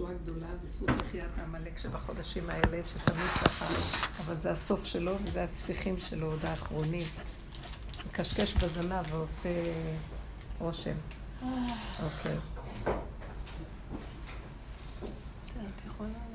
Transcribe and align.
ישועה 0.00 0.14
גדולה 0.22 0.46
בזכות 0.64 0.88
מחיית 0.90 1.30
העמלק 1.38 1.78
שבחודשים 1.78 2.50
האלה, 2.50 2.84
שתמיד 2.84 3.26
ככה, 3.44 3.66
אבל 4.24 4.40
זה 4.40 4.52
הסוף 4.52 4.84
שלו 4.84 5.12
וזה 5.24 5.44
הספיחים 5.44 5.98
שלו, 5.98 6.26
עוד 6.26 6.44
האחרונים. 6.44 7.06
מקשקש 8.08 8.54
בזנב 8.54 9.14
ועושה 9.14 9.48
רושם. 10.58 10.94
אוקיי. 11.42 12.36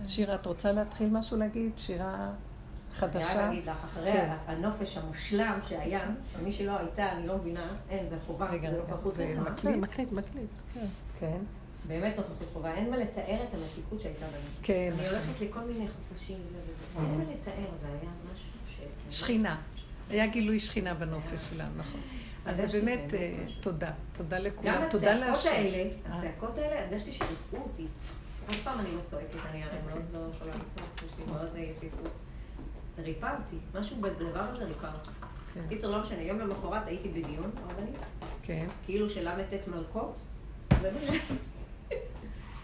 שירה, 0.05 0.35
את 0.35 0.45
רוצה 0.45 0.71
להתחיל 0.71 1.09
משהו 1.11 1.37
להגיד? 1.37 1.71
שירה 1.77 2.31
חדשה? 2.93 3.31
אני 3.31 3.39
רק 3.39 3.49
אגיד 3.49 3.65
לך, 3.65 3.77
אחרי 3.85 4.11
כן. 4.11 4.35
הנופש 4.47 4.97
המושלם 4.97 5.59
שהיה, 5.67 6.01
שמי 6.33 6.53
שלא 6.53 6.77
הייתה, 6.77 7.11
אני 7.11 7.27
לא 7.27 7.37
מבינה, 7.37 7.67
אין, 7.89 8.09
זה 8.09 8.15
חובה, 8.25 8.45
זה 8.45 8.51
לא 8.51 8.57
רגע, 8.57 8.95
פחות 8.97 9.15
זה 9.15 9.35
מזה. 9.39 9.49
מקליט, 9.49 9.75
מקליט, 9.75 10.11
מקליט. 10.11 10.49
כן. 11.19 11.37
כן. 11.87 12.01
באמת 12.01 12.17
נוכחות 12.17 12.47
חובה, 12.53 12.73
אין 12.73 12.89
מה 12.89 12.97
לתאר 12.97 13.43
את 13.49 13.53
המתיקות 13.53 14.01
שהייתה 14.01 14.25
בנו. 14.25 14.49
כן. 14.63 14.93
אני 14.99 15.07
הולכת 15.07 15.41
לכל 15.41 15.59
מיני 15.59 15.87
חופשים 15.87 16.37
וזה 16.47 16.57
וזה, 16.57 17.07
אין 17.07 17.17
מה 17.17 17.23
לתאר, 17.23 17.71
זה 17.81 17.87
היה 17.87 18.11
משהו 18.33 18.47
ש... 19.09 19.19
שכינה. 19.19 19.61
היה 20.09 20.27
גילוי 20.27 20.59
שכינה 20.59 20.93
בנופש 20.93 21.49
שלנו, 21.49 21.71
נכון. 21.77 22.01
אז 22.45 22.57
זה 22.57 22.67
באמת, 22.67 23.13
אה. 23.13 23.33
תודה. 23.59 23.91
תודה 24.13 24.39
גם 24.39 24.45
לכולם. 24.45 24.81
תודה 24.89 25.15
הצעקות 25.15 25.35
להשם. 25.35 25.49
האלה, 25.49 25.77
אה. 25.77 26.15
הצעקות 26.15 26.57
האלה, 26.57 26.85
הרגשתי 26.85 27.13
שריפאו 27.13 27.59
אותי. 27.59 27.85
עוד 28.47 28.57
פעם 28.63 28.79
אני 28.79 28.87
לא 28.95 29.01
צועקת, 29.09 29.35
אני 29.51 29.63
הרי 29.63 29.77
מאוד 29.85 29.97
אוקיי. 29.97 30.19
לא 30.21 30.27
יכולה 30.35 30.51
לצעוק, 30.51 30.89
יש 30.97 31.19
לי 31.19 31.25
מאוד 31.31 31.49
יפיפות. 31.55 32.11
ריפא 32.99 33.35
אותי, 33.37 33.79
משהו 33.79 33.97
בדבר 34.01 34.39
הזה 34.39 34.63
ריפא 34.63 34.87
אותי. 34.87 35.09
כן. 35.53 35.61
קיצור, 35.69 35.91
לא 35.91 36.03
משנה, 36.03 36.21
יום 36.21 36.39
למחרת 36.39 36.87
הייתי 36.87 37.09
בדיון 37.09 37.51
הרבנית, 37.63 37.95
כן. 38.43 38.67
כאילו 38.85 39.09
של 39.09 39.29
ל"ט 39.29 39.67
מלכות, 39.67 40.19
ובאמת, 40.73 41.21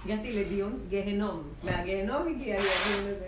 הגעתי 0.06 0.34
לדיון 0.34 0.80
גיהנום, 0.90 1.44
מהגיהנום 1.64 2.28
הגיע 2.28 2.60
לי 2.60 2.68
הדיון 2.68 3.16
הזה. 3.16 3.28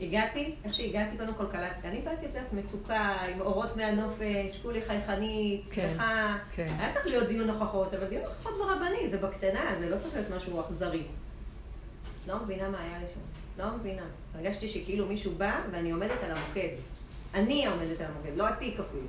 הגעתי, 0.00 0.54
איך 0.64 0.74
שהגעתי, 0.74 1.16
קודם 1.16 1.34
כל 1.34 1.46
קלטתי, 1.52 1.88
אני 1.88 2.00
באתי, 2.00 2.26
את 2.26 2.34
יודעת, 2.34 2.52
מתוקה, 2.52 3.16
עם 3.34 3.40
אורות 3.40 3.76
מהנופש, 3.76 4.60
כולי 4.62 4.82
חייכנית, 4.82 5.64
כן, 5.70 5.90
שמחה. 5.92 6.36
כן. 6.54 6.74
היה 6.78 6.92
צריך 6.92 7.06
להיות 7.06 7.28
דיון 7.28 7.50
הוכחות, 7.50 7.94
אבל 7.94 8.08
דיון 8.08 8.24
הוכחות 8.24 8.54
ברבני, 8.58 9.08
זה 9.08 9.18
בקטנה, 9.18 9.76
זה 9.78 9.90
לא 9.90 9.98
צריך 9.98 10.14
להיות 10.14 10.30
משהו 10.30 10.60
אכזרי. 10.60 11.02
לא 12.26 12.36
מבינה 12.44 12.68
מה 12.68 12.80
היה 12.80 12.98
לי 12.98 13.04
שם, 13.14 13.20
לא 13.62 13.76
מבינה. 13.76 14.06
הרגשתי 14.34 14.68
שכאילו 14.68 15.06
מישהו 15.06 15.32
בא 15.32 15.60
ואני 15.70 15.90
עומדת 15.90 16.22
על 16.24 16.30
המוקד. 16.30 16.68
אני 17.34 17.66
עומדת 17.66 18.00
על 18.00 18.06
המוקד, 18.06 18.36
לא 18.36 18.48
התיק 18.48 18.80
אפילו. 18.80 19.06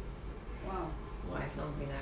וואו. 0.66 0.84
וואי, 1.30 1.42
את 1.42 1.58
לא 1.58 1.64
מבינה. 1.76 1.98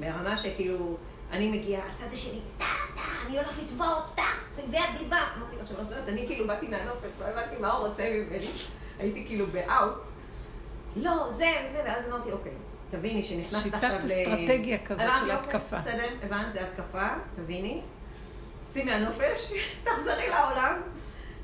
ברמה 0.00 0.36
שכאילו, 0.36 0.96
אני 1.30 1.50
מגיעה, 1.50 1.82
הצד 1.94 2.12
השני, 2.12 2.40
טה, 2.58 2.64
טה, 2.94 3.00
אני 3.26 3.38
הולך 3.38 3.58
לתבוע 3.62 3.88
אותך, 3.88 4.48
תביעת 4.56 4.88
דיבה. 4.98 5.18
אמרתי 5.36 5.56
לו, 5.56 5.62
את 5.62 5.70
יודעת, 5.70 6.08
אני 6.08 6.26
כאילו 6.26 6.46
באתי 6.46 6.68
מהנופש, 6.68 7.08
לא 7.20 7.24
הבנתי 7.24 7.56
מה 7.60 7.72
הוא 7.72 7.86
רוצה 7.86 8.02
ממני. 8.10 8.50
הייתי 8.98 9.26
כאילו 9.26 9.46
באאוט. 9.46 10.06
לא, 10.96 11.30
זה 11.30 11.46
וזה, 11.68 11.82
ואז 11.84 12.04
אמרתי, 12.08 12.32
אוקיי, 12.32 12.52
תביני 12.90 13.22
שנכנסת 13.22 13.64
שיטת 13.64 13.74
עכשיו 13.74 13.98
ל... 13.98 14.04
אסטרטגיה 14.04 14.78
כזאת 14.86 15.06
של 15.20 15.30
אוקיי, 15.30 15.32
התקפה. 15.32 15.76
בסדר, 15.76 16.08
הבנת, 16.22 16.52
זה 16.52 16.68
התקפה, 16.68 17.08
תביני. 17.36 17.80
צאי 18.70 18.84
מהנופש, 18.84 19.52
תחזרי 19.84 20.28
לעולם. 20.28 20.80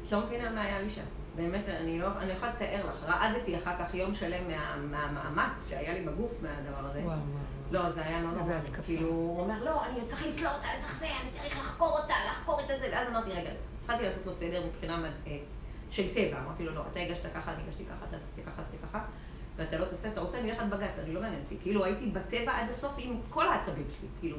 את 0.06 0.12
לא 0.12 0.20
מבינה 0.20 0.50
מה 0.50 0.62
היה 0.62 0.80
לי 0.80 0.90
שם. 0.90 1.02
באמת, 1.36 1.68
אני 1.68 1.98
לא, 1.98 2.06
אני 2.18 2.32
יכולה 2.32 2.52
לתאר 2.52 2.86
לך. 2.86 3.04
רעדתי 3.04 3.56
אחר 3.58 3.72
כך 3.78 3.94
יום 3.94 4.14
שלם 4.14 4.48
מה, 4.50 4.76
מהמאמץ 4.76 5.68
שהיה 5.68 5.94
לי 5.94 6.02
בגוף 6.06 6.32
מהדבר 6.42 6.90
הזה. 6.90 6.98
וואו, 6.98 7.08
וואו. 7.08 7.51
לא, 7.72 7.90
זה 7.92 8.00
היה 8.06 8.18
איזה 8.18 8.28
נורא. 8.28 8.82
כאילו, 8.84 9.08
הוא 9.08 9.40
אומר, 9.40 9.64
לא, 9.64 9.84
אני 9.84 10.06
צריך 10.06 10.26
לתלות 10.26 10.52
אותה, 10.54 10.66
אני 10.72 10.80
צריך 10.80 10.98
זה, 10.98 11.06
אני 11.06 11.30
צריך 11.34 11.58
לחקור 11.58 11.98
אותה, 11.98 12.14
לחקור 12.30 12.60
את 12.60 12.70
הזה. 12.70 12.88
ואז 12.92 13.08
אמרתי, 13.08 13.30
רגע, 13.30 13.50
התחלתי 13.82 14.02
לעשות 14.02 14.26
לו 14.26 14.32
סדר 14.32 14.62
מבחינה 14.66 15.10
אה, 15.26 15.38
של 15.90 16.14
טבע. 16.14 16.38
אמרתי 16.46 16.64
לו, 16.64 16.74
לא, 16.74 16.82
אתה 16.92 17.00
הגשת 17.00 17.22
ככה, 17.34 17.52
אני 17.52 17.62
הגשתי 17.66 17.84
ככה, 17.84 18.06
אתה 18.08 18.16
עשית 18.16 18.46
ככה, 18.46 18.62
עשית 18.68 18.80
ככה, 18.82 19.04
ואתה 19.56 19.78
לא 19.78 19.84
תעשה, 19.84 20.08
אתה 20.08 20.20
רוצה, 20.20 20.38
אני 20.38 20.50
אלך 20.50 20.58
עד 20.60 20.70
בג"ץ, 20.70 20.98
אני 20.98 21.14
לא 21.14 21.20
מעניין 21.20 21.42
אותי. 21.42 21.56
כאילו, 21.62 21.84
הייתי 21.84 22.06
בטבע 22.06 22.52
עד 22.52 22.70
הסוף 22.70 22.94
עם 22.98 23.20
כל 23.30 23.48
העצבים 23.48 23.86
שלי. 23.98 24.08
כאילו, 24.20 24.36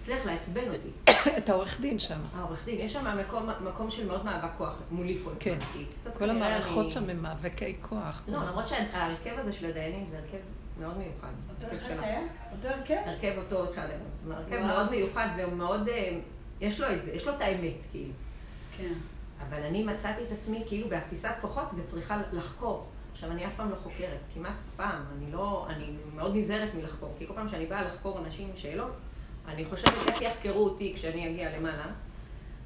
הצליח 0.00 0.26
לעצבן 0.26 0.74
אותי. 0.74 1.12
את 1.38 1.48
העורך 1.48 1.80
דין 1.80 1.98
שם. 1.98 2.20
העורך 2.36 2.64
דין, 2.64 2.80
יש 2.80 2.92
שם 2.92 3.18
מקום, 3.18 3.48
מקום 3.64 3.90
של 3.90 4.06
מאוד 4.06 4.24
מאבק 4.24 4.50
כוח 4.58 4.74
מולי 4.90 5.18
כל 5.24 5.30
כן. 5.40 5.58
כל 6.18 6.30
המערכות 6.30 6.92
שם 6.92 7.10
הם 7.10 7.22
מאבקי 7.22 7.76
כוח. 7.80 8.22
לא, 8.28 8.38
למרות 8.38 8.68
שההרכב 8.68 9.38
הזה 9.38 9.52
של 9.52 9.66
הדיינים 9.66 10.06
זה 10.10 10.18
הרכב 10.18 10.38
מאוד 10.80 10.98
מיוחד. 10.98 11.32
אותו 11.48 11.76
אחד. 11.76 11.96
שהיה? 11.96 12.20
אותו 12.52 12.68
הרכב? 12.68 12.96
הרכב 13.06 13.34
אותו. 13.36 13.72
זה 14.26 14.34
הרכב. 14.36 14.58
מאוד 14.66 14.90
מיוחד 14.90 15.28
והוא 15.38 15.52
מאוד, 15.52 15.88
אה, 15.88 16.18
יש 16.60 16.80
לו 16.80 16.92
את 16.92 17.04
זה, 17.04 17.10
יש 17.12 17.26
לו 17.26 17.34
את 17.34 17.40
האמת, 17.40 17.84
כאילו. 17.90 18.12
כן. 18.76 18.92
אבל 19.48 19.62
אני 19.62 19.82
מצאתי 19.82 20.22
את 20.22 20.32
עצמי 20.32 20.64
כאילו 20.66 20.88
באפיסת 20.88 21.34
כוחות 21.40 21.68
וצריכה 21.76 22.22
לחקור. 22.32 22.86
עכשיו, 23.12 23.30
אני 23.30 23.46
אף 23.46 23.54
פעם 23.54 23.70
לא 23.70 23.76
חוקרת, 23.76 24.18
כמעט 24.34 24.52
אף 24.52 24.76
פעם. 24.76 25.02
אני 25.16 25.32
לא, 25.32 25.66
אני 25.68 25.92
מאוד 26.14 26.36
נזהרת 26.36 26.74
מלחקור, 26.74 27.14
כי 27.18 27.26
כל 27.26 27.34
פעם 27.34 27.48
שאני 27.48 27.66
באה 27.66 27.82
לחקור 27.82 28.18
אנשים 28.18 28.48
עם 28.48 28.56
שאלות, 28.56 28.96
אני 29.48 29.64
חושבת 29.64 30.06
איך 30.06 30.22
יחקרו 30.22 30.64
אותי 30.64 30.92
כשאני 30.96 31.30
אגיע 31.30 31.58
למעלה. 31.58 31.86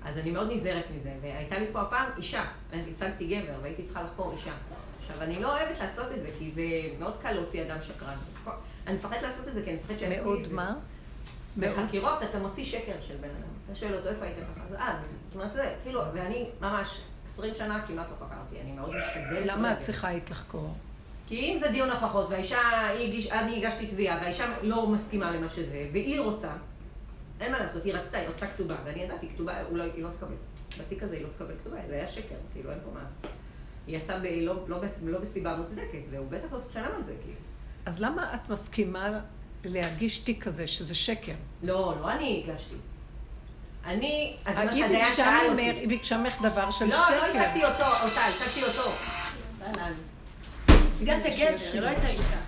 אז 0.05 0.19
אני 0.19 0.31
מאוד 0.31 0.53
נזהרת 0.53 0.85
מזה. 0.99 1.15
והייתה 1.23 1.59
לי 1.59 1.67
פה 1.73 1.81
הפעם 1.81 2.11
אישה, 2.17 2.45
אני 2.73 2.91
הצגתי 2.91 3.27
גבר 3.27 3.59
והייתי 3.63 3.83
צריכה 3.83 4.03
לחקור 4.03 4.33
אישה. 4.33 4.53
עכשיו, 5.09 5.23
אני 5.23 5.43
לא 5.43 5.57
אוהבת 5.59 5.81
לעשות 5.81 6.07
את 6.13 6.23
זה, 6.23 6.29
כי 6.39 6.51
זה 6.55 6.63
מאוד 6.99 7.15
קל 7.23 7.33
להוציא 7.33 7.63
אדם 7.63 7.77
שקרן. 7.83 8.17
אני 8.87 8.97
מפחדת 8.97 9.23
לעשות 9.23 9.49
את 9.49 9.55
זה, 9.55 9.63
כי 9.65 9.71
אני 9.71 9.79
מפחדת 9.79 9.99
שיעשו 9.99 10.25
מאוד 10.25 10.39
את 10.41 10.49
זה. 10.49 10.55
מה? 10.55 10.75
מאוד. 11.57 11.73
בחקירות 11.79 12.23
אתה 12.23 12.39
מוציא 12.39 12.65
שקר 12.65 12.93
של 13.09 13.15
בן 13.17 13.29
אדם. 13.29 13.49
אתה 13.67 13.75
שואל 13.75 13.95
אותו 13.95 14.09
איפה 14.09 14.25
היית 14.25 14.37
ככה, 14.37 14.65
אז 14.69 14.75
אה, 14.75 14.99
זה- 15.05 15.17
זאת 15.27 15.35
אומרת 15.35 15.53
זה, 15.53 15.75
כאילו, 15.83 16.03
ואני 16.15 16.47
ממש 16.61 17.01
20 17.35 17.55
שנה 17.55 17.85
כמעט 17.87 18.07
לא 18.11 18.27
חקרתי, 18.27 18.61
אני 18.61 18.73
מאוד 18.73 18.91
משתדלת. 18.97 19.47
למה 19.47 19.73
את. 19.73 19.81
צריכה 19.81 20.09
היית 20.09 20.31
לחקור? 20.31 20.75
כי 21.29 21.41
אם 21.41 21.59
זה 21.59 21.69
דיון 21.69 21.91
הוכחות, 21.91 22.27
והאישה, 22.31 22.61
הגיש, 22.91 23.27
אני 23.31 23.57
הגשתי 23.67 23.87
תביעה, 23.87 24.17
והאישה 24.17 24.47
לא 24.63 24.87
מסכימה 24.87 25.31
למה 25.31 25.49
שזה, 25.51 25.87
והיא 25.93 26.21
רוצה, 26.21 26.51
אין 27.41 27.53
מה 27.53 27.59
לעשות, 27.59 27.85
היא 27.85 27.95
רצתה, 27.95 28.19
היא 28.19 28.29
רצתה 28.29 28.47
כתובה, 28.47 28.75
ואני 28.85 29.03
ידעתי, 29.03 29.29
כתובה, 29.35 29.63
אולי 29.71 29.91
היא 29.95 30.03
לא 30.05 30.09
תקבל. 30.19 30.35
בתיק 30.79 31.03
הזה 31.03 31.15
היא 31.17 31.23
לא 31.23 31.29
תקבל 31.37 31.55
כתובה, 31.61 31.77
זה 31.89 31.95
היה 31.95 32.09
שקר, 32.09 32.35
כאילו, 32.53 32.71
אין 32.71 32.79
פה 32.85 32.91
מה 32.95 33.01
לעשות. 33.03 33.34
היא 33.87 33.97
יצאה 33.97 34.19
ב, 34.19 34.25
לא, 34.25 34.55
לא, 34.69 34.79
לא 35.03 35.19
בסיבה 35.19 35.57
מוצדקת, 35.57 35.99
והוא 36.11 36.27
בטח 36.31 36.53
לא 36.53 36.59
צריך 36.59 36.71
לשלם 36.71 36.85
על 36.97 37.05
זה, 37.07 37.13
כאילו. 37.23 37.39
אז 37.87 38.01
למה 38.01 38.35
את 38.35 38.51
מסכימה 38.51 39.21
להגיש 39.65 40.19
תיק 40.19 40.45
כזה, 40.45 40.67
שזה 40.67 40.95
שקר? 40.95 41.33
לא, 41.63 41.95
לא 42.01 42.11
אני 42.11 42.45
הגשתי. 42.47 42.75
אני, 43.85 44.37
אז 44.45 44.57
מה 44.57 44.75
שהדיין 44.75 45.15
שאל 45.15 45.51
אותי. 45.51 45.63
היא 45.63 45.89
ביקשה 45.89 46.19
ממך 46.19 46.43
דבר 46.43 46.71
של 46.71 46.85
לא, 46.85 46.97
לא 46.97 47.31
שקר. 47.31 47.41
הצגתי 47.41 47.65
אותו, 47.65 47.85
אותה, 47.85 48.21
הצגתי 48.21 48.63
אותו. 48.65 48.91
הגעת 51.03 51.23
גבר, 51.23 51.81
לא 51.81 51.87
הייתה 51.87 52.09
אישה. 52.09 52.39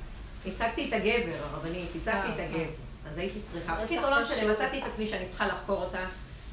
הצגתי 0.47 0.89
את 0.89 0.93
הגבר, 0.93 1.45
הרבנית, 1.51 1.89
הצגתי 1.97 2.29
את 2.35 2.39
אה, 2.39 2.45
הגבר. 2.45 2.65
אז 3.11 3.19
הייתי 3.19 3.39
צריכה. 3.53 3.85
בקיצור, 3.85 4.11
לא 4.11 4.23
משנה, 4.23 4.53
מצאתי 4.53 4.79
את 4.79 4.85
עצמי 4.93 5.07
שאני 5.07 5.29
צריכה 5.29 5.47
לחקור 5.47 5.85
אותה, 5.85 6.05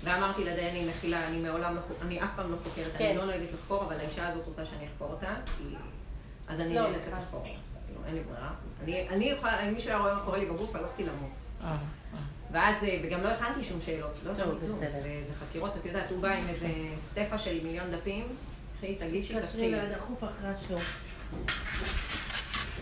ואמרתי 0.04 0.44
לדיינים, 0.46 0.88
מחילה, 0.90 1.28
אני 1.28 1.38
מעולם 1.38 1.76
לא, 1.76 1.82
אני 2.02 2.24
אף 2.24 2.30
פעם 2.36 2.52
לא 2.52 2.58
חוקרת, 2.64 2.92
כן. 2.98 3.06
אני 3.06 3.18
לא 3.18 3.26
נוהגת 3.26 3.48
לחקור, 3.54 3.84
אבל 3.84 3.96
האישה 3.96 4.28
הזאת 4.28 4.46
רוצה 4.48 4.66
שאני 4.66 4.88
אחקור 4.94 5.12
אותה, 5.12 5.34
כי... 5.58 5.64
אז 6.48 6.60
אני 6.60 6.76
לא, 6.76 6.82
נאלצת. 6.90 7.08
לחקור. 7.12 7.44
כאילו, 7.88 8.00
אין 8.08 8.16
לי 8.16 8.22
ברירה. 8.24 8.50
אני- 8.84 9.10
אני 9.10 9.26
יכולה, 9.30 9.68
אם 9.68 9.74
מישהו 9.74 9.90
היה 9.90 10.00
רואה 10.00 10.14
מה 10.16 10.22
קורה 10.22 10.38
לי 10.38 10.46
בגוף, 10.46 10.76
הלכתי 10.76 11.04
למות. 11.04 11.30
אה, 11.64 11.68
אה. 11.70 11.76
ואז, 12.52 12.76
אה, 12.84 13.02
וגם 13.04 13.24
לא 13.24 13.30
הכנתי 13.30 13.64
שום 13.64 13.80
שאלות, 13.86 14.12
לא 14.26 14.32
הכנתי 14.32 14.50
כלום. 14.66 14.78
בסדר. 14.78 15.00
זה 15.04 15.34
חקירות, 15.50 15.72
את 15.78 15.86
יודעת, 15.86 16.10
הוא 16.10 16.22
בא 16.22 16.30
עם 16.30 16.48
איזה 16.50 16.68
סטפה 17.00 17.38
של 17.38 17.60
מיליון 17.64 17.92
דפים, 17.92 18.28
קחי, 18.78 18.96
תגישי, 18.96 19.34
אחרי 19.40 19.70
השיעור. 20.50 20.80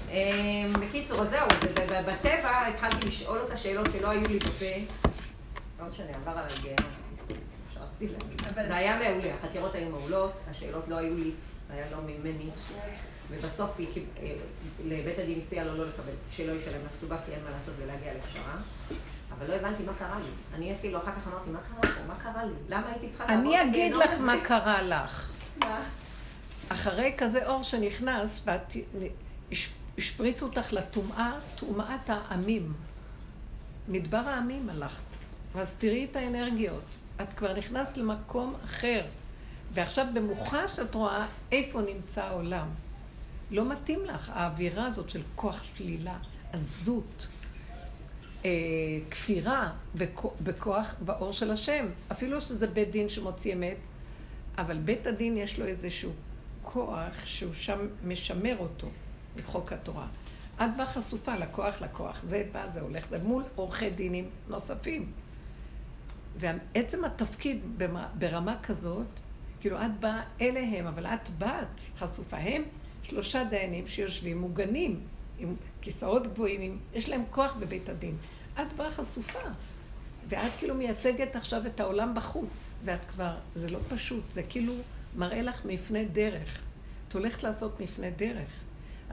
אמ, 0.09 0.73
בקיצור, 0.81 1.21
אז 1.21 1.29
זהו, 1.29 1.47
בטבע 2.07 2.67
התחלתי 2.67 3.07
לשאול 3.07 3.39
אותה 3.39 3.57
שאלות 3.57 3.87
שלא 3.93 4.09
היו 4.09 4.27
לי 4.27 4.37
בפה. 4.39 4.65
לא 5.79 5.85
משנה, 5.89 6.07
עבר 6.15 6.31
עליי 6.31 6.53
גיהנום. 6.61 6.91
בקיצור, 7.25 7.37
שרציתי 7.73 7.79
להגיד. 7.79 7.81
אבל- 7.81 7.90
זה 8.53 8.75
היה 8.75 8.99
מעולה, 8.99 9.33
החקירות 9.35 9.75
היו 9.75 9.89
מעולות, 9.89 10.31
השאלות 10.49 10.87
לא 10.87 10.97
היו 10.97 11.17
לי, 11.17 11.31
היה 11.69 11.85
לא 11.91 11.97
ממני. 12.01 12.49
ובסוף 13.31 13.71
היא, 13.77 13.87
אה, 14.19 14.35
לבית 14.85 15.19
הדין 15.19 15.39
הציע 15.45 15.63
לו 15.63 15.77
לא 15.77 15.85
לקבל, 15.87 16.11
שלא 16.31 16.51
ישלם 16.51 16.83
לה 16.83 16.89
כתובה, 16.97 17.17
כי 17.25 17.31
אין 17.31 17.43
מה 17.43 17.49
לעשות 17.49 17.73
ולהגיע 17.77 18.13
לפשרה. 18.13 18.55
אבל 19.37 19.47
לא 19.47 19.53
הבנתי 19.53 19.83
מה 19.83 19.91
קרה 19.99 20.19
לי. 20.19 20.55
אני 20.57 20.75
אפילו 20.75 20.97
אחר 20.97 21.11
כך 21.11 21.27
אמרתי, 21.27 21.49
מה 21.49 21.59
קרה 21.59 21.93
פה? 21.93 22.01
מה 22.07 22.15
קרה 22.23 22.45
לי? 22.45 22.53
למה 22.69 22.87
הייתי 22.91 23.09
צריכה 23.09 23.35
לעבור 23.35 23.53
את 23.55 23.59
אני 23.61 23.71
אגיד 23.71 23.93
לך 23.95 24.11
הזה?" 24.11 24.21
מה 24.21 24.35
קרה 24.47 24.81
לך. 24.81 25.31
מה? 25.59 25.83
אחרי 26.69 27.13
כזה 27.17 27.47
אור 27.47 27.63
שנכנס, 27.63 28.43
ואת 28.47 28.73
הש- 29.51 29.73
השפריצו 29.97 30.45
אותך 30.45 30.73
לטומאה, 30.73 31.31
טומאת 31.55 32.09
העמים. 32.09 32.73
מדבר 33.87 34.17
העמים 34.17 34.69
הלכת. 34.69 35.03
ואז 35.53 35.75
תראי 35.79 36.07
את 36.11 36.15
האנרגיות. 36.15 36.83
את 37.23 37.33
כבר 37.33 37.57
נכנסת 37.57 37.97
למקום 37.97 38.55
אחר. 38.65 39.01
ועכשיו 39.73 40.05
במוחש 40.13 40.79
את 40.79 40.95
רואה 40.95 41.27
איפה 41.51 41.81
נמצא 41.81 42.23
העולם. 42.25 42.67
לא 43.51 43.69
מתאים 43.69 44.05
לך 44.05 44.31
האווירה 44.33 44.85
הזאת 44.85 45.09
של 45.09 45.21
כוח 45.35 45.63
שלילה, 45.75 46.17
עזות. 46.53 47.27
אה, 48.45 48.49
כפירה 49.11 49.71
בכ- 49.95 50.25
בכוח, 50.43 50.95
באור 51.05 51.31
של 51.33 51.51
השם. 51.51 51.85
אפילו 52.11 52.41
שזה 52.41 52.67
בית 52.67 52.91
דין 52.91 53.09
שמוציא 53.09 53.53
אמת, 53.53 53.77
אבל 54.57 54.77
בית 54.77 55.07
הדין 55.07 55.37
יש 55.37 55.59
לו 55.59 55.65
איזשהו 55.65 56.11
כוח 56.61 57.11
שהוא 57.25 57.53
שם 57.53 57.79
משמר 58.07 58.55
אותו, 58.59 58.87
מחוק 59.37 59.73
התורה. 59.73 60.07
את 60.55 60.69
באה 60.77 60.85
חשופה 60.85 61.31
לכוח 61.35 61.81
לכוח, 61.81 62.21
זה 62.27 62.47
בא, 62.51 62.69
זה 62.69 62.81
הולך, 62.81 63.05
זה 63.09 63.17
מול 63.23 63.43
עורכי 63.55 63.89
דינים 63.89 64.29
נוספים. 64.47 65.11
ועצם 66.39 67.05
התפקיד 67.05 67.61
ברמה 68.19 68.57
כזאת, 68.63 69.07
כאילו 69.59 69.77
את 69.77 69.99
באה 69.99 70.23
אליהם, 70.41 70.87
אבל 70.87 71.05
את 71.05 71.29
באת 71.29 71.81
חשופה. 71.97 72.37
הם 72.37 72.63
שלושה 73.03 73.43
דיינים 73.43 73.87
שיושבים 73.87 74.41
מוגנים, 74.41 74.99
עם 75.39 75.55
כיסאות 75.81 76.27
גבוהים, 76.27 76.61
עם, 76.61 76.77
יש 76.93 77.09
להם 77.09 77.23
כוח 77.31 77.55
בבית 77.59 77.89
הדין. 77.89 78.17
את 78.53 78.73
באה 78.77 78.91
חשופה, 78.91 79.49
ואת 80.29 80.51
כאילו 80.59 80.75
מייצגת 80.75 81.35
עכשיו 81.35 81.67
את 81.67 81.79
העולם 81.79 82.15
בחוץ, 82.15 82.75
ואת 82.85 83.05
כבר, 83.05 83.35
זה 83.55 83.69
לא 83.69 83.79
פשוט, 83.89 84.23
זה 84.33 84.43
כאילו 84.43 84.73
מראה 85.15 85.41
לך 85.41 85.65
מפנה 85.65 86.03
דרך. 86.03 86.61
את 87.07 87.13
הולכת 87.13 87.43
לעשות 87.43 87.79
מפנה 87.79 88.09
דרך. 88.09 88.49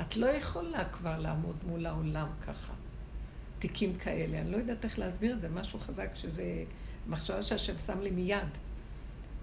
את 0.00 0.16
לא 0.16 0.26
יכולה 0.26 0.84
כבר 0.84 1.18
לעמוד 1.18 1.56
מול 1.66 1.86
העולם 1.86 2.28
ככה. 2.46 2.72
תיקים 3.58 3.98
כאלה. 3.98 4.40
אני 4.40 4.50
לא 4.50 4.56
יודעת 4.56 4.84
איך 4.84 4.98
להסביר 4.98 5.34
את 5.34 5.40
זה, 5.40 5.48
משהו 5.48 5.78
חזק 5.78 6.08
שזה 6.14 6.64
מחשבה 7.08 7.42
שהשם 7.42 7.78
שם 7.78 8.00
לי 8.00 8.10
מיד. 8.10 8.48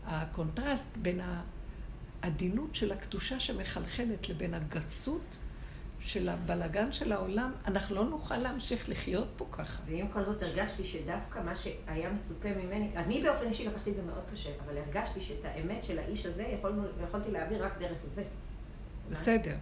הקונטרסט 0.05 0.97
בין 0.97 1.19
העדינות 2.21 2.75
של 2.75 2.91
הקדושה 2.91 3.39
שמחלחלת 3.39 4.29
לבין 4.29 4.53
הגסות 4.53 5.37
של 5.99 6.29
הבלגן 6.29 6.91
של 6.91 7.11
העולם, 7.11 7.51
אנחנו 7.67 7.95
לא 7.95 8.05
נוכל 8.05 8.37
להמשיך 8.37 8.89
לחיות 8.89 9.27
פה 9.37 9.45
ככה. 9.51 9.83
ועם 9.85 10.07
כל 10.07 10.23
זאת 10.23 10.43
הרגשתי 10.43 10.83
שדווקא 10.83 11.39
מה 11.39 11.55
שהיה 11.55 12.09
מצופה 12.09 12.49
ממני, 12.49 12.91
אני 12.95 13.23
באופן 13.23 13.47
אישי 13.47 13.67
לקחתי 13.67 13.89
את 13.89 13.95
זה 13.95 14.01
מאוד 14.01 14.23
קשה, 14.33 14.49
אבל 14.65 14.77
הרגשתי 14.77 15.21
שאת 15.21 15.45
האמת 15.45 15.83
של 15.83 15.99
האיש 15.99 16.25
הזה 16.25 16.43
יכולנו, 16.43 16.83
יכולתי 17.07 17.31
להעביר 17.31 17.65
רק 17.65 17.79
דרך 17.79 17.97
זה. 18.15 18.23
בסדר, 19.11 19.55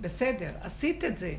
בסדר, 0.00 0.50
עשית 0.60 1.04
את 1.04 1.18
זה. 1.18 1.34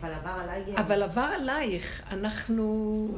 אבל 0.00 0.12
עבר 0.12 0.30
עליי... 0.30 0.76
אבל 0.76 1.02
עבר 1.02 1.20
עלייך, 1.20 2.02
אנחנו... 2.10 3.08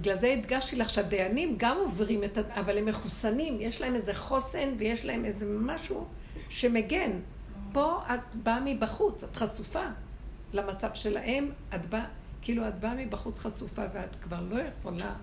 בגלל 0.00 0.18
זה 0.18 0.32
הדגשתי 0.32 0.76
לך 0.76 0.90
שהדיינים 0.90 1.54
גם 1.56 1.76
עוברים 1.76 2.24
את 2.24 2.38
ה... 2.38 2.60
אבל 2.60 2.78
הם 2.78 2.86
מחוסנים, 2.86 3.56
יש 3.60 3.80
להם 3.80 3.94
איזה 3.94 4.14
חוסן 4.14 4.68
ויש 4.78 5.04
להם 5.04 5.24
איזה 5.24 5.46
משהו 5.60 6.06
שמגן. 6.48 7.10
פה 7.72 8.02
את 8.06 8.34
באה 8.34 8.60
מבחוץ, 8.64 9.24
את 9.24 9.36
חשופה 9.36 9.84
למצב 10.52 10.90
שלהם, 10.94 11.50
את 11.74 11.86
באה, 11.86 12.04
כאילו 12.42 12.68
את 12.68 12.74
באה 12.80 12.94
מבחוץ 12.94 13.38
חשופה 13.38 13.82
ואת 13.92 14.16
כבר 14.22 14.40
לא 14.40 14.60
יכולה, 14.60 15.14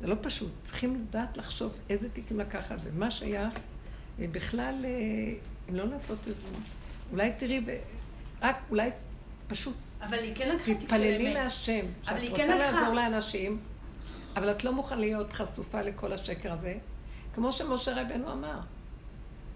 זה 0.00 0.06
לא 0.06 0.16
פשוט, 0.20 0.52
צריכים 0.64 0.94
לדעת 0.94 1.36
לחשוב 1.36 1.72
איזה 1.90 2.08
תיקים 2.10 2.38
לקחת 2.38 2.76
ומה 2.84 3.10
שייך, 3.10 3.54
ובכלל, 4.18 4.84
אה, 4.84 4.90
אם 5.70 5.74
לא 5.74 5.84
לעשות 5.84 6.18
את 6.18 6.36
זה, 6.36 6.58
אולי 7.12 7.32
תראי, 7.38 7.64
רק 8.42 8.56
אולי 8.70 8.90
פשוט 9.46 9.74
אבל 10.02 10.18
היא 10.18 10.34
כן 10.34 10.48
לקחה 10.48 10.64
תיק 10.64 10.80
של 10.80 10.86
תתפללי. 10.86 11.34
להשם, 11.34 11.86
שאת 12.02 12.16
היא 12.16 12.30
רוצה 12.30 12.42
כן. 12.42 12.58
לעזור 12.58 12.94
לאנשים, 12.94 13.60
אבל 14.36 14.50
את 14.50 14.64
לא 14.64 14.72
מוכנה 14.72 15.00
להיות 15.00 15.32
חשופה 15.32 15.82
לכל 15.82 16.12
השקר 16.12 16.52
הזה, 16.52 16.74
כמו 17.34 17.52
שמשה 17.52 18.02
רבנו 18.02 18.32
אמר. 18.32 18.58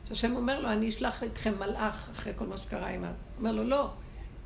שהשם 0.08 0.36
אומר 0.36 0.60
לו, 0.60 0.68
אני 0.68 0.88
אשלח 0.88 1.24
אתכם 1.24 1.52
מלאך 1.58 2.08
אחרי 2.12 2.32
כל 2.36 2.46
מה 2.46 2.56
שקרה 2.56 2.88
עם 2.88 3.04
ה... 3.04 3.12
אומר 3.38 3.52
לו, 3.52 3.64
לא, 3.64 3.90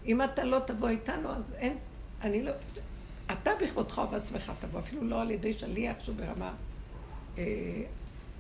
אם 0.07 0.23
אתה 0.23 0.45
לא 0.45 0.59
תבוא 0.67 0.89
איתנו, 0.89 1.29
אז 1.29 1.55
אין, 1.59 1.77
אני 2.23 2.43
לא... 2.43 2.53
אתה 3.33 3.51
בכבודך 3.63 3.99
ובעצמך 3.99 4.53
תבוא, 4.61 4.81
אפילו 4.81 5.05
לא 5.05 5.21
על 5.21 5.31
ידי 5.31 5.55
שליח 5.55 5.97
שהוא 6.03 6.17
ברמה 6.17 6.53
אה, 7.39 7.45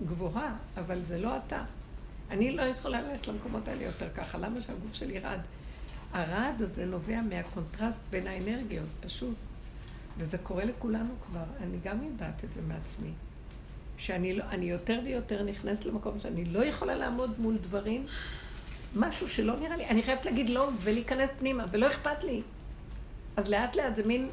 גבוהה, 0.06 0.56
אבל 0.76 1.02
זה 1.02 1.18
לא 1.18 1.36
אתה. 1.36 1.64
אני 2.30 2.50
לא 2.56 2.62
יכולה 2.62 3.02
ללכת 3.02 3.28
למקומות 3.28 3.68
האלה 3.68 3.82
יותר 3.82 4.08
ככה, 4.16 4.38
למה 4.38 4.60
שהגוף 4.60 4.94
שלי 4.94 5.18
רעד? 5.18 5.40
הרעד 6.14 6.62
הזה 6.62 6.86
נובע 6.86 7.20
מהקונטרסט 7.20 8.02
בין 8.10 8.26
האנרגיות, 8.26 8.88
פשוט. 9.00 9.34
וזה 10.18 10.38
קורה 10.38 10.64
לכולנו 10.64 11.14
כבר, 11.26 11.44
אני 11.62 11.76
גם 11.84 12.04
יודעת 12.04 12.44
את 12.44 12.52
זה 12.52 12.60
מעצמי. 12.68 13.10
שאני 13.98 14.36
לא, 14.36 14.44
יותר 14.60 15.00
ויותר 15.04 15.42
נכנסת 15.42 15.84
למקום 15.84 16.20
שאני 16.20 16.44
לא 16.44 16.64
יכולה 16.64 16.94
לעמוד 16.94 17.40
מול 17.40 17.56
דברים, 17.56 18.06
משהו 18.96 19.28
שלא 19.28 19.60
נראה 19.60 19.76
לי, 19.76 19.86
אני 19.86 20.02
חייבת 20.02 20.24
להגיד 20.24 20.50
לא 20.50 20.70
ולהיכנס 20.80 21.30
פנימה, 21.38 21.64
ולא 21.70 21.86
אכפת 21.86 22.24
לי. 22.24 22.42
אז 23.36 23.48
לאט 23.48 23.76
לאט 23.76 23.96
זה 23.96 24.06
מין 24.06 24.28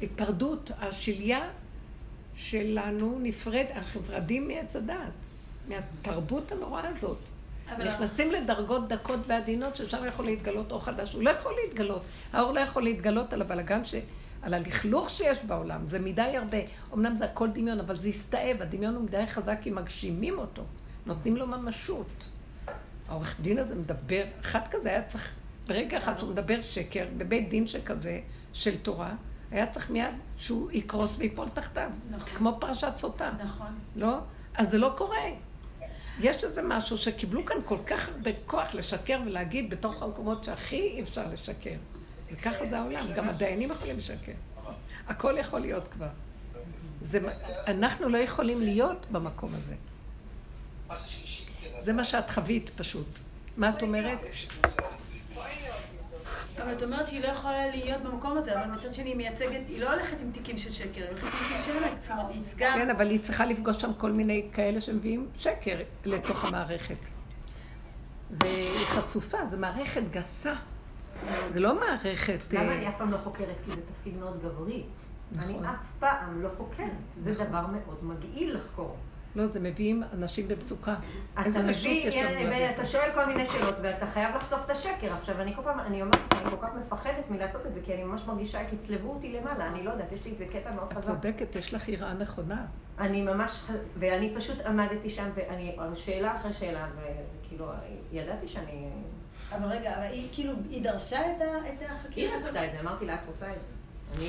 היפרדות, 0.00 0.70
השליה 0.78 1.50
שלנו 2.36 3.18
נפרד, 3.22 3.66
אנחנו 3.74 4.00
נפרדים 4.00 4.48
מעץ 4.48 4.76
הדעת, 4.76 5.12
מהתרבות 5.68 6.52
הנוראה 6.52 6.88
הזאת. 6.88 7.18
נכנסים 7.78 8.30
לדרגות 8.30 8.88
דקות 8.88 9.20
ועדינות 9.26 9.76
ששם 9.76 10.06
יכול 10.08 10.24
להתגלות 10.24 10.72
אור 10.72 10.84
חדש. 10.84 11.12
הוא 11.12 11.22
לא 11.22 11.30
יכול 11.30 11.52
להתגלות. 11.64 12.02
האור 12.32 12.52
לא 12.52 12.60
יכול 12.60 12.82
להתגלות 12.82 13.32
על 13.32 13.42
הבלגן, 13.42 13.84
ש... 13.84 13.94
על 14.42 14.54
הלכלוך 14.54 15.10
שיש 15.10 15.44
בעולם. 15.44 15.88
זה 15.88 15.98
מדי 15.98 16.36
הרבה. 16.36 16.58
אמנם 16.94 17.16
זה 17.16 17.24
הכל 17.24 17.50
דמיון, 17.50 17.80
אבל 17.80 17.96
זה 17.96 18.08
הסתאב. 18.08 18.62
הדמיון 18.62 18.94
הוא 18.94 19.04
מדי 19.04 19.26
חזק 19.26 19.58
כי 19.62 19.70
מגשימים 19.70 20.38
אותו. 20.38 20.62
נותנים 21.06 21.36
לו 21.36 21.46
ממשות. 21.46 22.28
העורך 23.08 23.40
דין 23.40 23.58
הזה 23.58 23.74
מדבר, 23.74 24.24
אחד 24.40 24.60
כזה 24.70 24.88
היה 24.88 25.02
צריך, 25.02 25.34
ברגע 25.66 25.98
אחד 25.98 26.18
שהוא 26.18 26.30
מדבר 26.30 26.62
שקר, 26.62 27.06
בבית 27.16 27.48
דין 27.48 27.66
שכזה, 27.66 28.20
של 28.52 28.76
תורה, 28.78 29.14
היה 29.50 29.66
צריך 29.66 29.90
מיד 29.90 30.14
שהוא 30.36 30.70
יקרוס 30.70 31.18
ויפול 31.18 31.48
תחתיו. 31.54 31.90
נכון. 32.10 32.28
כמו 32.28 32.56
פרשת 32.60 32.92
סוטה. 32.96 33.30
נכון. 33.44 33.74
לא? 33.96 34.18
אז 34.54 34.70
זה 34.70 34.78
לא 34.78 34.92
קורה. 34.96 35.24
יש 36.20 36.44
איזה 36.44 36.62
משהו 36.62 36.98
שקיבלו 36.98 37.46
כאן 37.46 37.56
כל 37.64 37.78
כך 37.86 38.08
הרבה 38.08 38.30
כוח 38.46 38.74
לשקר 38.74 39.20
ולהגיד 39.26 39.70
בתוך 39.70 40.02
המקומות 40.02 40.44
שהכי 40.44 40.80
אי 40.80 41.02
אפשר 41.02 41.26
לשקר. 41.32 41.76
וככה 42.32 42.66
זה 42.66 42.78
העולם, 42.78 43.04
גם 43.16 43.28
הדיינים 43.28 43.70
יכולים 43.70 43.98
לשקר. 43.98 44.32
הכל 45.08 45.34
יכול 45.38 45.60
להיות 45.60 45.88
כבר. 45.92 46.08
זה, 47.02 47.20
אנחנו 47.68 48.08
לא 48.08 48.18
יכולים 48.18 48.60
להיות 48.60 49.06
במקום 49.10 49.50
הזה. 49.54 49.74
זה 51.80 51.92
מה 51.92 52.04
שאת 52.04 52.30
חווית 52.30 52.70
פשוט. 52.76 53.06
מה 53.56 53.70
את 53.70 53.82
אומרת? 53.82 54.18
אבל 56.64 56.72
את 56.72 56.82
אומרת 56.82 57.06
שהיא 57.06 57.22
לא 57.22 57.26
יכולה 57.26 57.66
להיות 57.66 58.02
במקום 58.02 58.38
הזה, 58.38 58.60
אבל 58.60 58.72
מצד 58.72 58.94
שני 58.94 59.08
היא 59.08 59.16
מייצגת, 59.16 59.68
היא 59.68 59.80
לא 59.80 59.92
הולכת 59.92 60.20
עם 60.20 60.30
תיקים 60.30 60.58
של 60.58 60.70
שקר, 60.70 61.00
היא 61.00 61.08
הולכת 61.08 61.24
עם 61.24 61.30
תיקים 61.30 61.58
של 61.64 61.78
אמת. 61.78 62.02
זאת 62.02 62.10
אומרת, 62.10 62.26
היא 62.30 62.38
ייצגה... 62.38 62.72
כן, 62.74 62.90
אבל 62.90 63.10
היא 63.10 63.20
צריכה 63.20 63.46
לפגוש 63.46 63.80
שם 63.80 63.90
כל 63.98 64.12
מיני 64.12 64.48
כאלה 64.52 64.80
שמביאים 64.80 65.28
שקר 65.38 65.76
לתוך 66.04 66.44
המערכת. 66.44 66.96
והיא 68.40 68.86
חשופה, 68.86 69.38
זו 69.48 69.58
מערכת 69.58 70.02
גסה. 70.10 70.54
זה 71.52 71.60
לא 71.60 71.80
מערכת... 71.80 72.38
למה 72.52 72.62
אה, 72.62 72.78
אני 72.78 72.88
אף 72.88 72.94
פעם 72.98 73.12
לא 73.12 73.18
חוקרת? 73.24 73.56
כי 73.64 73.70
זה 73.74 73.80
תפקיד 73.82 74.16
מאוד 74.16 74.42
גברי. 74.42 74.82
אני 75.38 75.52
נכון. 75.52 75.64
אף 75.64 75.90
פעם 75.98 76.42
לא 76.42 76.48
חוקרת. 76.56 76.90
זה 77.18 77.34
דבר 77.34 77.66
מאוד 77.66 78.04
מגעיל 78.04 78.56
לחקור. 78.56 78.96
לא, 79.36 79.46
זה 79.46 79.60
מביאים 79.60 80.02
אנשים 80.12 80.48
במצוקה. 80.48 80.94
אתה 81.34 81.44
איזה 81.44 81.60
רשות 81.60 81.82
מביא, 81.82 82.08
יש 82.08 82.14
לנו 82.14 82.34
להביא 82.34 82.70
אתה 82.70 82.84
שואל 82.84 83.10
כל 83.14 83.24
מיני 83.24 83.46
שאלות, 83.46 83.74
ואתה 83.82 84.06
חייב 84.06 84.36
לחשוף 84.36 84.64
את 84.64 84.70
השקר. 84.70 85.12
עכשיו, 85.12 85.40
אני 85.40 85.54
כל 85.54 85.62
פעם, 85.62 85.80
אני 85.80 86.02
אומרת, 86.02 86.32
אני 86.32 86.50
כל 86.50 86.56
כך 86.66 86.70
מפחדת 86.74 87.30
מלעשות 87.30 87.66
את 87.66 87.74
זה, 87.74 87.80
כי 87.84 87.94
אני 87.94 88.04
ממש 88.04 88.22
מרגישה 88.26 88.58
כי 88.70 88.76
יצלבו 88.76 89.08
אותי 89.08 89.32
למעלה, 89.32 89.66
אני 89.66 89.82
לא 89.82 89.90
יודעת, 89.90 90.12
יש 90.12 90.24
לי 90.24 90.30
איזה 90.30 90.46
קטע 90.52 90.70
מאוד 90.70 90.88
את 90.92 90.98
חזק. 90.98 91.06
צודקת, 91.06 91.56
יש 91.56 91.74
לך 91.74 91.88
יראה 91.88 92.14
נכונה. 92.14 92.66
אני 92.98 93.22
ממש, 93.22 93.64
ואני 93.98 94.34
פשוט 94.36 94.60
עמדתי 94.60 95.10
שם, 95.10 95.28
ואני, 95.34 95.76
שאלה 95.94 96.36
אחרי 96.36 96.52
שאלה, 96.52 96.86
וכאילו, 97.44 97.66
ידעתי 98.12 98.48
שאני... 98.48 98.88
אבל 99.52 99.68
רגע, 99.68 99.96
אבל 99.96 100.02
היא 100.02 100.28
כאילו, 100.32 100.52
היא 100.70 100.84
דרשה 100.84 101.20
את 101.20 101.42
את 101.42 101.80
היא 101.80 101.88
החקירה 101.90 102.36
הזאת? 102.36 102.50
רצתה 102.50 102.66
את 102.66 102.72
זה, 102.72 102.80
אמרתי 102.80 103.06
לה, 103.06 103.14
את 103.14 103.26
רוצה 103.26 103.46
את 103.46 103.54
זה. 103.54 103.73
אני 104.16 104.24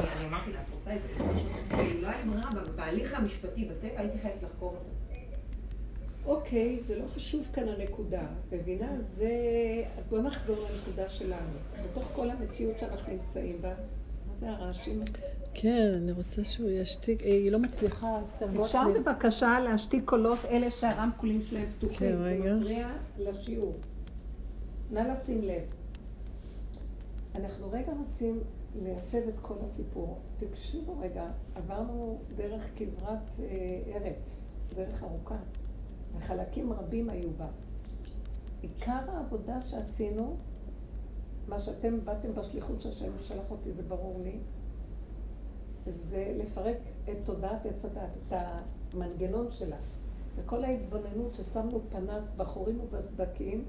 אני- 0.00 0.10
אני 0.20 0.28
אמרתי 0.28 0.52
לה, 0.52 0.60
את 0.60 0.66
רוצה 0.74 0.94
את 0.96 1.00
זה. 1.18 1.24
לא 2.02 2.08
היה 2.08 2.22
לי 2.24 2.30
ברירה, 2.30 2.50
אבל 2.50 2.64
בהליך 2.76 3.14
המשפטי 3.14 3.64
בטבע 3.64 4.00
הייתי 4.00 4.18
חייבת 4.18 4.42
לחקור 4.42 4.68
אותו. 4.70 4.90
אוקיי, 6.26 6.78
זה 6.82 6.98
לא 6.98 7.04
חשוב 7.14 7.46
כאן 7.52 7.68
הנקודה. 7.68 8.22
מבינה? 8.52 8.88
זה... 9.16 9.30
בוא 10.08 10.18
נחזור 10.18 10.56
לנקודה 10.70 11.08
שלנו. 11.08 11.48
בתוך 11.90 12.10
כל 12.14 12.30
המציאות 12.30 12.78
שאנחנו 12.78 13.12
נמצאים 13.12 13.62
בה, 13.62 13.68
מה 14.26 14.34
זה 14.36 14.50
הרעשים? 14.50 15.02
כן, 15.54 15.92
אני 15.96 16.12
רוצה 16.12 16.44
שהוא 16.44 16.70
ישתיק, 16.70 17.20
היא 17.20 17.50
לא 17.52 17.58
מצליחה, 17.58 18.18
אז 18.18 18.32
תרבות 18.38 18.66
אפשר. 18.66 18.82
בבקשה 18.94 19.58
להשתיק 19.60 20.04
קולות 20.04 20.38
אלה 20.44 20.70
שהרמקולים 20.70 21.42
שלהם 21.46 21.66
פתוחים, 21.78 21.98
כן, 21.98 22.16
רגע. 22.20 22.42
זה 22.54 22.60
מפריע 22.60 22.88
לשיעור. 23.18 23.74
נא 24.90 25.00
לשים 25.00 25.42
לב. 25.42 25.62
אנחנו 27.34 27.70
רגע 27.70 27.92
רוצים 28.08 28.40
לייסד 28.82 29.28
את 29.28 29.34
כל 29.42 29.54
הסיפור. 29.64 30.18
תקשיבו 30.38 30.98
רגע, 31.00 31.26
עברנו 31.54 32.18
דרך 32.36 32.68
כברת 32.76 33.40
אה, 33.40 33.82
ארץ, 33.94 34.52
דרך 34.74 35.02
ארוכה, 35.02 35.38
וחלקים 36.16 36.72
רבים 36.72 37.10
היו 37.10 37.30
בה. 37.36 37.48
עיקר 38.62 39.10
העבודה 39.10 39.60
שעשינו 39.66 40.36
מה 41.48 41.60
שאתם 41.60 42.04
באתם 42.04 42.34
בשליחות 42.34 42.82
שהשם 42.82 43.10
שלח 43.20 43.50
אותי, 43.50 43.72
זה 43.72 43.82
ברור 43.82 44.20
לי, 44.24 44.38
זה 45.86 46.32
לפרק 46.36 46.78
את 47.04 47.16
תודעת 47.24 47.66
עץ 47.66 47.84
הדת, 47.84 48.10
את 48.28 48.40
המנגנון 48.94 49.50
שלה. 49.50 49.76
וכל 50.36 50.64
ההתבוננות 50.64 51.34
ששמנו 51.34 51.80
פנס 51.90 52.32
בחורים 52.36 52.80
ובסדקים 52.80 53.64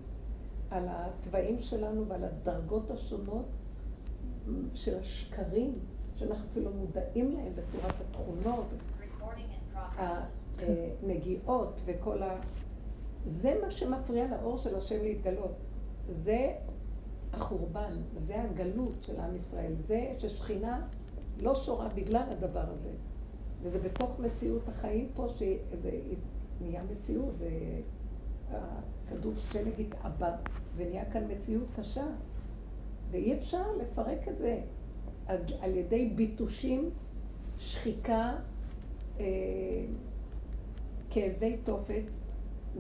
על 0.71 0.83
התוואים 0.89 1.59
שלנו 1.59 2.07
ועל 2.07 2.23
הדרגות 2.23 2.91
השונות 2.91 3.45
של 4.74 5.00
השקרים, 5.00 5.80
שאנחנו 6.16 6.50
אפילו 6.51 6.72
מודעים 6.74 7.32
להם 7.32 7.54
בצורת 7.56 7.96
התכונות, 8.01 8.66
הנגיעות 11.04 11.80
וכל 11.86 12.24
ה... 12.24 12.39
זה 13.25 13.60
מה 13.62 13.72
שמפריע 13.72 14.27
לאור 14.27 14.58
של 14.58 14.75
השם 14.75 15.04
להתגלות. 15.04 15.56
זה 16.10 16.54
החורבן, 17.34 17.94
זה 18.18 18.42
הגלות 18.42 19.04
של 19.04 19.20
עם 19.20 19.36
ישראל. 19.36 19.74
זה 19.82 20.13
ששכינה 20.18 20.88
לא 21.39 21.56
שורה 21.56 21.89
בגלל 21.89 22.24
הדבר 22.32 22.66
הזה. 22.70 22.92
וזה 23.62 23.80
בתוך 23.80 24.20
מציאות 24.20 24.68
החיים 24.68 25.10
פה, 25.13 25.27
שזה 25.30 25.92
נהיה 26.62 26.84
מציאות, 26.84 27.38
זה 27.38 27.50
הכדור 28.50 29.34
שלג 29.36 29.82
התעבה, 29.82 30.36
ונהיה 30.75 31.12
כאן 31.12 31.32
מציאות 31.32 31.68
קשה. 31.75 32.06
ואי 33.11 33.33
אפשר 33.33 33.63
לפרק 33.81 34.27
את 34.27 34.37
זה 34.37 34.59
על, 35.61 35.75
ידי 35.75 36.09
ביטושים, 36.15 36.89
שחיקה, 37.59 38.33
אה, 39.19 39.25
כאבי 41.09 41.57
תופת. 41.63 42.03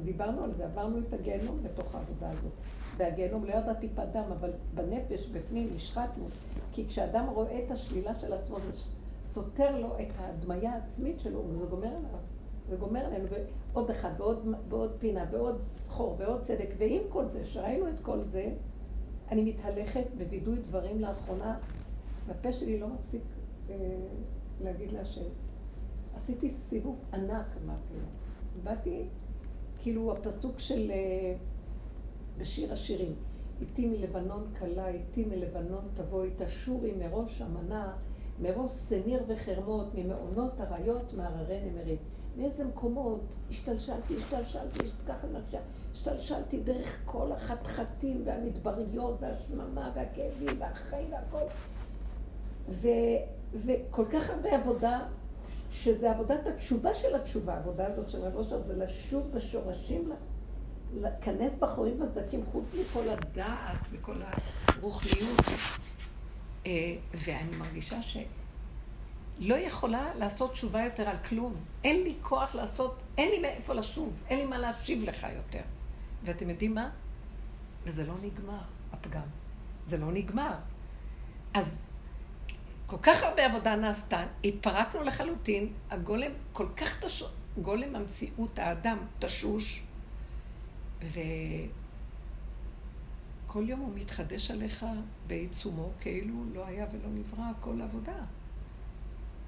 דיברנו 0.03 0.43
על 0.43 0.53
זה, 0.53 0.65
עברנו 0.65 0.99
את 0.99 1.13
הגיהנום 1.13 1.57
בתוך 1.63 1.95
העבודה 1.95 2.29
הזאת. 2.29 2.51
והגיהנום 2.97 3.45
לא 3.45 3.53
ידע 3.53 3.73
טיפת 3.73 4.07
דם, 4.13 4.23
אבל 4.39 4.51
בנפש, 4.73 5.27
בפנים, 5.27 5.69
נשחטנו. 5.75 6.25
כי 6.71 6.87
כשאדם 6.87 7.25
רואה 7.33 7.59
את 7.65 7.71
השלילה 7.71 8.15
של 8.15 8.33
עצמו, 8.33 8.59
זה 8.59 8.71
סותר 9.29 9.79
לו 9.79 9.87
את 9.87 10.07
ההדמיה 10.17 10.73
העצמית 10.73 11.19
שלו, 11.19 11.43
וזה 11.49 11.65
גומר 11.65 11.87
עליו. 11.87 12.19
זה 12.69 12.75
גומר 12.75 13.05
עלינו, 13.05 13.25
ועוד 13.73 13.89
אחד, 13.89 14.09
ועוד, 14.17 14.47
ועוד 14.69 14.91
פינה, 14.99 15.25
ועוד 15.31 15.61
סחור, 15.61 16.15
ועוד 16.19 16.41
צדק. 16.41 16.69
ועם 16.77 17.01
כל 17.09 17.27
זה, 17.27 17.45
שראינו 17.45 17.87
את 17.87 17.99
כל 18.01 18.21
זה, 18.21 18.49
אני 19.31 19.41
מתהלכת 19.43 20.05
בווידוי 20.17 20.57
דברים 20.67 20.99
לאחרונה, 21.01 21.59
והפה 22.27 22.51
שלי 22.51 22.79
לא 22.79 22.87
מפסיק 22.87 23.21
אה, 23.69 23.75
להגיד 24.63 24.91
להשם. 24.91 25.29
עשיתי 26.15 26.51
סיבוב 26.51 27.05
ענק, 27.13 27.45
אמרתי 27.65 27.93
לו. 27.93 28.07
באתי, 28.63 29.03
כאילו 29.81 30.11
הפסוק 30.11 30.59
של... 30.59 30.91
אה, 30.91 31.35
בשיר 32.37 32.73
השירים. 32.73 33.15
איתי 33.61 33.87
מלבנון 33.87 34.47
כלה, 34.59 34.87
איתי 34.87 35.25
מלבנון 35.25 35.87
תבואי, 35.93 36.29
תשורי 36.37 36.93
מראש 36.99 37.41
אמנה, 37.41 37.93
מראש 38.41 38.71
סניר 38.71 39.23
וחרמות, 39.27 39.87
ממעונות 39.95 40.61
אריות, 40.61 41.13
מהררי 41.13 41.59
נמרים. 41.61 41.97
מאיזה 42.37 42.65
מקומות 42.65 43.21
השתלשלתי, 43.49 44.15
השתלשלתי, 44.17 44.79
ככה 45.07 45.27
מרגישה, 45.27 45.59
השתלשלתי 45.97 46.59
דרך 46.59 46.95
כל 47.05 47.31
החתחתים 47.31 48.21
והמדבריות 48.25 49.17
והשממה 49.21 49.91
והכאבים 49.95 50.61
והחיים 50.61 51.11
והכל. 51.11 51.45
ו, 52.69 52.87
וכל 53.65 54.05
כך 54.11 54.29
הרבה 54.29 54.55
עבודה, 54.55 54.99
שזה 55.71 56.11
עבודת 56.11 56.47
התשובה 56.47 56.95
של 56.95 57.15
התשובה, 57.15 57.53
העבודה 57.53 57.87
הזאת 57.87 58.09
של 58.09 58.21
רב 58.21 58.35
אושר, 58.35 58.61
זה 58.61 58.77
לשוב 58.77 59.31
בשורשים 59.31 60.11
להיכנס 60.93 61.53
בחורים 61.59 62.01
וסדקים 62.01 62.43
חוץ 62.51 62.75
מכל 62.81 63.09
הדעת 63.09 63.87
וכל 63.91 64.15
הרוחניות. 64.21 65.39
אה, 66.65 66.95
ואני 67.13 67.57
מרגישה 67.57 67.99
שלא 68.01 69.55
יכולה 69.55 70.15
לעשות 70.15 70.51
תשובה 70.51 70.83
יותר 70.83 71.09
על 71.09 71.17
כלום. 71.29 71.55
אין 71.83 72.03
לי 72.03 72.15
כוח 72.21 72.55
לעשות, 72.55 73.01
אין 73.17 73.29
לי 73.29 73.39
מאיפה 73.39 73.73
לשוב, 73.73 74.13
אין 74.29 74.39
לי 74.39 74.45
מה 74.45 74.57
להשיב 74.57 75.03
לך 75.03 75.27
יותר. 75.35 75.76
ואתם 76.23 76.49
יודעים 76.49 76.75
מה? 76.75 76.89
וזה 77.83 78.05
לא 78.05 78.13
נגמר, 78.21 78.61
הפגם. 78.91 79.27
זה 79.87 79.97
לא 79.97 80.11
נגמר. 80.11 80.55
אז 81.53 81.87
כל 82.85 82.97
כך 83.01 83.23
הרבה 83.23 83.45
עבודה 83.45 83.75
נעשתה, 83.75 84.25
התפרקנו 84.43 85.03
לחלוטין, 85.03 85.73
הגולם 85.89 86.31
כל 86.53 86.67
כך 86.77 87.05
תשוש, 87.05 87.31
גולם 87.61 87.95
המציאות, 87.95 88.59
האדם, 88.59 88.97
תשוש, 89.19 89.83
וכל 91.01 91.19
יום 93.69 93.79
הוא 93.79 93.91
מתחדש 93.95 94.51
עליך 94.51 94.85
בעיצומו, 95.27 95.91
כאילו 95.99 96.33
לא 96.53 96.65
היה 96.65 96.85
ולא 96.91 97.09
נברא 97.09 97.45
כל 97.59 97.81
עבודה. 97.81 98.17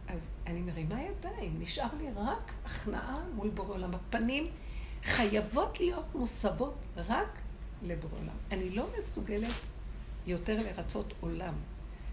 אז 0.07 0.31
אני 0.47 0.61
מרימה 0.61 1.01
ידיים, 1.01 1.55
נשאר 1.59 1.89
לי 1.97 2.07
רק 2.15 2.51
הכנעה 2.65 3.19
מול 3.35 3.49
בורא 3.49 3.73
עולם. 3.73 3.95
הפנים 3.95 4.47
חייבות 5.03 5.79
להיות 5.79 6.15
מוסבות 6.15 6.75
רק 6.95 7.39
לבורא 7.83 8.13
עולם. 8.21 8.35
אני 8.51 8.69
לא 8.69 8.87
מסוגלת 8.97 9.53
יותר 10.27 10.59
לרצות 10.61 11.13
עולם. 11.19 11.53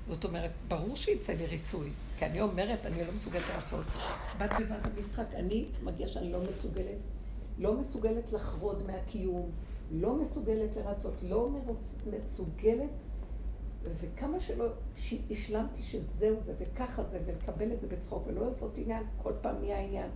זאת 0.09 0.25
אומרת, 0.25 0.51
ברור 0.69 0.97
שיצא 0.97 1.33
לי 1.33 1.47
ריצוי, 1.47 1.91
כי 2.19 2.27
אני 2.27 2.41
אומרת, 2.41 2.87
אני 2.87 3.05
לא 3.05 3.13
מסוגלת 3.17 3.43
לרצות. 3.55 3.87
בת 4.39 4.51
בבת 4.61 4.87
המשחק, 4.87 5.27
אני 5.35 5.67
מגיעה 5.83 6.09
שאני 6.09 6.33
לא 6.33 6.41
מסוגלת 6.51 6.99
לא 7.59 7.77
מסוגלת 7.77 8.33
לחרוד 8.33 8.83
מהקיום, 8.87 9.51
לא 9.91 10.15
מסוגלת 10.15 10.77
לרצות, 10.77 11.15
לא 11.23 11.51
מרוצ... 11.51 11.95
מסוגלת, 12.17 12.91
וכמה 14.01 14.41
שלא 14.41 14.67
השלמתי 15.31 15.83
שזהו 15.83 16.37
זה 16.45 16.55
וככה 16.59 17.05
זה, 17.05 17.21
ולקבל 17.27 17.73
את 17.73 17.81
זה 17.81 17.87
בצחוק, 17.87 18.27
ולא 18.27 18.49
לעשות 18.49 18.79
עניין, 18.79 19.03
כל 19.23 19.33
פעם 19.41 19.55
נהיה 19.61 19.81
עניין. 19.81 20.11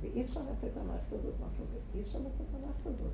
ואי 0.00 0.22
אפשר 0.22 0.40
לצאת 0.52 0.76
מהמערכת 0.76 1.12
הזאת, 1.12 1.34
משהו 1.34 1.64
כזה, 1.64 1.98
אי 1.98 2.02
אפשר 2.02 2.18
לצאת 2.18 2.46
מהמערכת 2.52 2.86
הזאת. 2.86 3.12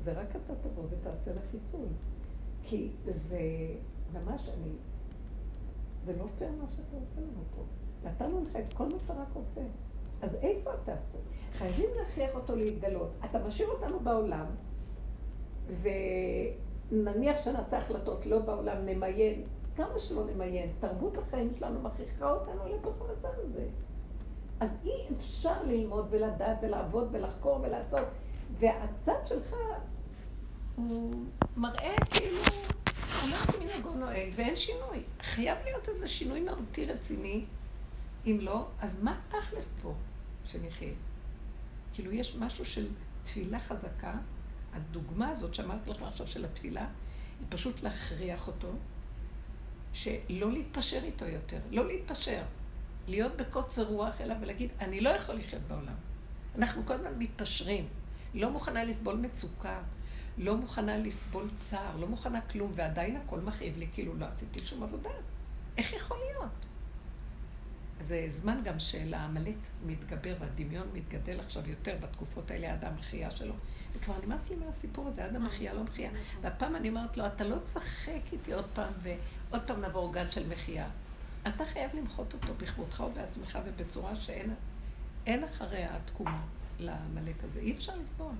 זה 0.00 0.12
רק 0.12 0.30
אתה 0.30 0.54
תבוא 0.54 0.84
ותעשה 0.90 1.34
לה 1.34 1.40
חיסול. 1.50 1.86
כי 2.62 2.90
זה 3.04 3.40
ממש, 4.12 4.48
אני... 4.48 4.70
זה 6.04 6.16
לא 6.16 6.26
פייר 6.38 6.50
מה 6.50 6.70
שאתה 6.70 6.96
עושה 7.00 7.20
לנו 7.20 7.42
פה. 7.56 7.62
נתנו 8.04 8.44
לך 8.44 8.56
את 8.56 8.72
כל 8.74 8.88
מה 8.88 8.98
שאתה 8.98 9.12
רק 9.12 9.28
רוצה. 9.34 9.60
אז 10.22 10.34
איפה 10.34 10.70
אתה? 10.82 10.94
חייבים 11.52 11.90
להכריח 11.96 12.34
אותו 12.34 12.56
להתגלות. 12.56 13.10
אתה 13.24 13.46
משאיר 13.46 13.68
אותנו 13.68 14.00
בעולם, 14.00 14.46
ונניח 16.92 17.42
שנעשה 17.42 17.78
החלטות 17.78 18.26
לא 18.26 18.38
בעולם, 18.38 18.76
נמיין, 18.86 19.44
כמה 19.76 19.98
שלא 19.98 20.24
נמיין, 20.24 20.72
תרבות 20.80 21.18
החיים 21.18 21.50
שלנו 21.58 21.80
מכריחה 21.80 22.32
אותנו 22.32 22.68
לתוך 22.68 22.94
המצב 23.00 23.28
הזה. 23.38 23.66
אז 24.60 24.78
אי 24.84 25.16
אפשר 25.16 25.62
ללמוד 25.62 26.06
ולדעת 26.10 26.58
ולעבוד 26.62 27.08
ולחקור 27.12 27.60
ולעשות. 27.62 28.08
והצד 28.52 29.26
שלך 29.26 29.54
הוא 30.76 31.24
מראה 31.56 31.96
כאילו 32.10 32.40
לא 33.30 33.36
כמנהגו 33.36 33.94
נוהג 33.94 34.32
ואין 34.36 34.56
שינוי. 34.56 35.02
חייב 35.22 35.58
להיות 35.64 35.88
איזה 35.88 36.08
שינוי 36.08 36.40
מהותי 36.40 36.86
רציני. 36.86 37.44
אם 38.26 38.38
לא, 38.40 38.66
אז 38.80 39.02
מה 39.02 39.20
תכלס 39.28 39.72
פה 39.82 39.94
שנחיה? 40.44 40.92
כאילו 41.94 42.12
יש 42.12 42.36
משהו 42.36 42.64
של 42.64 42.88
תפילה 43.22 43.60
חזקה, 43.60 44.14
הדוגמה 44.72 45.28
הזאת 45.28 45.54
שאמרתי 45.54 45.90
לכם 45.90 46.04
עכשיו 46.04 46.26
של 46.26 46.44
התפילה, 46.44 46.86
היא 47.40 47.46
פשוט 47.48 47.82
להכריח 47.82 48.46
אותו, 48.46 48.68
שלא 49.92 50.52
להתפשר 50.52 51.00
איתו 51.04 51.24
יותר, 51.24 51.58
לא 51.70 51.86
להתפשר, 51.86 52.42
להיות 53.08 53.36
בקוצר 53.36 53.84
רוח 53.84 54.20
אליו 54.20 54.36
ולהגיד, 54.40 54.70
אני 54.80 55.00
לא 55.00 55.10
יכול 55.10 55.34
לחיות 55.34 55.62
בעולם. 55.62 55.94
אנחנו 56.58 56.86
כל 56.86 56.92
הזמן 56.92 57.12
מתפשרים, 57.18 57.88
לא 58.34 58.50
מוכנה 58.50 58.84
לסבול 58.84 59.16
מצוקה, 59.16 59.80
לא 60.38 60.56
מוכנה 60.56 60.96
לסבול 60.96 61.50
צער, 61.56 61.96
לא 61.96 62.06
מוכנה 62.06 62.40
כלום, 62.40 62.72
ועדיין 62.74 63.16
הכל 63.16 63.40
מכאיב 63.40 63.78
לי, 63.78 63.88
כאילו 63.92 64.14
לא 64.14 64.26
עשיתי 64.26 64.66
שום 64.66 64.82
עבודה. 64.82 65.10
איך 65.78 65.92
יכול 65.92 66.18
להיות? 66.30 66.66
זה 68.00 68.26
זמן 68.28 68.60
גם 68.64 68.78
של 68.78 69.14
העמלק 69.14 69.56
מתגבר 69.86 70.34
והדמיון 70.38 70.86
מתגדל 70.92 71.40
עכשיו 71.40 71.70
יותר 71.70 71.96
בתקופות 72.00 72.50
האלה, 72.50 72.72
עד 72.72 72.84
המחייה 72.84 73.30
שלו. 73.30 73.54
וכבר 73.92 74.14
נמאס 74.24 74.50
לי 74.50 74.56
מהסיפור 74.56 75.08
הזה, 75.08 75.24
עד 75.24 75.36
המחייה 75.36 75.74
לא 75.74 75.84
מחייה. 75.84 76.10
והפעם 76.40 76.76
אני 76.76 76.88
אומרת 76.88 77.16
לו, 77.16 77.26
אתה 77.26 77.44
לא 77.44 77.56
תשחק 77.64 78.32
איתי 78.32 78.52
עוד 78.52 78.66
פעם, 78.74 78.92
ועוד 79.02 79.62
פעם 79.66 79.80
נעבור 79.80 80.12
גל 80.12 80.30
של 80.30 80.48
מחייה. 80.48 80.88
אתה 81.48 81.64
חייב 81.64 81.90
למחות 81.94 82.34
אותו 82.34 82.54
בכבודך 82.54 83.00
ובעצמך 83.00 83.58
ובצורה 83.66 84.16
שאין 84.16 85.44
אחריה 85.44 85.96
התקומה 85.96 86.42
לעמלק 86.78 87.44
הזה. 87.44 87.60
אי 87.60 87.72
אפשר 87.72 87.92
לסבול. 87.96 88.34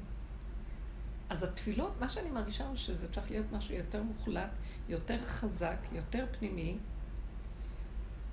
אז 1.31 1.43
התפילות, 1.43 1.93
מה 2.01 2.09
שאני 2.09 2.31
מרגישה 2.31 2.67
הוא 2.67 2.77
שזה 2.77 3.13
צריך 3.13 3.31
להיות 3.31 3.47
משהו 3.53 3.75
יותר 3.75 4.03
מוחלט, 4.03 4.51
יותר 4.89 5.19
חזק, 5.19 5.77
יותר 5.93 6.27
פנימי. 6.39 6.79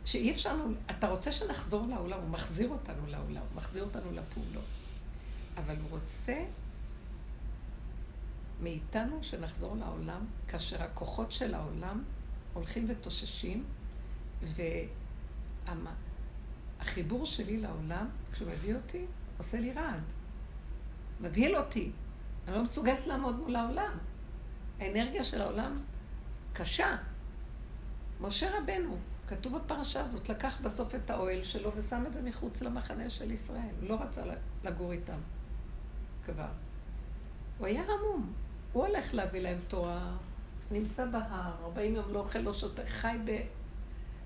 שאי 0.05 0.31
אפשר 0.31 0.55
אתה 0.91 1.09
רוצה 1.09 1.31
שנחזור 1.31 1.87
לעולם, 1.87 2.19
הוא 2.19 2.29
מחזיר 2.29 2.69
אותנו 2.69 3.07
לעולם, 3.07 3.41
הוא 3.49 3.55
מחזיר 3.55 3.83
אותנו 3.83 4.11
לפעולות. 4.11 4.65
אבל 5.57 5.75
הוא 5.75 5.99
רוצה 5.99 6.45
מאיתנו 8.61 9.23
שנחזור 9.23 9.75
לעולם, 9.77 10.25
כאשר 10.47 10.83
הכוחות 10.83 11.31
של 11.31 11.53
העולם 11.53 12.03
הולכים 12.53 12.85
ותוששים, 12.89 13.63
והחיבור 16.79 17.25
שלי 17.25 17.57
לעולם, 17.57 18.09
כשהוא 18.31 18.51
מביא 18.51 18.75
אותי, 18.75 19.05
עושה 19.37 19.59
לי 19.59 19.71
רעד. 19.71 20.03
מבהיל 21.21 21.57
אותי. 21.57 21.91
אני 22.47 22.55
לא 22.55 22.63
מסוגלת 22.63 23.07
לעמוד 23.07 23.39
מול 23.39 23.55
העולם. 23.55 23.97
האנרגיה 24.79 25.23
של 25.23 25.41
העולם 25.41 25.81
קשה. 26.53 26.97
משה 28.21 28.59
רבנו, 28.59 28.97
כתוב 29.27 29.57
בפרשה 29.57 30.01
הזאת, 30.01 30.29
לקח 30.29 30.61
בסוף 30.61 30.95
את 30.95 31.09
האוהל 31.09 31.43
שלו 31.43 31.71
ושם 31.75 32.03
את 32.07 32.13
זה 32.13 32.21
מחוץ 32.21 32.61
למחנה 32.61 33.09
של 33.09 33.31
ישראל. 33.31 33.75
לא 33.81 34.01
רצה 34.01 34.21
לגור 34.63 34.91
איתם 34.91 35.19
כבר. 36.25 36.47
הוא 37.57 37.67
היה 37.67 37.83
המום. 37.83 38.33
הוא 38.73 38.87
הולך 38.87 39.13
להביא 39.13 39.41
להם 39.41 39.57
תורה, 39.67 40.15
נמצא 40.71 41.05
בהר, 41.05 41.51
40 41.63 41.95
יום 41.95 42.13
לא 42.13 42.19
אוכל, 42.19 42.39
לא 42.39 42.53
שותה, 42.53 42.81
חי 42.87 43.17
ב... 43.25 43.41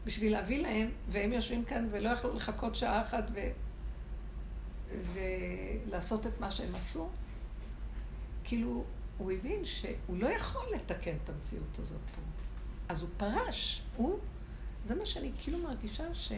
בשביל 0.06 0.34
להביא 0.34 0.62
להם, 0.62 0.92
והם 1.10 1.34
יושבים 1.34 1.66
כאן 1.66 1.88
ולא 1.92 2.10
יכלו 2.10 2.36
לחכות 2.36 2.76
שעה 2.76 3.02
אחת 3.02 3.24
ו... 3.34 3.40
ולעשות 5.14 6.28
את 6.28 6.40
מה 6.40 6.52
שהם 6.52 6.76
עשו. 6.76 7.10
כאילו, 8.44 8.84
הוא 9.18 9.32
הבין 9.32 9.66
שהוא 9.66 10.18
לא 10.18 10.28
יכול 10.28 10.66
לתקן 10.76 11.16
את 11.24 11.30
המציאות 11.30 11.80
הזאת 11.80 12.02
פה. 12.16 12.22
אז 12.90 13.02
הוא 13.02 13.10
פרש. 13.18 13.82
הוא, 13.96 14.20
זה 14.86 14.96
מה 14.96 15.06
שאני 15.06 15.32
כאילו 15.42 15.58
מרגישה 15.58 16.16
ש... 16.16 16.32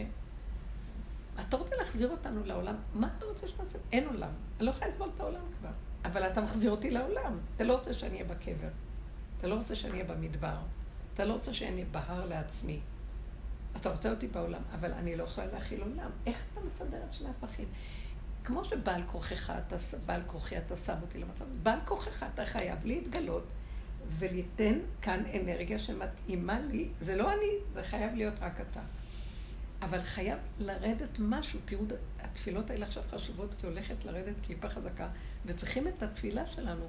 אתה 1.40 1.56
רוצה 1.56 1.76
להחזיר 1.76 2.10
אותנו 2.10 2.44
לעולם? 2.44 2.74
מה 2.94 3.08
אתה 3.18 3.26
רוצה 3.26 3.48
שנעשה? 3.48 3.78
אין 3.92 4.08
עולם. 4.08 4.30
אני 4.58 4.66
לא 4.66 4.70
יכולה 4.70 4.86
לסבול 4.86 5.10
את 5.14 5.20
העולם 5.20 5.42
כבר. 5.58 5.70
אבל 6.04 6.22
אתה 6.22 6.40
מחזיר 6.40 6.70
אותי 6.70 6.90
לעולם. 6.90 7.38
אתה 7.56 7.64
לא 7.64 7.72
רוצה 7.72 7.92
שאני 7.92 8.14
אהיה 8.14 8.24
בקבר. 8.24 8.68
אתה 9.38 9.46
לא 9.46 9.54
רוצה 9.54 9.74
שאני 9.74 9.92
אהיה 9.92 10.04
במדבר. 10.04 10.56
אתה 11.14 11.24
לא 11.24 11.32
רוצה 11.32 11.54
שאני 11.54 11.72
אהיה 11.72 11.84
בהר 11.90 12.26
לעצמי. 12.26 12.80
אתה 13.76 13.90
רוצה 13.90 14.10
אותי 14.10 14.26
בעולם, 14.26 14.62
אבל 14.74 14.92
אני 14.92 15.16
לא 15.16 15.24
יכולה 15.24 15.46
להכיל 15.46 15.82
עולם. 15.82 16.10
איך 16.26 16.42
אתה 16.52 16.60
מסדר 16.60 16.98
את 17.08 17.14
שני 17.14 17.28
הפכים? 17.28 17.68
כמו 18.44 18.64
שבעל 18.64 19.02
כוחך, 19.06 19.52
אתה, 19.66 19.76
בעל 20.06 20.22
כוחי 20.26 20.58
אתה 20.58 20.76
שם 20.76 20.94
אותי 21.02 21.18
למצב, 21.18 21.44
בעל 21.62 21.78
כוחך 21.84 22.26
אתה 22.34 22.46
חייב 22.46 22.78
להתגלות 22.84 23.44
וליתן 24.08 24.78
כאן 25.02 25.22
אנרגיה 25.42 25.78
שמתאימה 25.78 26.60
לי, 26.60 26.88
זה 27.00 27.16
לא 27.16 27.32
אני, 27.32 27.50
זה 27.72 27.82
חייב 27.82 28.14
להיות 28.14 28.34
רק 28.40 28.60
אתה. 28.70 28.80
אבל 29.82 30.02
חייב 30.02 30.38
לרדת 30.58 31.18
משהו, 31.18 31.60
תראו, 31.64 31.82
התפילות 32.20 32.70
האלה 32.70 32.86
עכשיו 32.86 33.02
חשובות 33.10 33.54
כי 33.60 33.66
הולכת 33.66 34.04
לרדת 34.04 34.34
קליפה 34.46 34.68
חזקה, 34.68 35.08
וצריכים 35.46 35.88
את 35.88 36.02
התפילה 36.02 36.46
שלנו, 36.46 36.84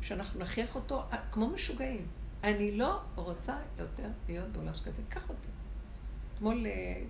שאנחנו 0.00 0.40
נכריח 0.40 0.74
אותו 0.74 1.02
כמו 1.32 1.48
משוגעים. 1.48 2.06
אני 2.44 2.72
לא 2.76 3.00
רוצה 3.14 3.56
יותר 3.78 4.08
להיות 4.28 4.48
בעולם 4.48 4.74
שכזה, 4.74 5.02
קח 5.08 5.28
אותי. 5.28 5.48
אתמול 6.38 6.66
אה, 6.66 7.02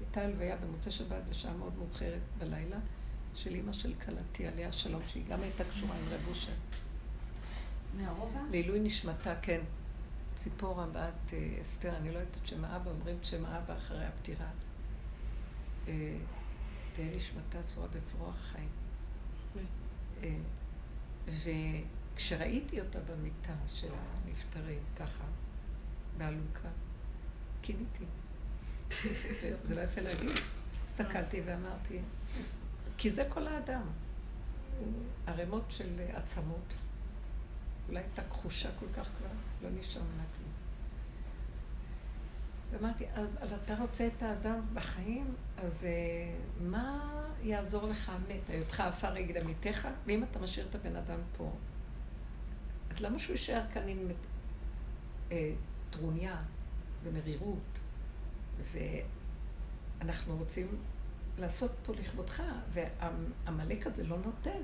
הייתה 0.00 0.20
הלוויה 0.20 0.56
במוצאי 0.56 0.92
שבת 0.92 1.22
בשעה 1.30 1.52
מאוד 1.52 1.78
מאוחרת 1.78 2.20
בלילה, 2.38 2.76
של 3.34 3.54
אימא 3.54 3.72
של 3.72 3.94
כלתי, 4.04 4.46
עליה 4.46 4.72
שלום, 4.72 5.02
שהיא 5.06 5.24
גם 5.28 5.42
הייתה 5.42 5.64
קשורה 5.64 5.96
עם 5.96 6.04
רב 6.10 6.28
אושר. 6.28 6.52
מהרובע? 7.96 8.40
לעילוי 8.50 8.80
נשמתה, 8.80 9.34
כן. 9.42 9.60
ציפורה 10.34 10.86
בת 10.86 11.32
אה, 11.32 11.58
אסתר, 11.62 11.96
אני 11.96 12.12
לא 12.12 12.18
יודעת 12.18 12.36
את 12.42 12.46
שם 12.46 12.64
האבא, 12.64 12.90
אומרים 12.90 13.16
את 13.20 13.24
שם 13.24 13.44
האבא 13.44 13.76
אחרי 13.76 14.04
הפטירה. 14.04 14.50
אה, 15.88 16.16
תהיה 16.94 17.16
נשמתה 17.16 17.62
צורה 17.62 17.88
בצרור 17.88 18.28
החיים. 18.28 18.68
אה, 20.22 20.36
וכשראיתי 21.28 22.80
אותה 22.80 22.98
במיטה 23.00 23.54
של 23.66 23.90
הנפטרים, 23.94 24.80
ככה, 24.96 25.24
באלונקה, 26.18 26.68
קיניתי. 27.62 28.04
זה 29.64 29.74
לא 29.74 29.80
יפה 29.80 30.00
להגיד. 30.00 30.30
הסתכלתי 30.86 31.40
ואמרתי, 31.44 31.98
כי 32.98 33.10
זה 33.10 33.26
כל 33.28 33.46
האדם. 33.46 33.82
ערימות 35.26 35.64
של 35.68 36.00
עצמות. 36.14 36.74
אולי 37.88 38.00
הייתה 38.00 38.22
כחושה 38.22 38.68
כל 38.80 38.86
כך 38.96 39.08
כבר, 39.18 39.28
לא 39.62 39.70
נשאר 39.80 40.02
ממנה 40.02 40.24
כלום. 40.36 40.52
ואמרתי, 42.70 43.04
אז 43.40 43.52
אתה 43.52 43.74
רוצה 43.80 44.06
את 44.06 44.22
האדם 44.22 44.60
בחיים, 44.74 45.34
אז 45.58 45.86
uh, 45.86 46.62
מה 46.62 47.12
יעזור 47.42 47.88
לך 47.88 48.08
המת? 48.08 48.48
היותך 48.50 48.80
עפר 48.80 49.16
יגיד 49.16 49.36
עמיתך? 49.36 49.88
ואם 50.06 50.24
אתה 50.24 50.38
משאיר 50.38 50.66
את 50.70 50.74
הבן 50.74 50.96
אדם 50.96 51.18
פה, 51.36 51.52
אז 52.90 53.00
למה 53.00 53.18
שהוא 53.18 53.32
יישאר 53.32 53.62
כאן 53.74 53.88
עם 53.88 53.98
uh, 55.28 55.32
טרוניה 55.90 56.36
ומרירות? 57.02 57.78
ואנחנו 58.62 60.36
רוצים 60.36 60.66
לעשות 61.38 61.70
פה 61.84 61.92
לכבודך, 61.92 62.42
ועמלק 62.72 63.86
הזה 63.86 64.04
לא 64.04 64.16
נותן. 64.18 64.62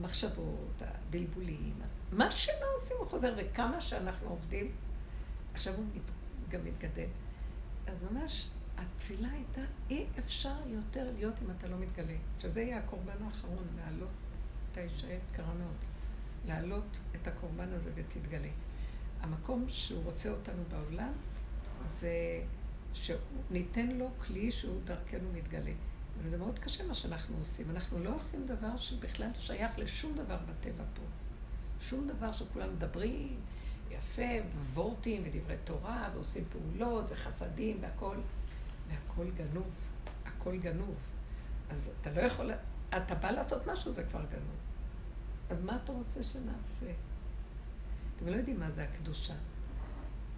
מחשבות, 0.00 0.82
הבלבולים, 0.82 1.74
מה 2.12 2.30
שלא 2.30 2.66
עושים 2.76 2.96
הוא 2.98 3.06
חוזר, 3.06 3.34
וכמה 3.36 3.80
שאנחנו 3.80 4.28
עובדים, 4.28 4.70
עכשיו 5.54 5.74
הוא 5.74 5.84
גם 6.48 6.64
מתגדל. 6.64 7.08
אז 7.86 8.02
ממש, 8.02 8.48
התפילה 8.76 9.28
הייתה, 9.30 9.60
אי 9.90 10.06
אפשר 10.18 10.56
יותר 10.66 11.10
להיות 11.16 11.34
אם 11.42 11.50
אתה 11.58 11.68
לא 11.68 11.78
מתגלה. 11.78 12.16
שזה 12.38 12.60
יהיה 12.60 12.78
הקורבן 12.78 13.22
האחרון, 13.26 13.66
להעלות, 13.76 14.08
אתה 14.72 14.80
אישה 14.80 15.06
יקרה 15.06 15.54
מאוד, 15.54 15.76
להעלות 16.46 16.98
את 17.14 17.26
הקורבן 17.26 17.72
הזה 17.72 17.90
ותתגלה. 17.94 18.48
המקום 19.20 19.64
שהוא 19.68 20.04
רוצה 20.04 20.30
אותנו 20.30 20.62
בעולם, 20.70 21.12
זה 21.84 22.42
שניתן 22.94 23.86
לו 23.86 24.10
כלי 24.18 24.52
שהוא 24.52 24.80
דרכנו 24.84 25.32
מתגלה. 25.34 25.72
וזה 26.22 26.38
מאוד 26.38 26.58
קשה 26.58 26.86
מה 26.86 26.94
שאנחנו 26.94 27.36
עושים. 27.38 27.70
אנחנו 27.70 27.98
לא 27.98 28.14
עושים 28.14 28.46
דבר 28.46 28.76
שבכלל 28.76 29.30
שייך 29.38 29.78
לשום 29.78 30.14
דבר 30.14 30.36
בטבע 30.36 30.84
פה. 30.94 31.02
שום 31.80 32.08
דבר 32.08 32.32
שכולם 32.32 32.72
מדברים 32.72 33.40
יפה, 33.90 34.22
וורטים 34.74 35.22
ודברי 35.26 35.56
תורה, 35.64 36.10
ועושים 36.14 36.44
פעולות 36.52 37.04
וחסדים 37.08 37.78
והכול, 37.80 38.16
והכול 38.88 39.30
גנוב. 39.30 39.70
הכל 40.24 40.58
גנוב. 40.58 40.94
אז 41.70 41.90
אתה 42.00 42.12
לא 42.12 42.20
יכול, 42.20 42.50
אתה 42.96 43.14
בא 43.14 43.30
לעשות 43.30 43.68
משהו, 43.68 43.92
זה 43.92 44.04
כבר 44.04 44.24
גנוב. 44.30 44.56
אז 45.50 45.64
מה 45.64 45.78
אתה 45.84 45.92
רוצה 45.92 46.22
שנעשה? 46.22 46.86
אתם 48.16 48.26
לא 48.26 48.32
יודעים 48.32 48.60
מה 48.60 48.70
זה 48.70 48.84
הקדושה. 48.84 49.34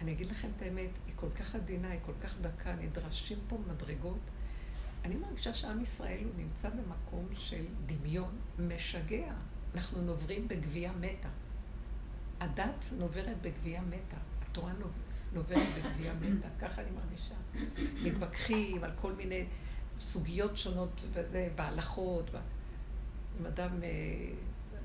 אני 0.01 0.11
אגיד 0.11 0.31
לכם 0.31 0.47
את 0.57 0.61
האמת, 0.61 0.89
כל 1.21 1.29
כך 1.39 1.55
עדינה, 1.55 1.89
היא 1.89 1.99
כל 2.05 2.13
כך 2.23 2.35
דקה, 2.41 2.75
נדרשים 2.75 3.37
פה 3.47 3.57
מדרגות. 3.67 4.19
אני 5.05 5.15
מרגישה 5.15 5.53
שעם 5.53 5.81
ישראל 5.81 6.23
הוא 6.23 6.33
נמצא 6.37 6.69
במקום 6.69 7.27
של 7.33 7.65
דמיון 7.85 8.39
משגע. 8.59 9.33
אנחנו 9.75 10.01
נוברים 10.01 10.47
בגבייה 10.47 10.91
מתה. 10.91 11.29
הדת 12.39 12.85
נוברת 12.97 13.41
בגבייה 13.41 13.81
מתה. 13.81 14.17
התורה 14.41 14.73
נוברת 15.33 15.67
בגבייה 15.77 16.13
מתה. 16.13 16.47
ככה 16.59 16.81
אני 16.81 16.89
מרגישה. 16.91 17.35
מתווכחים 18.03 18.83
על 18.83 18.91
כל 19.01 19.13
מיני 19.13 19.45
סוגיות 19.99 20.57
שונות 20.57 21.07
וזה, 21.13 21.49
בהלכות. 21.55 22.29
אם 23.39 23.45
אדם, 23.45 23.83
אה, 23.83 23.89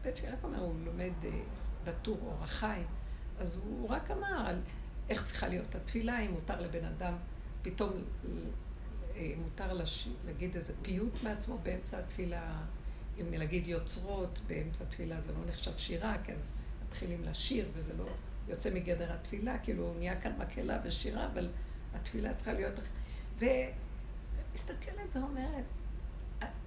בית 0.02 0.14
רק 0.32 0.44
אומר, 0.44 0.60
הוא 0.60 0.74
לומד 0.84 1.12
אה, 1.24 1.30
בטור 1.84 2.18
אורח 2.22 2.50
חיים, 2.50 2.86
אז 3.38 3.56
הוא 3.56 3.88
רק 3.88 4.10
אמר 4.10 4.54
איך 5.08 5.24
צריכה 5.26 5.48
להיות 5.48 5.74
התפילה, 5.74 6.20
אם 6.20 6.30
מותר 6.30 6.60
לבן 6.60 6.84
אדם 6.84 7.14
פתאום 7.62 7.92
אה, 9.16 9.32
מותר 9.36 9.72
לש... 9.72 10.08
להגיד 10.26 10.56
איזה 10.56 10.72
פיוט 10.82 11.22
מעצמו 11.22 11.58
באמצע 11.62 11.98
התפילה, 11.98 12.62
אם 13.20 13.32
להגיד 13.32 13.68
יוצרות 13.68 14.40
באמצע 14.46 14.84
התפילה 14.84 15.20
זה 15.20 15.32
לא 15.32 15.38
נחשב 15.48 15.76
שירה, 15.76 16.16
כי 16.24 16.32
אז 16.32 16.52
מתחילים 16.86 17.24
לשיר 17.24 17.68
וזה 17.74 17.92
לא 17.98 18.06
יוצא 18.48 18.74
מגדר 18.74 19.12
התפילה, 19.12 19.58
כאילו 19.58 19.94
נהיה 19.98 20.20
כאן 20.20 20.32
מקהלה 20.38 20.80
ושירה, 20.84 21.26
אבל 21.26 21.48
התפילה 21.94 22.34
צריכה 22.34 22.52
להיות... 22.52 22.74
ומסתכלת 23.38 25.16
ואומרת, 25.16 25.64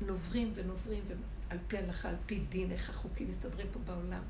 נוברים 0.02 0.52
ונוברים, 0.56 1.04
ועל 1.08 1.58
פי 1.68 1.78
הלכה, 1.78 2.10
על 2.10 2.16
פי 2.26 2.40
דין, 2.40 2.72
איך 2.72 2.90
החוקים 2.90 3.30
מסתדרים 3.30 3.68
פה 3.74 3.80
בעולם. 3.80 4.22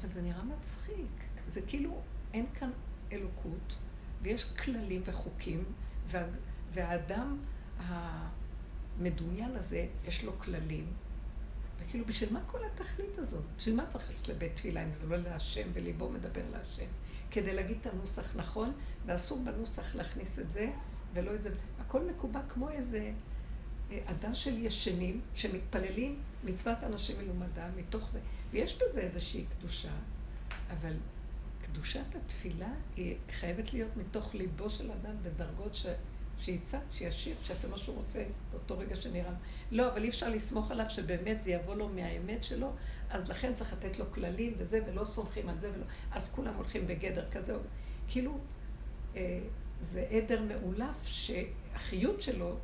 אבל 0.00 0.08
זה 0.08 0.22
נראה 0.22 0.44
מצחיק. 0.44 1.10
זה 1.46 1.60
כאילו, 1.66 2.00
אין 2.34 2.46
כאן 2.58 2.70
אלוקות, 3.12 3.76
ויש 4.22 4.44
כללים 4.44 5.02
וחוקים, 5.04 5.64
וה, 6.06 6.22
והאדם 6.70 7.38
המדומיין 7.78 9.56
הזה, 9.56 9.86
יש 10.06 10.24
לו 10.24 10.38
כללים. 10.38 10.86
וכאילו, 11.78 12.04
בשביל 12.04 12.32
מה 12.32 12.40
כל 12.46 12.58
התכלית 12.64 13.18
הזאת? 13.18 13.44
בשביל 13.56 13.76
מה 13.76 13.86
צריך 13.86 14.08
ללכת 14.08 14.28
לבית 14.28 14.56
תפילה 14.56 14.84
אם 14.84 14.92
זה 14.92 15.06
לא 15.06 15.16
להשם 15.16 15.68
וליבו 15.72 16.10
מדבר 16.10 16.42
להשם? 16.52 16.86
כדי 17.30 17.54
להגיד 17.54 17.76
את 17.80 17.86
הנוסח 17.86 18.36
נכון, 18.36 18.72
ואסור 19.06 19.44
בנוסח 19.44 19.94
להכניס 19.94 20.38
את 20.38 20.52
זה 20.52 20.70
ולא 21.14 21.34
את 21.34 21.42
זה. 21.42 21.50
הכל 21.80 22.02
מקובע 22.04 22.40
כמו 22.48 22.70
איזה 22.70 23.12
אה, 23.90 23.98
עדה 24.06 24.34
של 24.34 24.66
ישנים 24.66 25.20
שמתפללים 25.34 26.18
מצוות 26.44 26.78
אנשים 26.82 27.16
מלומדה 27.18 27.68
מתוך 27.76 28.10
זה. 28.12 28.20
ויש 28.50 28.78
בזה 28.82 29.00
איזושהי 29.00 29.44
קדושה, 29.58 29.92
אבל 30.70 30.92
קדושת 31.76 32.14
התפילה 32.14 32.68
היא 32.96 33.16
חייבת 33.30 33.72
להיות 33.72 33.96
מתוך 33.96 34.34
ליבו 34.34 34.70
של 34.70 34.90
אדם 34.90 35.14
בדרגות 35.22 35.74
ש... 35.74 35.86
שיצא, 36.38 36.78
שישיר, 36.92 37.36
שיעשה 37.42 37.68
מה 37.68 37.78
שהוא 37.78 37.96
רוצה 37.96 38.24
באותו 38.50 38.78
רגע 38.78 38.96
שנראה. 38.96 39.32
לא, 39.70 39.92
אבל 39.92 40.02
אי 40.02 40.08
אפשר 40.08 40.28
לסמוך 40.28 40.70
עליו 40.70 40.84
שבאמת 40.88 41.42
זה 41.42 41.50
יבוא 41.50 41.74
לו 41.74 41.88
מהאמת 41.88 42.44
שלו, 42.44 42.72
אז 43.10 43.28
לכן 43.28 43.54
צריך 43.54 43.72
לתת 43.72 43.98
לו 43.98 44.12
כללים 44.12 44.54
וזה, 44.58 44.80
ולא 44.86 45.04
סומכים 45.04 45.48
על 45.48 45.58
זה, 45.60 45.70
ולא... 45.74 45.84
אז 46.12 46.28
כולם 46.28 46.54
הולכים 46.54 46.86
בגדר 46.86 47.30
כזה. 47.30 47.56
כאילו, 48.08 48.38
אה, 49.16 49.40
זה 49.80 50.06
עדר 50.10 50.42
מאולף 50.42 51.02
שהחיות 51.06 52.22
שלו, 52.22 52.56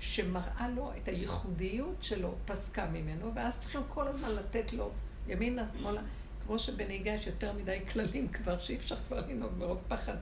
שמראה 0.00 0.68
לו 0.68 0.92
את 0.96 1.08
הייחודיות 1.08 1.96
שלו, 2.00 2.34
פסקה 2.44 2.86
ממנו, 2.86 3.34
ואז 3.34 3.60
צריכים 3.60 3.80
כל 3.88 4.08
הזמן 4.08 4.30
לתת 4.30 4.72
לו 4.72 4.90
ימינה, 5.28 5.66
שמאלה. 5.66 6.00
כמו 6.48 6.58
שבנהיגה 6.58 7.10
יש 7.10 7.26
יותר 7.26 7.52
מדי 7.52 7.78
כללים 7.92 8.28
כבר, 8.28 8.58
שאי 8.58 8.76
אפשר 8.76 8.96
כבר 8.96 9.26
לנהוג 9.26 9.52
מרוב 9.58 9.82
פחד, 9.88 10.16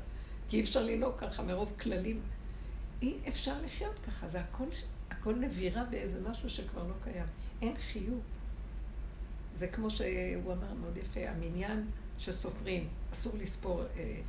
כי 0.49 0.57
אי 0.57 0.63
אפשר 0.63 0.83
לנהוג 0.83 1.15
ככה 1.19 1.43
מרוב 1.43 1.73
כללים. 1.81 2.21
אי 3.03 3.15
אפשר 3.29 3.63
לחיות 3.65 3.99
ככה, 4.07 4.29
זה 4.29 4.41
הכל, 4.41 4.65
הכל 5.11 5.35
נבירה 5.35 5.85
באיזה 5.85 6.29
משהו 6.31 6.51
שכבר 6.51 6.83
לא 6.83 6.95
קיים. 7.05 7.27
אין 7.63 7.77
חיות. 7.77 8.21
זה 9.53 9.69
כמו 9.69 9.91
שהוא 9.91 10.53
אמר 10.53 10.75
מאוד 10.75 10.97
יפה, 10.97 11.21
המניין 11.29 11.91
שסופרים, 12.19 12.89
אסור 13.13 13.33
לספור 13.39 13.83
אה, 13.97 14.21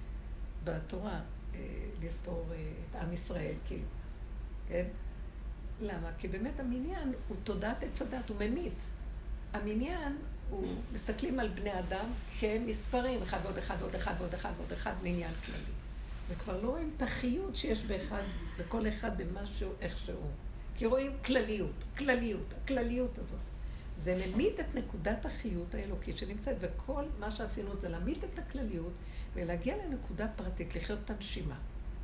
בתורה, 0.64 1.22
אה, 1.56 1.60
לספור 2.04 2.46
אה, 2.52 2.72
את 2.92 2.96
עם 2.96 3.14
ישראל, 3.14 3.56
כאילו, 3.68 3.86
כן? 4.68 4.86
למה? 5.82 6.12
כי 6.18 6.28
באמת 6.28 6.60
המניין 6.60 7.14
הוא 7.28 7.38
תודעת 7.44 7.84
עץ 7.84 8.02
הדת, 8.02 8.30
הוא 8.30 8.38
ממית. 8.40 8.84
המניין 9.54 10.18
מסתכלים 10.94 11.40
על 11.40 11.48
בני 11.48 11.80
אדם 11.80 12.06
כמספרים, 12.40 13.22
אחד 13.22 13.40
ועוד 13.44 13.58
אחד 13.58 13.76
ועוד 13.80 13.96
אחד 13.96 14.14
ועוד 14.18 14.34
אחד 14.34 14.52
ועוד 14.58 14.72
אחד 14.72 14.94
מעניין 15.04 15.30
כללי. 15.30 15.74
וכבר 16.30 16.62
לא 16.62 16.70
רואים 16.70 16.92
את 16.98 17.02
החיות 17.02 17.56
שיש 17.56 17.84
באחד, 17.84 18.22
בכל 18.58 18.88
אחד 18.88 19.18
במשהו, 19.18 19.72
איכשהו. 19.82 20.22
כי 20.76 20.86
רואים 20.86 21.12
כלליות, 21.26 21.84
כלליות, 21.98 22.54
הכלליות 22.64 23.20
הזאת. 23.20 23.40
זה 24.00 24.26
ממית 24.28 24.60
את 24.60 24.76
נקודת 24.76 25.26
החיות 25.26 25.76
האלוקית 25.76 26.18
שנמצאת, 26.18 26.56
וכל 26.60 27.04
מה 27.20 27.32
שעשינו 27.32 27.76
זה 27.80 27.90
להמית 27.90 28.24
את 28.24 28.40
הכלליות 28.40 28.94
ולהגיע 29.34 29.76
לנקודה 29.78 30.28
פרטית, 30.36 30.76
לחיות 30.76 31.00
את 31.06 31.10
הנשימה, 31.10 31.56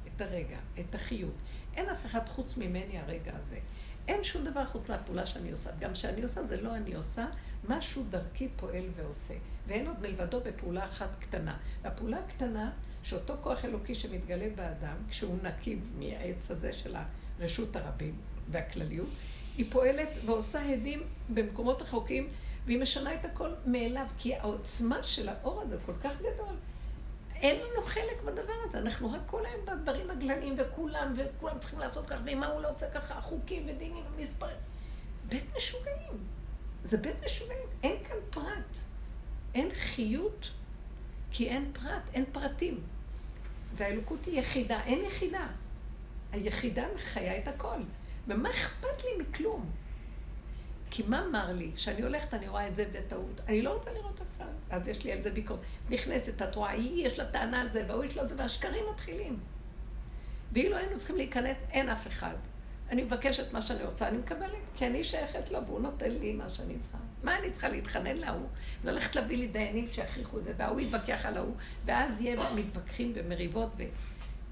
את 0.08 0.22
הרגע, 0.22 0.58
את 0.80 0.96
החיות. 0.96 1.34
אין 1.76 1.90
אף 1.90 2.06
אחד 2.06 2.30
חוץ 2.30 2.58
ממני 2.58 3.00
הרגע 3.00 3.32
הזה. 3.42 3.60
אין 4.08 4.24
שום 4.24 4.44
דבר 4.44 4.66
חוץ 4.66 4.90
מהפעולה 4.90 5.26
שאני 5.26 5.52
עושה. 5.52 5.70
גם 5.80 5.94
כשאני 5.94 6.24
עושה 6.24 6.44
זה 6.44 6.62
לא 6.62 6.76
אני 6.76 6.94
עושה, 6.94 7.26
משהו 7.70 8.04
דרכי 8.10 8.48
פועל 8.56 8.84
ועושה. 8.96 9.34
ואין 9.68 9.88
עוד 9.88 10.02
מלבדו 10.02 10.42
בפעולה 10.42 10.86
אחת 10.86 11.10
קטנה. 11.20 11.58
והפעולה 11.82 12.18
הקטנה, 12.20 12.72
שאותו 13.04 13.34
כוח 13.42 13.66
אלוקי 13.66 13.96
שמתגלה 13.96 14.48
באדם, 14.56 14.96
כשהוא 15.10 15.38
נקי 15.44 15.78
מהעץ 16.00 16.52
הזה 16.52 16.74
של 16.74 16.96
הרשות 17.40 17.76
הרבים 17.76 18.16
והכלליות, 18.52 19.10
היא 19.58 19.66
פועלת 19.72 20.10
ועושה 20.26 20.74
הדים 20.74 21.04
במקומות 21.30 21.82
רחוקים, 21.82 22.28
והיא 22.66 22.80
משנה 22.80 23.14
את 23.14 23.26
הכל 23.26 23.50
מאליו, 23.66 24.08
כי 24.18 24.36
העוצמה 24.36 25.04
של 25.04 25.30
האור 25.30 25.62
הזה 25.62 25.78
כל 25.86 25.94
כך 26.04 26.18
גדול. 26.20 26.56
אין 27.44 27.62
לנו 27.62 27.82
חלק 27.82 28.22
בדבר 28.26 28.54
הזה, 28.64 28.80
אנחנו 28.80 29.12
רק 29.12 29.22
כל 29.26 29.46
היום 29.46 29.66
בדברים 29.66 30.10
הגלניים 30.10 30.56
וכולם, 30.58 31.14
וכולם 31.18 31.60
צריכים 31.60 31.80
לעשות 31.80 32.06
ככה, 32.06 32.22
ואם 32.26 32.44
ההוא 32.44 32.62
לא 32.62 32.70
עושה 32.76 32.92
ככה, 32.92 33.22
חוקים 33.22 33.64
ודינים 33.68 34.04
ומספרים. 34.16 34.58
בית 35.30 35.44
משוגעים. 35.58 36.18
זה 36.84 36.98
בית 36.98 37.16
משוגעים. 37.26 37.68
אין 37.84 38.04
כאן 38.08 38.18
פרט. 38.30 38.78
אין 39.56 39.74
חיות, 39.74 40.50
כי 41.32 41.50
אין 41.50 41.72
פרט, 41.74 42.02
אין 42.14 42.26
פרטים. 42.32 42.84
והאלוקות 43.76 44.26
היא 44.26 44.40
יחידה, 44.40 44.84
אין 44.84 45.06
יחידה. 45.06 45.48
היחידה 46.32 46.86
מחיה 46.96 47.38
את 47.38 47.48
הכל. 47.48 47.78
ומה 48.28 48.50
אכפת 48.50 49.04
לי 49.04 49.24
מכלום? 49.24 49.72
כי 50.96 51.04
מה 51.08 51.28
מר 51.32 51.52
לי? 51.52 51.72
כשאני 51.76 52.02
הולכת, 52.02 52.34
אני 52.34 52.48
רואה 52.48 52.68
את 52.68 52.76
זה 52.76 52.86
ההוא. 53.12 53.30
אני 53.48 53.62
לא 53.62 53.74
רוצה 53.74 53.94
לראות 53.94 54.22
אף 54.22 54.38
אחד. 54.38 54.52
אז 54.70 54.88
יש 54.88 55.04
לי 55.04 55.12
על 55.12 55.22
זה 55.22 55.32
ביקורת. 55.32 55.60
נכנסת, 55.90 56.42
את 56.42 56.56
רואה, 56.56 56.72
היא, 56.72 57.08
יש 57.08 57.20
לה 57.20 57.26
טענה 57.26 57.62
על 57.62 57.72
זה, 57.72 57.86
והוא 57.88 58.04
יש 58.04 58.18
לו 58.18 58.24
את 58.24 58.30
זה, 58.30 58.36
והשקרים 58.38 58.84
מתחילים. 58.94 59.40
ואילו 60.52 60.78
היינו 60.78 60.98
צריכים 60.98 61.16
להיכנס, 61.18 61.58
אין 61.72 61.90
אף 61.90 62.08
אחד. 62.08 62.36
אני 62.90 63.04
מבקשת 63.04 63.54
מה 63.54 63.62
שאני 63.62 63.84
רוצה, 63.84 64.08
אני 64.08 64.18
מקבלת, 64.18 64.52
כי 64.76 64.88
אני 64.88 65.04
שייכת 65.04 65.52
לו, 65.52 65.66
והוא 65.66 65.82
נותן 65.82 66.12
לי 66.12 66.34
מה 66.34 66.50
שאני 66.50 66.80
צריכה. 66.80 66.98
מה 67.24 67.40
אני 67.40 67.52
צריכה 67.52 67.70
להתחנן 67.70 68.18
להוא? 68.18 68.48
ללכת 68.84 69.16
להביא 69.16 69.38
לי 69.38 69.48
דיינים 69.48 69.88
שיכריחו 69.92 70.40
את 70.40 70.44
זה, 70.44 70.54
וההוא 70.58 70.80
יתווכח 70.80 71.26
על 71.26 71.38
ההוא, 71.38 71.56
ואז 71.86 72.22
יהיה 72.22 72.38
מתווכחים 72.56 73.12
ומריבות, 73.16 73.70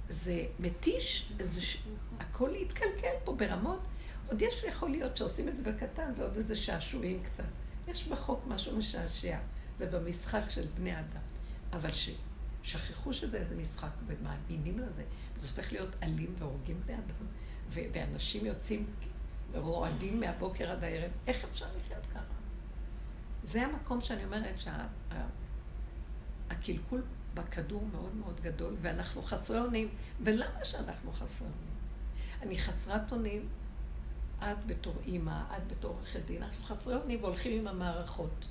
וזה 0.10 0.44
מתיש, 0.60 1.32
זה 1.40 1.62
ש... 1.62 1.78
הכל 2.20 2.50
להתקלקל 2.50 3.16
פה 3.24 3.34
ברמות. 3.34 3.80
עוד 4.32 4.42
יש 4.42 4.64
יכול 4.64 4.90
להיות 4.90 5.18
שעושים 5.18 5.48
את 5.48 5.58
זה 5.58 5.64
בקטן, 5.64 6.12
ועוד 6.18 6.38
איזה 6.38 6.56
שעשועים 6.56 7.24
קצת. 7.24 7.44
יש 7.88 8.08
בחוק 8.08 8.44
משהו 8.48 8.78
משעשע, 8.78 9.38
ובמשחק 9.78 10.50
של 10.50 10.66
בני 10.76 11.00
אדם. 11.00 11.22
אבל 11.74 11.90
ששכחו 11.94 13.14
שזה 13.14 13.38
איזה 13.38 13.56
משחק, 13.56 13.90
ומאמינים 14.08 14.80
לזה, 14.80 15.04
זה 15.36 15.48
הופך 15.48 15.72
להיות 15.72 15.96
אלים 16.04 16.36
והורגים 16.40 16.82
בני 16.86 16.96
אדם. 16.96 17.26
ואנשים 17.94 18.46
יוצאים 18.46 18.86
רועדים 19.54 20.20
מהבוקר 20.20 20.72
עד 20.72 20.84
הערב, 20.84 21.12
איך 21.28 21.44
אפשר 21.52 21.66
לחיות 21.78 22.06
ככה? 22.14 22.34
זה 23.44 23.66
המקום 23.66 24.02
שאני 24.02 24.26
אומרת 24.26 24.56
שהקלקול 26.50 27.02
שה, 27.02 27.06
בכדור 27.34 27.88
מאוד 27.92 28.16
מאוד 28.16 28.42
גדול, 28.42 28.76
ואנחנו 28.82 29.22
חסרי 29.22 29.60
אונים. 29.60 29.90
ולמה 30.22 30.66
שאנחנו 30.66 31.12
חסרי 31.12 31.48
אונים? 31.48 31.72
אני 32.42 32.58
חסרת 32.60 33.12
אונים, 33.12 33.50
את 34.44 34.66
בתור 34.66 34.96
אימא, 35.06 35.44
את 35.58 35.68
בתור 35.68 35.92
עורכת 35.92 36.20
דין, 36.26 36.44
אנחנו 36.44 36.64
חסרי 36.64 36.96
אונים 36.96 37.24
והולכים 37.24 37.60
עם 37.60 37.68
המערכות. 37.68 38.46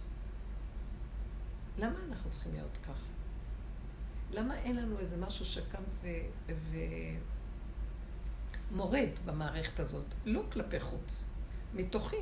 למה 1.78 1.98
אנחנו 2.08 2.30
צריכים 2.30 2.52
להיות 2.52 2.78
ככה? 2.82 3.10
למה 4.30 4.58
אין 4.58 4.76
לנו 4.76 4.98
איזה 4.98 5.16
משהו 5.16 5.44
שקם 5.44 5.82
ו... 6.02 6.08
ו... 6.48 6.76
במערכת 9.24 9.80
הזאת, 9.80 10.04
לא 10.24 10.42
כלפי 10.52 10.80
חוץ, 10.80 11.24
מתוכי. 11.74 12.16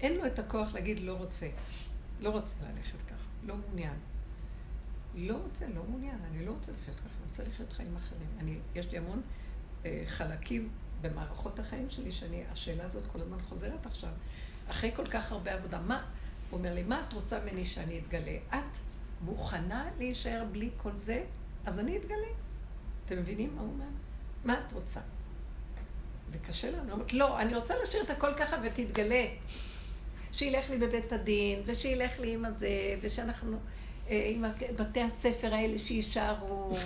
אין 0.00 0.16
לו 0.16 0.26
את 0.26 0.38
הכוח 0.38 0.74
להגיד 0.74 1.00
לא 1.00 1.12
רוצה, 1.12 1.48
לא 2.20 2.30
רוצה 2.30 2.54
ללכת 2.62 2.98
ככה, 3.06 3.28
לא 3.42 3.56
מעוניין. 3.56 3.96
לא 5.14 5.36
רוצה, 5.36 5.68
לא 5.68 5.84
מעוניין, 5.88 6.18
אני 6.30 6.46
לא 6.46 6.50
רוצה 6.50 6.72
לחיות 6.72 6.96
ככה, 6.96 7.08
אני 7.18 7.28
רוצה 7.28 7.44
לחיות 7.44 7.72
חיים 7.72 7.96
אחרים. 7.96 8.28
אני, 8.38 8.58
יש 8.74 8.90
לי 8.90 8.98
המון 8.98 9.22
אה, 9.84 10.02
חלקים 10.06 10.68
במערכות 11.08 11.58
החיים 11.58 11.90
שלי, 11.90 12.12
שאני, 12.12 12.42
השאלה 12.52 12.84
הזאת 12.84 13.02
כל 13.12 13.20
הזמן 13.20 13.42
חוזרת 13.42 13.86
עכשיו. 13.86 14.10
אחרי 14.70 14.90
כל 14.96 15.06
כך 15.06 15.32
הרבה 15.32 15.52
עבודה, 15.54 15.80
מה, 15.80 16.04
הוא 16.50 16.58
אומר 16.58 16.74
לי, 16.74 16.82
מה 16.82 17.02
את 17.08 17.12
רוצה 17.12 17.40
ממני 17.40 17.64
שאני 17.64 17.98
אתגלה? 17.98 18.36
את 18.48 18.78
מוכנה 19.20 19.88
להישאר 19.98 20.44
בלי 20.52 20.70
כל 20.76 20.90
זה? 20.96 21.24
אז 21.66 21.78
אני 21.78 21.96
אתגלה. 21.96 22.28
אתם 23.06 23.18
מבינים 23.18 23.54
מה 23.54 23.60
הוא 23.60 23.70
אומר? 23.70 23.84
מה 24.44 24.60
את 24.66 24.72
רוצה? 24.72 25.00
וקשה 26.30 26.70
לנו, 26.70 26.92
אומרת, 26.92 27.12
לא, 27.12 27.40
אני 27.40 27.54
רוצה 27.54 27.74
להשאיר 27.76 28.02
את 28.02 28.10
הכל 28.10 28.34
ככה 28.34 28.56
ותתגלה. 28.62 29.26
שילך 30.32 30.70
לי 30.70 30.78
בבית 30.78 31.12
הדין, 31.12 31.62
ושילך 31.66 32.20
לי 32.20 32.34
עם 32.34 32.44
הזה, 32.44 32.68
ושאנחנו, 33.00 33.58
אה, 34.08 34.30
עם 34.34 34.44
בתי 34.76 35.00
הספר 35.00 35.54
האלה 35.54 35.78
שיישארו, 35.78 36.76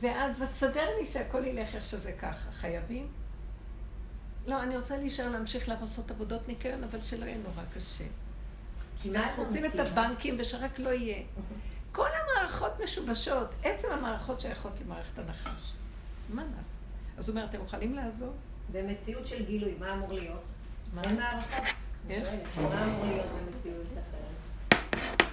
ואז 0.00 0.32
תסדר 0.52 0.88
לי 0.98 1.06
שהכל 1.06 1.44
ילך 1.44 1.74
איך 1.74 1.84
שזה 1.84 2.12
ככה. 2.12 2.50
חייבים? 2.52 3.08
לא, 4.46 4.62
אני 4.62 4.76
רוצה 4.76 4.96
להישאר 4.96 5.28
להמשיך 5.28 5.68
לעשות 5.68 6.10
עבודות 6.10 6.48
ניקיון, 6.48 6.84
אבל 6.84 7.02
שלא 7.02 7.24
יהיה 7.24 7.38
נורא 7.38 7.62
קשה. 7.74 8.04
אנחנו 9.14 9.42
רוצים 9.42 9.64
את 9.64 9.80
הבנקים 9.80 10.36
ושרק 10.38 10.78
לא 10.78 10.90
יהיה. 10.90 11.22
כל 11.92 12.08
המערכות 12.12 12.72
משובשות, 12.84 13.48
עצם 13.62 13.88
המערכות 13.92 14.40
שייכות 14.40 14.80
למערכת 14.80 15.18
הנחש. 15.18 15.72
מה 16.28 16.44
נעשה? 16.56 16.76
אז 17.18 17.28
הוא 17.28 17.36
אומר, 17.36 17.46
אתם 17.46 17.58
מוכנים 17.58 17.94
לעזור? 17.94 18.32
במציאות 18.72 19.26
של 19.26 19.44
גילוי, 19.44 19.74
מה 19.78 19.92
אמור 19.92 20.12
להיות? 20.12 20.42
מה? 20.94 21.02
אין 21.04 21.16
מערכות. 21.16 21.74
איך? 22.10 22.28
מה 22.56 22.84
אמור 22.84 23.04
להיות 23.04 23.26
במציאות 23.26 23.86
אחרת? 23.92 25.28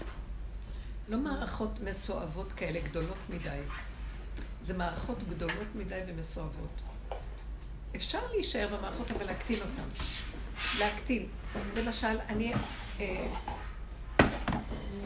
לא 1.10 1.18
מערכות 1.18 1.80
מסואבות 1.82 2.52
כאלה 2.52 2.80
גדולות 2.80 3.18
מדי. 3.30 3.60
זה 4.64 4.74
מערכות 4.74 5.24
גדולות 5.30 5.76
מדי 5.76 6.00
ומסואבות. 6.08 6.82
אפשר 7.96 8.20
להישאר 8.32 8.78
במערכות, 8.78 9.12
אבל 9.12 9.26
להקטין 9.26 9.60
אותן. 9.60 10.04
להקטין. 10.80 11.26
למשל, 11.78 12.20
אני... 12.30 12.54
אה, 13.00 13.28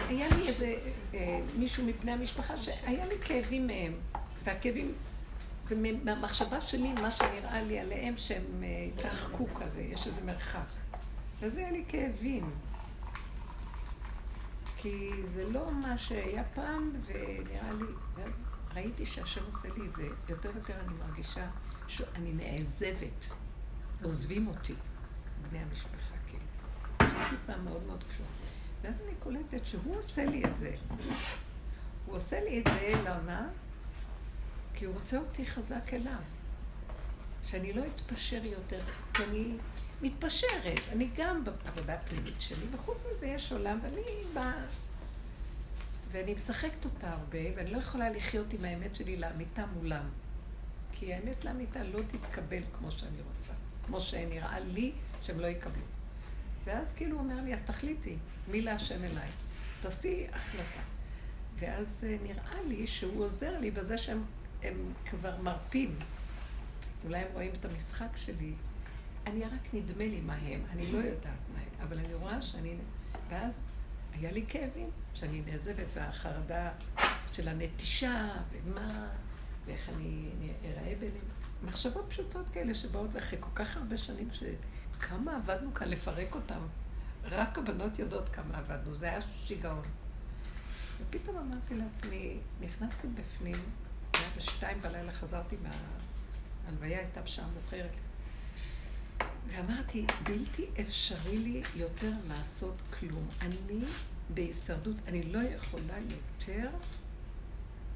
היה 0.10 0.28
לי 0.30 0.48
איזה 0.48 0.76
אה, 1.14 1.40
מישהו 1.58 1.86
מבני 1.86 2.12
המשפחה 2.12 2.58
שהיה 2.58 3.06
לי 3.06 3.16
כאבים 3.22 3.68
מהם, 3.68 3.94
והכאבים 4.44 4.94
זה 5.70 5.76
מהמחשבה 6.04 6.62
שלי, 6.62 6.94
מה 6.94 7.12
שנראה 7.12 7.62
לי 7.62 7.80
עליהם, 7.80 8.18
שהם 8.18 8.64
אה, 8.64 8.88
התרחקו 8.96 9.48
כזה, 9.56 9.82
יש 9.82 10.08
איזה 10.08 10.22
מרחק. 10.24 10.68
וזה 11.40 11.60
היה 11.60 11.72
לי 11.72 11.84
כאבים. 11.88 12.52
כי 14.78 15.10
זה 15.24 15.50
לא 15.50 15.72
מה 15.72 15.98
שהיה 15.98 16.44
פעם, 16.56 16.92
ונראה 17.06 17.74
לי, 17.74 17.86
ואז 18.16 18.34
ראיתי 18.78 19.06
שהשם 19.06 19.46
עושה 19.46 19.68
לי 19.78 19.88
את 19.88 19.96
זה, 19.96 20.08
יותר 20.30 20.52
ויותר 20.54 20.74
אני 20.80 20.94
מרגישה 20.94 21.50
שאני 21.88 22.34
נעזבת, 22.34 23.30
עוזבים 24.04 24.48
אותי, 24.48 24.76
בני 25.50 25.60
המשפחה, 25.60 26.16
כאילו. 26.28 26.44
הייתי 27.00 27.36
פעם 27.46 27.66
מאוד 27.66 27.84
מאוד 27.88 28.04
קשורה. 28.10 28.30
ואז 28.82 28.94
אני 29.06 29.16
קולטת 29.20 29.66
שהוא 29.66 29.98
עושה 29.98 30.26
לי 30.26 30.44
את 30.46 30.56
זה. 30.56 30.76
הוא 32.06 32.16
עושה 32.16 32.44
לי 32.44 32.60
את 32.60 32.68
זה, 32.68 32.94
למה? 33.06 33.48
כי 34.74 34.86
הוא 34.86 34.94
רוצה 34.94 35.20
אותי 35.20 35.46
חזק 35.46 35.94
אליו. 35.94 36.22
שאני 37.44 37.74
לא 37.74 37.84
אתפשר 37.96 38.46
יותר, 38.46 38.80
כי 39.14 39.24
אני 39.24 39.58
מתפשרת. 40.02 40.80
אני 40.92 41.10
גם 41.16 41.44
בעבודה 41.44 41.94
הפנימית 41.94 42.42
שלי, 42.42 42.66
וחוץ 42.72 43.04
מזה 43.12 43.28
יש 43.28 43.52
עולם, 43.52 43.80
ואני 43.84 44.24
באה... 44.34 44.54
ואני 46.12 46.34
משחקת 46.34 46.86
אותה 46.86 47.10
הרבה, 47.10 47.40
ואני 47.56 47.72
לא 47.72 47.78
יכולה 47.78 48.10
לחיות 48.10 48.54
עם 48.54 48.66
האמת 48.66 48.96
שלי 48.96 49.18
לאמיתה 49.18 49.66
מולם. 49.66 50.10
כי 50.92 51.14
האמת 51.14 51.46
לאמיתה 51.46 51.84
לא 51.84 52.00
תתקבל 52.08 52.62
כמו 52.78 52.92
שאני 52.92 53.22
רוצה, 53.22 53.54
כמו 53.86 54.02
שנראה 54.02 54.60
לי 54.60 54.92
שהם 55.22 55.40
לא 55.40 55.48
יקבלו. 55.48 55.84
ואז 56.64 56.94
כאילו 56.94 57.18
הוא 57.18 57.24
אומר 57.24 57.42
לי, 57.42 57.54
אז 57.54 57.62
תחליטי, 57.62 58.18
מי 58.52 58.62
להשם 58.62 59.04
אליי. 59.04 59.30
תעשי 59.82 60.28
החלטה. 60.34 60.82
ואז 61.60 62.06
אה, 62.08 62.18
נראה 62.24 62.62
לי 62.68 62.88
שהוא 62.88 63.24
עוזר 63.24 63.60
לי 63.60 63.72
בזה 63.72 63.98
שהם 63.98 64.24
כבר 65.06 65.42
מרפים. 65.42 66.00
אולי 67.06 67.20
הם 67.20 67.28
רואים 67.34 67.52
את 67.60 67.66
המשחק 67.66 68.18
שלי. 68.18 68.54
אני 69.28 69.44
רק 69.44 69.74
נדמה 69.74 70.06
לי 70.06 70.22
מה 70.22 70.36
הם, 70.36 70.62
אני 70.72 70.92
לא 70.92 70.98
יודעת 70.98 71.40
מה 71.54 71.60
הם, 71.60 71.88
אבל 71.88 71.98
אני 71.98 72.14
רואה 72.14 72.42
שאני... 72.42 72.76
ואז 73.30 73.67
היה 74.20 74.32
לי 74.32 74.46
כאבים, 74.50 74.90
שאני 75.14 75.42
נעזבת, 75.46 75.86
והחרדה 75.94 76.72
של 77.32 77.48
הנטישה, 77.48 78.30
ומה, 78.52 79.08
ואיך 79.66 79.90
אני 79.90 80.30
אראה 80.66 80.94
ביניהם. 81.00 81.26
מחשבות 81.64 82.06
פשוטות 82.10 82.50
כאלה 82.50 82.74
שבאות 82.74 83.18
אחרי 83.18 83.38
כל 83.42 83.50
כך 83.56 83.78
הרבה 83.78 83.98
שנים, 83.98 84.28
שכמה 84.32 85.36
עבדנו 85.36 85.74
כאן 85.74 85.90
לפרק 85.90 86.36
אותם. 86.36 86.60
רק 87.24 87.58
הבנות 87.58 88.00
יודעות 88.00 88.30
כמה 88.30 88.58
עבדנו, 88.58 88.94
זה 88.94 89.06
היה 89.06 89.20
שיגעון. 89.46 89.86
ופתאום 91.02 91.38
אמרתי 91.38 91.76
לעצמי, 91.76 92.38
נכנסתי 92.62 93.08
בפנים, 93.08 93.60
היה 94.14 94.30
בשתיים 94.38 94.82
בלילה 94.82 95.12
חזרתי 95.12 95.56
מההלוויה, 95.64 97.00
הייתה 97.00 97.22
בשעה 97.22 97.48
מאוחרת. 97.54 97.92
ואמרתי, 99.48 100.06
בלתי 100.24 100.66
אפשרי 100.82 101.38
לי 101.38 101.64
יותר 101.76 102.12
לעשות 102.28 102.82
כלום. 103.00 103.30
אני 103.42 103.80
בהישרדות, 104.34 104.96
אני 105.08 105.24
לא 105.24 105.40
יכולה 105.40 105.98
יותר 106.00 106.70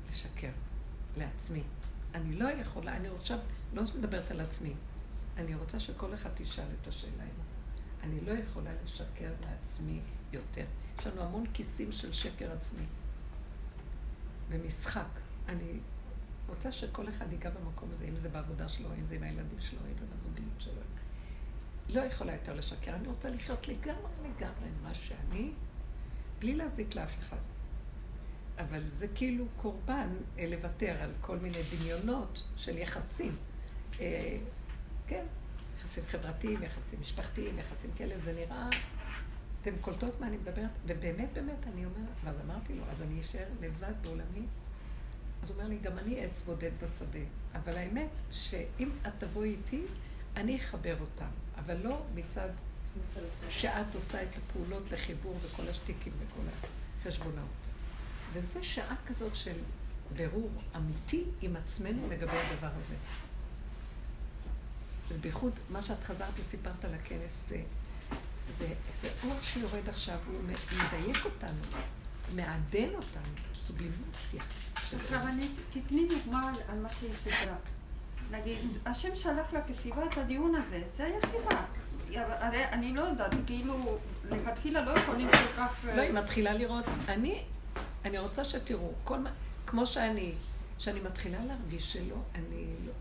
לשקר 0.09 0.51
לעצמי. 1.17 1.63
אני 2.15 2.35
לא 2.35 2.49
יכולה, 2.51 2.97
אני 2.97 3.07
עכשיו 3.07 3.39
לא 3.73 3.83
מדברת 3.99 4.31
על 4.31 4.39
עצמי. 4.41 4.73
אני 5.37 5.55
רוצה 5.55 5.79
שכל 5.79 6.13
אחד 6.13 6.29
תשאל 6.35 6.65
את 6.81 6.87
השאלה 6.87 7.23
הזאת. 7.23 7.45
אני 8.03 8.21
לא 8.21 8.31
יכולה 8.31 8.71
לשקר 8.83 9.31
לעצמי 9.41 9.99
יותר. 10.33 10.65
יש 10.99 11.07
לנו 11.07 11.21
המון 11.21 11.45
כיסים 11.53 11.91
של 11.91 12.13
שקר 12.13 12.51
עצמי. 12.51 12.85
ומשחק. 14.49 15.09
אני 15.47 15.79
רוצה 16.47 16.71
שכל 16.71 17.09
אחד 17.09 17.31
ייגע 17.31 17.49
במקום 17.49 17.89
הזה, 17.91 18.05
אם 18.05 18.17
זה 18.17 18.29
בעבודה 18.29 18.69
שלו, 18.69 18.89
אם 18.99 19.05
זה 19.05 19.15
עם 19.15 19.23
הילדים 19.23 19.59
שלו, 19.61 19.79
אם 19.79 19.97
זה 19.99 20.05
בזוגיות 20.15 20.59
שלו. 20.59 20.81
לא 21.89 22.01
יכולה 22.01 22.33
יותר 22.33 22.53
לשקר, 22.53 22.95
אני 22.95 23.07
רוצה 23.07 23.29
לחיות 23.29 23.67
לגמרי 23.67 24.11
לגמרי 24.23 24.69
מה 24.83 24.93
שאני, 24.93 25.51
בלי 26.39 26.55
להזיק 26.55 26.95
לאף 26.95 27.19
אחד. 27.19 27.37
אבל 28.57 28.87
זה 28.87 29.07
כאילו 29.15 29.45
קורבן 29.57 30.09
אה, 30.37 30.47
לוותר 30.49 30.97
על 31.01 31.11
כל 31.21 31.37
מיני 31.37 31.57
דמיונות 31.71 32.47
של 32.57 32.77
יחסים. 32.77 33.35
אה, 33.99 34.37
כן, 35.07 35.25
יחסים 35.77 36.03
חברתיים, 36.07 36.63
יחסים 36.63 37.01
משפחתיים, 37.01 37.59
יחסים 37.59 37.91
כאלה, 37.95 38.15
זה 38.23 38.33
נראה... 38.33 38.69
אתם 39.61 39.71
קולטות 39.81 40.19
מה 40.19 40.27
אני 40.27 40.37
מדברת? 40.37 40.69
ובאמת, 40.85 41.33
באמת, 41.33 41.67
אני 41.73 41.85
אומרת, 41.85 42.15
ואז 42.23 42.35
אמרתי 42.45 42.73
לו, 42.73 42.83
אז 42.89 43.01
אני 43.01 43.21
אשאר 43.21 43.45
לבד 43.61 43.93
בעולמי? 44.01 44.45
אז 45.43 45.49
הוא 45.49 45.57
אומר 45.57 45.69
לי, 45.69 45.77
גם 45.77 45.97
אני 45.97 46.19
עץ 46.19 46.41
בודד 46.41 46.71
בשדה. 46.83 47.19
אבל 47.53 47.77
האמת, 47.77 48.09
שאם 48.31 48.89
את 49.07 49.11
תבואי 49.17 49.49
איתי, 49.49 49.81
אני 50.35 50.55
אחבר 50.55 50.95
אותם. 51.01 51.29
אבל 51.57 51.77
לא 51.83 52.01
מצד 52.15 52.49
שאת 53.49 53.95
עושה 53.95 54.23
את 54.23 54.29
הפעולות 54.37 54.91
לחיבור 54.91 55.39
וכל 55.43 55.67
השטיקים 55.69 56.13
וכל 56.19 56.41
החשבונות. 57.01 57.49
וזה 58.33 58.63
שעה 58.63 58.95
כזאת 59.07 59.35
של 59.35 59.55
ברור 60.17 60.49
אמיתי 60.75 61.23
עם 61.41 61.55
עצמנו 61.55 62.09
לגבי 62.09 62.37
הדבר 62.37 62.69
הזה. 62.81 62.95
אז 65.09 65.17
בייחוד 65.17 65.53
מה 65.69 65.81
שאת 65.81 66.03
חזרת 66.03 66.33
וסיפרת 66.39 66.85
על 66.85 66.93
הכנס, 66.93 67.43
זה, 67.47 67.61
זה, 68.49 68.67
זה 69.01 69.09
אור 69.23 69.41
שיורד 69.41 69.89
עכשיו, 69.89 70.19
הוא 70.27 70.43
מדייק 70.43 71.25
אותנו, 71.25 71.61
מעדן 72.35 72.89
אותנו, 72.89 73.33
סובלימציה. 73.53 74.43
עכשיו 74.75 75.27
אני, 75.27 75.47
תתני 75.69 76.07
דוגמה 76.09 76.53
על 76.67 76.79
מה 76.79 76.93
שהיא 76.93 77.13
סיפרה. 77.23 77.55
נגיד, 78.31 78.57
השם 78.85 79.15
שלח 79.15 79.53
לה 79.53 79.61
כסיבה 79.61 80.05
את 80.05 80.17
הדיון 80.17 80.55
הזה, 80.55 80.81
זה 80.97 81.05
היה 81.05 81.19
סיבה. 81.21 81.65
הרי 82.15 82.65
אני 82.65 82.93
לא 82.93 83.01
יודעת, 83.01 83.35
כאילו, 83.45 83.97
לכתחילה 84.29 84.81
לא 84.81 84.91
יכולים 84.91 85.27
כל 85.31 85.57
כך... 85.57 85.85
לא, 85.95 86.01
היא 86.01 86.13
מתחילה 86.13 86.53
לראות, 86.53 86.85
אני, 87.07 87.43
אני 88.05 88.17
רוצה 88.17 88.45
שתראו, 88.45 88.91
כל 89.03 89.17
מה, 89.17 89.31
כמו 89.67 89.85
שאני, 89.85 90.31
שאני 90.79 90.99
מתחילה 90.99 91.37
להרגיש 91.45 91.93
שלא, 91.93 92.15
אני 92.35 92.65
לא, 92.85 92.93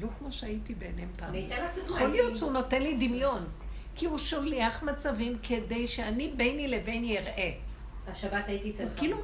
לא 0.00 0.08
כמו 0.18 0.32
שהייתי 0.32 0.74
בעיניהם 0.74 1.08
פעם. 1.16 1.28
אני 1.28 1.46
אתן 1.46 1.64
לך 1.64 1.70
דוגמא. 1.74 1.94
יכול 1.96 2.08
להיות 2.08 2.36
שהוא 2.36 2.52
נותן 2.52 2.82
לי 2.82 2.96
דמיון, 3.08 3.44
כי 3.94 4.06
הוא 4.06 4.18
שולח 4.18 4.82
מצבים 4.82 5.38
כדי 5.42 5.88
שאני 5.88 6.32
ביני 6.36 6.68
לבין 6.68 7.04
יראה. 7.04 7.52
השבת 8.08 8.44
הייתי 8.46 8.70
אצלך. 8.70 8.88
הוא 8.88 8.96
כאילו 8.96 9.18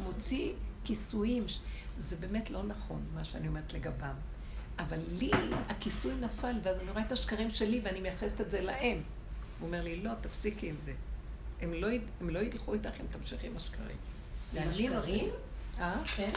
מוציא 0.00 0.52
כיסויים, 0.84 1.44
זה 1.96 2.16
באמת 2.16 2.50
לא 2.50 2.62
נכון 2.62 3.02
מה 3.14 3.24
שאני 3.24 3.48
אומרת 3.48 3.72
לגביו. 3.74 4.14
אבל 4.78 4.98
לי 5.18 5.30
הכיסוי 5.68 6.14
נפל, 6.14 6.54
ואז 6.62 6.76
אני 6.80 6.90
רואה 6.90 7.02
את 7.06 7.12
השקרים 7.12 7.50
שלי 7.50 7.80
ואני 7.84 8.00
מייחסת 8.00 8.40
את 8.40 8.50
זה 8.50 8.60
להם. 8.60 9.02
הוא 9.60 9.66
אומר 9.66 9.84
לי, 9.84 9.96
לא, 9.96 10.10
תפסיקי 10.20 10.68
עם 10.68 10.76
זה. 10.78 10.92
הם 11.60 11.72
לא, 11.74 11.88
הם 12.20 12.30
לא 12.30 12.38
ילכו 12.38 12.74
איתך 12.74 13.00
אם 13.00 13.06
תמשיכי 13.18 13.46
עם 13.46 13.56
השקרים. 13.56 13.96
עם 14.56 14.68
השקרים? 14.68 15.28
אה? 15.80 15.94
כן. 16.16 16.30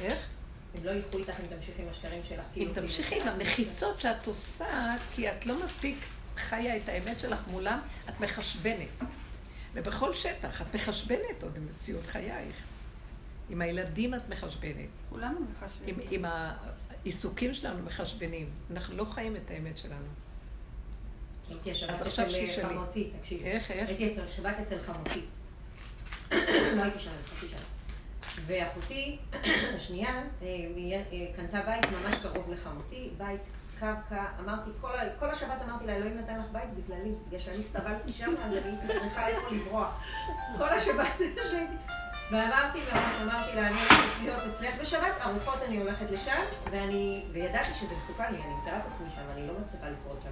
איך? 0.00 0.26
הם 0.74 0.84
לא 0.84 0.90
ילכו 0.90 1.18
איתך 1.18 1.34
אם 1.40 1.56
תמשיכי 1.56 1.82
עם 1.82 1.88
השקרים 1.88 2.22
שלך. 2.28 2.38
אם 2.38 2.44
כאילו, 2.52 2.74
תמשיכי 2.74 3.08
כאילו- 3.08 3.22
עם 3.22 3.28
המחיצות 3.28 4.00
שאת 4.00 4.26
עושה, 4.26 4.96
כי 5.14 5.30
את 5.30 5.46
לא 5.46 5.64
מספיק 5.64 5.96
חיה 6.36 6.76
את 6.76 6.88
האמת 6.88 7.18
שלך 7.18 7.42
מולם, 7.46 7.78
את 8.08 8.20
מחשבנת. 8.20 8.88
ובכל 9.74 10.14
שטח, 10.14 10.62
את 10.62 10.74
מחשבנת 10.74 11.42
עוד 11.42 11.54
במציאות 11.54 12.06
חייך. 12.06 12.54
עם 13.50 13.60
הילדים 13.60 14.14
את 14.14 14.28
מחשבנת. 14.28 14.88
כולנו 15.08 15.38
מחשבנים. 15.50 15.94
עם, 16.10 16.24
עם 16.24 16.24
העיסוקים 17.02 17.54
שלנו 17.54 17.82
מחשבנים. 17.82 18.50
אנחנו 18.70 18.96
לא 18.96 19.04
חיים 19.04 19.36
את 19.36 19.50
האמת 19.50 19.78
שלנו. 19.78 20.06
הייתי 21.48 21.70
אז 21.70 21.76
עכשיו 22.06 22.26
אצל 22.26 22.46
שתשאלי. 22.46 22.74
חמותי, 22.74 23.10
תקשיבי. 23.20 23.44
איך, 23.44 23.70
איך? 23.70 23.88
הייתי 23.88 24.12
אצל 24.12 24.26
שבת 24.36 24.56
אצל 24.62 24.76
חמותי. 24.82 25.20
לא 26.76 26.82
הייתי 26.82 26.98
שם, 26.98 27.10
חצי 27.26 27.48
שנה. 27.48 27.60
ואחותי 28.46 29.18
השנייה 29.76 30.22
אה, 30.42 30.46
אה, 31.12 31.26
קנתה 31.36 31.60
בית 31.62 31.86
ממש 31.92 32.14
קרוב 32.22 32.50
לחמותי, 32.50 33.10
בית 33.18 33.40
קרקע, 33.80 34.24
אמרתי, 34.40 34.70
כל 35.18 35.30
השבת 35.30 35.62
אמרתי 35.64 35.86
לה, 35.86 35.96
אלוהים 35.96 36.18
נתן 36.18 36.38
לך 36.38 36.44
בית 36.52 36.70
בגללי, 36.76 37.12
בגלל 37.26 37.40
שאני 37.40 37.62
סבלתי 37.62 38.12
שם, 38.12 38.34
אז 38.44 38.52
אני 38.52 38.76
צריכה 38.86 39.28
איפה 39.28 39.50
לברוח. 39.50 40.04
כל 40.58 40.68
השבת 40.68 41.08
זה 41.18 41.24
מה 41.36 41.50
שהייתי. 41.50 41.74
ואמרתי 42.30 42.78
ממש, 42.92 43.16
אמרתי 43.22 43.56
לה, 43.56 43.66
אני 43.66 43.76
הולכת 43.76 44.20
להיות 44.22 44.40
אצלך 44.50 44.80
בשבת, 44.80 45.20
ארוחות 45.22 45.62
אני 45.66 45.78
הולכת 45.78 46.10
לשם, 46.10 46.42
ואני, 46.70 47.24
וידעתי 47.32 47.74
שזה 47.74 47.94
מסוכן 47.98 48.32
לי, 48.32 48.38
אני 48.38 48.54
מתארת 48.62 48.80
את 48.86 48.92
עצמי 48.92 49.06
שם, 49.14 49.22
אני 49.34 49.46
לא 49.46 49.52
מצליחה 49.60 49.88
לשרוד 49.88 50.18
שם. 50.22 50.30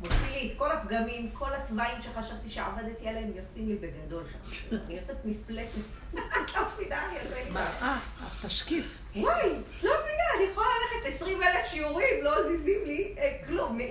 מוציא 0.00 0.16
לי 0.32 0.52
את 0.52 0.58
כל 0.58 0.72
הפגמים, 0.72 1.30
כל 1.32 1.54
התוואים 1.54 2.02
שחשבתי 2.02 2.50
שעבדתי 2.50 3.08
עליהם, 3.08 3.32
יוצאים 3.36 3.68
לי 3.68 3.76
בגדול 3.76 4.24
שם. 4.32 4.76
אני 4.86 4.94
יוצאת 4.94 5.16
מפלטת. 5.24 5.70
את 6.14 6.54
לא 6.56 6.62
מבינה, 6.74 7.06
אני 7.06 7.18
יוצאת 7.18 7.50
מה? 7.50 7.70
אה, 7.82 7.98
התשקיף. 8.22 8.98
וואי, 9.16 9.50
לא 9.82 9.92
מבינה, 10.02 10.24
אני 10.36 10.44
יכולה 10.52 10.68
ללכת 10.94 11.14
20 11.14 11.42
אלף 11.42 11.66
שיעורים, 11.66 12.24
לא 12.24 12.48
זיזים 12.48 12.84
לי 12.84 13.14
אה, 13.18 13.38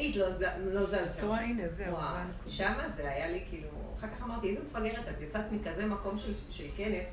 מאית 0.06 0.16
לא 0.16 0.28
לא 0.74 0.86
זז 0.86 1.16
שם. 1.20 1.28
רואה, 1.28 1.40
הנה, 1.40 1.68
זהו. 1.68 1.98
שמה 2.48 2.90
זה 2.96 3.12
היה 3.12 3.28
לי 3.32 3.44
כאילו, 3.50 3.70
אחר 4.00 4.08
כך 4.08 4.24
אמרתי, 4.24 4.50
איזה 4.50 4.62
מפגרת 4.66 5.08
את, 5.10 5.22
יצאת 5.22 5.52
מכזה 5.52 5.86
מקום 5.86 6.20
של, 6.20 6.34
של 6.50 6.66
כנס, 6.78 7.06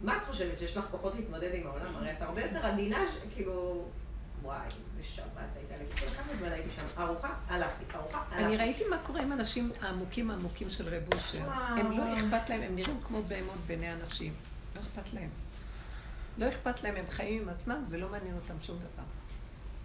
מה 0.00 0.16
את 0.16 0.22
חושבת, 0.24 0.58
שיש 0.58 0.76
לך 0.76 0.84
כוחות 0.90 1.14
להתמודד 1.14 1.50
עם 1.54 1.66
העולם? 1.66 1.96
הרי 1.96 2.12
את 2.12 2.22
הרבה 2.22 2.42
יותר 2.42 2.66
עדינה, 2.66 2.98
כאילו, 3.34 3.84
וואי, 4.42 4.68
זה 4.96 5.04
שבת 5.04 5.26
הייתה 5.56 5.76
לי. 5.76 5.84
כל 6.00 6.06
כמה 6.06 6.34
זמן 6.38 6.52
הייתי 6.52 6.68
שם? 6.76 7.00
ארוחה, 7.02 7.34
הלכתי, 7.48 7.84
ארוחה, 7.94 8.22
אני 8.32 8.44
הלכתי. 8.44 8.56
ראיתי 8.56 8.84
מה 8.90 8.98
קורה 8.98 9.22
עם 9.22 9.32
האנשים 9.32 9.70
העמוקים 9.80 10.30
העמוקים 10.30 10.70
של 10.70 10.94
רב 10.94 11.14
אושר. 11.14 11.50
הם 11.50 11.90
לא 11.98 12.12
אכפת 12.12 12.50
להם, 12.50 12.62
הם 12.62 12.76
נראים 12.76 13.00
כמו 13.04 13.22
בהמות 13.28 13.58
בעיני 13.66 13.92
אנשים. 13.92 14.32
לא 14.76 14.80
אכפת 14.80 15.12
להם. 15.14 15.28
לא 16.38 16.48
אכפת 16.48 16.82
להם, 16.82 16.96
הם 16.96 17.04
חיים 17.10 17.42
עם 17.42 17.48
עצמם 17.48 17.84
ולא 17.90 18.08
מעניין 18.08 18.34
אותם 18.34 18.54
שום 18.60 18.78
דבר. 18.78 19.19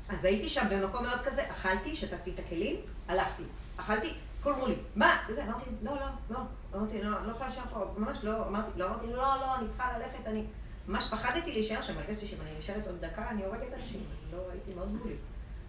אז 0.10 0.26
הייתי 0.26 0.50
שם 0.50 0.66
במקום 0.70 1.04
מאוד 1.04 1.20
כזה, 1.22 1.52
אכלתי, 1.52 1.96
שטפתי 1.96 2.32
את 2.34 2.40
הכלים, 2.40 2.76
הלכתי. 3.08 3.44
אכלתי, 3.78 4.14
כל 4.44 4.54
אמרו 4.54 4.68
לי, 4.68 4.76
מה? 4.96 5.24
וזה, 5.30 5.44
אמרתי, 5.44 5.70
לא, 5.82 5.92
לא, 5.96 6.06
לא. 6.30 6.40
אמרתי, 6.76 7.02
לא, 7.02 7.26
לא 7.26 7.32
יכולה 7.32 7.48
להישאר 7.50 7.64
פה, 7.74 7.94
ממש 7.98 8.18
לא, 8.24 8.48
אמרתי, 8.48 8.80
לא, 8.80 8.86
אמרתי, 8.86 9.08
לא, 9.08 9.16
לא, 9.16 9.56
אני 9.56 9.68
צריכה 9.68 9.98
ללכת, 9.98 10.28
אני... 10.28 10.44
ממש 10.88 11.08
פחדתי 11.10 11.52
להישאר 11.52 11.82
שם, 11.82 11.98
הרגשתי 11.98 12.28
שאם 12.28 12.38
אני 12.42 12.50
נשארת 12.60 12.88
עוד 12.88 13.06
דקה, 13.06 13.30
אני 13.30 13.46
הורגת 13.46 13.74
אנשים, 13.74 14.04
לא 14.32 14.38
הייתי 14.52 14.74
מאוד 14.74 14.98
גבולית. 14.98 15.20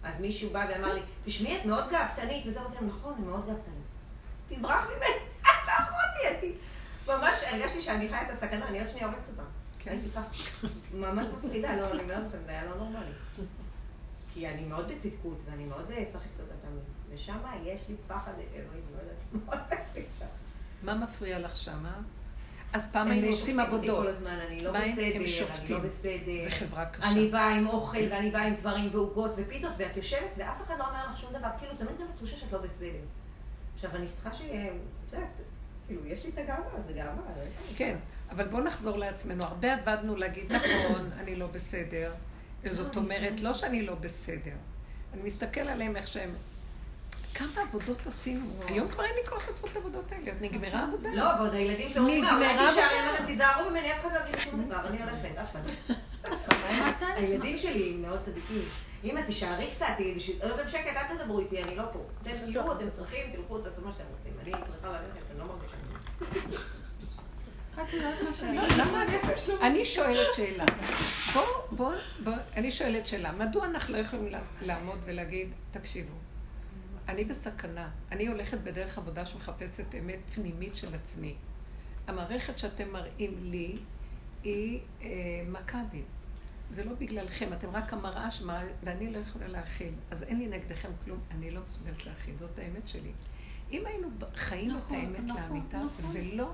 אז 0.03 0.21
מישהו 0.21 0.49
בא 0.49 0.65
ואמר 0.69 0.93
לי, 0.93 1.01
תשמעי, 1.25 1.57
את 1.57 1.65
מאוד 1.65 1.89
גאוותנית, 1.89 2.43
וזה 2.47 2.59
אמרתי 2.59 2.85
נכון, 2.85 3.13
אני 3.17 3.25
מאוד 3.25 3.45
גאוותנית. 3.45 3.85
תברח 4.47 4.85
ממני, 4.85 5.15
לא 5.67 5.73
אמרתי, 5.79 6.27
הייתי... 6.27 6.53
ממש 7.07 7.43
הרגשתי 7.43 7.81
שאני 7.81 8.09
חיה 8.09 8.21
את 8.21 8.29
הסכנה, 8.29 8.67
אני 8.67 8.79
עוד 8.79 8.89
שנייה 8.89 9.05
הורגת 9.07 9.27
אותה. 9.29 9.43
כן. 9.79 9.91
הייתי 9.91 10.09
ככה, 10.09 10.21
ממש 10.93 11.25
מפחידה, 11.37 11.75
לא, 11.75 11.91
אני 11.91 12.03
אומרת 12.03 12.23
לכם, 12.27 12.37
זה 12.45 12.51
היה 12.51 12.65
לא 12.65 12.75
נורמלי. 12.75 13.11
כי 14.37 14.47
אני 14.47 14.65
מאוד 14.65 14.91
בצדקות, 14.91 15.37
ואני 15.45 15.65
מאוד 15.65 15.91
אה, 15.91 16.05
שחקת 16.05 16.39
אותה 16.39 16.53
תמיד. 16.61 16.83
ושם 17.09 17.37
יש 17.63 17.81
לי 17.89 17.95
פחד, 18.07 18.31
אלוהים, 18.55 18.81
לא 18.95 19.01
יודעת 19.01 19.23
מה 19.45 19.53
הולך 19.53 20.07
שם. 20.19 20.25
מה 20.83 20.95
מפריע 20.95 21.39
לך 21.39 21.57
שמה? 21.57 22.01
אז 22.73 22.91
פעם 22.91 23.07
היינו 23.11 23.27
עושים 23.27 23.39
שופטים 23.45 23.59
עבודות. 23.59 24.03
כל 24.03 24.07
הזמן, 24.07 24.39
אני 24.47 24.63
לא 24.63 24.69
הם- 24.77 24.91
בסדר, 24.91 25.01
הם 25.05 25.11
אני 25.11 25.19
לא 25.19 25.27
שופטים. 25.27 25.81
בסדר. 25.83 26.35
זה 26.43 26.49
חברה 26.51 26.85
קשה. 26.85 27.11
אני 27.11 27.27
באה 27.29 27.55
עם 27.55 27.67
אוכל, 27.67 27.97
ואני 28.11 28.31
באה 28.31 28.43
עם 28.45 28.55
דברים 28.55 28.89
ועוגות 28.93 29.31
ופיתות, 29.37 29.71
ואת 29.77 29.97
יושבת, 29.97 30.29
ואף 30.37 30.61
אחד 30.65 30.75
לא 30.79 30.87
אומר 30.87 31.11
לך 31.11 31.17
שום 31.17 31.33
דבר, 31.33 31.47
כאילו, 31.59 31.75
תמיד 31.75 31.91
גם 31.99 32.07
תחושה 32.15 32.37
שאת 32.37 32.51
לא 32.51 32.59
בסדר. 32.59 32.99
עכשיו, 33.75 33.95
אני 33.95 34.05
צריכה 34.15 34.33
ש... 34.33 34.41
את 34.41 35.13
יודעת, 35.13 35.29
כאילו, 35.87 36.05
יש 36.05 36.23
לי 36.25 36.29
את 36.29 36.37
הגאווה, 36.37 36.63
זה 36.87 36.93
גאווה. 36.93 37.13
זה- 37.37 37.49
כן, 37.77 37.97
אבל 38.31 38.47
בואו 38.47 38.63
נחזור 38.63 38.97
לעצמנו. 38.97 39.43
הרבה 39.43 39.73
עבדנו 39.73 40.15
להגיד, 40.15 40.51
נכון, 40.51 41.09
אני 41.19 41.35
לא 41.35 41.47
בסדר. 41.47 42.13
זאת 42.65 42.95
אומרת, 42.95 43.39
לא 43.39 43.53
שאני 43.53 43.85
לא 43.85 43.95
בסדר. 43.95 44.55
אני 45.13 45.21
מסתכל 45.23 45.61
עליהם 45.61 45.95
איך 45.95 46.07
שהם... 46.07 46.35
כמה 47.33 47.61
עבודות 47.61 48.07
עשינו? 48.07 48.45
היום 48.67 48.87
כבר 48.87 49.03
אין 49.03 49.13
לי 49.15 49.29
כוח 49.29 49.49
לעשות 49.49 49.71
את 49.71 49.75
העבודות 49.75 50.11
האלה. 50.11 50.31
עוד 50.31 50.41
נגמרה 50.41 50.79
העבודה? 50.79 51.09
לא, 51.13 51.23
ועוד 51.23 51.53
הילדים 51.53 51.89
שלו 51.89 52.01
אומרים, 52.01 52.25
נגמרה 52.25 52.71
אולי. 52.71 52.81
אני 52.83 53.07
אומרת, 53.07 53.25
תיזהרו 53.25 53.69
ממני, 53.69 53.91
אף 53.91 53.99
אחד 54.01 54.09
לא 54.13 54.19
יגיד 54.27 54.39
שום 54.39 54.65
דבר, 54.65 54.87
אני 54.87 55.03
הולכת, 55.03 55.37
אף 55.37 55.51
אחד. 55.51 55.61
מתי? 56.87 57.05
הילדים 57.17 57.57
שלי 57.57 57.97
מאוד 58.01 58.19
צדיקים. 58.19 58.61
אמא, 59.03 59.21
תישארי 59.21 59.71
קצת, 59.75 59.85
לא 60.43 60.55
אתם 60.55 60.67
שקט, 60.67 60.97
אל 60.97 61.17
תדברו 61.17 61.39
איתי, 61.39 61.63
אני 61.63 61.75
לא 61.75 61.83
פה. 61.93 61.99
אתם 62.21 62.31
תהיו, 62.45 62.71
אתם 62.71 62.89
צריכים, 62.89 63.31
תלכו, 63.35 63.57
תעשו 63.57 63.81
מה 63.81 63.91
שאתם 63.91 64.03
רוצים. 64.17 64.33
אני 64.43 64.51
צריכה 64.51 64.87
ללכת, 64.89 65.31
אני 65.31 65.39
לא 65.39 65.45
מרגישה. 65.45 65.77
את 66.17 66.21
יודעת 66.21 66.47
מה 66.47 66.51
שאני... 66.51 66.55
למה 66.55 66.55
את... 66.55 67.66
אני 69.61 69.85
שואלת 69.85 70.27
שאלה. 70.35 70.65
בוא, 71.33 71.43
בוא, 71.71 71.91
בוא, 72.23 72.33
אני 72.55 72.71
שואלת 72.71 73.07
שאלה. 73.07 73.31
מדוע 73.31 73.65
אנחנו 73.65 73.93
לא 73.93 73.97
יכולים 73.97 74.33
לעמוד 74.61 74.99
ולהגיד, 75.05 75.49
תקשיבו, 75.71 76.13
אני 77.07 77.23
בסכנה. 77.23 77.89
אני 78.11 78.27
הולכת 78.27 78.57
בדרך 78.57 78.97
עבודה 78.97 79.25
שמחפשת 79.25 79.95
אמת 79.99 80.19
פנימית 80.35 80.75
של 80.75 80.95
עצמי. 80.95 81.35
המערכת 82.07 82.59
שאתם 82.59 82.89
מראים 82.91 83.37
לי 83.43 83.77
היא 84.43 84.79
אה, 85.01 85.07
מכה 85.47 85.81
בי. 85.91 86.01
זה 86.69 86.83
לא 86.83 86.91
בגללכם, 86.93 87.53
אתם 87.53 87.69
רק 87.69 87.93
המראה 87.93 88.31
שמראה, 88.31 88.67
ואני 88.83 89.13
לא 89.13 89.17
יכולה 89.17 89.47
להכיל. 89.47 89.93
אז 90.11 90.23
אין 90.23 90.39
לי 90.39 90.47
נגדכם 90.47 90.89
כלום, 91.03 91.19
אני 91.31 91.51
לא 91.51 91.61
מסוגלת 91.65 92.05
להכיל, 92.05 92.37
זאת 92.37 92.59
האמת 92.59 92.87
שלי. 92.87 93.11
אם 93.71 93.85
היינו 93.85 94.07
חיים 94.35 94.71
את 94.71 94.75
נכון, 94.75 94.97
האמת 94.97 95.19
נכון, 95.19 95.41
לאמיתה, 95.41 95.77
נכון. 95.77 96.11
ולא 96.13 96.53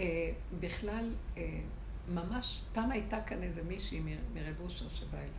אה, 0.00 0.32
בכלל, 0.60 1.14
אה, 1.36 1.60
ממש, 2.08 2.62
פעם 2.72 2.90
הייתה 2.90 3.22
כאן 3.22 3.42
איזה 3.42 3.62
מישהי 3.62 4.00
מרב 4.34 4.60
אושר 4.60 4.88
שבאה 4.88 5.20
אליי, 5.20 5.30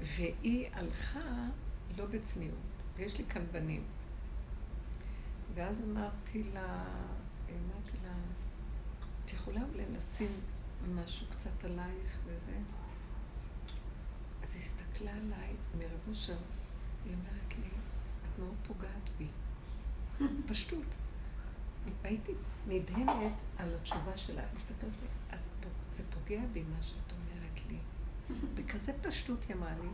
והיא 0.00 0.68
הלכה 0.72 1.48
לא 1.98 2.06
בצניעות, 2.06 2.58
ויש 2.96 3.18
לי 3.18 3.24
כאן 3.24 3.42
בנים. 3.52 3.84
ואז 5.54 5.82
אמרתי 5.82 6.42
לה, 6.54 6.84
אמרתי 7.50 7.96
לה, 8.04 8.14
את 9.24 9.32
יכולה 9.32 9.60
לשים 9.96 10.32
משהו 10.94 11.26
קצת 11.30 11.64
עלייך 11.64 12.18
וזה? 12.24 12.58
אז 14.42 14.54
היא 14.54 14.62
הסתכלה 14.62 15.10
עליי 15.12 15.54
מרב 15.78 16.00
אושר, 16.08 16.36
היא 17.04 17.14
אומרת 17.14 17.58
לי, 17.58 17.68
את 18.22 18.38
מאוד 18.38 18.54
פוגעת 18.66 19.10
בי. 19.18 19.26
פשטות. 20.46 20.84
הייתי 22.04 22.32
נדהמת 22.68 23.32
על 23.58 23.74
התשובה 23.74 24.16
שלה. 24.16 24.42
הסתכלת 24.56 24.80
לי, 25.02 25.08
"את 25.30 25.38
פ- 25.60 25.66
זה 25.96 26.02
פוגע 26.10 26.40
בי 26.52 26.62
מה 26.62 26.82
שאת 26.82 27.12
אומרת 27.12 27.60
לי. 27.70 27.78
בכזה 28.54 28.92
פשטות 29.02 29.38
היא 29.48 29.56
אמרה 29.56 29.72
לי, 29.82 29.88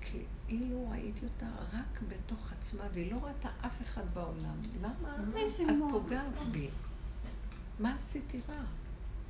כאילו 0.00 0.88
ראיתי 0.90 1.24
אותה 1.26 1.46
רק 1.72 2.00
בתוך 2.08 2.52
עצמה, 2.52 2.84
והיא 2.92 3.12
לא 3.12 3.18
ראתה 3.24 3.48
אף 3.66 3.82
אחד 3.82 4.14
בעולם. 4.14 4.56
למה 4.80 5.16
את. 5.18 5.34
פוגעת 5.90 6.36
בי? 6.52 6.68
מה 7.78 7.94
עשיתי 7.94 8.40
רע? 8.48 8.62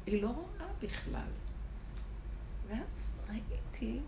היא 0.07 0.23
לא 0.23 0.29
רואה 0.29 0.67
בכלל. 0.83 1.29
ואז 2.69 3.19
ראיתי 3.29 4.01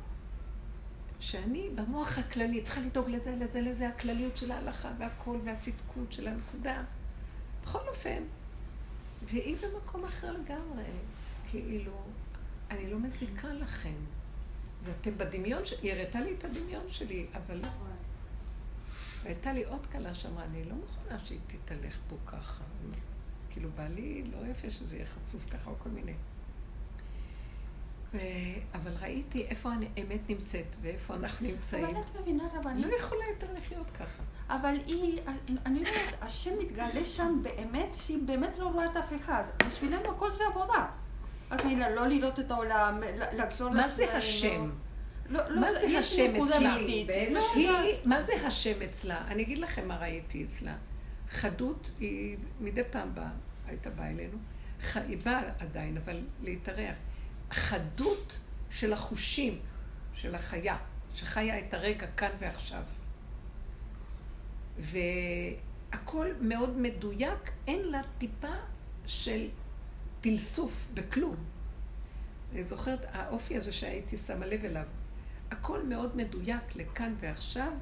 שאני 1.21 1.71
במוח 1.75 2.19
הכללי 2.19 2.63
צריכה 2.63 2.81
לדאוג 2.81 3.09
לזה, 3.11 3.37
לזה, 3.37 3.61
לזה, 3.61 3.89
הכלליות 3.89 4.37
של 4.37 4.51
ההלכה 4.53 4.91
והכל 4.99 5.39
והצדקות 5.45 6.13
של 6.13 6.29
הנקודה. 6.29 6.83
בכל 7.63 7.89
אופן, 7.89 8.23
והיא 9.25 9.57
במקום 9.57 10.05
אחר 10.05 10.33
לגמרי. 10.33 10.85
כאילו, 11.51 12.03
אני 12.71 12.91
לא 12.91 12.99
מזיקה 12.99 13.49
לכם. 13.49 13.95
זה 14.85 14.93
אתם 15.01 15.19
בדמיון, 15.19 15.67
ש... 15.67 15.75
היא 15.83 15.93
הראתה 15.93 16.21
לי 16.21 16.35
את 16.39 16.45
הדמיון 16.45 16.85
שלי, 16.89 17.27
אבל 17.35 17.61
והייתה 19.23 19.53
לי 19.53 19.65
עוד 19.65 19.87
כלה 19.93 20.15
שאמרה, 20.15 20.45
אני 20.45 20.65
לא 20.65 20.75
מוכנה 20.75 21.19
שהיא 21.19 21.39
תתהלך 21.47 21.99
פה 22.09 22.17
ככה. 22.27 22.65
כאילו, 23.51 23.69
בעלי 23.77 24.25
לא 24.33 24.47
יפה 24.47 24.71
שזה 24.71 24.97
יהיה 24.97 25.07
חשוף 25.07 25.45
ככה 25.51 25.71
או 25.71 25.75
כל 25.79 25.89
מיני. 25.89 26.15
ו... 28.15 28.19
אבל 28.75 28.93
ראיתי 29.01 29.43
איפה 29.43 29.71
האמת 29.71 30.21
נמצאת 30.31 30.77
ואיפה 30.83 31.15
אנחנו 31.15 31.47
נמצאים. 31.47 31.85
אבל 31.85 31.95
את 32.01 32.21
מבינה, 32.21 32.45
רבנית, 32.55 32.87
לא 32.87 32.97
יכולה 32.97 33.25
יותר 33.35 33.47
לחיות 33.57 33.91
ככה. 33.91 34.23
אבל 34.49 34.75
היא, 34.87 35.21
אני 35.67 35.83
לא 35.83 35.89
יודעת, 35.89 36.23
השם 36.23 36.51
מתגלה 36.61 37.05
שם 37.05 37.43
באמת, 37.43 37.95
שהיא 37.95 38.19
באמת 38.27 38.59
לא 38.59 38.67
רואה 38.67 38.87
את 38.87 38.97
אף 38.97 39.13
אחד. 39.21 39.45
בשבילנו 39.67 40.11
הכל 40.11 40.33
זה 40.33 40.45
עבודה. 40.47 40.87
את 41.55 41.65
מבינה, 41.65 41.91
לא 41.91 42.07
לראות 42.07 42.41
את 42.41 42.51
העולם, 42.51 43.01
לחזור 43.39 43.71
מה 43.71 43.89
זה 43.89 44.03
לעצמנו. 44.03 44.19
השם? 44.19 44.71
לא, 45.29 45.49
לא, 45.49 45.61
מה 45.61 45.73
זה 45.73 45.99
השם 45.99 46.45
אצלה? 46.45 46.77
לא? 47.31 47.41
היא. 47.55 47.95
מה 48.05 48.23
זה 48.23 48.33
השם 48.47 48.83
אצלה? 48.83 49.25
אני 49.29 49.43
אגיד 49.43 49.59
לכם 49.59 49.89
מה 49.89 49.97
ראיתי 49.99 50.45
אצלה. 50.45 50.75
חדות 51.29 51.91
היא 52.01 52.37
מדי 52.61 52.83
פעם 52.91 53.15
באה, 53.15 53.31
הייתה 53.67 53.91
באה 53.91 54.11
אלינו. 54.11 54.39
היא 54.95 55.19
באה 55.25 55.43
עדיין, 55.59 55.97
אבל 55.97 56.21
להתארח. 56.43 56.95
חדות 57.53 58.39
של 58.71 58.93
החושים, 58.93 59.59
של 60.15 60.35
החיה, 60.35 60.77
שחיה 61.15 61.59
את 61.59 61.75
הרגע 61.75 62.07
כאן 62.07 62.31
ועכשיו. 62.39 62.83
והכל 64.79 66.27
מאוד 66.41 66.77
מדויק, 66.77 67.51
אין 67.67 67.81
לה 67.89 68.01
טיפה 68.19 68.55
של 69.07 69.49
פלסוף 70.21 70.91
בכלום. 70.95 71.37
אני 72.53 72.63
זוכרת, 72.63 73.07
האופי 73.13 73.57
הזה 73.57 73.73
שהייתי 73.73 74.17
שמה 74.17 74.47
לב 74.47 74.65
אליו, 74.65 74.87
הכל 75.51 75.83
מאוד 75.83 76.17
מדויק 76.17 76.77
לכאן 76.77 77.15
ועכשיו, 77.21 77.73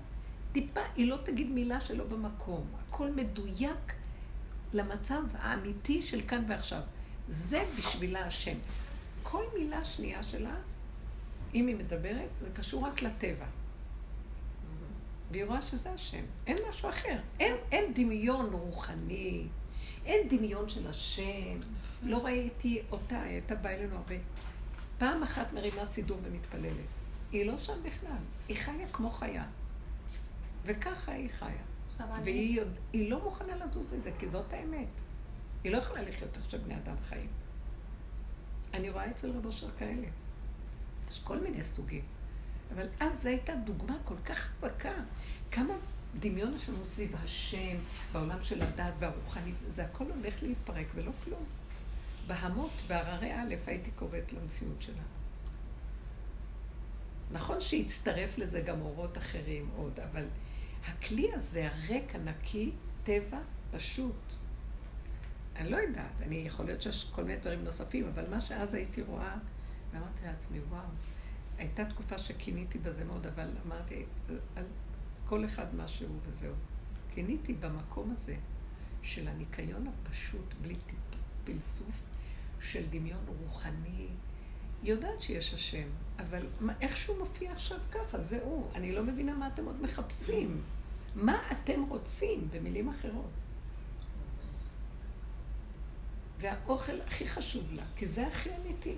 טיפה, 0.53 0.81
היא 0.97 1.07
לא 1.07 1.17
תגיד 1.25 1.51
מילה 1.51 1.81
שלא 1.81 2.05
במקום. 2.05 2.67
הכל 2.89 3.11
מדויק 3.11 3.93
למצב 4.73 5.23
האמיתי 5.35 6.03
של 6.03 6.21
כאן 6.29 6.45
ועכשיו. 6.49 6.81
זה 7.29 7.65
בשבילה 7.79 8.27
השם. 8.27 8.57
כל 9.23 9.45
מילה 9.59 9.85
שנייה 9.85 10.23
שלה, 10.23 10.55
אם 11.55 11.67
היא 11.67 11.77
מדברת, 11.77 12.29
זה 12.41 12.49
קשור 12.55 12.87
רק 12.87 13.03
לטבע. 13.03 13.47
והיא 15.31 15.45
רואה 15.45 15.63
שזה 15.63 15.93
השם. 15.93 16.25
אין 16.47 16.57
משהו 16.69 16.89
אחר. 16.89 17.19
אין, 17.41 17.55
אין 17.73 17.95
דמיון 17.95 18.53
רוחני, 18.53 19.47
אין 20.07 20.29
דמיון 20.29 20.69
של 20.69 20.87
השם. 20.87 21.59
לא 22.03 22.25
ראיתי 22.25 22.83
אותה, 22.91 23.23
היא 23.23 23.33
הייתה 23.33 23.55
באה 23.55 23.75
אלינו 23.75 23.97
הרבה. 23.97 24.15
פעם 24.99 25.23
אחת 25.23 25.53
מרימה 25.53 25.87
סידור 25.87 26.19
ומתפללת. 26.23 26.87
היא 27.33 27.47
לא 27.47 27.59
שם 27.59 27.83
בכלל, 27.83 28.19
היא 28.49 28.57
חיה 28.57 28.89
כמו 28.93 29.11
חיה. 29.11 29.45
וככה 30.65 31.13
היא 31.13 31.29
חיה. 31.31 31.63
והיא 32.25 32.61
היא 32.93 33.11
לא 33.11 33.23
מוכנה 33.23 33.57
לזוז 33.57 33.87
מזה, 33.93 34.11
כי 34.19 34.29
זאת 34.29 34.53
האמת. 34.53 34.89
היא 35.65 35.73
לא 35.73 35.77
יכולה 35.77 36.03
לחיות 36.03 36.37
איך 36.37 36.51
שבני 36.51 36.77
אדם 36.77 36.95
חיים. 37.09 37.29
אני 38.75 38.91
רואה 38.91 39.11
אצל 39.11 39.31
רב 39.31 39.47
אשר 39.47 39.71
כאלה. 39.79 40.07
יש 41.11 41.21
כל 41.25 41.41
מיני 41.41 41.65
סוגים. 41.65 42.03
אבל 42.75 42.87
אז 43.01 43.23
זו 43.23 43.29
הייתה 43.29 43.55
דוגמה 43.55 43.97
כל 44.05 44.15
כך 44.25 44.39
חזקה. 44.39 44.93
כמה 45.51 45.75
דמיון 46.21 46.57
יש 46.57 46.69
לנו 46.69 46.87
סביב 46.87 47.17
השם, 47.17 47.77
בעולם 48.13 48.43
של 48.43 48.63
הדת 48.63 48.95
והרוחנית, 48.99 49.55
זה 49.73 49.85
הכל 49.85 50.05
הולך 50.05 50.43
להתפרק 50.43 50.87
ולא 50.95 51.13
כלום. 51.25 51.45
בהמות, 52.27 52.71
בהררי 52.89 53.33
א', 53.33 53.55
הייתי 53.67 53.91
קוראת 53.91 54.33
למציאות 54.33 54.83
שלה. 54.83 55.03
נכון 57.33 57.61
שהצטרף 57.61 58.39
לזה 58.39 58.61
גם 58.61 58.81
אורות 58.81 59.19
אחרים 59.19 59.71
עוד, 59.77 60.01
אבל 60.01 60.25
הכלי 60.87 61.35
הזה, 61.35 61.69
הריק, 61.69 62.15
הנקי, 62.15 62.71
טבע, 63.05 63.39
פשוט. 63.71 64.30
אני 65.57 65.71
לא 65.71 65.77
יודעת, 65.77 66.23
אני 66.23 66.37
יכול 66.37 66.67
להיות 66.67 66.83
שיש 66.83 67.11
כל 67.11 67.25
מיני 67.25 67.39
דברים 67.41 67.65
נוספים, 67.65 68.09
אבל 68.15 68.31
מה 68.31 68.41
שאז 68.41 68.75
הייתי 68.75 69.03
רואה, 69.03 69.35
ואמרתי 69.93 70.25
לעצמי, 70.25 70.59
וואו, 70.69 70.83
הייתה 71.59 71.85
תקופה 71.85 72.19
שכיניתי 72.19 72.79
בזה 72.79 73.05
מאוד, 73.05 73.27
אבל 73.27 73.51
אמרתי, 73.67 74.05
על 74.57 74.65
כל 75.27 75.45
אחד 75.45 75.75
משהו 75.75 76.09
וזהו. 76.27 76.55
כיניתי 77.15 77.53
במקום 77.53 78.11
הזה 78.11 78.37
של 79.03 79.29
הניקיון 79.29 79.87
הפשוט, 79.87 80.55
בלי 80.63 80.75
פלסוף, 81.45 82.03
של 82.61 82.87
דמיון 82.91 83.25
רוחני. 83.27 84.09
יודעת 84.83 85.23
שיש 85.23 85.55
השם, 85.55 85.89
אבל 86.19 86.47
מה, 86.61 86.73
איך 86.81 86.97
שהוא 86.97 87.19
מופיע 87.19 87.53
עכשיו 87.53 87.79
ככה, 87.93 88.21
זה 88.21 88.43
הוא. 88.43 88.71
אני 88.75 88.93
לא 88.93 89.03
מבינה 89.03 89.35
מה 89.35 89.49
אתם 89.49 89.65
עוד 89.65 89.83
מחפשים. 89.83 90.63
מה 91.15 91.43
אתם 91.53 91.83
רוצים, 91.89 92.49
במילים 92.51 92.89
אחרות. 92.89 93.31
והאוכל 96.41 97.01
הכי 97.07 97.29
חשוב 97.29 97.73
לה, 97.73 97.83
כי 97.97 98.07
זה 98.07 98.27
הכי 98.27 98.51
אמיתי. 98.57 98.97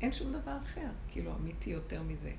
אין 0.00 0.12
שום 0.12 0.32
דבר 0.32 0.58
אחר, 0.62 0.88
כאילו, 1.08 1.34
אמיתי 1.34 1.70
יותר 1.70 2.02
מזה. 2.02 2.32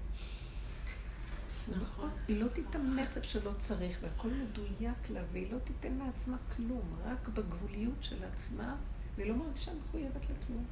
נכון. 1.82 2.10
היא 2.28 2.42
לא 2.44 2.48
תתאמץ 2.48 3.18
איפה 3.18 3.28
שלא 3.28 3.52
צריך, 3.60 3.98
והכל 4.02 4.28
מדויק 4.28 5.10
לה, 5.10 5.22
והיא 5.32 5.54
לא 5.54 5.60
תיתן 5.60 5.94
לעצמה 6.06 6.38
כלום, 6.56 6.96
רק 7.06 7.28
בגבוליות 7.28 8.04
של 8.04 8.24
עצמה, 8.24 8.76
והיא 9.16 9.30
לא 9.30 9.36
מרגישה 9.36 9.72
מחויבת 9.74 10.24
לכלום. 10.24 10.66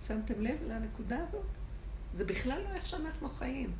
שמתם 0.00 0.40
לב 0.40 0.62
לנקודה 0.68 1.18
הזאת? 1.18 1.46
זה 2.12 2.24
בכלל 2.24 2.62
לא 2.62 2.68
איך 2.68 2.86
שאנחנו 2.86 3.28
חיים. 3.28 3.72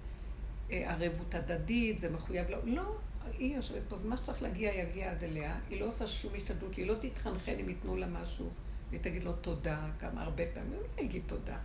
אה, 0.70 0.94
ערבות 0.94 1.34
הדדית, 1.34 1.98
זה 1.98 2.10
מחויב 2.10 2.50
לא... 2.50 2.58
לא, 2.64 2.96
היא 3.38 3.56
יושבת 3.56 3.82
פה, 3.88 3.96
ומה 4.02 4.16
שצריך 4.16 4.42
להגיע, 4.42 4.74
יגיע 4.74 5.10
עד 5.10 5.24
אליה. 5.24 5.58
היא 5.70 5.80
לא 5.80 5.86
עושה 5.86 6.06
שום 6.06 6.32
השתדלות, 6.34 6.74
היא 6.74 6.86
לא 6.86 6.94
תתחנחן 7.00 7.52
אם 7.60 7.68
ייתנו 7.68 7.96
לה 7.96 8.06
משהו, 8.06 8.50
והיא 8.90 9.00
תגיד 9.00 9.24
לו 9.24 9.32
תודה 9.32 9.90
כמה 10.00 10.22
הרבה 10.22 10.42
פעמים, 10.54 10.80
היא 10.96 11.08
תגיד 11.08 11.22
תודה, 11.26 11.58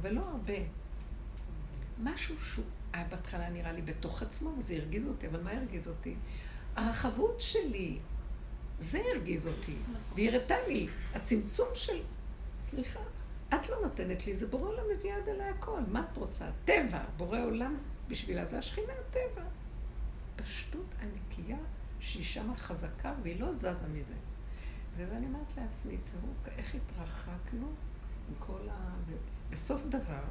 אבל 0.00 0.14
לא 0.14 0.20
הרבה. 0.20 0.54
משהו 2.02 2.40
שהוא 2.40 2.64
היה 2.92 3.04
בהתחלה 3.04 3.50
נראה 3.50 3.72
לי 3.72 3.82
בתוך 3.82 4.22
עצמו, 4.22 4.50
וזה 4.58 4.74
הרגיז 4.74 5.06
אותי, 5.06 5.26
אבל 5.26 5.42
מה 5.42 5.50
הרגיז 5.50 5.88
אותי? 5.88 6.14
הרחבות 6.76 7.40
שלי, 7.40 7.98
זה 8.78 9.02
הרגיז 9.14 9.46
אותי, 9.46 9.76
והיא 10.14 10.30
הראתה 10.30 10.54
לי, 10.68 10.88
הצמצום 11.14 11.68
של... 11.74 12.02
סליחה, 12.70 13.00
את 13.48 13.68
לא 13.68 13.76
נותנת 13.82 14.26
לי, 14.26 14.34
זה 14.34 14.46
בורא 14.46 14.68
עולם 14.68 14.84
מביא 14.98 15.14
עד 15.14 15.28
אליי 15.28 15.48
הכל, 15.48 15.80
מה 15.88 16.04
את 16.12 16.16
רוצה? 16.16 16.44
טבע, 16.64 17.04
בורא 17.16 17.40
עולם 17.40 17.76
בשבילה 18.08 18.44
זה 18.44 18.58
השכינה 18.58 18.92
הטבע. 18.92 19.42
פשטות 20.36 20.94
הנקייה 21.00 21.58
שהיא 22.00 22.24
שמה 22.24 22.56
חזקה 22.56 23.14
והיא 23.22 23.40
לא 23.40 23.54
זזה 23.54 23.88
מזה. 23.92 24.14
ואני 24.96 25.26
אומרת 25.26 25.56
לעצמי, 25.56 25.96
תראו 25.96 26.56
איך 26.58 26.74
התרחקנו 26.74 27.72
עם 28.28 28.34
כל 28.38 28.68
ה... 28.70 28.94
בסוף 29.50 29.82
דבר, 29.88 30.22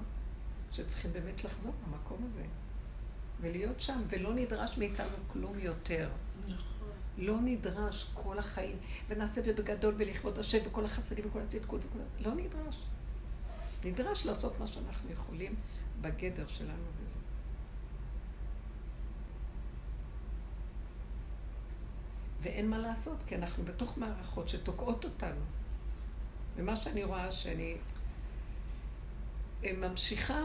שצריכים 0.72 1.14
באמת 1.14 1.43
לחזור 1.43 1.74
למקום 1.88 2.18
הזה, 2.32 2.45
ולהיות 3.41 3.82
שם, 3.82 4.01
ולא 4.10 4.34
נדרש 4.34 4.78
מאיתנו 4.78 5.18
כלום 5.28 5.60
יותר. 5.60 6.10
נכון. 6.47 6.89
לא 7.18 7.41
נדרש 7.41 8.12
כל 8.14 8.39
החיים, 8.39 8.78
ונעשה 9.08 9.41
את 9.41 9.45
זה 9.45 9.54
בגדול 9.54 9.93
ולכבוד 9.97 10.39
השם 10.39 10.58
וכל 10.66 10.86
החסדים 10.86 11.26
וכל 11.28 11.39
הצדקות 11.39 11.82
וכל... 11.86 11.99
לא 12.30 12.36
נדרש. 12.36 12.78
נדרש 13.84 14.26
לעשות 14.26 14.60
מה 14.60 14.68
שאנחנו 14.68 15.12
יכולים 15.12 15.56
בגדר 16.01 16.47
שלנו 16.47 16.84
וזה. 16.97 17.18
ואין 22.44 22.70
מה 22.70 22.78
לעשות, 22.78 23.18
כי 23.28 23.36
אנחנו 23.36 23.64
בתוך 23.64 23.98
מערכות 23.98 24.50
שתוקעות 24.50 25.06
אותנו. 25.06 25.41
ומה 26.56 26.76
שאני 26.76 27.04
רואה, 27.04 27.32
שאני 27.32 27.76
אה, 29.64 29.74
ממשיכה 29.74 30.41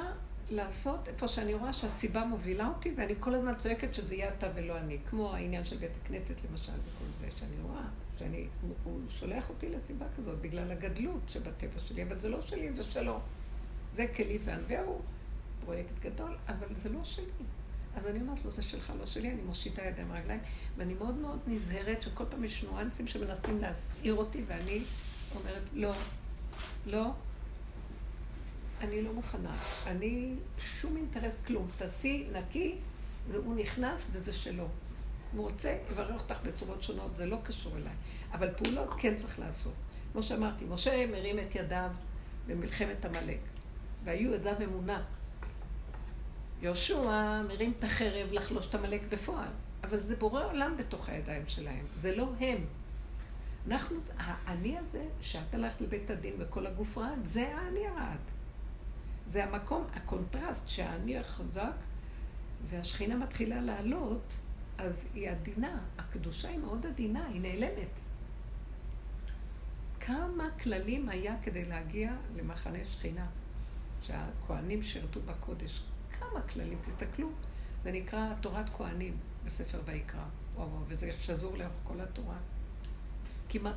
לעשות 0.51 1.09
איפה 1.09 1.29
שאני 1.29 1.55
רואה 1.55 1.73
שהסיבה 1.73 2.25
מובילה 2.25 2.69
אותי, 2.69 2.95
ואני 2.97 3.15
כל 3.21 3.35
הזמן 3.35 3.55
צועקת 3.55 3.95
שזה 3.95 4.15
יהיה 4.15 4.35
אתה 4.39 4.47
ולא 4.55 4.79
אני. 4.79 4.99
כמו 5.11 5.35
העניין 5.35 5.65
של 5.65 5.77
בית 5.77 5.91
הכנסת 6.03 6.45
למשל, 6.51 6.73
וכל 6.73 7.13
זה, 7.19 7.27
שאני 7.37 7.61
רואה, 7.63 7.85
שאני, 8.19 8.47
הוא 8.85 9.01
שולח 9.09 9.51
אותי 9.51 9.69
לסיבה 9.69 10.07
כזאת, 10.17 10.39
בגלל 10.39 10.71
הגדלות 10.71 11.21
שבטבע 11.29 11.79
שלי, 11.79 12.03
אבל 12.03 12.19
זה 12.19 12.29
לא 12.29 12.41
שלי, 12.41 12.75
זה 12.75 12.85
שלו. 12.85 13.21
זה 13.93 14.07
כלי 14.07 14.39
וענווה 14.45 14.81
הוא 14.83 15.01
פרויקט 15.65 15.99
גדול, 16.03 16.37
אבל 16.49 16.75
זה 16.75 16.89
לא 16.89 17.05
שלי. 17.05 17.25
אז 17.99 18.07
אני 18.07 18.21
אומרת 18.21 18.45
לו, 18.45 18.51
זה 18.51 18.63
שלך, 18.63 18.93
לא 19.01 19.07
שלי, 19.07 19.33
אני 19.33 19.43
מושיטה 19.43 19.83
ידיים 19.83 20.13
רגליים, 20.13 20.41
ואני 20.77 20.95
מאוד 20.95 21.15
מאוד 21.15 21.39
נזהרת 21.47 22.03
שכל 22.03 22.25
פעם 22.31 22.45
יש 22.45 22.65
ניואנסים 22.65 23.07
שמנסים 23.07 23.61
להסעיר 23.61 24.15
אותי, 24.15 24.43
ואני 24.47 24.83
אומרת, 25.35 25.63
לא, 25.73 25.93
לא, 26.87 27.11
אני 28.81 29.03
לא 29.03 29.13
מוכנה. 29.13 29.57
אני, 29.87 30.35
שום 30.59 30.97
אינטרס, 30.97 31.45
כלום. 31.45 31.69
תעשי 31.79 32.29
נקי, 32.33 32.77
והוא 33.31 33.57
נכנס 33.57 34.11
וזה 34.13 34.33
שלו. 34.33 34.69
הוא 35.33 35.51
רוצה, 35.51 35.79
יברך 35.93 36.23
אותך 36.23 36.39
בצורות 36.43 36.83
שונות, 36.83 37.17
זה 37.17 37.27
לא 37.27 37.37
קשור 37.45 37.77
אליי. 37.77 37.95
אבל 38.33 38.53
פעולות 38.57 38.95
כן 38.99 39.17
צריך 39.17 39.39
לעשות. 39.39 39.75
כמו 40.13 40.23
שאמרתי, 40.23 40.65
משה 40.65 41.07
מרים 41.07 41.39
את 41.39 41.55
ידיו 41.55 41.91
במלחמת 42.47 43.05
עמלק, 43.05 43.41
והיו 44.05 44.35
ידיו 44.35 44.55
אמונה. 44.65 45.05
יהושע 46.63 47.43
מרים 47.49 47.73
את 47.79 47.85
החרב 47.85 48.29
לחלוש 48.33 48.69
את 48.69 48.75
עמלק 48.75 49.03
בפועל. 49.09 49.49
אבל 49.85 49.99
זה 49.99 50.17
בורא 50.17 50.45
עולם 50.45 50.77
בתוך 50.77 51.09
הידיים 51.09 51.43
שלהם, 51.47 51.87
זה 51.95 52.17
לא 52.17 52.33
הם. 52.41 52.65
אנחנו, 53.67 53.97
האני 54.17 54.79
הזה, 54.79 55.05
שאת 55.21 55.55
הלכת 55.55 55.81
לבית 55.81 56.11
הדין 56.11 56.35
וכל 56.39 56.67
הגוף 56.67 56.99
רעד, 56.99 57.25
זה 57.25 57.57
האני 57.57 57.87
הרעד. 57.87 58.19
זה 59.27 59.45
המקום, 59.45 59.87
הקונטרסט 59.95 60.69
שהאני 60.69 61.19
החזק 61.19 61.73
והשכינה 62.69 63.17
מתחילה 63.17 63.61
לעלות, 63.61 64.35
אז 64.79 65.09
היא 65.15 65.31
עדינה. 65.31 65.81
הקדושה 65.99 66.49
היא 66.49 66.59
מאוד 66.59 66.87
עדינה, 66.87 67.27
היא 67.27 67.41
נעלמת. 67.41 68.01
כמה 70.01 70.51
כללים 70.63 71.09
היה 71.09 71.35
כדי 71.43 71.65
להגיע 71.65 72.13
למחנה 72.37 72.85
שכינה, 72.85 73.27
שהכוהנים 74.03 74.83
שירתו 74.83 75.21
בקודש. 75.21 75.83
כמה 76.21 76.43
כללים, 76.43 76.79
תסתכלו, 76.83 77.29
זה 77.85 77.93
נקרא 77.93 78.35
תורת 78.41 78.71
כהנים 78.71 79.17
בספר 79.45 79.81
ויקרא. 79.85 80.25
וואו, 80.55 80.69
וזה 80.89 81.13
שזור 81.13 81.57
לאורך 81.57 81.73
כל 81.85 82.01
התורה. 82.01 82.37
כי 83.49 83.59
מה, 83.59 83.73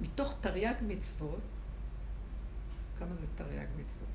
מתוך 0.00 0.34
תרי"ג 0.40 0.74
מצוות, 0.82 1.40
כמה 2.98 3.14
זה 3.14 3.26
תרי"ג 3.34 3.66
מצוות? 3.76 4.08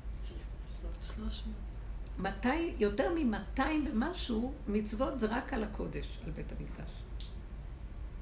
שלוש 1.02 1.42
מאות. 1.46 1.68
יותר 2.78 3.12
ממאתיים 3.16 3.88
ומשהו 3.92 4.52
מצוות 4.68 5.20
זה 5.20 5.26
רק 5.26 5.52
על 5.52 5.64
הקודש, 5.64 6.18
על 6.24 6.30
בית 6.30 6.46
המקדש. 6.52 6.90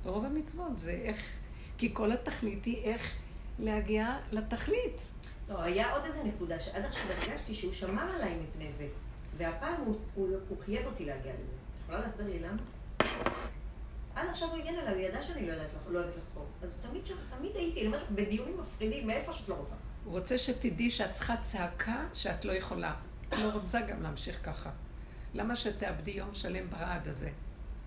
רוב 0.04 0.24
המצוות 0.24 0.78
זה 0.78 0.90
איך, 0.90 1.38
כי 1.78 1.90
כל 1.94 2.12
התכלית 2.12 2.64
היא 2.64 2.76
איך 2.84 3.12
להגיע 3.58 4.18
לתכלית. 4.32 5.04
לא, 5.48 5.62
היה 5.62 5.92
עוד 5.92 6.04
איזה 6.04 6.24
נקודה 6.24 6.60
שעד 6.60 6.84
עכשיו 6.84 7.04
הרגשתי 7.10 7.54
שהוא 7.54 7.72
שמר 7.72 8.02
עליי 8.02 8.38
מפני 8.42 8.72
זה, 8.78 8.88
והפעם 9.36 9.74
הוא, 9.84 9.96
הוא, 10.14 10.28
הוא 10.48 10.58
חייב 10.64 10.86
אותי 10.86 11.04
להגיע 11.04 11.32
לזה. 11.32 11.42
את 11.42 11.82
יכולה 11.82 12.00
להסביר 12.00 12.26
לי 12.26 12.38
למה? 12.38 12.62
עד 14.14 14.28
עכשיו 14.28 14.48
הוא 14.48 14.58
הגן 14.58 14.74
עליי, 14.74 14.94
הוא 14.94 15.02
ידע 15.02 15.22
שאני 15.22 15.46
לא 15.46 15.52
יודעת 15.52 15.70
לא 15.88 16.00
לחקור. 16.00 16.46
אז 16.62 16.70
תמיד, 16.82 17.02
תמיד 17.38 17.56
הייתי, 17.56 17.80
אני 17.80 17.86
אומרת 17.86 18.02
לך, 18.02 18.10
בדיונים 18.10 18.60
מפחידים, 18.60 19.06
מאיפה 19.06 19.32
שאת 19.32 19.48
לא 19.48 19.54
רוצה. 19.54 19.74
הוא 20.04 20.12
רוצה 20.18 20.38
שתדעי 20.38 20.90
שאת 20.90 21.12
צריכה 21.12 21.36
צעקה 21.36 22.04
שאת 22.14 22.44
לא 22.44 22.52
יכולה. 22.52 22.94
לא 23.32 23.50
רוצה 23.52 23.80
גם 23.80 24.02
להמשיך 24.02 24.44
ככה. 24.44 24.70
למה 25.34 25.56
שתאבדי 25.56 26.10
יום 26.10 26.32
שלם 26.32 26.70
ברעד 26.70 27.08
הזה, 27.08 27.30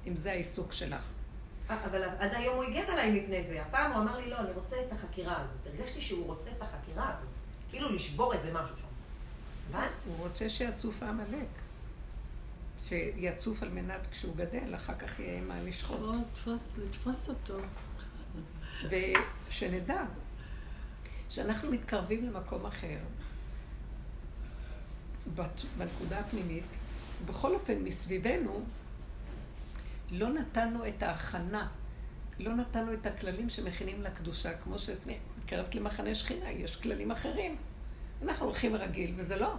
אם 0.08 0.16
זה 0.16 0.32
העיסוק 0.32 0.72
שלך? 0.72 1.14
אה, 1.70 1.86
אבל 1.86 2.04
עד 2.04 2.34
היום 2.34 2.56
הוא 2.56 2.64
הגן 2.64 2.92
עליי 2.92 3.20
מפני 3.20 3.44
זה. 3.44 3.62
הפעם 3.62 3.92
הוא 3.92 4.02
אמר 4.02 4.18
לי, 4.18 4.30
לא, 4.30 4.40
אני 4.40 4.52
רוצה 4.52 4.76
את 4.88 4.94
החקירה 4.94 5.42
הזאת. 5.42 5.68
הרגשתי 5.68 6.02
שהוא 6.02 6.26
רוצה 6.26 6.50
את 6.58 6.62
החקירה 6.62 7.10
הזאת. 7.10 7.30
כאילו 7.70 7.96
לשבור 7.96 8.34
איזה 8.34 8.54
משהו 8.54 8.76
שם. 8.78 8.89
הוא 10.06 10.18
רוצה 10.18 10.50
שיצוף 10.50 11.04
העמלק. 11.04 11.48
שיצוף 12.88 13.64
על 13.64 13.70
מנת 13.70 14.08
כשהוא 14.12 14.36
גדל, 14.36 14.76
אחר 14.76 14.94
כך 14.96 15.20
יהיה 15.20 15.42
מה 15.42 15.60
לשחוט. 15.64 16.00
לתפוס 16.78 17.30
אותו. 17.30 17.58
ושנדע, 18.90 20.04
שאנחנו 21.30 21.72
מתקרבים 21.72 22.26
למקום 22.26 22.66
אחר, 22.66 22.98
בנקודה 25.78 26.20
הפנימית, 26.20 26.66
בכל 27.26 27.54
אופן, 27.54 27.84
מסביבנו, 27.84 28.64
לא 30.12 30.30
נתנו 30.30 30.88
את 30.88 31.04
ההכנה, 31.04 31.68
לא 32.40 32.56
נתנו 32.56 32.94
את 32.94 33.06
הכללים 33.06 33.50
שמכינים 33.50 34.02
לקדושה, 34.02 34.58
כמו 34.58 34.80
שאת 34.80 35.08
מתקרבת 35.38 35.76
למחנה 35.76 36.16
שכינה, 36.16 36.52
יש 36.52 36.76
כללים 36.76 37.12
אחרים. 37.12 37.56
אנחנו 38.24 38.46
הולכים 38.46 38.76
רגיל, 38.76 39.14
וזה 39.18 39.36
לא. 39.36 39.56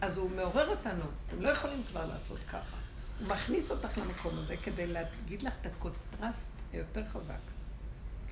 אז 0.00 0.16
הוא 0.16 0.30
מעורר 0.30 0.68
אותנו, 0.68 1.04
אתם 1.26 1.42
לא 1.42 1.48
יכולים 1.48 1.82
כבר 1.90 2.06
לעשות 2.06 2.38
ככה. 2.48 2.76
הוא 3.20 3.28
מכניס 3.28 3.70
אותך 3.70 3.98
למקום 3.98 4.38
הזה 4.38 4.56
כדי 4.56 4.86
להגיד 4.86 5.42
לך 5.42 5.54
את 5.60 5.66
הקונטרסט 5.66 6.50
היותר 6.72 7.04
חזק. 7.04 7.40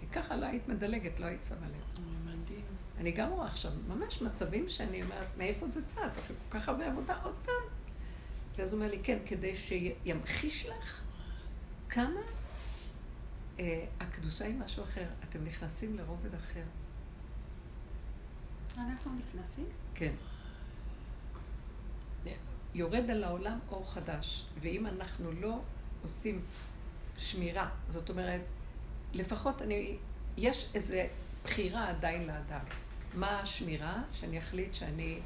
כי 0.01 0.07
ככה 0.07 0.37
לא 0.37 0.47
היית 0.47 0.69
מדלגת, 0.69 1.21
לא 1.21 1.27
היית 1.27 1.45
שמה 1.49 1.67
לב. 1.67 2.05
מדהים. 2.25 2.65
אני 2.99 3.13
גם 3.13 3.31
רואה 3.31 3.47
עכשיו 3.47 3.73
ממש 3.89 4.23
מצבים 4.23 4.69
שאני 4.69 5.03
אומרת, 5.03 5.27
מאיפה 5.39 5.69
זה 5.69 5.87
צץ? 5.87 6.19
אחרי 6.19 6.37
כל 6.49 6.59
כך 6.59 6.69
הרבה 6.69 6.87
עבודה, 6.87 7.17
עוד 7.23 7.35
פעם. 7.45 7.55
ואז 8.57 8.73
הוא 8.73 8.81
אומר 8.81 8.91
לי, 8.91 9.01
כן, 9.03 9.19
כדי 9.27 9.55
שימחיש 9.57 10.67
לך 10.67 11.03
כמה 11.89 12.21
אה, 13.59 13.85
הקדושה 14.01 14.45
היא 14.45 14.55
משהו 14.55 14.85
אחר. 14.85 15.07
אתם 15.29 15.45
נכנסים 15.45 15.97
לרובד 15.97 16.35
אחר. 16.35 16.63
נכנסים? 19.19 19.67
כן. 19.95 20.13
יורד 22.75 23.11
על 23.11 23.25
העולם 23.25 23.59
אור 23.71 23.93
חדש, 23.93 24.45
ואם 24.61 24.87
אנחנו 24.87 25.33
לא 25.33 25.61
עושים 26.03 26.45
שמירה, 27.19 27.71
זאת 27.89 28.11
אומרת, 28.11 28.41
לפחות 29.15 29.63
אני, 29.63 29.97
יש 30.37 30.71
איזו 30.75 30.97
בחירה 31.45 31.89
עדיין 31.89 32.27
לאדם. 32.27 32.65
מה 33.15 33.41
השמירה? 33.41 34.03
שאני 34.13 34.39
אחליט 34.39 34.75
שאני 34.75 35.21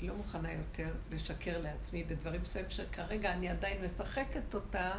לא 0.00 0.14
מוכנה 0.14 0.52
יותר 0.52 0.94
לשקר 1.10 1.60
לעצמי 1.62 2.04
בדברים 2.04 2.40
מסוימים 2.40 2.70
שכרגע 2.70 3.32
אני 3.32 3.48
עדיין 3.48 3.84
משחקת 3.84 4.54
אותה 4.54 4.92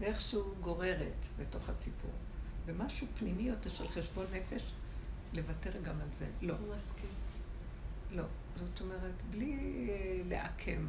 ואיכשהו 0.00 0.54
גוררת 0.60 1.26
בתוך 1.38 1.68
הסיפור. 1.68 2.10
ומשהו 2.66 3.06
פנימי 3.18 3.42
יותר 3.42 3.70
של 3.70 3.88
חשבון 3.88 4.26
נפש, 4.32 4.72
לוותר 5.32 5.70
גם 5.82 6.00
על 6.00 6.12
זה. 6.12 6.26
לא. 6.42 6.54
הוא 6.54 6.74
מסכים. 6.74 7.10
לא. 8.10 8.24
זאת 8.56 8.80
אומרת, 8.80 9.14
בלי 9.30 9.56
אה, 9.88 10.20
לעקם. 10.24 10.86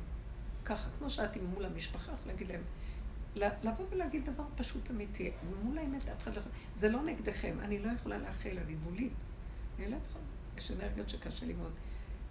ככה, 0.66 0.90
כמו 0.98 1.10
שאת 1.10 1.36
עם 1.36 1.46
מול 1.46 1.66
המשפחה, 1.66 2.12
איך 2.12 2.28
להגיד 2.28 2.48
להם, 2.48 2.62
לבוא 3.36 3.86
ולהגיד 3.90 4.30
דבר 4.30 4.44
פשוט 4.56 4.92
אמיתי. 4.92 5.32
מול 5.64 5.78
האמת 5.78 6.10
אף 6.10 6.24
אחד 6.24 6.34
לא 6.34 6.40
יכול... 6.40 6.52
זה 6.76 6.90
לא 6.90 7.04
נגדכם, 7.04 7.58
אני 7.62 7.80
לא 7.80 7.90
יכולה 7.92 8.18
לאחל, 8.18 8.58
אני 8.66 8.74
גבולית. 8.74 9.14
אני 9.80 9.92
לא 9.92 9.96
יכולה. 10.08 10.24
יש 10.58 10.72
אנרגיות 10.72 11.10
שקשה 11.10 11.46
לי 11.46 11.54
מאוד. 11.54 11.72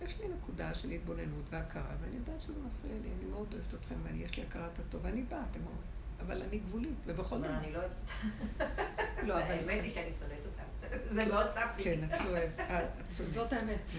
יש 0.02 0.20
לי 0.20 0.28
נקודה 0.28 0.74
של 0.74 0.90
התבוננות 0.90 1.44
והכרה, 1.50 1.96
ואני 2.00 2.16
יודעת 2.16 2.40
שזה 2.40 2.52
מפריע 2.66 2.94
לי, 3.02 3.08
אני 3.18 3.30
מאוד 3.30 3.54
אוהבת 3.54 3.74
אתכם, 3.74 3.94
ויש 4.04 4.36
לי 4.36 4.42
הכרת 4.42 4.78
הטוב, 4.78 5.00
ואני 5.04 5.22
באה, 5.22 5.42
אתם 5.50 5.60
אומרים, 5.60 5.82
אבל 6.26 6.42
אני 6.42 6.58
גבולית, 6.58 6.94
ובכל 7.06 7.36
אבל 7.36 7.48
דבר. 7.48 7.56
אני 7.58 7.72
לא 7.72 7.78
אוהבת. 7.78 8.10
לא, 9.28 9.34
אבל... 9.34 9.42
האמת 9.42 9.82
היא 9.82 9.92
שאני 9.92 10.10
שונאת 10.20 10.46
אותם. 10.46 10.96
זה 11.14 11.26
מאוד 11.26 11.46
צף 11.54 11.70
לי. 11.78 11.84
כן, 11.84 12.00
את 12.04 12.20
לא 12.20 12.30
אוהבת. 12.30 12.60
אה. 12.60 12.80
זאת 13.28 13.52
האמת. 13.52 13.90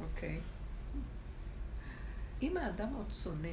אוקיי. 0.00 0.40
אם 2.42 2.56
האדם 2.56 2.94
עוד 2.94 3.12
שונא, 3.12 3.48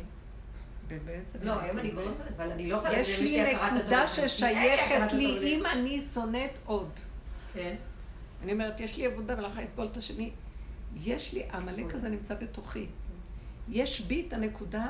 באמת, 0.88 1.23
לא, 1.41 1.59
היום 1.61 1.79
אני 1.79 1.91
כבר 1.91 2.05
לא 2.05 2.13
שונאת, 2.13 2.31
אבל 2.35 2.51
אני 2.51 2.69
לא 2.69 2.75
יכולה... 2.75 2.99
יש 2.99 3.19
לי. 3.19 3.53
נקודה 3.53 4.07
ששייכת 4.07 5.13
לי. 5.13 5.55
אם 5.55 5.65
אני 5.65 6.01
שונאת 6.13 6.59
עוד. 6.65 6.89
כן. 7.53 7.75
אני 8.43 8.51
אומרת, 8.51 8.79
יש 8.79 8.97
לי 8.97 9.05
עבודה 9.05 9.33
ואני 9.33 9.43
לא 9.43 9.47
יכולה 9.47 9.65
לסבול 9.65 9.88
את 9.91 9.97
השני. 9.97 10.31
יש 10.95 11.33
לי, 11.33 11.43
העמלק 11.49 11.95
הזה 11.95 12.09
נמצא 12.09 12.35
בתוכי. 12.35 12.88
יש 13.69 14.01
בי 14.01 14.25
את 14.27 14.33
הנקודה 14.33 14.88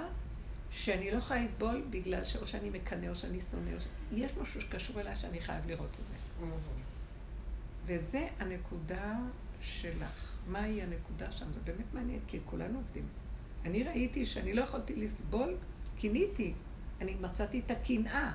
שאני 0.71 1.11
לא 1.11 1.17
יכולה 1.17 1.43
לסבול 1.43 1.83
בגלל 1.89 2.23
שאו 2.23 2.45
שאני 2.45 2.69
מקנא 2.69 3.07
או 3.07 3.15
שאני 3.15 3.39
שונא. 3.39 3.69
או 3.75 3.81
ש... 3.81 3.87
יש 4.11 4.31
משהו 4.41 4.61
שקשור 4.61 5.01
אליי 5.01 5.15
שאני 5.15 5.41
חייב 5.41 5.67
לראות 5.67 5.97
את 6.01 6.07
זה. 6.07 6.13
וזה 7.85 8.27
הנקודה 8.39 9.15
שלך. 9.61 10.31
מהי 10.47 10.81
הנקודה 10.81 11.31
שם? 11.31 11.53
זה 11.53 11.59
באמת 11.63 11.93
מעניין, 11.93 12.19
כי 12.27 12.39
כולנו 12.45 12.77
עובדים. 12.77 13.07
אני 13.65 13.83
ראיתי 13.83 14.25
שאני 14.25 14.53
לא 14.53 14.61
יכולתי 14.61 14.95
לסבול, 14.95 15.57
קיניתי. 15.97 16.53
אני 17.01 17.15
מצאתי 17.21 17.61
את 17.65 17.71
הקנאה 17.71 18.31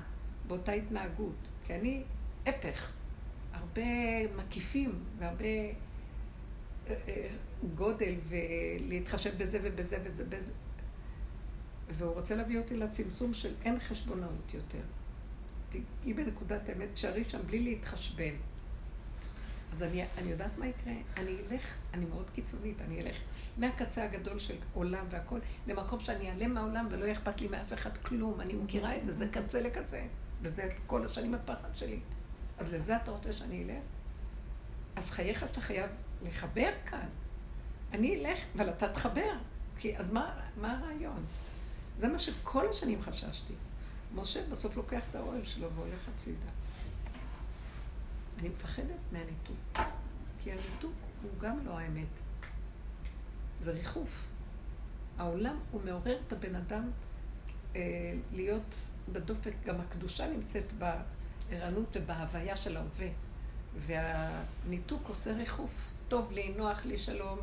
באותה 0.47 0.71
התנהגות. 0.71 1.35
כי 1.65 1.75
אני 1.75 2.03
הפך. 2.45 2.91
הרבה 3.53 3.83
מקיפים 4.35 5.03
והרבה 5.19 5.45
אה, 5.45 5.73
אה, 6.87 7.27
גודל 7.75 8.15
ולהתחשב 8.23 9.37
בזה 9.37 9.59
ובזה 9.63 9.97
וזה 10.03 10.25
בזה. 10.25 10.51
והוא 11.93 12.13
רוצה 12.13 12.35
להביא 12.35 12.59
אותי 12.59 12.77
לצמצום 12.77 13.33
של 13.33 13.53
אין 13.65 13.79
חשבונאות 13.79 14.53
יותר. 14.53 14.81
תהיי 15.69 16.13
בנקודת 16.13 16.69
האמת, 16.69 16.89
תשארי 16.93 17.23
שם 17.23 17.39
בלי 17.45 17.59
להתחשבן. 17.59 18.33
אז 19.73 19.83
אני, 19.83 20.03
אני 20.17 20.31
יודעת 20.31 20.57
מה 20.57 20.67
יקרה? 20.67 20.93
אני 21.17 21.35
אלך, 21.51 21.77
אני 21.93 22.05
מאוד 22.05 22.29
קיצונית, 22.29 22.81
אני 22.81 23.01
אלך 23.01 23.15
מהקצה 23.57 24.03
הגדול 24.03 24.39
של 24.39 24.55
עולם 24.73 25.05
והכל, 25.09 25.39
למקום 25.67 25.99
שאני 25.99 26.29
אעלם 26.29 26.53
מהעולם 26.53 26.87
ולא 26.91 27.03
יהיה 27.03 27.13
אכפת 27.13 27.41
לי 27.41 27.47
מאף 27.47 27.73
אחד 27.73 27.97
כלום. 27.97 28.41
אני 28.41 28.53
מכירה 28.53 28.97
את 28.97 29.05
זה, 29.05 29.11
זה 29.11 29.27
קצה 29.31 29.61
לקצה. 29.61 30.01
וזה 30.41 30.69
כל 30.87 31.05
השנים 31.05 31.33
הפחד 31.33 31.75
שלי. 31.75 31.99
אז 32.57 32.73
לזה 32.73 32.95
אתה 32.95 33.11
רוצה 33.11 33.33
שאני 33.33 33.63
אלך? 33.63 33.83
אז 34.95 35.11
חייך 35.11 35.39
שאתה 35.39 35.61
חייב 35.61 35.89
לחבר 36.23 36.69
כאן. 36.85 37.07
אני 37.93 38.15
אלך, 38.15 38.39
אבל 38.55 38.69
אתה 38.69 38.93
תחבר. 38.93 39.31
כי, 39.77 39.97
אז 39.97 40.11
מה, 40.11 40.39
מה 40.57 40.77
הרעיון? 40.77 41.25
זה 41.97 42.07
מה 42.07 42.19
שכל 42.19 42.69
השנים 42.69 43.01
חששתי. 43.01 43.53
משה 44.15 44.39
בסוף 44.51 44.77
לוקח 44.77 45.03
את 45.09 45.15
האוהל 45.15 45.45
שלו 45.45 45.71
והולך 45.71 46.09
הצידה. 46.15 46.49
אני 48.39 48.49
מפחדת 48.49 48.99
מהניתוק. 49.11 49.57
כי 50.43 50.51
הניתוק 50.51 50.93
הוא 51.21 51.31
גם 51.39 51.65
לא 51.65 51.79
האמת. 51.79 52.07
זה 53.59 53.71
ריחוף. 53.71 54.27
העולם, 55.17 55.59
הוא 55.71 55.81
מעורר 55.85 56.17
את 56.27 56.33
הבן 56.33 56.55
אדם 56.55 56.91
אה, 57.75 57.81
להיות 58.33 58.75
בדופק, 59.11 59.53
גם 59.65 59.81
הקדושה 59.81 60.27
נמצאת 60.27 60.73
בערנות 61.49 61.97
ובהוויה 61.97 62.55
של 62.55 62.77
ההווה. 62.77 63.07
והניתוק 63.77 65.07
עושה 65.07 65.33
ריחוף. 65.33 65.93
טוב 66.07 66.31
לי, 66.31 66.53
נוח 66.57 66.85
לי, 66.85 66.97
שלום, 66.97 67.39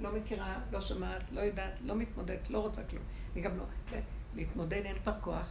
לא 0.00 0.12
מכירה, 0.12 0.60
לא 0.72 0.80
שומעת, 0.80 1.22
לא 1.32 1.40
יודעת, 1.40 1.80
לא 1.84 1.94
מתמודדת, 1.94 2.50
לא 2.50 2.58
רוצה 2.58 2.82
כלום. 2.82 3.02
אני 3.34 3.42
גם 3.42 3.58
לא... 3.58 3.64
להתמודד 4.34 4.82
אין 4.84 4.96
כבר 5.02 5.20
כוח. 5.20 5.46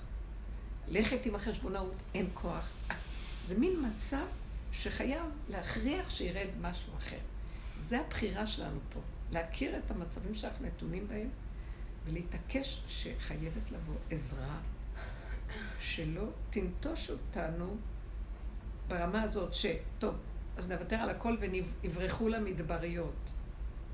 לכת 0.87 1.25
עם 1.25 1.35
החשבונאות 1.35 1.95
אין 2.15 2.29
כוח. 2.33 2.69
זה 3.47 3.59
מין 3.59 3.85
מצב 3.85 4.25
שחייב 4.71 5.25
להכריח 5.49 6.09
שירד 6.09 6.47
משהו 6.61 6.93
אחר. 6.97 7.19
זה 7.79 7.99
הבחירה 7.99 8.47
שלנו 8.47 8.79
פה. 8.93 8.99
להכיר 9.31 9.77
את 9.77 9.91
המצבים 9.91 10.35
שאנחנו 10.35 10.65
נתונים 10.65 11.07
בהם 11.07 11.29
ולהתעקש 12.05 12.83
שחייבת 12.87 13.71
לבוא 13.71 13.95
עזרה 14.11 14.59
שלא 15.79 16.25
תנטוש 16.49 17.09
אותנו 17.09 17.77
ברמה 18.87 19.21
הזאת 19.21 19.53
שטוב, 19.53 20.15
אז 20.57 20.71
נוותר 20.71 20.95
על 20.95 21.09
הכל 21.09 21.37
ויברחו 21.83 22.29
למדבריות. 22.29 23.31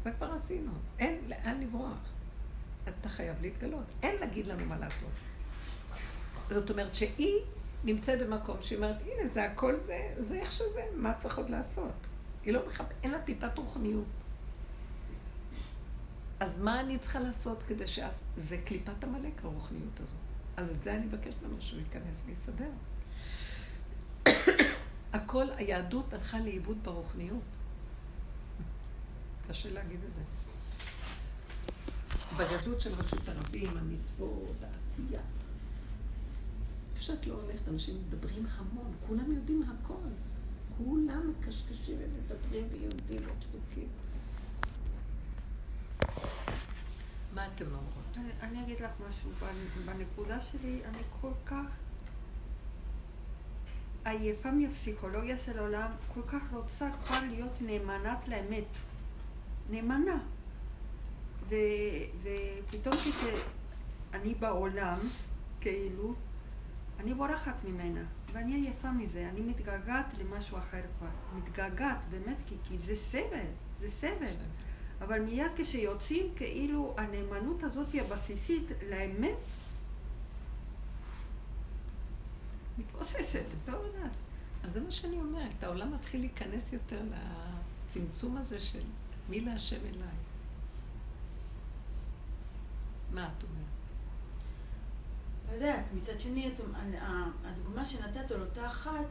זה 0.04 0.12
כבר 0.12 0.34
עשינו. 0.34 0.72
אין 1.00 1.18
לאן 1.28 1.60
לברוח. 1.60 1.98
אתה 2.90 3.10
חייב 3.10 3.42
להתגלות. 3.42 3.86
אין 4.04 4.16
להגיד 4.20 4.48
לנו 4.48 4.66
מה 4.66 4.78
לעשות. 4.78 5.12
זאת 6.50 6.70
אומרת 6.70 6.96
שהיא 6.96 7.40
נמצאת 7.84 8.20
במקום 8.20 8.58
שהיא 8.62 8.78
אומרת, 8.78 8.96
הנה, 9.02 9.28
זה 9.28 9.44
הכל 9.44 9.78
זה, 9.78 10.14
זה 10.18 10.36
איך 10.36 10.52
שזה, 10.52 10.82
מה 10.96 11.14
צריך 11.14 11.38
עוד 11.38 11.50
לעשות? 11.50 12.08
היא 12.44 12.54
לא 12.54 12.68
מחפ... 12.68 12.86
אין 13.04 13.12
לה 13.12 13.22
טיפת 13.22 13.58
רוחניות. 13.58 14.06
אז 16.40 16.60
מה 16.60 16.80
אני 16.80 16.98
צריכה 16.98 17.20
לעשות 17.20 17.64
כדי 17.64 17.88
ש... 17.88 18.00
זה 18.38 18.58
קליפת 18.66 19.04
עמלק, 19.04 19.44
הרוחניות 19.44 20.00
הזאת. 20.00 20.20
אז 20.58 20.70
את 20.70 20.84
זה 20.84 20.96
אני 20.96 21.06
מבקשת 21.06 21.44
ממנו 21.44 21.62
שהוא 21.62 21.80
ייכנס 21.80 22.24
ויסדר. 22.26 22.70
הכל, 25.14 25.46
היהדות 25.58 26.14
הלכה 26.14 26.40
לאיבוד 26.40 26.84
ברוחניות. 26.84 27.44
קשה 29.50 29.70
להגיד 29.74 30.00
את 30.04 30.10
זה. 30.16 30.22
בגדלות 32.38 32.82
של 32.82 32.94
רשות 32.94 33.28
הרבים, 33.30 33.78
המצוות, 33.78 34.56
העשייה. 34.64 35.22
איפה 36.92 37.04
שאת 37.04 37.28
לא 37.28 37.34
הולכת, 37.34 37.68
אנשים 37.68 37.96
מדברים 38.08 38.46
המון, 38.58 38.92
כולם 39.08 39.32
יודעים 39.32 39.64
הכל. 39.64 39.94
כולם 40.78 41.30
מקשקשים 41.40 41.98
ומדברים 42.00 42.66
ויודעים 42.72 43.30
בפסוקים. 43.38 43.88
מה 47.34 47.48
אתם 47.56 47.66
אומרות? 47.66 48.18
אני, 48.18 48.30
אני 48.42 48.64
אגיד 48.64 48.80
לך 48.82 48.92
משהו, 49.10 49.32
בנ- 49.42 49.86
בנקודה 49.92 50.42
שלי 50.42 50.82
אני 50.86 50.98
כל 51.22 51.32
כך 51.46 51.66
עייפה 54.06 54.52
מהפסיכולוגיה 54.52 55.38
של 55.38 55.60
העולם, 55.60 55.92
כל 56.14 56.22
כך 56.28 56.42
רוצה 56.52 56.90
כבר 57.06 57.20
להיות 57.30 57.62
נאמנת 57.62 58.28
לאמת. 58.28 58.78
נאמנה. 59.70 60.18
ו- 61.50 61.56
ופתאום 62.24 62.96
כשאני 62.96 64.34
בעולם, 64.34 65.00
כאילו, 65.62 66.14
אני 67.00 67.14
בורחת 67.14 67.56
ממנה, 67.64 68.04
ואני 68.34 68.56
עייפה 68.56 68.92
מזה, 68.92 69.30
אני 69.30 69.42
מתגעגעת 69.42 70.06
למשהו 70.18 70.58
אחר 70.58 70.82
כבר. 70.98 71.38
מתגעגעת, 71.38 71.98
באמת, 72.10 72.38
כי, 72.48 72.56
כי 72.64 72.78
זה 72.78 72.96
סבל, 72.96 73.46
זה 73.80 73.90
סבל. 73.90 74.34
אבל 75.02 75.20
מיד 75.20 75.52
כשיוצאים, 75.56 76.26
כאילו 76.36 76.96
הנאמנות 76.98 77.64
הזאת 77.64 77.88
הבסיסית 77.94 78.72
לאמת 78.90 79.38
מתבוססת, 82.78 83.46
לא 83.68 83.78
יודעת. 83.78 84.12
אז 84.64 84.74
זה 84.74 84.82
מה 84.82 84.92
שאני 84.92 85.18
אומרת, 85.18 85.64
העולם 85.64 85.94
מתחיל 85.94 86.20
להיכנס 86.20 86.74
יותר 86.74 87.02
לצמצום 87.88 88.38
הזה 88.38 88.60
של 88.60 88.82
מי 89.30 89.40
להשם 89.40 89.76
אליי. 89.86 90.16
מה 93.12 93.30
את 93.38 93.44
אומרת? 93.44 93.64
לא 95.50 95.54
יודעת, 95.54 95.86
מצד 95.94 96.20
שני, 96.20 96.48
את- 96.50 96.60
הדוגמה 97.46 97.86
שנתת 97.86 98.32
על 98.32 98.42
אותה 98.42 98.68
אחת, 98.68 99.06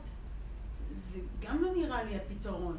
זה 1.13 1.19
גם 1.41 1.63
לא 1.63 1.73
נראה 1.77 2.03
לי 2.03 2.17
הפתרון. 2.17 2.77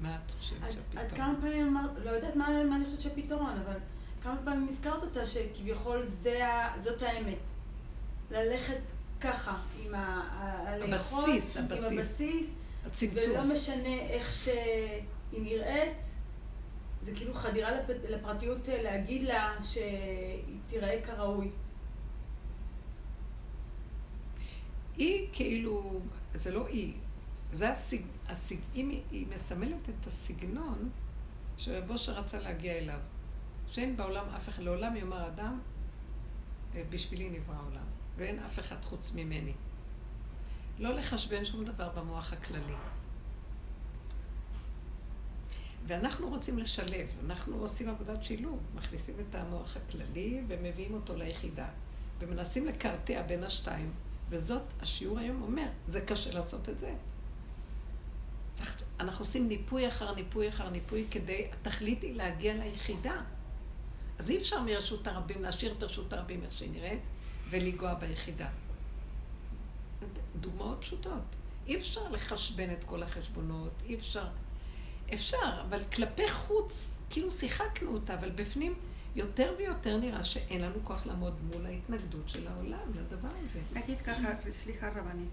מה 0.00 0.16
את 0.16 0.30
חושבת 0.30 0.58
את 0.68 0.72
שהפתרון? 0.72 1.08
כמה 1.16 1.34
פעמים 1.40 1.76
אמרת, 1.76 1.90
לא 2.04 2.10
יודעת 2.10 2.36
מה, 2.36 2.64
מה 2.64 2.76
אני 2.76 2.84
חושבת 2.84 3.00
שהפתרון, 3.00 3.56
אבל 3.66 3.76
כמה 4.22 4.36
פעמים 4.44 4.68
הזכרת 4.70 5.02
אותה 5.02 5.26
שכביכול 5.26 6.04
זה, 6.04 6.40
זאת 6.78 7.02
האמת. 7.02 7.38
ללכת 8.30 8.80
ככה, 9.20 9.56
עם 9.84 9.94
ה... 9.94 9.98
ה- 9.98 10.68
הלאכול, 10.68 10.94
הבסיס, 10.94 11.56
עם 11.56 11.64
הבסיס. 11.64 12.46
הצמצום. 12.86 13.30
ולא 13.30 13.44
משנה 13.44 13.98
איך 14.00 14.32
שהיא 14.32 15.42
נראית, 15.42 15.96
זה 17.02 17.12
כאילו 17.14 17.34
חדירה 17.34 17.70
לפ... 17.70 17.84
לפרטיות 17.88 18.68
אה, 18.68 18.82
להגיד 18.82 19.22
לה 19.22 19.56
שהיא 19.62 20.58
תיראה 20.66 21.02
כראוי. 21.04 21.50
היא 24.96 25.28
כאילו, 25.32 26.00
זה 26.34 26.50
לא 26.50 26.66
היא, 26.66 26.94
זה. 27.52 27.72
הסג... 28.28 28.56
אם 28.74 28.88
היא, 28.88 29.02
היא 29.10 29.26
מסמלת 29.34 29.88
את 29.88 30.06
הסגנון 30.06 30.90
שרב 31.58 31.90
אושר 31.90 32.12
רצה 32.12 32.40
להגיע 32.40 32.72
אליו. 32.72 32.98
שאין 33.68 33.96
בעולם 33.96 34.24
אף 34.36 34.48
אחד, 34.48 34.62
לעולם 34.62 34.96
יאמר 34.96 35.26
אדם, 35.26 35.60
"אה, 36.74 36.82
בשבילי 36.90 37.30
נברא 37.30 37.54
העולם, 37.54 37.84
ואין 38.16 38.38
אף 38.38 38.58
אחד 38.58 38.84
חוץ 38.84 39.12
ממני. 39.14 39.52
לא 40.82 40.94
לחשבן 40.94 41.44
שום 41.44 41.64
דבר 41.64 41.88
במוח 41.88 42.32
הכללי. 42.32 42.74
ואנחנו 45.86 46.28
רוצים 46.28 46.58
לשלב, 46.58 47.06
אנחנו 47.26 47.56
עושים 47.56 47.88
עבודת 47.88 48.24
שילוב, 48.24 48.58
מכניסים 48.74 49.14
את 49.20 49.34
המוח 49.34 49.76
הכללי 49.76 50.42
ומביאים 50.48 50.94
אותו 50.94 51.16
ליחידה, 51.16 51.68
ומנסים 52.18 52.66
לקרטע 52.66 53.22
בין 53.22 53.44
השתיים, 53.44 53.92
וזאת, 54.28 54.62
השיעור 54.80 55.18
היום 55.18 55.42
אומר, 55.42 55.66
זה 55.88 56.00
קשה 56.00 56.32
לעשות 56.32 56.68
את 56.68 56.78
זה. 56.78 56.94
אנחנו 59.00 59.24
עושים 59.24 59.48
ניפוי 59.48 59.88
אחר 59.88 60.14
ניפוי 60.14 60.48
אחר 60.48 60.70
ניפוי 60.70 61.06
כדי, 61.10 61.46
התכלית 61.52 62.02
היא 62.02 62.16
להגיע 62.16 62.54
ליחידה. 62.54 63.20
אז 64.18 64.30
אי 64.30 64.38
אפשר 64.38 64.62
מרשות 64.62 65.06
הרבים 65.06 65.42
להשאיר 65.42 65.74
את 65.78 65.82
רשות 65.82 66.12
הרבים 66.12 66.42
איך 66.42 66.52
שהיא 66.52 66.70
נראית 66.70 67.00
ולגוע 67.50 67.94
ביחידה. 67.94 68.48
דוגמאות 70.40 70.80
פשוטות. 70.80 71.22
אי 71.66 71.76
אפשר 71.76 72.08
לחשבן 72.10 72.72
את 72.72 72.84
כל 72.84 73.02
החשבונות, 73.02 73.72
אי 73.84 73.94
אפשר... 73.94 74.26
אפשר, 75.14 75.62
אבל 75.68 75.84
כלפי 75.84 76.28
חוץ, 76.28 77.02
כאילו 77.10 77.32
שיחקנו 77.32 77.94
אותה, 77.94 78.14
אבל 78.14 78.30
בפנים 78.30 78.74
יותר 79.16 79.54
ויותר 79.58 79.96
נראה 79.96 80.24
שאין 80.24 80.60
לנו 80.60 80.74
כוח 80.84 81.06
לעמוד 81.06 81.34
מול 81.42 81.66
ההתנגדות 81.66 82.28
של 82.28 82.48
העולם 82.48 82.92
לדבר 82.94 83.28
הזה. 83.28 83.60
נגיד 83.72 84.00
ככה, 84.00 84.28
סליחה 84.50 84.88
רבנית, 84.88 85.28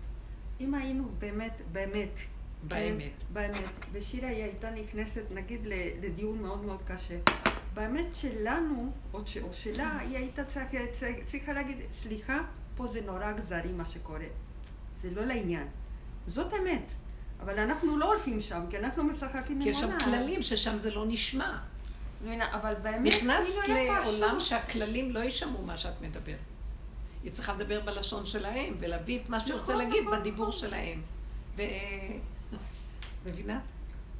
אם 0.59 0.75
היינו 0.75 1.09
באמת, 1.19 1.61
באמת, 1.71 2.19
באמת. 2.63 3.11
כן, 3.19 3.33
באמת, 3.33 3.85
ושירה 3.91 4.29
היא 4.29 4.43
הייתה 4.43 4.71
נכנסת 4.71 5.23
נגיד 5.31 5.61
לדיון 6.01 6.41
מאוד 6.41 6.65
מאוד 6.65 6.81
קשה, 6.81 7.17
באמת 7.73 8.15
שלנו, 8.15 8.91
או, 9.13 9.27
ש, 9.27 9.37
או 9.37 9.53
שלה, 9.53 9.99
היא 9.99 10.17
הייתה 10.17 10.45
צריכה, 10.45 10.77
צריכה 11.25 11.53
להגיד, 11.53 11.77
סליחה, 11.91 12.39
פה 12.75 12.87
זה 12.87 13.01
נורא 13.01 13.31
אכזרי 13.31 13.71
מה 13.71 13.85
שקורה. 13.85 14.25
זה 15.01 15.09
לא 15.11 15.25
לעניין. 15.25 15.67
זאת 16.27 16.53
אמת. 16.53 16.93
אבל 17.39 17.59
אנחנו 17.59 17.97
לא 17.97 18.05
הולכים 18.05 18.41
שם, 18.41 18.65
כי 18.69 18.77
אנחנו 18.77 19.03
משחקים 19.03 19.63
כי 19.63 19.69
יש 19.69 19.79
שם. 19.79 19.99
כללים 19.99 20.41
ששם 20.41 20.77
זה 20.79 20.91
לא 20.91 21.05
נשמע. 21.07 21.57
אבל 22.51 22.73
באמת, 22.81 23.13
נכנסת 23.13 23.61
כאילו 23.65 23.93
לעולם 23.93 24.35
פשוט. 24.35 24.49
שהכללים 24.49 25.11
לא 25.11 25.19
יישמעו 25.19 25.65
מה 25.65 25.77
שאת 25.77 26.01
מדברת. 26.01 26.37
היא 27.23 27.31
צריכה 27.31 27.53
לדבר 27.53 27.81
בלשון 27.81 28.25
שלהם, 28.25 28.75
ולהביא 28.79 29.19
את 29.21 29.29
מה 29.29 29.39
שהיא 29.39 29.53
רוצה 29.53 29.73
נכון, 29.73 29.85
להגיד 29.85 30.03
נכון, 30.03 30.19
בדיבור 30.19 30.47
נכון. 30.47 30.59
שלהם. 30.59 31.01
ו... 31.55 31.61
מבינה? 33.25 33.59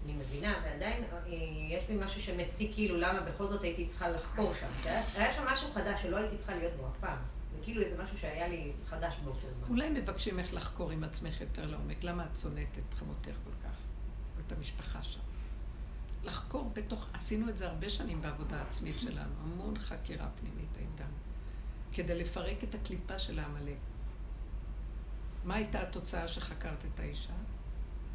אני 0.05 0.13
מבינה, 0.13 0.53
ועדיין 0.63 1.03
אה, 1.03 1.29
יש 1.69 1.83
בי 1.83 1.95
משהו 2.05 2.21
שמציק 2.21 2.73
כאילו 2.73 2.97
למה 2.97 3.19
בכל 3.19 3.47
זאת 3.47 3.63
הייתי 3.63 3.85
צריכה 3.85 4.09
לחקור 4.09 4.53
שם. 4.59 4.89
היה 5.15 5.33
שם 5.33 5.43
משהו 5.45 5.67
חדש 5.73 6.01
שלא 6.01 6.17
הייתי 6.17 6.37
צריכה 6.37 6.55
להיות 6.55 6.73
בו 6.73 6.87
אף 6.87 6.99
פעם. 6.99 7.17
כאילו 7.63 7.81
איזה 7.81 8.03
משהו 8.03 8.17
שהיה 8.17 8.47
לי 8.47 8.71
חדש 8.89 9.15
באותו 9.23 9.39
זמן. 9.39 9.67
אולי 9.69 9.89
מבקשים 9.89 10.39
איך 10.39 10.53
לחקור 10.53 10.91
עם 10.91 11.03
עצמך 11.03 11.41
יותר 11.41 11.65
לעומק. 11.65 12.03
למה 12.03 12.25
את 12.25 12.37
שונאת 12.37 12.77
את 12.77 12.93
חמותך 12.93 13.35
כל 13.43 13.51
כך? 13.63 13.75
ואת 14.37 14.51
המשפחה 14.51 15.03
שם. 15.03 15.19
לחקור 16.23 16.71
בתוך, 16.73 17.07
עשינו 17.13 17.49
את 17.49 17.57
זה 17.57 17.67
הרבה 17.67 17.89
שנים 17.89 18.21
בעבודה 18.21 18.59
העצמית 18.59 18.99
שלנו, 19.05 19.33
המון 19.43 19.77
חקירה 19.77 20.27
פנימית 20.39 20.77
הייתה, 20.77 21.05
כדי 21.93 22.19
לפרק 22.19 22.63
את 22.63 22.75
הקליפה 22.75 23.19
של 23.19 23.39
העמלק. 23.39 23.77
מה 25.43 25.55
הייתה 25.55 25.81
התוצאה 25.81 26.27
שחקרת 26.27 26.85
את 26.93 26.99
האישה? 26.99 27.33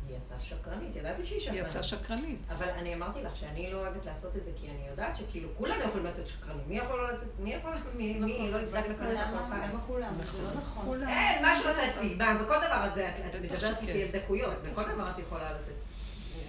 היא 0.09 0.17
יצאה 0.17 0.37
שקרנית, 0.41 0.97
ידעתי 0.97 1.25
שהיא 1.25 1.37
היא 1.39 1.45
שקרנית. 1.45 1.65
יצאה 1.67 1.83
שקרנית. 1.83 2.39
אבל 2.49 2.69
אני 2.69 2.95
אמרתי 2.95 3.23
לך 3.23 3.37
שאני 3.37 3.73
לא 3.73 3.79
אוהבת 3.79 4.07
לעשות 4.07 4.37
את 4.37 4.45
זה 4.45 4.51
כי 4.57 4.71
אני 4.71 4.87
יודעת 4.91 5.17
שכאילו 5.17 5.49
כולנו 5.59 5.85
יכולים 5.85 6.07
לצאת 6.07 6.29
שקרנים. 6.29 6.65
מי 6.69 6.77
יכול 6.79 6.97
לא 6.99 7.13
לצאת, 7.13 7.29
מי 7.39 7.55
יכול, 7.55 7.73
מי 7.95 8.15
מי 8.21 8.51
לא 8.53 8.59
יצטרך 8.59 8.85
לקרוא 8.91 9.07
את 9.13 9.17
למה 9.51 9.81
כולם? 9.87 10.15
זה 10.33 10.43
לא 10.43 10.51
נכון. 10.61 11.09
אין, 11.09 11.43
מה 11.43 11.59
שלא 11.63 11.73
תעשי, 11.73 12.15
בכל 12.15 12.57
דבר 12.67 12.87
את 12.89 12.95
זה, 12.95 13.09
את- 13.09 13.35
מדברת. 13.41 13.83
איתי 13.83 14.03
על 14.03 14.09
דקויות, 14.23 14.55
בכל 14.63 14.83
דבר 14.95 15.11
את 15.11 15.19
יכולה 15.19 15.53
לצאת 15.53 15.75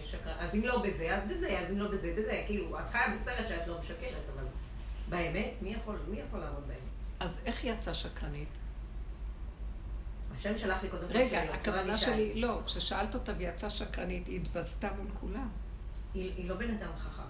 שקרן. 0.05 0.33
אז 0.39 0.55
אם 0.55 0.63
לא 0.63 0.81
בזה, 0.81 1.15
אז 1.15 1.23
בזה, 1.29 1.59
אז 1.59 1.71
אם 1.71 1.77
לא 1.79 1.87
בזה, 1.87 2.13
בזה. 2.17 2.43
כאילו, 2.45 2.79
את 2.79 2.89
חיה 2.91 3.01
בסרט 3.13 3.47
שאת 3.47 3.67
לא 3.67 3.79
משקרת, 3.79 4.23
אבל 4.35 4.43
באמת, 5.09 5.49
מי 5.61 5.73
יכול 5.73 5.97
מי 6.07 6.19
יכול 6.27 6.39
לעמוד 6.39 6.63
באמת? 6.67 6.79
אז 7.19 7.41
איך 7.45 7.63
היא 7.63 7.71
יצאה 7.73 7.93
שקרנית? 7.93 8.47
השם 10.35 10.57
שלח 10.57 10.83
לי 10.83 10.89
קודם 10.89 11.07
כל 11.07 11.13
רגע, 11.13 11.45
לא 11.45 11.53
הכוונה. 11.53 11.97
שלי, 11.97 12.41
לא, 12.41 12.61
כששאלת 12.65 13.15
אותה 13.15 13.31
ויצאה 13.37 13.69
שקרנית, 13.69 14.27
היא 14.27 14.41
התבזתה 14.41 14.89
מול 14.97 15.07
כולם. 15.19 15.49
היא 16.13 16.33
היא 16.37 16.49
לא 16.49 16.55
בן 16.55 16.69
אדם 16.69 16.91
חכם, 16.97 17.21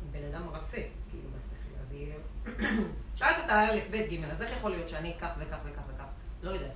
היא 0.00 0.20
בן 0.20 0.34
אדם 0.34 0.48
רפה, 0.48 0.76
כאילו, 1.10 1.28
בשכל. 1.30 1.80
אז 1.82 1.92
היא... 1.92 2.12
שאלת 3.16 3.36
אותה 3.42 3.60
א', 3.64 3.78
ב', 3.90 3.96
ג', 3.96 4.24
אז 4.24 4.42
איך 4.42 4.50
יכול 4.58 4.70
להיות 4.70 4.88
שאני 4.88 5.14
כך 5.20 5.30
וכך 5.38 5.58
וכך 5.64 5.82
וכך? 5.94 6.04
לא 6.42 6.50
יודעת. 6.50 6.70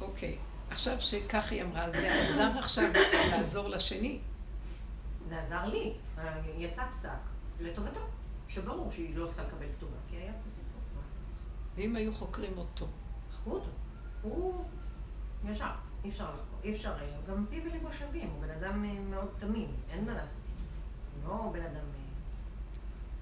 אוקיי, 0.00 0.36
עכשיו 0.70 1.00
שכך 1.00 1.52
היא 1.52 1.62
אמרה, 1.62 1.90
זה 1.90 2.14
עזר 2.14 2.58
עכשיו 2.58 2.90
לעזור 3.30 3.68
לשני. 3.68 4.18
זה 5.28 5.42
עזר 5.42 5.66
לי, 5.66 5.92
יצא 6.58 6.82
פסק 6.90 7.08
לטובתו, 7.60 8.00
שברור 8.48 8.92
שהיא 8.92 9.16
לא 9.16 9.26
צריכה 9.26 9.42
לקבל 9.42 9.66
כתובה, 9.76 9.96
כי 10.10 10.16
היה 10.16 10.32
פה 10.32 10.50
סיפור. 10.50 11.02
ואם 11.76 11.96
היו 11.96 12.12
חוקרים 12.12 12.58
אותו, 12.58 12.86
חקרו 13.32 13.54
אותו. 13.54 13.70
הוא 14.30 14.64
ישר, 15.44 15.70
אי 16.04 16.10
אפשר 16.10 16.24
לחקור, 16.24 16.58
אי 16.64 16.74
אפשר, 16.74 16.94
גם 17.28 17.46
פיו 17.50 17.62
וליבו 17.64 17.92
שווים, 17.92 18.28
הוא 18.30 18.42
בן 18.42 18.50
אדם 18.50 18.84
אה, 18.84 19.00
מאוד 19.10 19.28
תמים, 19.38 19.68
אין 19.90 20.04
מה 20.04 20.14
לעשות. 20.14 20.40
הוא 21.24 21.30
לא 21.30 21.50
בן 21.52 21.62
אדם... 21.62 21.74
אה, 21.74 22.06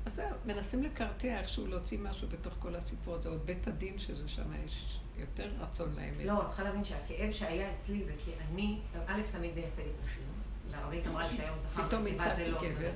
אז 0.07 0.15
זהו, 0.15 0.29
מנסים 0.47 0.83
לקרטע 0.83 1.39
איכשהו 1.39 1.67
להוציא 1.67 1.99
משהו 1.99 2.29
בתוך 2.29 2.55
כל 2.59 2.75
הסיפור 2.75 3.15
הזה, 3.15 3.29
עוד 3.29 3.47
בית 3.47 3.69
הדין 3.69 3.99
שזה 3.99 4.29
שם 4.29 4.65
יש 4.65 5.01
יותר 5.17 5.51
רצון 5.61 5.95
לאמת. 5.97 6.25
לא, 6.25 6.43
את 6.43 6.47
צריכה 6.47 6.63
להבין 6.63 6.85
שהכאב 6.85 7.33
שהיה 7.33 7.73
אצלי 7.79 8.05
זה 8.05 8.13
כי 8.25 8.31
אני, 8.41 8.79
א', 9.07 9.21
תמיד 9.33 9.55
מייצגת 9.55 9.93
נשים, 10.05 10.23
והרבנית 10.71 11.07
אמרה 11.07 11.31
לי 11.31 11.37
שהיום 11.37 11.59
זכר 11.59 11.89
פתאום 11.89 12.07
לא 12.07 12.55
אותו 12.55 12.67
גבר. 12.79 12.91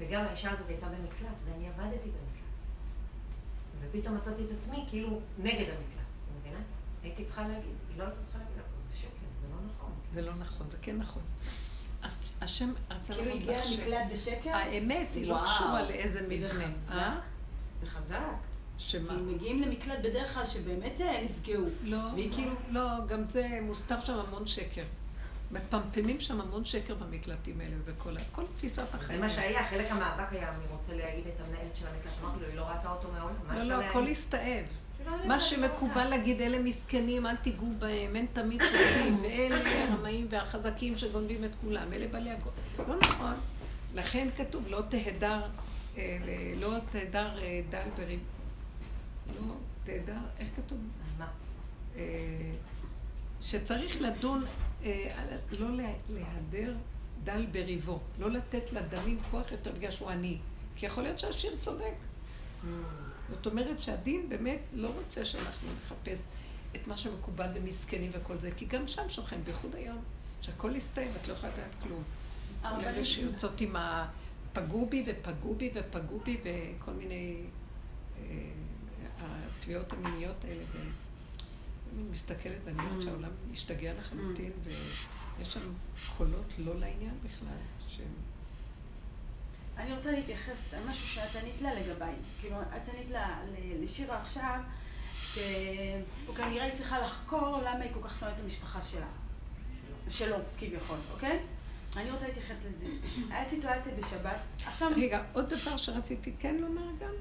וגם 0.00 0.24
האישה 0.24 0.50
הזאת 0.50 0.68
הייתה 0.68 0.86
במקלט, 0.86 1.36
ואני 1.44 1.68
עבדתי 1.68 2.08
במקלט. 2.08 2.40
ופתאום 3.80 4.16
מצאתי 4.16 4.44
את 4.44 4.50
עצמי 4.50 4.84
כאילו 4.88 5.20
נגד 5.38 5.68
המקלט? 5.68 5.99
הייתי 7.02 7.24
צריכה 7.24 7.42
להגיד, 7.42 7.74
לא 7.96 8.04
הייתה 8.04 8.22
צריכה 8.22 8.38
להגיד, 8.38 8.54
אבל 8.56 8.90
זה 8.90 8.96
שקר, 8.96 9.26
זה 9.42 9.46
לא 9.48 9.56
נכון. 9.74 9.90
זה 10.14 10.22
לא 10.22 10.34
נכון, 10.34 10.70
זה 10.70 10.76
כן 10.82 10.96
נכון. 10.96 11.22
אז 12.02 12.30
השם 12.40 12.72
רצה 12.90 13.14
כאילו 13.14 13.26
להראות 13.26 13.42
הגיע 13.42 13.60
לך 13.60 13.66
למקלט 13.66 14.12
בשקר? 14.12 14.50
האמת 14.50 15.14
היא 15.14 15.26
לא 15.26 15.40
קשורה 15.44 15.82
לאיזה 15.82 16.18
זה 16.18 16.26
מבנה. 16.28 16.48
חזק. 16.48 16.92
אה? 16.92 17.18
זה 17.80 17.86
חזק. 17.86 18.16
שמה? 18.78 19.08
כי 19.08 19.20
מגיעים 19.20 19.62
למקלט 19.62 19.98
בדרך 19.98 20.34
כלל 20.34 20.44
שבאמת 20.44 21.00
אה, 21.00 21.24
נפגעו. 21.24 21.64
לא, 21.82 21.98
והיא 22.14 22.32
כאילו... 22.32 22.52
לא, 22.70 23.06
גם 23.08 23.24
זה 23.24 23.58
מוסתר 23.62 24.00
שם 24.00 24.18
המון 24.18 24.46
שקר. 24.46 24.84
מפמפמים 25.50 26.20
שם 26.20 26.40
המון 26.40 26.64
שקר 26.64 26.94
במקלטים 26.94 27.60
האלה 27.60 27.76
ובכל 27.84 28.16
כל 28.32 28.42
תפיסת 28.56 28.94
החיים. 28.94 29.20
זה 29.20 29.26
מה 29.26 29.32
שהיה, 29.32 29.68
חלק 29.68 29.90
המאבק 29.90 30.32
היה, 30.32 30.54
אני 30.54 30.64
רוצה 30.70 30.94
להעיד 30.94 31.26
את 31.26 31.40
המנהלת 31.40 31.76
של 31.76 31.86
המקלט, 31.86 32.12
אמרתי 32.22 32.40
לו, 32.40 32.46
היא 32.46 32.56
לא 32.56 32.62
ראתה 32.62 32.92
אותו 32.92 33.08
מעולם. 33.12 33.68
לא, 33.68 33.76
לא, 33.76 33.84
הכל 33.84 34.06
הסתאב. 34.06 34.64
מה 35.06 35.40
שמקובל 35.40 36.08
להגיד, 36.08 36.40
אלה 36.40 36.58
מסכנים, 36.58 37.26
אל 37.26 37.36
תיגעו 37.36 37.72
בהם, 37.78 38.16
הם 38.16 38.26
תמיד 38.32 38.62
צודקים, 38.62 39.20
ואלה 39.22 39.82
הרמאים 39.82 40.26
והחזקים 40.30 40.96
שגונבים 40.96 41.44
את 41.44 41.50
כולם, 41.60 41.92
אלה 41.92 42.08
בעלי 42.08 42.30
הכל. 42.30 42.50
לא 42.88 42.98
נכון. 42.98 43.34
לכן 43.94 44.28
כתוב, 44.36 44.64
לא 44.68 44.80
תהדר, 44.88 45.42
אה, 45.96 46.18
לא 46.60 46.78
תהדר 46.90 47.38
אה, 47.38 47.60
דל 47.70 47.88
בריב. 47.96 48.20
לא 49.36 49.54
תהדר, 49.84 50.18
איך 50.38 50.48
כתוב? 50.56 50.78
אה, 51.96 52.02
שצריך 53.40 54.02
לדון, 54.02 54.42
לא 55.50 55.68
להיעדר 56.08 56.74
דל 57.24 57.46
בריבו, 57.52 58.00
לא 58.18 58.30
לתת 58.30 58.72
לדלים 58.72 59.18
כוח 59.30 59.52
יותר 59.52 59.72
בגלל 59.72 59.90
שהוא 59.90 60.10
עני. 60.10 60.38
כי 60.76 60.86
יכול 60.86 61.02
להיות 61.02 61.18
שהשיר 61.18 61.56
צודק. 61.58 61.94
זאת 63.30 63.46
אומרת 63.46 63.82
שהדין 63.82 64.28
באמת 64.28 64.60
לא 64.72 64.88
רוצה 64.88 65.24
שאנחנו 65.24 65.68
נחפש 65.78 66.26
את 66.76 66.86
מה 66.86 66.96
שמקובל 66.96 67.48
במסכנים 67.54 68.10
וכל 68.14 68.36
זה, 68.36 68.50
כי 68.56 68.64
גם 68.64 68.88
שם 68.88 69.08
שוכן, 69.08 69.40
בייחוד 69.44 69.74
היום, 69.74 69.98
שהכל 70.42 70.74
הסתיים, 70.74 71.10
את 71.20 71.28
לא 71.28 71.32
יכולה 71.32 71.52
לדעת 71.52 71.82
כלום. 71.82 72.02
אלה 72.64 73.04
שיוצאות 73.04 73.60
עם 73.60 73.76
ה... 73.76 74.08
פגעו 74.52 74.86
בי 74.86 75.04
ופגעו 75.06 75.54
בי 75.54 75.70
ופגעו 75.74 76.20
בי 76.20 76.36
וכל 76.44 76.92
מיני... 76.92 77.36
אה, 78.18 78.50
התביעות 79.60 79.92
המיניות 79.92 80.44
האלה. 80.44 80.62
ואני 80.72 82.02
מסתכלת, 82.10 82.68
אני 82.68 82.78
אומרת 82.78 83.00
mm. 83.00 83.04
שהעולם 83.04 83.30
משתגע 83.50 83.92
לחלוטין, 83.98 84.50
mm. 84.50 84.68
ויש 85.38 85.52
שם 85.52 85.72
קולות 86.16 86.54
לא 86.58 86.74
לעניין 86.74 87.14
בכלל, 87.24 87.56
שהם... 87.88 88.14
אני 89.80 89.92
רוצה 89.92 90.12
להתייחס 90.12 90.74
על 90.74 90.80
משהו 90.88 91.06
שאת 91.06 91.42
ענית 91.42 91.60
לה 91.60 91.74
לגביי. 91.74 92.14
כאילו, 92.40 92.56
את 92.62 92.88
ענית 92.94 93.10
לה 93.10 93.38
לשירה 93.80 94.20
עכשיו, 94.22 94.60
שהוא 95.20 96.36
כנראה 96.36 96.70
צריכה 96.76 96.98
לחקור 96.98 97.58
למה 97.58 97.84
היא 97.84 97.92
כל 97.92 98.00
כך 98.02 98.20
שונאת 98.20 98.34
את 98.34 98.40
המשפחה 98.40 98.82
שלה. 98.82 99.06
שלו, 100.08 100.36
כביכול, 100.58 100.98
אוקיי? 101.12 101.38
אני 101.96 102.10
רוצה 102.10 102.26
להתייחס 102.26 102.56
לזה. 102.68 102.86
היה 103.30 103.48
סיטואציה 103.50 103.92
בשבת, 103.98 104.40
עכשיו... 104.66 104.90
רגע, 104.96 105.22
עוד 105.32 105.48
דבר 105.48 105.76
שרציתי 105.76 106.32
כן 106.38 106.56
לומר 106.56 106.90
גם, 107.00 107.12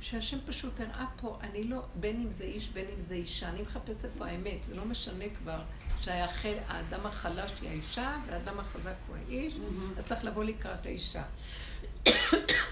שהשם 0.00 0.38
פשוט 0.46 0.80
הראה 0.80 1.06
פה, 1.20 1.38
אני 1.40 1.64
לא, 1.64 1.82
בין 1.94 2.22
אם 2.22 2.30
זה 2.30 2.44
איש, 2.44 2.68
בין 2.68 2.86
אם 2.98 3.02
זה 3.02 3.14
אישה, 3.14 3.48
אני 3.48 3.62
מחפשת 3.62 4.08
פה 4.18 4.26
האמת, 4.26 4.64
זה 4.64 4.76
לא 4.76 4.84
משנה 4.84 5.24
כבר 5.38 5.62
שהאדם 6.00 7.06
החלש 7.06 7.52
היא 7.60 7.70
האישה 7.70 8.16
והאדם 8.26 8.60
החזק 8.60 8.94
הוא 9.08 9.16
האיש, 9.16 9.54
אז 9.96 10.06
צריך 10.06 10.24
לבוא 10.24 10.44
לקראת 10.44 10.86
האישה. 10.86 11.22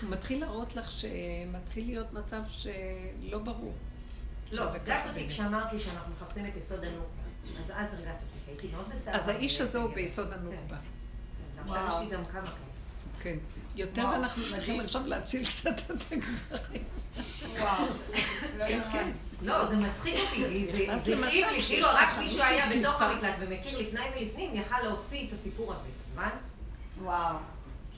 הוא 0.00 0.10
מתחיל 0.10 0.40
להראות 0.40 0.76
לך 0.76 0.90
שמתחיל 0.90 1.86
להיות 1.86 2.12
מצב 2.12 2.40
שלא 2.50 3.38
ברור. 3.38 3.72
לא, 4.52 4.64
דווקא 4.64 5.08
אותי 5.08 5.28
כשאמרתי 5.28 5.80
שאנחנו 5.80 6.12
מחפשים 6.12 6.46
את 6.46 6.56
יסוד 6.56 6.84
הנוקבה, 6.84 7.22
אז 7.58 7.70
אז 7.74 7.94
הרגעת 7.94 8.16
אותי, 8.22 8.50
הייתי 8.50 8.68
מאוד 8.76 8.86
בסדר. 8.94 9.14
אז 9.16 9.28
האיש 9.28 9.60
הזה 9.60 9.78
הוא 9.78 9.94
ביסוד 9.94 10.32
הנוקבה. 10.32 10.76
עכשיו 11.64 11.86
יש 11.88 12.08
לי 12.10 12.16
גם 12.16 12.24
כמה 12.24 12.46
כאלה. 12.46 12.68
כן. 13.22 13.36
יותר 13.76 14.14
אנחנו 14.16 14.42
צריכים 14.52 14.80
עכשיו 14.80 15.06
להציל 15.06 15.46
קצת 15.46 15.78
את 15.78 15.90
הגברים. 15.90 16.84
וואו. 17.58 17.84
כן, 18.58 18.80
כן. 18.92 19.10
לא, 19.42 19.64
זה 19.64 19.76
מצחיק 19.76 20.14
אותי, 20.20 20.66
זה 20.96 21.16
הכאיב 21.16 21.46
לי, 21.46 21.62
כאילו 21.62 21.88
רק 21.92 22.18
מישהו 22.18 22.42
היה 22.42 22.66
בתוך 22.78 23.02
המקלט 23.02 23.34
ומכיר 23.40 23.78
לפני 23.78 24.00
ולפנים, 24.16 24.54
יכל 24.54 24.80
להוציא 24.80 25.28
את 25.28 25.32
הסיפור 25.32 25.72
הזה, 25.72 25.88
הבנת? 26.12 26.32
וואו. 27.02 27.36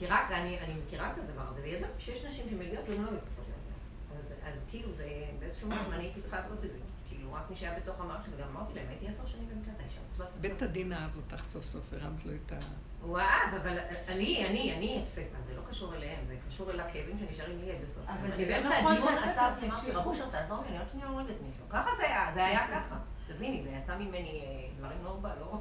כי 0.01 0.07
רק, 0.07 0.31
אני, 0.31 0.61
אני 0.61 0.75
מכירה 0.75 1.13
את 1.13 1.19
הדבר 1.19 1.43
הזה, 1.49 1.61
וידעתי 1.63 1.93
שיש 1.99 2.25
נשים 2.25 2.47
שמגיעות 2.51 2.89
והן 2.89 3.03
לא 3.03 3.11
מצליחות 3.13 3.45
לדעת. 3.49 4.19
אז, 4.19 4.33
אז 4.43 4.61
כאילו, 4.71 4.93
זה 4.93 5.09
באיזשהו 5.39 5.69
מקום 5.69 5.93
אני 5.93 6.05
הייתי 6.05 6.21
צריכה 6.21 6.37
לעשות 6.37 6.65
את 6.65 6.71
זה. 6.71 6.79
כאילו, 7.09 7.33
רק 7.33 7.51
מי 7.51 7.57
שהיה 7.57 7.79
בתוך 7.79 8.01
המערכת, 8.01 8.29
וגם 8.37 8.49
אמרתי 8.49 8.75
להם, 8.75 8.89
הייתי 8.89 9.09
עשר 9.09 9.27
שנים 9.27 9.49
במקלט 9.49 9.81
האישה. 9.81 10.25
בית 10.41 10.63
הדין 10.63 10.93
אהב 10.93 11.17
אותך 11.17 11.43
סוף 11.43 11.65
סוף, 11.65 11.93
הרמת 11.93 12.25
לו 12.27 12.33
את 12.35 12.53
ה... 12.53 12.57
הוא 13.03 13.19
אהב, 13.19 13.55
אבל 13.55 13.79
אני, 14.09 14.47
אני, 14.47 14.75
אני 14.77 15.03
הדפקה, 15.03 15.37
זה 15.47 15.57
לא 15.57 15.63
קשור 15.71 15.95
אליהם, 15.95 16.25
זה 16.27 16.37
קשור 16.49 16.71
אל 16.71 16.81
הכאבים 16.81 17.19
שנשארים 17.19 17.61
לי 17.61 17.73
עד 17.73 17.83
הסוף. 17.85 18.05
אבל 18.07 18.37
זה 18.37 18.45
באמצע 18.45 18.81
נכון 18.81 18.93
הדיון 18.93 19.19
עצרתי, 19.19 19.67
אמרתי, 19.67 19.93
רבו 19.93 20.15
שם, 20.15 20.31
תעזור 20.31 20.63
לי, 20.63 20.69
אני 20.69 20.79
עוד 20.79 20.89
שנייה 20.93 21.09
הורגת 21.09 21.35
מישהו. 21.47 21.65
ככה 21.71 21.91
זה 21.97 22.03
היה, 22.03 22.31
זה 22.35 22.45
היה 22.45 22.69
ככה. 22.69 22.99
תביני, 23.27 23.63
זה 23.63 23.71
יצא 23.71 23.97
ממני 23.99 24.43
אה, 24.45 24.69
דברים 24.79 24.99
לא, 25.05 25.19
לא, 25.41 25.61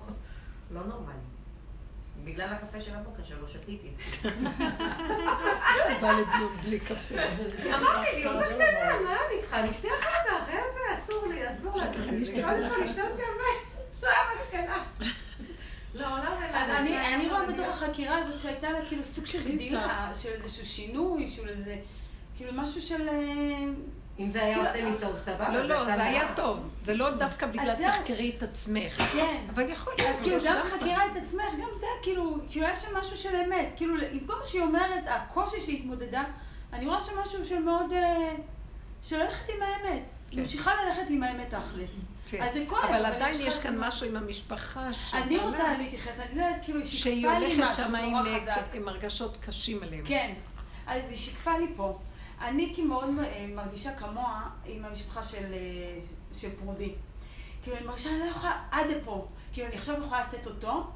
לא 0.72 0.86
נורמליים. 0.86 1.39
בגלל 2.24 2.48
הקפה 2.54 2.82
של 2.82 2.96
הבוקר 2.96 3.24
שלא 3.24 3.48
שתיתי. 3.48 3.90
בא 6.02 6.12
לדיון 6.12 6.58
בלי 6.64 6.80
קפה. 6.80 7.16
אמרתי 7.66 8.16
לי, 8.16 8.24
עוד 8.26 8.44
קטנה, 8.44 9.00
מה 9.04 9.18
אני 9.32 9.42
צריכה? 9.42 9.60
אני 9.60 9.72
אשתה 9.72 9.88
אחר 10.00 10.10
כך, 10.28 10.50
איזה, 10.50 11.04
אסור 11.04 11.28
לי, 11.28 11.52
אסור 11.52 11.76
לי. 11.76 12.10
אני 12.10 12.24
אשתה 12.24 13.02
קפה. 13.02 13.80
זו 14.02 14.08
המסקנה. 14.08 14.84
לא, 15.94 16.08
לא, 16.10 16.18
לא. 16.18 16.78
אני 16.78 17.30
רואה 17.30 17.46
בתוך 17.46 17.68
החקירה 17.68 18.18
הזאת 18.18 18.40
שהייתה 18.40 18.72
לה 18.72 18.86
כאילו 18.88 19.04
סוג 19.04 19.26
של 19.26 19.54
גדילה, 19.54 20.12
של 20.14 20.30
איזשהו 20.30 20.66
שינוי, 20.66 21.28
של 21.28 21.50
איזה, 21.50 21.76
כאילו 22.36 22.52
משהו 22.54 22.82
של... 22.82 23.10
אה, 24.20 24.26
אם 24.26 24.32
זה 24.32 24.44
היה 24.44 24.58
עושה 24.58 24.86
לי 24.86 24.92
טוב, 25.00 25.18
סבבה. 25.18 25.50
לא, 25.50 25.62
לא, 25.62 25.86
זה 25.86 26.04
היה 26.04 26.36
טוב. 26.36 26.60
זה 26.86 26.96
לא 26.96 27.12
דווקא 27.12 27.48
בגלל 27.48 27.76
תחקרי 27.76 28.34
את 28.38 28.44
עצמך. 28.44 29.02
כן. 29.14 29.42
אבל 29.56 29.70
יכול 29.70 29.94
להיות. 29.98 30.16
אז 30.16 30.22
כאילו, 30.22 30.38
גם 30.46 30.58
חקירה 30.64 31.06
את 31.06 31.16
עצמך, 31.16 31.54
גם 31.62 31.70
זה, 31.74 31.86
כאילו, 32.02 32.38
כאילו, 32.50 32.66
היה 32.66 32.76
שם 32.76 32.98
משהו 32.98 33.18
של 33.18 33.36
אמת. 33.36 33.68
כאילו, 33.76 33.96
עם 34.12 34.20
כל 34.20 34.36
מה 34.40 34.46
שהיא 34.46 34.62
אומרת, 34.62 35.04
הקושי 35.08 35.60
שהיא 35.60 35.80
התמודדה, 35.80 36.24
אני 36.74 36.88
רואה 36.88 37.02
שם 37.02 37.12
משהו 37.26 37.44
של 37.44 37.60
מאוד... 37.60 37.92
אה, 37.92 38.32
של 39.04 39.18
ללכת 39.18 39.50
עם 39.50 39.62
האמת. 39.62 40.04
כן. 40.32 40.40
ממשיכה 40.40 40.72
ללכת 40.84 41.10
עם 41.10 41.24
האמת 41.24 41.54
תכלס. 41.54 42.00
כן. 42.30 42.42
אז 42.42 42.54
זה 42.54 42.64
כואב. 42.68 42.84
אבל 42.84 43.06
עדיין 43.06 43.42
יש 43.42 43.60
כאן 43.60 43.80
משהו 43.80 44.08
עם 44.08 44.16
המשפחה. 44.16 44.90
אני 45.14 45.38
רוצה 45.38 45.78
להתייחס, 45.78 46.20
אני 46.20 46.40
לא 46.40 46.46
יודעת, 46.46 46.64
כאילו, 46.64 46.80
היא 46.80 46.88
שיקפה 46.88 47.40
לי 47.40 47.56
משהו 47.60 47.84
נורא 47.92 48.22
חזק. 48.22 48.30
שהיא 48.30 48.42
הולכת 48.44 48.56
שם 48.56 48.78
עם 48.78 48.88
הרגשות 48.88 49.38
קשים 49.46 49.84
עליהם. 49.84 50.06
כן. 50.06 50.34
אז 50.88 51.10
היא 51.10 51.18
שיקפה 51.18 51.58
לי 51.58 51.68
פה. 51.76 51.98
אני 52.42 52.74
כמאוד 52.76 53.10
אה, 53.20 53.48
מרגישה 53.56 53.94
כמוה 53.96 54.50
עם 54.66 54.86
המשפחה 54.86 55.24
של, 55.24 55.54
אה, 55.54 56.00
של 56.34 56.50
פרודי. 56.56 56.96
כאילו, 57.64 57.78
אני 57.78 57.86
מרגישה, 57.86 58.10
אני 58.10 58.20
לא 58.20 58.26
יכולה 58.26 58.64
עד 58.72 58.88
לפה. 58.88 59.28
כאילו, 59.54 59.68
אני 59.68 59.76
עכשיו 59.76 59.96
יכולה 60.00 60.28
לשאת 60.28 60.48
אותו, 60.48 60.88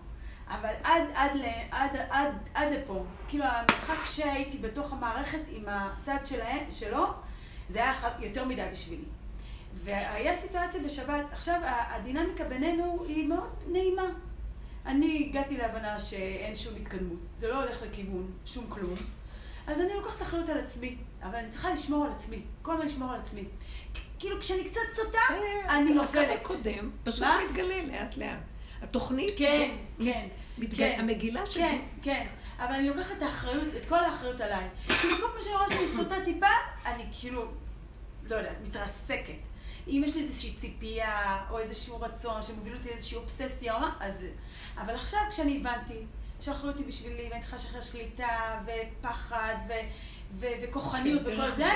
אבל 0.47 0.73
עד, 0.83 1.03
עד, 1.13 1.31
עד, 1.71 1.95
עד, 2.09 2.31
עד 2.53 2.73
לפה. 2.73 3.05
כאילו, 3.27 3.45
המשחק 3.45 4.05
שהייתי 4.05 4.57
בתוך 4.57 4.93
המערכת 4.93 5.41
עם 5.49 5.63
הצד 5.67 6.17
שלה, 6.25 6.57
שלו, 6.71 7.05
זה 7.69 7.79
היה 7.83 7.93
יותר 8.19 8.45
מדי 8.45 8.65
בשבילי. 8.71 9.05
והיה 9.73 10.41
סיטואציה 10.41 10.81
בשבת, 10.83 11.25
עכשיו 11.31 11.59
הדינמיקה 11.63 12.43
בינינו 12.43 13.03
היא 13.07 13.27
מאוד 13.27 13.63
נעימה. 13.71 14.05
אני 14.85 15.27
הגעתי 15.29 15.57
להבנה 15.57 15.99
שאין 15.99 16.55
שום 16.55 16.73
התקדמות, 16.75 17.19
זה 17.39 17.47
לא 17.47 17.63
הולך 17.63 17.81
לכיוון, 17.81 18.31
שום 18.45 18.65
כלום. 18.69 18.95
אז 19.67 19.79
אני 19.79 19.93
לוקחת 19.93 20.21
אחריות 20.21 20.49
על 20.49 20.57
עצמי, 20.57 20.97
אבל 21.23 21.35
אני 21.35 21.49
צריכה 21.49 21.69
לשמור 21.69 22.05
על 22.05 22.11
עצמי, 22.11 22.41
כל 22.61 22.73
הזמן 22.73 22.85
לשמור 22.85 23.09
על 23.11 23.19
עצמי. 23.19 23.43
כאילו 24.19 24.39
כשאני 24.39 24.69
קצת 24.69 24.79
סוטה, 24.95 25.19
אני 25.69 25.93
נופלת. 25.93 26.29
הקו 26.29 26.53
הקודם 26.53 26.91
פשוט 27.03 27.27
מתגלה 27.49 27.83
לאט 27.83 28.17
לאט. 28.17 28.39
התוכנית, 28.81 29.31
כן, 29.37 29.75
כן, 30.03 30.27
כן, 30.77 30.95
המגילה 30.99 31.45
שלי. 31.45 31.63
כן, 31.63 31.81
כן. 32.01 32.27
אבל 32.59 32.73
אני 32.73 32.87
לוקחת 32.87 33.17
את 33.17 33.21
האחריות, 33.21 33.67
את 33.77 33.85
כל 33.85 34.03
האחריות 34.03 34.41
עליי. 34.41 34.67
כאילו 34.87 35.17
כל 35.17 35.27
פעם 35.33 35.41
שאני 35.43 35.55
רואה 35.55 35.69
שאני 35.69 35.87
סוטה 35.95 36.15
טיפה, 36.25 36.47
אני 36.85 37.03
כאילו, 37.19 37.45
לא 38.23 38.35
יודעת, 38.35 38.57
מתרסקת. 38.67 39.47
אם 39.87 40.01
יש 40.05 40.15
לי 40.15 40.21
איזושהי 40.21 40.53
ציפייה, 40.53 41.45
או 41.49 41.59
איזשהו 41.59 42.01
רצון 42.01 42.43
שמוביל 42.43 42.75
אותי 42.75 42.89
לאיזושהי 42.89 43.17
אובססיה, 43.17 43.75
או 43.75 43.79
מה, 43.79 43.95
אז... 43.99 44.13
אבל 44.77 44.95
עכשיו 44.95 45.21
כשאני 45.29 45.57
הבנתי 45.57 46.05
שהאחריות 46.39 46.77
היא 46.77 46.85
בשבילי, 46.85 47.27
ואני 47.29 47.41
צריכה 47.41 47.55
לשחרר 47.55 47.81
שליטה, 47.81 48.59
ופחד, 48.65 49.55
ו... 49.67 49.73
וכוחניות 50.39 51.21
כן, 51.25 51.33
וכל 51.33 51.51
זה, 51.51 51.71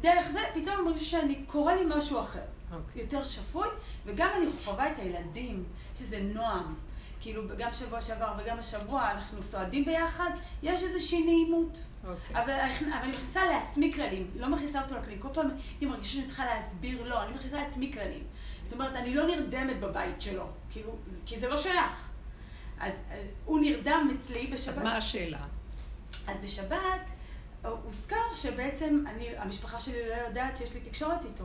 דרך 0.00 0.28
זה 0.32 0.40
פתאום 0.54 0.76
אני 0.76 0.84
מרגישה 0.84 1.10
שאני, 1.10 1.34
קורה 1.46 1.74
לי 1.74 1.82
משהו 1.96 2.20
אחר. 2.20 2.38
Okay. 2.38 2.74
אוקיי. 2.74 3.02
יותר 3.02 3.22
שפוי, 3.22 3.68
וגם 4.06 4.28
אני 4.36 4.46
חווה 4.64 4.92
את 4.92 4.98
הילדים, 4.98 5.64
שזה 5.96 6.20
נועם. 6.20 6.74
כאילו, 7.20 7.42
גם 7.58 7.72
שבוע 7.72 8.00
שעבר 8.00 8.32
וגם 8.38 8.58
השבוע 8.58 9.10
אנחנו 9.10 9.42
סועדים 9.42 9.84
ביחד, 9.84 10.30
יש 10.62 10.82
איזושהי 10.82 11.24
נעימות. 11.24 11.76
Okay. 11.76 12.08
אוקיי. 12.08 12.42
אבל, 12.42 12.52
אבל 12.52 13.02
אני 13.02 13.10
מכניסה 13.10 13.44
לעצמי 13.44 13.92
כללים, 13.92 14.30
לא 14.34 14.48
מכניסה 14.48 14.82
אותו 14.82 14.94
לכללים. 14.94 15.18
כל 15.18 15.28
פעם 15.32 15.50
הייתי 15.70 15.86
מרגישה 15.86 16.12
שאני 16.12 16.26
צריכה 16.26 16.44
להסביר 16.44 17.02
לו, 17.02 17.22
אני 17.22 17.34
מכניסה 17.34 17.56
לעצמי 17.56 17.92
כללים. 17.92 18.24
זאת 18.62 18.72
אומרת, 18.72 18.96
אני 18.96 19.14
לא 19.14 19.26
נרדמת 19.26 19.80
בבית 19.80 20.20
שלו, 20.20 20.46
כאילו, 20.70 20.92
כי 21.26 21.40
זה 21.40 21.48
לא 21.48 21.56
שייך. 21.56 22.08
אז, 22.80 22.92
אז 23.10 23.26
הוא 23.44 23.60
נרדם 23.60 24.10
אצלי 24.14 24.46
בשבת. 24.46 24.68
אז 24.68 24.78
מה 24.78 24.96
השאלה? 24.96 25.44
אז 26.26 26.36
בשבת 26.44 27.10
הוזכר 27.62 28.32
שבעצם 28.32 29.04
אני, 29.06 29.36
המשפחה 29.36 29.80
שלי 29.80 30.08
לא 30.08 30.14
יודעת 30.14 30.56
שיש 30.56 30.74
לי 30.74 30.80
תקשורת 30.80 31.24
איתו. 31.24 31.44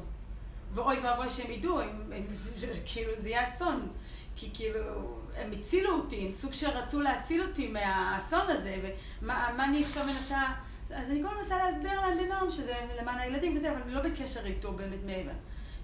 ואוי 0.73 0.99
ואבוי 0.99 1.29
שהם 1.29 1.51
ידעו, 1.51 1.81
הם, 1.81 2.11
הם, 2.15 2.25
כאילו 2.85 3.11
זה 3.15 3.29
יהיה 3.29 3.47
אסון. 3.47 3.87
כי 4.35 4.49
כאילו, 4.53 4.79
הם 5.35 5.51
הצילו 5.51 5.95
אותי, 5.95 6.25
הם 6.25 6.31
סוג 6.31 6.53
שרצו 6.53 7.01
להציל 7.01 7.41
אותי 7.41 7.67
מהאסון 7.67 8.49
הזה, 8.49 8.93
ומה 9.21 9.53
מה 9.57 9.65
אני 9.65 9.83
עכשיו 9.83 10.05
מנסה... 10.05 10.43
אז 10.89 11.09
אני 11.09 11.23
כל 11.23 11.27
הזמן 11.27 11.41
מנסה 11.41 11.57
להסביר 11.57 12.01
להם 12.01 12.17
בנועם 12.17 12.49
שזה 12.49 12.73
למען 13.01 13.19
הילדים 13.19 13.57
וזה, 13.57 13.71
אבל 13.71 13.81
אני 13.81 13.93
לא 13.93 14.01
בקשר 14.01 14.45
איתו 14.45 14.73
באמת 14.73 14.99
מעבר. 15.05 15.31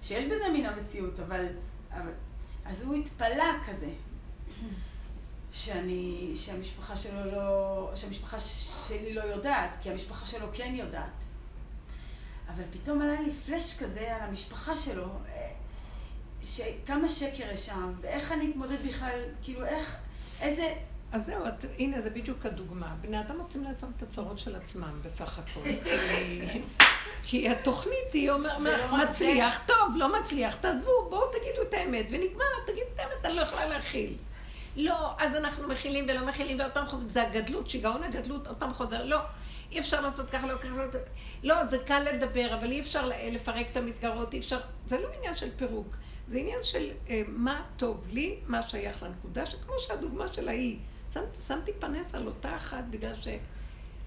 שיש 0.02 0.24
בזה 0.24 0.48
מן 0.52 0.66
המציאות, 0.66 1.20
אבל... 1.20 1.46
אבל 1.90 2.12
אז 2.64 2.82
הוא 2.82 2.94
התפלא 2.94 3.44
כזה. 3.66 3.88
שאני, 5.52 6.32
שהמשפחה 6.34 6.96
שלו 6.96 7.32
לא, 7.32 7.90
שהמשפחה 7.94 8.40
שלי 8.40 9.14
לא 9.14 9.22
יודעת, 9.22 9.76
כי 9.80 9.90
המשפחה 9.90 10.26
שלו 10.26 10.46
כן 10.52 10.74
יודעת. 10.74 11.24
אבל 12.48 12.62
פתאום 12.70 13.02
עלה 13.02 13.20
לי 13.20 13.32
פלאש 13.32 13.74
כזה 13.78 14.16
על 14.16 14.20
המשפחה 14.20 14.76
שלו, 14.76 15.04
אה, 15.28 15.50
שכמה 16.44 17.08
שקר 17.08 17.52
יש 17.52 17.66
שם, 17.66 17.92
ואיך 18.00 18.32
אני 18.32 18.50
אתמודד 18.50 18.86
בכלל, 18.88 19.18
כאילו 19.42 19.64
איך, 19.64 19.96
איזה... 20.40 20.74
אז 21.12 21.26
זהו, 21.26 21.46
את, 21.46 21.64
הנה, 21.78 22.00
זה 22.00 22.10
בדיוק 22.10 22.46
הדוגמה. 22.46 22.94
בני 23.00 23.20
אדם 23.20 23.38
רוצים 23.40 23.64
לעצום 23.64 23.92
את 23.96 24.02
הצרות 24.02 24.38
של 24.38 24.56
עצמם, 24.56 25.00
בסך 25.02 25.38
הכל. 25.38 25.60
כי 27.26 27.48
התוכנית 27.48 28.12
היא 28.12 28.30
אומר, 28.30 28.58
מצליח, 29.02 29.60
טוב, 29.66 29.96
לא 29.96 30.20
מצליח, 30.20 30.54
תעזבו, 30.54 31.06
בואו 31.10 31.30
תגידו 31.32 31.62
את 31.68 31.74
האמת, 31.74 32.06
ונגמר, 32.10 32.44
תגידו 32.66 32.86
את 32.94 32.98
האמת, 32.98 33.24
אני 33.24 33.34
לא 33.34 33.40
יכולה 33.40 33.66
להכיל. 33.66 34.16
לא, 34.76 35.14
אז 35.18 35.34
אנחנו 35.34 35.68
מכילים 35.68 36.04
ולא 36.08 36.26
מכילים, 36.26 36.58
ועוד 36.58 36.72
פעם 36.72 36.86
חוזרים, 36.86 37.10
זה 37.10 37.22
הגדלות, 37.22 37.70
שיגעון 37.70 38.02
הגדלות, 38.02 38.46
עוד 38.46 38.56
פעם 38.56 38.74
חוזר, 38.74 39.04
לא, 39.04 39.18
אי 39.72 39.80
אפשר 39.80 40.00
לעשות 40.00 40.30
ככה, 40.30 40.46
לא 40.46 40.58
ככה, 40.58 40.76
לא, 40.76 40.84
לא, 41.42 41.66
זה 41.66 41.78
קל 41.86 42.06
לדבר, 42.12 42.54
אבל 42.54 42.70
אי 42.70 42.80
אפשר 42.80 43.10
לפרק 43.32 43.66
את 43.70 43.76
המסגרות, 43.76 44.34
אי 44.34 44.38
אפשר, 44.38 44.60
זה 44.86 45.00
לא 45.00 45.08
עניין 45.18 45.36
של 45.36 45.50
פירוק, 45.56 45.96
זה 46.28 46.38
עניין 46.38 46.62
של 46.62 46.90
אה, 47.08 47.22
מה 47.28 47.62
טוב 47.76 48.06
לי, 48.10 48.36
מה 48.46 48.62
שייך 48.62 49.02
לנקודה, 49.02 49.46
שכמו 49.46 49.74
שהדוגמה 49.78 50.32
של 50.32 50.48
ההיא, 50.48 50.78
שמת, 51.12 51.36
שמתי 51.46 51.72
פנס 51.78 52.14
על 52.14 52.26
אותה 52.26 52.56
אחת 52.56 52.84
בגלל 52.90 53.14
ש... 53.14 53.28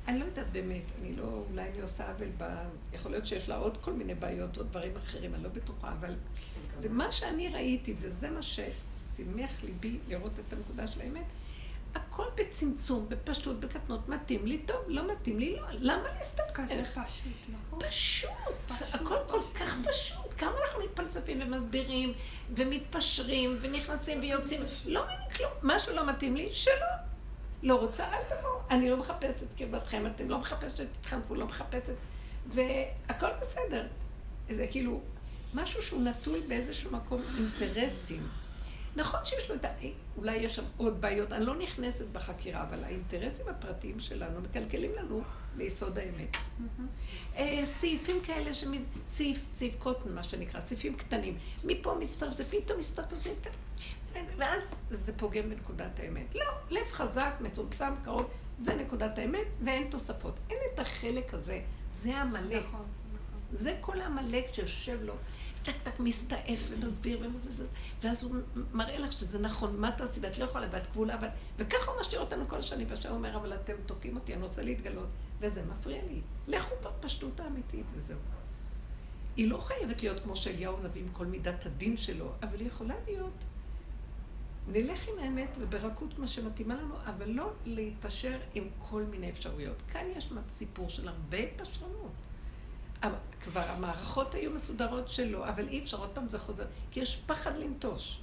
אני 0.08 0.20
לא 0.20 0.26
יודעת 0.26 0.52
באמת, 0.52 0.84
אני 1.02 1.16
לא, 1.16 1.44
אולי 1.50 1.70
אני 1.70 1.82
עושה 1.82 2.08
עוול 2.08 2.28
ב... 2.38 2.44
יכול 2.94 3.12
להיות 3.12 3.28
שיש 3.28 3.50
לה 3.50 3.56
עוד 3.56 3.78
כל 3.78 3.94
מיני 3.94 4.16
בעיות 4.16 4.58
או 4.58 4.64
דברים 4.64 4.98
אחרים, 4.98 5.36
אני 5.36 5.44
לא 5.44 5.50
בטוחה, 5.50 5.92
אבל... 6.00 6.16
ומה 6.82 7.12
שאני 7.12 7.48
ראיתי, 7.48 7.96
וזה 8.00 8.30
מה 8.30 8.42
ששימח 9.16 9.52
ליבי 9.64 9.98
לראות 10.08 10.32
את 10.40 10.54
הנקודה 10.54 10.88
של 10.88 11.02
האמת, 11.02 11.26
הכל 11.96 12.26
בצמצום, 12.36 13.10
בפשטות, 13.10 13.60
בקטנות, 13.60 14.10
מתאים 14.10 14.46
לי 14.46 14.58
טוב, 14.58 14.78
לא 14.88 15.12
מתאים 15.12 15.40
לי, 15.40 15.56
לא, 15.56 15.68
למה 15.72 16.04
להסתכל? 16.18 16.54
כזה 16.54 16.84
פשוט, 16.86 17.34
נכון? 17.50 17.80
פשוט, 17.90 18.32
הכל 18.94 19.18
כל 19.28 19.42
כך 19.60 19.78
פשוט, 19.88 20.34
כמה 20.38 20.52
אנחנו 20.66 20.84
מתפלצפים 20.84 21.42
ומסבירים, 21.42 22.14
ומתפשרים, 22.56 23.58
ונכנסים 23.62 24.20
ויוצאים, 24.20 24.62
לא 24.86 25.04
מבינים 25.04 25.30
כלום, 25.36 25.52
מה 25.62 25.80
שלא 25.80 26.08
מתאים 26.08 26.36
לי, 26.36 26.54
שלא. 26.54 26.74
לא 27.64 27.76
רוצה, 27.76 28.06
אל 28.14 28.24
תבואו. 28.30 28.60
אני 28.70 28.90
לא 28.90 28.98
מחפשת 28.98 29.48
קרבתכם, 29.58 30.06
אתם 30.06 30.30
לא 30.30 30.40
מחפשת 30.40 30.78
שתתחנפו, 30.78 31.36
לא 31.36 31.46
מחפשת, 31.46 31.96
והכל 32.48 33.30
בסדר. 33.42 33.88
זה 34.50 34.68
כאילו 34.72 35.02
משהו 35.54 35.84
שהוא 35.84 36.02
נטול 36.02 36.40
באיזשהו 36.48 36.92
מקום 36.92 37.22
אינטרסים. 37.38 38.28
נכון 38.96 39.20
שיש 39.26 39.50
לו 39.50 39.56
את 39.56 39.66
ה... 39.66 39.70
אולי 40.18 40.36
יש 40.36 40.56
שם 40.56 40.64
עוד 40.78 41.02
בעיות, 41.02 41.34
אני 41.34 41.46
לא 41.46 41.56
נכנסת 41.56 42.06
בחקירה, 42.08 42.64
אבל 42.64 42.84
האינטרסים 42.84 43.46
הפרטיים 43.50 44.00
שלנו 44.00 44.42
מקלקלים 44.42 44.92
לנו 44.96 45.22
ליסוד 45.58 46.00
האמת. 46.00 46.38
אה, 47.36 47.62
סעיפים 47.66 48.22
כאלה, 48.22 48.52
סעיף, 49.06 49.40
סעיף 49.54 49.76
קוטן, 49.80 50.16
מה 50.16 50.24
שנקרא, 50.24 50.60
סעיפים 50.60 50.96
קטנים. 50.96 51.38
מפה 51.64 51.96
מצטרפים, 52.00 52.62
פתאום 52.62 52.80
מצטרפים, 52.80 53.34
ואז 54.38 54.76
זה 54.90 55.18
פוגם 55.18 55.50
בנקודת 55.50 56.00
האמת. 56.00 56.36
לא, 56.36 56.46
לב 56.70 56.86
חזק, 56.92 57.34
מצומצם, 57.40 57.94
קרוב, 58.04 58.30
זה 58.60 58.76
נקודת 58.76 59.18
האמת, 59.18 59.48
ואין 59.64 59.88
תוספות. 59.90 60.36
אין 60.50 60.58
את 60.74 60.80
החלק 60.80 61.34
הזה, 61.34 61.62
זה 61.92 62.22
עמלק. 62.22 62.64
נכון, 62.68 62.86
נכון. 63.14 63.40
זה 63.52 63.78
כל 63.82 64.02
העמלק 64.02 64.46
שיושב 64.54 65.04
לו. 65.04 65.14
טק 65.66 65.76
טק 65.84 66.00
מסתעף 66.00 66.70
ומסביר 66.70 67.20
ומזה, 67.22 67.66
ואז 68.02 68.24
הוא 68.24 68.36
מראה 68.74 69.00
לך 69.00 69.12
שזה 69.12 69.40
נכון, 69.40 69.80
מה 69.80 69.92
תעשי, 69.92 70.20
ואת 70.24 70.40
לא 70.40 70.44
יכולה, 70.44 70.68
ואת 70.72 70.88
כבולה, 70.88 71.18
ואת... 71.22 71.32
וככה 71.58 71.92
הוא 71.92 72.00
משאיר 72.00 72.22
אותנו 72.22 72.48
כל 72.48 72.58
השנים, 72.58 72.88
והשם 72.90 73.12
אומר, 73.12 73.36
אבל 73.36 73.54
אתם 73.54 73.74
תוקעים 73.86 74.16
אותי, 74.16 74.34
אני 74.34 74.44
רוצה 74.44 74.62
להתגלות, 74.62 75.10
וזה 75.40 75.64
מפריע 75.66 76.02
לי. 76.04 76.22
לכו 76.48 76.76
בפשטות 76.84 77.40
האמיתית, 77.40 77.86
וזהו. 77.96 78.18
היא 79.38 79.50
לא 79.50 79.58
חייבת 79.58 80.04
להיות 80.04 80.20
כמו 80.20 80.36
שאליהו 80.36 80.78
נביא 80.84 81.02
עם 81.02 81.10
כל 81.10 81.26
מידת 81.26 81.66
הדין 81.66 81.98
שלו, 81.98 82.32
אבל 82.44 82.60
היא 82.60 82.68
יכולה 82.68 82.96
להיות. 83.08 83.44
נלך 84.68 85.08
עם 85.08 85.20
האמת 85.20 85.50
וברכות 85.60 86.20
מה 86.20 86.28
שמתאימה 86.28 86.76
לנו, 86.76 86.96
אבל 87.06 87.30
לא 87.30 87.52
להתפשר 87.66 88.40
עם 88.54 88.68
כל 88.80 89.04
מיני 89.04 89.30
אפשרויות. 89.30 89.78
כאן 89.92 90.06
יש 90.18 90.34
סיפור 90.50 90.90
של 90.90 91.08
הרבה 91.08 91.38
פשרנות. 91.58 92.25
כבר 93.44 93.62
המערכות 93.62 94.34
היו 94.34 94.52
מסודרות 94.52 95.10
שלא, 95.10 95.50
אבל 95.50 95.68
אי 95.68 95.80
אפשר, 95.84 95.98
עוד 95.98 96.10
פעם 96.14 96.30
זה 96.30 96.40
חוזר, 96.40 96.66
כי 96.92 97.00
יש 97.00 97.22
פחד 97.26 97.58
לנטוש. 97.58 98.20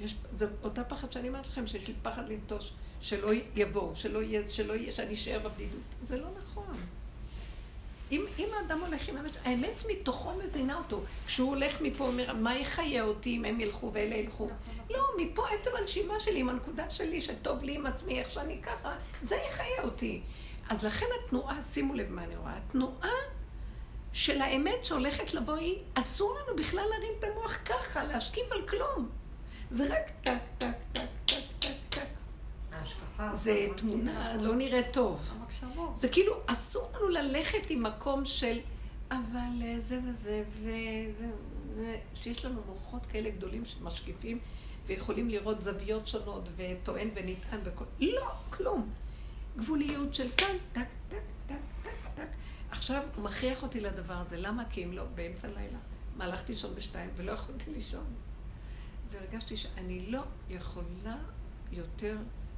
יש, 0.00 0.14
זה 0.32 0.46
אותה 0.62 0.84
פחד 0.84 1.12
שאני 1.12 1.28
אומרת 1.28 1.46
לכם, 1.46 1.66
שיש 1.66 1.88
לי 1.88 1.94
פחד 2.02 2.28
לנטוש, 2.28 2.72
שלא 3.00 3.30
יבואו, 3.54 3.96
שלא 3.96 4.22
יהיה, 4.22 4.48
שלא 4.48 4.72
יהיה, 4.72 4.92
שאני 4.92 5.14
אשאר 5.14 5.38
בבדידות. 5.38 5.80
זה 6.00 6.18
לא 6.18 6.26
נכון. 6.42 6.74
אם, 8.12 8.24
אם 8.38 8.48
האדם 8.56 8.80
הולך 8.80 9.08
עם 9.08 9.16
האמת, 9.16 9.36
האמת 9.44 9.82
מתוכו 9.88 10.32
מזינה 10.44 10.78
אותו. 10.78 11.02
כשהוא 11.26 11.48
הולך 11.48 11.80
מפה, 11.80 12.04
הוא 12.04 12.12
אומר, 12.12 12.34
מה 12.34 12.58
יחיה 12.58 13.02
אותי 13.02 13.36
אם 13.36 13.44
הם 13.44 13.60
ילכו 13.60 13.90
ואלה 13.92 14.14
ילכו? 14.14 14.50
לא, 14.90 15.02
מפה 15.18 15.46
עצם 15.48 15.70
הנשימה 15.80 16.20
שלי, 16.20 16.40
עם 16.40 16.48
הנקודה 16.48 16.90
שלי, 16.90 17.20
שטוב 17.20 17.62
לי 17.62 17.74
עם 17.74 17.86
עצמי, 17.86 18.18
איך 18.18 18.30
שאני 18.30 18.62
ככה, 18.62 18.94
זה 19.22 19.36
יחיה 19.48 19.82
אותי. 19.82 20.20
אז 20.68 20.84
לכן 20.84 21.06
התנועה, 21.24 21.62
שימו 21.62 21.94
לב 21.94 22.10
מה 22.10 22.24
אני 22.24 22.36
רואה, 22.36 22.56
התנועה 22.56 23.10
של 24.12 24.42
האמת 24.42 24.84
שהולכת 24.84 25.34
לבוא 25.34 25.56
היא, 25.56 25.78
אסור 25.94 26.38
לנו 26.38 26.56
בכלל 26.56 26.84
להרים 26.90 27.12
את 27.18 27.24
המוח 27.24 27.56
ככה, 27.64 28.04
להשכיב 28.04 28.44
על 28.50 28.68
כלום. 28.68 29.08
זה 29.70 29.86
רק 29.94 30.10
טק, 30.22 30.38
טק, 30.58 30.66
טק, 30.92 31.02
טק, 31.24 31.34
טק, 31.58 31.70
טק. 31.88 32.06
זה 33.32 33.66
תמונה 33.76 34.36
לא 34.36 34.54
נראית 34.54 34.92
טוב. 34.92 35.32
זה 35.94 36.08
כאילו, 36.08 36.34
אסור 36.46 36.90
לנו 36.94 37.08
ללכת 37.08 37.70
עם 37.70 37.82
מקום 37.82 38.24
של, 38.24 38.58
אבל 39.10 39.62
אה, 39.62 39.74
זה 39.78 40.00
וזה, 40.08 40.42
וזה, 40.62 41.96
שיש 42.14 42.44
לנו 42.44 42.60
מוחות 42.66 43.06
כאלה 43.06 43.30
גדולים 43.30 43.64
שמשקיפים 43.64 44.38
ויכולים 44.86 45.30
לראות 45.30 45.62
זוויות 45.62 46.08
שונות 46.08 46.48
וטוען 46.56 47.08
ונטען 47.14 47.60
וכל... 47.64 47.84
לא, 48.00 48.30
כלום. 48.50 48.88
גבוליות 49.56 50.14
של 50.14 50.28
כאן, 50.36 50.56
טק, 50.72 50.80
טק, 51.08 51.16
טק, 51.46 51.54
טק, 51.82 51.90
טק. 52.14 52.28
עכשיו 52.70 53.02
הוא 53.16 53.24
מכריח 53.24 53.62
אותי 53.62 53.80
לדבר 53.80 54.14
הזה. 54.14 54.36
למה? 54.36 54.64
כי 54.70 54.84
אם 54.84 54.92
לא, 54.92 55.04
באמצע 55.14 55.48
הלילה. 55.48 55.78
מה, 56.16 56.24
הלכתי 56.24 56.52
לישון 56.52 56.74
בשתיים 56.74 57.10
ולא 57.16 57.32
יכולתי 57.32 57.70
לישון. 57.70 58.04
והרגשתי 59.10 59.56
שאני 59.56 60.06
לא 60.10 60.22
יכולה 60.50 61.16
יותר 61.72 62.16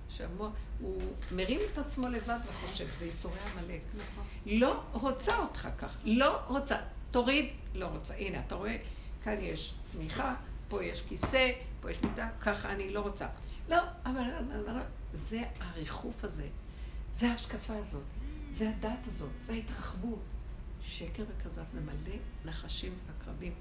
שהמוח, 0.09 0.53
הוא 0.81 1.03
מרים 1.33 1.61
את 1.73 1.79
עצמו 1.79 2.09
לבד 2.09 2.39
וחושב, 2.49 2.87
זה 2.99 3.05
ייסורי 3.05 3.39
עמלק. 3.41 3.81
נכון. 3.95 4.25
לא 4.47 4.83
רוצה 4.93 5.39
אותך 5.39 5.69
כך, 5.79 5.97
לא 6.05 6.39
רוצה. 6.47 6.77
תוריד, 7.11 7.47
לא 7.75 7.87
רוצה. 7.87 8.15
הנה, 8.15 8.41
אתה 8.47 8.55
רואה, 8.55 8.77
כאן 9.25 9.37
יש 9.41 9.75
צמיחה, 9.81 10.35
פה 10.69 10.85
יש 10.85 11.03
כיסא, 11.09 11.51
פה 11.81 11.91
יש 11.91 11.97
מיטה, 12.05 12.29
ככה 12.41 12.73
אני 12.73 12.91
לא 12.95 13.01
רוצה. 13.01 13.27
לא, 13.69 13.79
אבל 14.07 14.23
זה 15.13 15.43
הריחוף 15.61 16.25
הזה, 16.25 16.47
זה 17.15 17.31
ההשקפה 17.31 17.77
הזאת, 17.77 18.03
זה 18.53 18.71
הדת 18.71 19.09
הזאת, 19.09 19.31
זה 19.47 19.53
ההתרחבות. 19.53 20.23
שקר 20.85 21.25
וכזב 21.29 21.63
זה 21.73 21.81
מלא 21.81 22.17
נחשים 22.45 22.93
ועקרבים. 23.07 23.53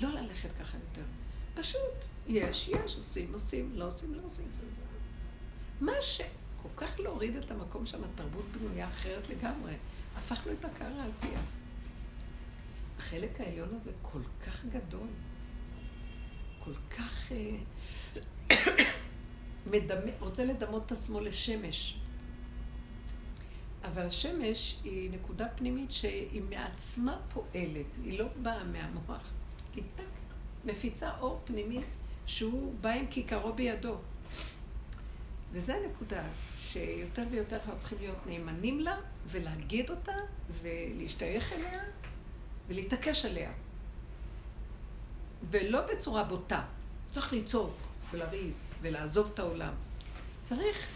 לא 0.00 0.08
ללכת 0.08 0.48
ככה 0.60 0.78
יותר. 0.78 1.08
פשוט, 1.54 1.80
יש, 2.28 2.68
יש, 2.68 2.96
עושים, 2.96 3.32
עושים, 3.34 3.72
לא 3.74 3.88
עושים, 3.88 4.14
לא 4.14 4.20
עושים. 4.26 4.44
מה 5.80 5.92
שכל 6.00 6.68
כך 6.76 7.00
להוריד 7.00 7.36
את 7.36 7.50
המקום 7.50 7.86
שם, 7.86 8.04
התרבות 8.04 8.44
בנויה 8.44 8.88
אחרת 8.88 9.28
לגמרי. 9.28 9.74
הפכנו 10.16 10.52
את 10.52 10.64
הקערה 10.64 11.04
על 11.04 11.10
פיה. 11.20 11.40
החלק 12.98 13.40
העליון 13.40 13.68
הזה 13.74 13.90
כל 14.02 14.22
כך 14.46 14.64
גדול. 14.64 15.08
כל 16.64 16.74
כך 16.90 17.32
אה, 17.32 17.56
מדמה, 19.70 20.10
רוצה 20.18 20.44
לדמות 20.44 20.86
את 20.86 20.92
עצמו 20.92 21.20
לשמש. 21.20 21.99
אבל 23.84 24.02
השמש 24.06 24.80
היא 24.84 25.10
נקודה 25.10 25.48
פנימית 25.48 25.90
שהיא 25.90 26.42
מעצמה 26.50 27.18
פועלת, 27.34 27.86
היא 28.04 28.18
לא 28.18 28.26
באה 28.42 28.64
מהמוח. 28.64 29.30
היא 29.74 29.84
טק, 29.96 30.04
מפיצה 30.64 31.10
אור 31.20 31.40
פנימי 31.44 31.80
שהוא 32.26 32.74
בא 32.80 32.90
עם 32.90 33.06
כיכרו 33.10 33.52
בידו. 33.52 33.96
וזו 35.52 35.72
הנקודה 35.72 36.22
שיותר 36.58 37.22
ויותר 37.30 37.56
אנחנו 37.56 37.78
צריכים 37.78 37.98
להיות 37.98 38.26
נאמנים 38.26 38.80
לה 38.80 38.96
ולהגיד 39.26 39.90
אותה 39.90 40.14
ולהשתייך 40.62 41.52
אליה 41.52 41.82
ולהתעקש 42.68 43.24
עליה. 43.24 43.52
ולא 45.50 45.80
בצורה 45.86 46.24
בוטה. 46.24 46.64
צריך 47.10 47.32
לצעוק 47.32 47.76
ולריב 48.10 48.52
ולעזוב 48.82 49.30
את 49.34 49.38
העולם. 49.38 49.74
צריך, 50.42 50.88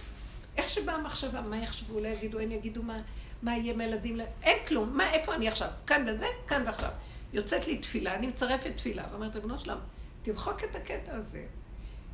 איך 0.57 0.69
שבאה 0.69 0.95
המחשבה, 0.95 1.41
מה 1.41 1.57
יחשבו, 1.57 1.95
אולי 1.95 2.09
יגידו, 2.09 2.39
אין 2.39 2.53
יגידו 2.53 2.83
מה, 2.83 3.01
מה 3.43 3.57
יהיה 3.57 3.77
מהילדים, 3.77 4.21
אין 4.43 4.67
כלום, 4.67 4.97
מה, 4.97 5.13
איפה 5.13 5.35
אני 5.35 5.49
עכשיו? 5.49 5.69
כאן 5.87 6.07
וזה, 6.09 6.27
כאן 6.49 6.63
ועכשיו. 6.67 6.91
יוצאת 7.33 7.67
לי 7.67 7.79
תפילה, 7.79 8.15
אני 8.15 8.27
מצרפת 8.27 8.77
תפילה, 8.77 9.05
ואומרת, 9.11 9.35
ריבונו 9.35 9.59
שלם, 9.59 9.79
תמחוק 10.23 10.65
את 10.65 10.77
הקטע 10.77 11.17
הזה. 11.17 11.45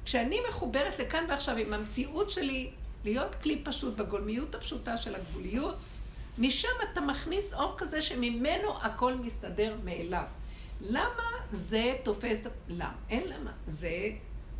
כשאני 0.04 0.38
מחוברת 0.48 0.98
לכאן 0.98 1.24
ועכשיו 1.28 1.56
עם 1.56 1.72
המציאות 1.72 2.30
שלי, 2.30 2.70
להיות 3.04 3.34
כלי 3.34 3.62
פשוט 3.64 3.96
בגולמיות 3.96 4.54
הפשוטה 4.54 4.96
של 4.96 5.14
הגבוליות, 5.14 5.74
משם 6.38 6.68
אתה 6.92 7.00
מכניס 7.00 7.54
אור 7.54 7.74
כזה 7.78 8.00
שממנו 8.00 8.82
הכל 8.82 9.14
מסתדר 9.14 9.76
מאליו. 9.84 10.24
למה 10.80 11.30
זה 11.52 11.96
תופס... 12.02 12.42
למה? 12.68 12.92
אין 13.10 13.28
למה. 13.28 13.52
זה 13.66 14.10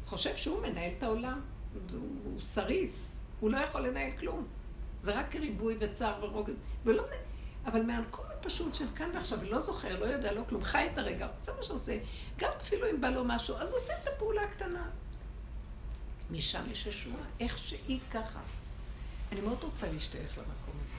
חושב 0.07 0.37
שהוא 0.37 0.63
מנהל 0.63 0.91
את 0.99 1.03
העולם. 1.03 1.41
הוא 1.91 2.41
סריס, 2.41 3.20
הוא 3.41 3.51
לא 3.51 3.59
יכול 3.59 3.81
לנהל 3.81 4.11
כלום. 4.19 4.47
זה 5.03 5.19
רק 5.19 5.37
ריבוי 5.37 5.77
וצער 5.81 6.25
ורוגז, 6.25 6.55
ולא... 6.85 7.05
אבל 7.67 7.83
מהמקום 7.83 8.25
הפשוט 8.41 8.75
של 8.75 8.85
כאן 8.97 9.11
ועכשיו, 9.15 9.39
לא 9.43 9.61
זוכר, 9.61 10.01
לא 10.01 10.05
יודע, 10.05 10.33
לא 10.33 10.43
כלום, 10.49 10.65
חי 10.65 10.89
את 10.93 10.99
הרגע, 10.99 11.29
עושה 11.35 11.53
מה 11.57 11.63
שעושה. 11.63 11.99
גם 12.39 12.51
אפילו 12.61 12.91
אם 12.91 13.01
בא 13.01 13.09
לו 13.09 13.25
משהו, 13.25 13.57
אז 13.57 13.73
עושה 13.73 13.93
את 14.03 14.09
הפעולה 14.09 14.43
הקטנה. 14.43 14.89
משם 16.31 16.63
יש 16.71 16.87
ישועה, 16.87 17.25
איך 17.41 17.59
שהיא 17.59 18.01
ככה. 18.13 18.41
אני 19.33 19.41
מאוד 19.41 19.65
רוצה 19.65 19.93
להשתייך 19.93 20.39
למקום 20.39 20.75
הזה. 20.81 20.95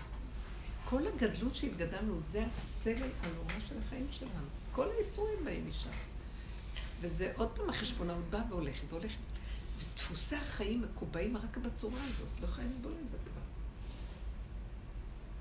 כל 0.86 1.08
הגדלות 1.08 1.56
שהתגדלנו, 1.56 2.20
זה 2.20 2.46
הסבל 2.46 3.10
הנורא 3.22 3.54
של 3.68 3.76
החיים 3.78 4.08
שלנו. 4.12 4.48
כל 4.72 4.90
האיסורים 4.90 5.46
באים 5.46 5.70
משם. 5.70 5.90
וזה 7.02 7.32
עוד 7.36 7.52
פעם 7.56 7.70
החשבונאות 7.70 8.24
באה 8.30 8.42
והולכת 8.50 8.94
והולכת. 8.94 9.31
ודפוסי 9.82 10.36
החיים 10.36 10.82
מקובעים 10.82 11.38
רק 11.38 11.58
בצורה 11.58 12.04
הזאת. 12.04 12.28
לא 12.42 12.46
יכולה 12.46 12.68
לסבול 12.68 12.94
את 13.06 13.10
זה 13.10 13.18
כבר. 13.18 13.42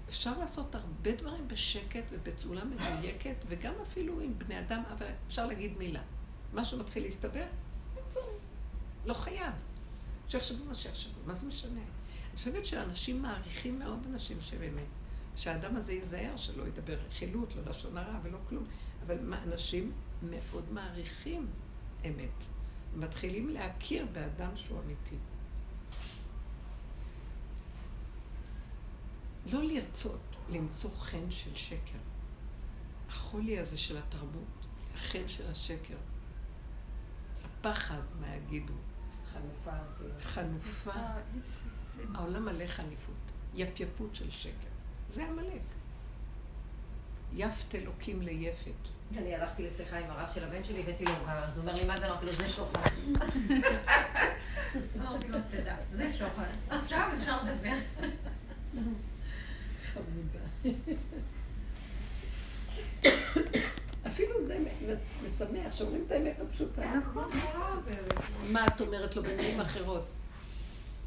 אפשר 0.08 0.38
לעשות 0.38 0.74
הרבה 0.74 1.16
דברים 1.16 1.48
בשקט 1.48 2.04
ובצורה 2.10 2.64
מדויקת, 2.64 3.36
וגם 3.48 3.74
אפילו 3.82 4.20
עם 4.20 4.38
בני 4.38 4.60
אדם, 4.60 4.82
אבל 4.92 5.06
אפשר 5.26 5.46
להגיד 5.46 5.78
מילה. 5.78 6.02
משהו 6.54 6.78
מתחיל 6.78 7.02
להסתבר, 7.02 7.46
לא 9.06 9.14
חייב. 9.14 9.52
שיחשבו 10.28 10.64
מה 10.64 10.74
שיחשבו, 10.74 11.20
מה 11.26 11.34
זה 11.34 11.46
משנה? 11.46 11.80
אני 11.80 12.36
חושבת 12.36 12.66
שאנשים 12.66 13.22
מעריכים 13.22 13.78
מאוד 13.78 14.06
אנשים 14.12 14.40
שבאמת, 14.40 14.84
שהאדם 15.36 15.76
הזה 15.76 15.92
ייזהר, 15.92 16.36
שלא 16.36 16.66
ידבר 16.66 16.98
רכילות, 17.08 17.56
לא 17.56 17.62
לשון 17.70 17.96
הרע 17.96 18.18
ולא 18.22 18.38
כלום, 18.48 18.64
אבל 19.06 19.34
אנשים 19.46 19.92
מאוד 20.22 20.72
מעריכים 20.72 21.46
אמת. 22.04 22.44
מתחילים 22.96 23.48
להכיר 23.48 24.06
באדם 24.12 24.56
שהוא 24.56 24.80
אמיתי. 24.80 25.16
לא 29.52 29.62
לרצות 29.62 30.20
למצוא 30.48 30.90
חן 30.90 31.30
של 31.30 31.54
שקר. 31.54 31.98
החולי 33.08 33.58
הזה 33.58 33.78
של 33.78 33.98
התרבות, 33.98 34.66
החן 34.94 35.28
של 35.28 35.50
השקר. 35.50 35.96
הפחד, 37.44 38.02
מה 38.20 38.36
יגידו. 38.36 38.74
חנופה. 39.32 39.76
חנופה. 40.22 40.92
העולם 42.14 42.44
מלא 42.44 42.66
חניפות. 42.66 43.14
יפייפות 43.54 44.14
של 44.14 44.30
שקר. 44.30 44.68
זה 45.14 45.26
עמלק. 45.28 45.62
יפת 47.32 47.74
אלוקים 47.74 48.22
ליפת. 48.22 48.88
אני 49.18 49.34
הלכתי 49.34 49.66
לשיחה 49.66 49.98
עם 49.98 50.10
הרב 50.10 50.28
של 50.34 50.44
הבן 50.44 50.64
שלי, 50.64 50.80
הבאתי 50.80 51.04
לו 51.04 51.10
עוגה, 51.20 51.32
אז 51.32 51.56
הוא 51.56 51.60
אומר 51.60 51.74
לי, 51.74 51.84
מה 51.84 52.00
זה? 52.00 52.06
אמרתי 52.06 52.26
לו, 52.26 52.32
זה 52.32 52.48
שוחד. 52.48 52.80
אמרתי 55.00 55.28
לו, 55.28 55.38
תדע, 55.50 55.76
זה 55.96 56.12
שוחד. 56.12 56.44
עכשיו 56.70 57.08
אפשר 57.18 57.36
לדבר. 57.42 57.76
חמודה. 59.92 60.38
אפילו 64.06 64.42
זה 64.44 64.58
משמח, 65.26 65.74
שאומרים 65.74 66.04
את 66.06 66.12
האמת 66.12 66.36
הפשוטה. 66.40 66.82
נכון, 66.94 67.30
מה 68.48 68.66
את 68.66 68.80
אומרת 68.80 69.16
לו 69.16 69.22
במילים 69.22 69.60
אחרות? 69.60 70.04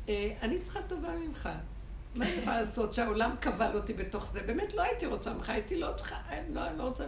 אה, 0.10 0.34
אני 0.42 0.60
צריכה 0.62 0.80
טובה 0.82 1.10
ממך. 1.16 1.50
מה 2.16 2.26
אני 2.26 2.34
יכולה 2.34 2.60
לעשות 2.60 2.94
שהעולם 2.94 3.36
קבל 3.40 3.76
אותי 3.76 3.94
בתוך 3.94 4.28
זה? 4.28 4.42
באמת 4.44 4.74
לא 4.74 4.82
הייתי 4.82 5.06
רוצה 5.06 5.34
ממך, 5.34 5.50
הייתי 5.50 5.80
לא 5.80 5.90
צריכה, 5.98 6.16
לא, 6.54 6.68
אני 6.68 6.78
לא 6.78 6.84
רוצה... 6.84 7.06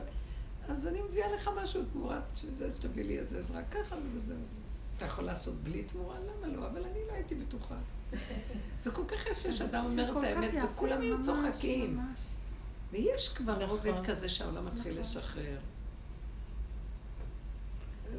אז 0.69 0.87
אני 0.87 1.01
מביאה 1.01 1.31
לך 1.31 1.49
משהו 1.63 1.81
תמורת 1.91 2.23
שזה, 2.35 2.69
שתביא 2.69 3.03
לי 3.03 3.19
איזה 3.19 3.39
עזרה 3.39 3.63
ככה 3.63 3.95
וזהו. 4.13 4.37
אתה 4.97 5.05
יכול 5.05 5.23
לעשות 5.23 5.55
בלי 5.55 5.83
תמורה? 5.83 6.15
למה 6.19 6.47
לא? 6.47 6.67
אבל 6.67 6.83
אני 6.83 6.99
לא 7.07 7.13
הייתי 7.13 7.35
בטוחה. 7.35 7.75
זה 8.83 8.91
כל 8.91 9.05
כך 9.07 9.25
יפה 9.25 9.51
שאדם 9.51 9.85
אומר 9.85 10.19
את 10.19 10.23
האמת, 10.23 10.53
וכולם 10.63 11.01
יהיו 11.01 11.23
צוחקים. 11.23 11.99
ויש 12.91 13.29
כבר 13.29 13.55
נכון. 13.55 13.69
רובד 13.69 14.05
כזה 14.05 14.29
שהעולם 14.29 14.65
מתחיל 14.65 14.99
לשחרר. 14.99 15.59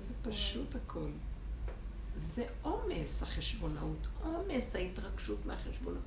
זה 0.01 0.15
פשוט 0.23 0.75
הכל. 0.75 1.11
זה 2.17 2.45
עומס 2.63 3.23
החשבונאות, 3.23 4.07
עומס 4.23 4.77
ההתרגשות 4.77 5.47
מהחשבונות. 5.47 6.03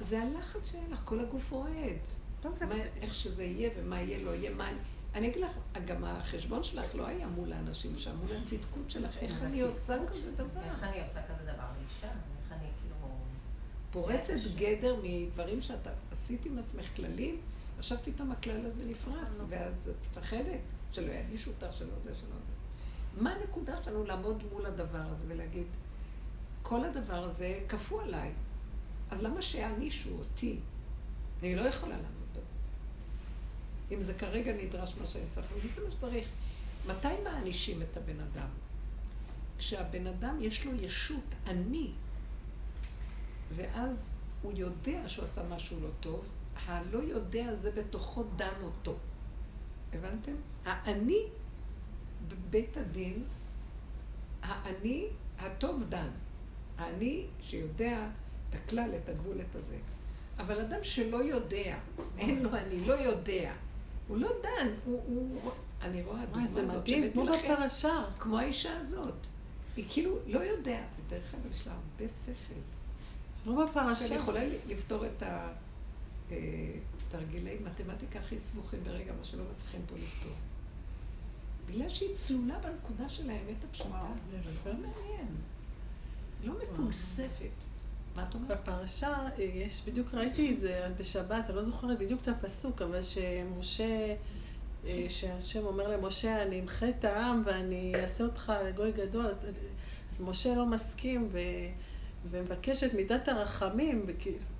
זה 0.00 0.22
הלחץ 0.22 0.70
שאין 0.70 0.90
לך, 0.90 1.00
כל 1.04 1.20
הגוף 1.20 1.50
רועד. 1.50 1.98
איך 3.00 3.14
שזה 3.14 3.44
יהיה 3.44 3.70
ומה 3.76 4.00
יהיה, 4.00 4.22
לא 4.22 4.30
יהיה, 4.30 4.54
מה... 4.54 4.70
אני 5.18 5.28
אגיד 5.28 5.42
לך, 5.42 5.50
גם 5.86 6.04
החשבון 6.04 6.64
שלך 6.64 6.94
לא 6.94 7.06
היה 7.06 7.26
מול 7.26 7.52
האנשים 7.52 7.98
שם, 7.98 8.16
מול 8.16 8.36
הצדקות 8.42 8.90
שלך. 8.90 9.16
איך 9.16 9.42
אני 9.42 9.60
עושה 9.60 9.96
כזה 10.12 10.32
דבר? 10.32 10.60
איך 10.64 10.82
אני 10.82 11.02
עושה 11.02 11.20
כזה 11.22 11.52
דבר 11.52 11.64
לאישה? 11.78 12.06
איך 12.06 12.52
אני 12.52 12.68
כאילו... 12.80 12.96
פורצת 13.90 14.34
גדר 14.56 14.96
מדברים 15.02 15.60
שאתה 15.60 15.90
עשית 16.12 16.46
עם 16.46 16.58
עצמך 16.58 16.96
כללים, 16.96 17.40
עכשיו 17.78 17.98
פתאום 18.04 18.32
הכלל 18.32 18.66
הזה 18.66 18.84
נפרץ, 18.84 19.40
ואז 19.48 19.88
את 19.88 20.06
מפחדת 20.10 20.60
שלא 20.92 21.12
יענישו 21.12 21.50
אותך, 21.50 21.76
שלא 21.76 21.94
זה, 22.02 22.14
שלא 22.14 22.36
זה. 22.46 23.22
מה 23.22 23.32
הנקודה 23.32 23.82
שלנו 23.82 24.04
לעמוד 24.04 24.42
מול 24.52 24.66
הדבר 24.66 25.02
הזה 25.02 25.24
ולהגיד, 25.28 25.66
כל 26.62 26.84
הדבר 26.84 27.24
הזה 27.24 27.60
כפו 27.68 28.00
עליי, 28.00 28.32
אז 29.10 29.22
למה 29.22 29.42
שיענישו 29.42 30.10
אותי? 30.18 30.58
אני 31.42 31.56
לא 31.56 31.62
יכולה 31.62 31.96
בזה. 31.96 32.17
אם 33.92 34.02
זה 34.02 34.14
כרגע 34.14 34.52
נדרש 34.52 34.96
מה 35.00 35.06
שאני 35.06 35.24
צריך, 35.28 35.52
וזה 35.64 35.84
מה 35.84 35.90
שצריך. 35.90 36.28
מתי 36.86 37.08
מענישים 37.24 37.82
את 37.82 37.96
הבן 37.96 38.20
אדם? 38.20 38.48
כשהבן 39.58 40.06
אדם 40.06 40.36
יש 40.40 40.66
לו 40.66 40.74
ישות, 40.74 41.34
אני, 41.46 41.90
ואז 43.56 44.20
הוא 44.42 44.52
יודע 44.56 45.08
שהוא 45.08 45.24
עשה 45.24 45.42
משהו 45.48 45.80
לא 45.80 45.88
טוב, 46.00 46.24
הלא 46.66 46.98
יודע 46.98 47.48
הזה 47.48 47.70
בתוכו 47.70 48.24
דן 48.36 48.62
אותו. 48.62 48.96
הבנתם? 49.92 50.34
האני 50.64 51.22
בבית 52.28 52.76
הדין, 52.76 53.24
האני 54.42 55.06
הטוב 55.38 55.84
דן. 55.88 56.08
האני 56.78 57.26
שיודע 57.42 58.06
את 58.50 58.54
הכלל, 58.54 58.90
את 59.02 59.08
הגבול, 59.08 59.40
את 59.40 59.54
הזה. 59.54 59.76
אבל 60.38 60.60
אדם 60.60 60.84
שלא 60.84 61.16
יודע, 61.16 61.78
אין 62.18 62.42
לו 62.42 62.50
אני, 62.54 62.86
לא 62.86 62.92
יודע, 62.92 63.52
הוא 64.08 64.16
לא 64.16 64.28
דן, 64.42 64.68
הוא, 64.84 65.02
הוא 65.06 65.50
אני 65.82 66.02
רואה 66.02 66.16
וואי, 66.16 66.26
דוגמה 66.26 66.46
זה 66.46 66.62
הזאת 66.62 66.74
מדהים, 66.76 67.02
שהבאתי 67.02 67.12
כמו 67.12 67.24
לכם, 67.24 67.54
בפרשה. 67.54 68.04
כמו 68.18 68.38
האישה 68.38 68.78
הזאת. 68.78 69.26
היא 69.76 69.84
כאילו 69.88 70.16
לא 70.26 70.38
יודע, 70.38 70.80
ודרך 71.06 71.34
אגב 71.34 71.52
יש 71.52 71.66
לה 71.66 71.72
הרבה 71.72 72.12
שכל. 72.24 72.60
כמו 73.44 73.54
שאני 73.54 73.70
בפרשה. 73.70 74.14
יכולה 74.14 74.44
לפתור 74.66 75.06
את 75.06 75.22
התרגילי 76.28 77.58
מתמטיקה 77.64 78.18
הכי 78.18 78.38
סבוכים 78.38 78.84
ברגע, 78.84 79.12
מה 79.18 79.24
שלא 79.24 79.44
מצליחים 79.52 79.80
פה 79.86 79.94
לפתור. 79.96 80.32
בגלל 81.66 81.88
שהיא 81.88 82.14
צלולה 82.14 82.58
בנקודה 82.58 83.08
של 83.08 83.30
האמת 83.30 83.64
הפשוטה. 83.64 84.06
זה 84.30 84.72
לא 84.72 84.72
מעניין. 84.72 85.26
לא 86.44 86.54
מפולספת. 86.62 87.67
מה 88.18 88.24
את 88.28 88.34
אומרת? 88.34 88.60
בפרשה, 88.60 89.08
אה, 89.08 89.44
יש, 89.54 89.82
בדיוק 89.86 90.14
ראיתי 90.14 90.54
את 90.54 90.60
זה 90.60 90.86
בשבת, 90.96 91.44
אני 91.48 91.56
לא 91.56 91.62
זוכרת 91.62 91.98
בדיוק 91.98 92.22
את 92.22 92.28
הפסוק, 92.28 92.82
אבל 92.82 93.02
שמשה, 93.02 94.14
אה, 94.86 95.06
שהשם 95.08 95.66
אומר 95.66 95.88
למשה, 95.88 96.42
אני 96.42 96.60
אמחה 96.60 96.88
את 96.88 97.04
העם 97.04 97.42
ואני 97.46 97.92
אעשה 98.02 98.24
אותך 98.24 98.52
לגוי 98.68 98.92
גדול, 98.92 99.26
אז 100.12 100.22
משה 100.22 100.54
לא 100.54 100.66
מסכים 100.66 101.28
ו... 101.32 101.38
ומבקש 102.30 102.84
את 102.84 102.94
מידת 102.94 103.28
הרחמים, 103.28 104.06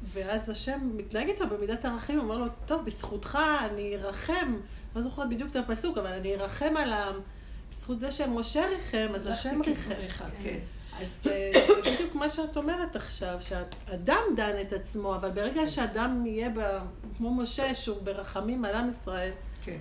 ואז 0.05 0.51
השם 0.51 0.91
מתנהג 0.97 1.29
איתו 1.29 1.47
במידת 1.49 1.85
הרחמים, 1.85 2.19
אומר 2.19 2.39
לו, 2.39 2.47
טוב, 2.67 2.85
בזכותך 2.85 3.39
אני 3.71 3.97
ארחם, 3.97 4.57
לא 4.97 5.03
זוכרת 5.03 5.29
בדיוק 5.29 5.51
את 5.51 5.57
הפסוק, 5.57 5.99
אבל 5.99 6.13
אני 6.13 6.35
ארחם 6.35 6.75
על 6.77 6.93
העם. 6.93 7.21
בזכות 7.71 7.99
זה 7.99 8.11
שמשה 8.11 8.67
ריחם, 8.67 9.15
אז 9.15 9.27
השם 9.27 9.61
ריחם. 9.67 9.93
ריחם. 9.93 10.25
כן. 10.43 10.59
אז 11.01 11.27
אה, 11.27 11.51
זה 11.67 11.93
בדיוק 11.95 12.15
מה 12.15 12.29
שאת 12.29 12.57
אומרת 12.57 12.97
עכשיו, 12.97 13.37
שאדם 13.41 14.23
דן 14.37 14.61
את 14.61 14.73
עצמו, 14.73 15.15
אבל 15.15 15.31
ברגע 15.31 15.67
שאדם 15.67 16.27
יהיה 16.27 16.51
ב, 16.51 16.79
כמו 17.17 17.35
משה, 17.35 17.75
שהוא 17.75 18.03
ברחמים 18.03 18.65
על 18.65 18.75
עם 18.75 18.89
ישראל, 18.89 19.31
כן. 19.65 19.79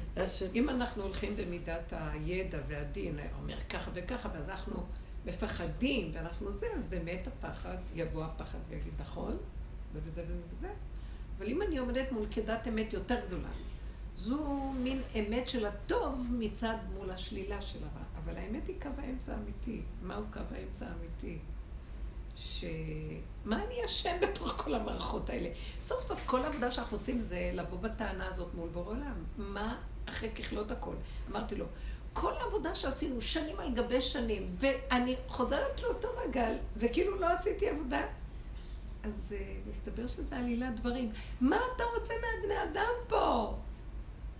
אם 0.55 0.69
אנחנו 0.69 1.03
הולכים 1.03 1.35
במידת 1.35 1.93
הידע 1.93 2.57
והדין, 2.67 3.19
אומר 3.41 3.57
ככה 3.69 3.91
וככה, 3.93 4.29
ואז 4.33 4.49
אנחנו 4.49 4.83
מפחדים, 5.25 6.11
ואנחנו 6.13 6.51
זה, 6.51 6.67
אז 6.75 6.83
באמת 6.83 7.27
הפחד, 7.27 7.77
יבוא 7.95 8.23
הפחד 8.23 8.57
ויגיד, 8.69 8.93
נכון, 8.99 9.37
זה 9.93 9.99
וזה 10.03 10.23
וזה 10.23 10.41
וזה. 10.57 10.69
אבל 11.37 11.47
אם 11.47 11.61
אני 11.61 11.77
עומדת 11.77 12.11
מול 12.11 12.25
קדת 12.25 12.67
אמת 12.67 12.93
יותר 12.93 13.15
גדולה, 13.27 13.49
זו 14.17 14.71
מין 14.77 15.01
אמת 15.15 15.49
של 15.49 15.65
הטוב 15.65 16.27
מצד 16.39 16.75
מול 16.93 17.11
השלילה 17.11 17.61
של 17.61 17.79
הרע. 17.79 18.16
אבל 18.27 18.37
האמת 18.37 18.67
היא 18.67 18.75
קו 18.81 18.89
האמצע 18.97 19.33
האמיתי. 19.33 19.81
מהו 20.01 20.23
קו 20.33 20.39
האמצע 20.51 20.85
האמיתי? 20.85 21.37
ש... 22.35 22.65
מה 23.45 23.63
אני 23.63 23.85
אשם 23.85 24.17
בתוך 24.21 24.53
כל 24.57 24.73
המערכות 24.73 25.29
האלה? 25.29 25.49
סוף 25.79 26.01
סוף 26.01 26.19
כל 26.25 26.43
העבודה 26.43 26.71
שאנחנו 26.71 26.97
עושים 26.97 27.21
זה 27.21 27.51
לבוא 27.53 27.79
בטענה 27.79 28.27
הזאת 28.27 28.53
מול 28.53 28.69
בור 28.69 28.85
עולם. 28.85 29.23
מה 29.37 29.77
אחרי 30.05 30.29
ככלות 30.29 30.71
הכל? 30.71 30.93
אמרתי 31.31 31.55
לו, 31.55 31.65
כל 32.13 32.33
העבודה 32.33 32.75
שעשינו 32.75 33.21
שנים 33.21 33.59
על 33.59 33.73
גבי 33.73 34.01
שנים, 34.01 34.55
ואני 34.59 35.15
חוזרת 35.27 35.81
לאותו 35.81 36.07
מעגל, 36.15 36.53
וכאילו 36.77 37.19
לא 37.19 37.27
עשיתי 37.27 37.69
עבודה, 37.69 38.01
אז 39.03 39.35
uh, 39.37 39.69
מסתבר 39.69 40.07
שזה 40.07 40.37
עלילת 40.37 40.79
דברים. 40.79 41.11
מה 41.41 41.59
אתה 41.75 41.83
רוצה 41.99 42.13
מהבני 42.13 42.63
אדם 42.63 42.93
פה? 43.07 43.55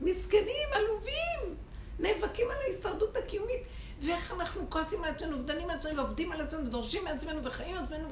מסכנים, 0.02 0.68
עלובים, 0.74 1.56
נאבקים 2.00 2.48
על 2.52 2.58
ההישרדות 2.58 3.18
הקיומית. 3.18 3.62
ואיך 4.02 4.32
אנחנו 4.32 4.70
כועסים 4.70 5.04
על 5.04 5.12
עצמנו, 5.12 5.40
ודנים 5.40 5.70
על 5.70 5.78
עצמנו, 5.78 5.98
ועובדים 5.98 6.32
על 6.32 6.42
עצמנו, 6.42 6.68
ודורשים 6.68 7.04
מעצמנו, 7.04 7.44
וחיים 7.44 7.78
על 7.78 7.84
עצמנו. 7.84 8.08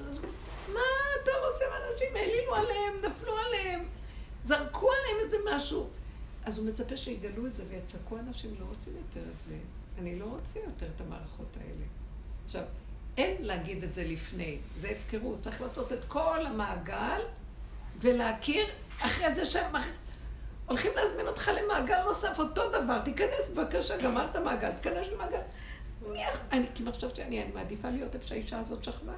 מה 0.73 0.79
אתה 1.23 1.31
רוצה 1.51 1.65
מאנשים? 1.71 2.07
העלילו 2.15 2.55
עליהם, 2.55 2.93
נפלו 3.11 3.33
עליהם, 3.37 3.85
זרקו 4.45 4.89
עליהם 4.91 5.17
איזה 5.19 5.37
משהו. 5.53 5.89
אז 6.45 6.57
הוא 6.57 6.67
מצפה 6.67 6.97
שיגלו 6.97 7.47
את 7.47 7.55
זה 7.55 7.63
ויצעקו 7.69 8.17
אנשים, 8.17 8.55
לא 8.59 8.65
רוצים 8.65 8.93
יותר 8.95 9.29
את 9.35 9.41
זה. 9.41 9.55
אני 9.99 10.19
לא 10.19 10.25
רוצה 10.25 10.59
יותר 10.59 10.85
את 10.95 11.01
המערכות 11.01 11.57
האלה. 11.61 11.85
עכשיו, 12.45 12.63
אין 13.17 13.35
להגיד 13.39 13.83
את 13.83 13.95
זה 13.95 14.03
לפני, 14.03 14.57
זה 14.75 14.89
הפקרות. 14.89 15.41
צריך 15.41 15.61
לעשות 15.61 15.93
את 15.93 16.05
כל 16.07 16.45
המעגל 16.45 17.21
ולהכיר 17.99 18.65
אחרי 18.99 19.35
זה 19.35 19.45
שהם 19.45 19.75
הולכים 20.65 20.91
להזמין 20.95 21.27
אותך 21.27 21.51
למעגל 21.53 22.03
נוסף, 22.03 22.39
אותו 22.39 22.69
דבר, 22.69 22.99
תיכנס 22.99 23.49
בבקשה, 23.53 23.97
גמרת 23.97 24.35
מעגל, 24.35 24.71
תיכנס 24.71 25.07
למעגל. 25.07 25.41
מי 26.11 26.19
אני 26.51 26.65
כאילו 26.75 26.91
חושבת 26.91 27.15
שאני 27.15 27.45
מעדיפה 27.53 27.89
להיות 27.89 28.15
איפה 28.15 28.27
שהאישה 28.27 28.59
הזאת 28.59 28.83
שכבה. 28.83 29.13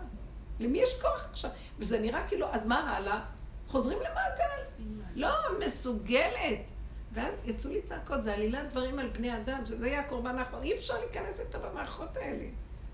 למי 0.60 0.78
יש 0.78 0.90
כוח 1.02 1.28
עכשיו? 1.32 1.52
וזה 1.80 2.00
נראה 2.00 2.28
כאילו, 2.28 2.48
אז 2.52 2.68
מה 2.68 2.96
הלאה? 2.96 3.20
חוזרים 3.68 3.98
למעגל. 3.98 4.70
לא, 5.16 5.30
מסוגלת. 5.66 6.72
ואז 7.14 7.50
יצאו 7.50 7.72
לי 7.72 7.82
צעקות, 7.82 8.24
זה 8.24 8.34
עלילת 8.34 8.72
דברים 8.72 9.00
על 9.00 9.08
בני 9.10 9.38
אדם, 9.38 9.66
שזה 9.66 9.88
יהיה 9.88 10.00
הקורבן 10.00 10.38
האחרון. 10.38 10.64
אי 10.64 10.76
אפשר 10.76 10.94
להיכנס 11.00 11.40
יותר 11.40 11.60
במערכות 11.60 12.18
האלה. 12.18 12.46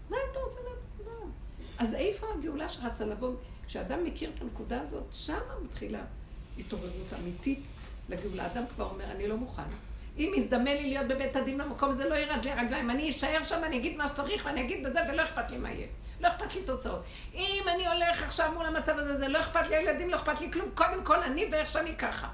מה 0.10 0.18
אתה 0.32 0.40
רוצה 0.40 0.60
לעשות? 0.60 0.84
אז 1.80 1.94
איפה 1.94 2.28
הגאולה 2.34 2.70
שרצה 2.70 3.06
לבוא? 3.06 3.34
כשאדם 3.68 4.04
מכיר 4.04 4.32
את 4.36 4.42
הנקודה 4.42 4.82
הזאת, 4.82 5.04
שמה 5.12 5.60
מתחילה 5.64 6.02
התעוררות 6.58 7.14
אמיתית 7.20 7.64
לגאולה. 8.10 8.46
אדם 8.46 8.64
כבר 8.76 8.86
אומר, 8.86 9.12
אני 9.12 9.28
לא 9.28 9.38
מוכן. 9.38 9.64
אם 10.18 10.34
יזדמן 10.38 10.66
לי 10.66 10.90
להיות 10.90 11.08
בבית 11.08 11.36
הדין 11.36 11.58
במקום 11.58 11.90
הזה, 11.90 12.10
לא 12.10 12.16
ירד 12.16 12.46
לי 12.46 12.52
הרגליים. 12.52 12.90
אני 12.90 13.10
אשאר 13.10 13.44
שם, 13.44 13.62
אני 13.64 13.78
אגיד 13.78 13.98
מה 13.98 14.08
שצריך, 14.08 14.46
ואני 14.46 14.62
אגיד 14.62 14.88
בזה, 14.88 15.00
ולא 15.10 15.24
אכפת 15.24 15.52
לי 15.52 15.58
מה 15.58 15.72
יהיה. 15.72 15.88
לא 16.22 16.28
אכפת 16.28 16.56
לי 16.56 16.62
תוצאות. 16.62 17.04
אם 17.34 17.64
אני 17.76 17.88
הולך 17.88 18.24
עכשיו 18.24 18.52
מול 18.54 18.66
המצב 18.66 18.98
הזה, 18.98 19.16
זה 19.16 19.28
לא 19.28 19.40
אכפת 19.40 19.70
לי 19.70 19.76
הילדים, 19.76 20.10
לא 20.10 20.16
אכפת 20.16 20.42
לי 20.42 20.52
כלום. 20.52 20.70
קודם 20.76 21.04
כל 21.04 21.24
אני 21.24 21.46
ואיך 21.52 21.70
שאני 21.70 21.96
ככה. 21.96 22.28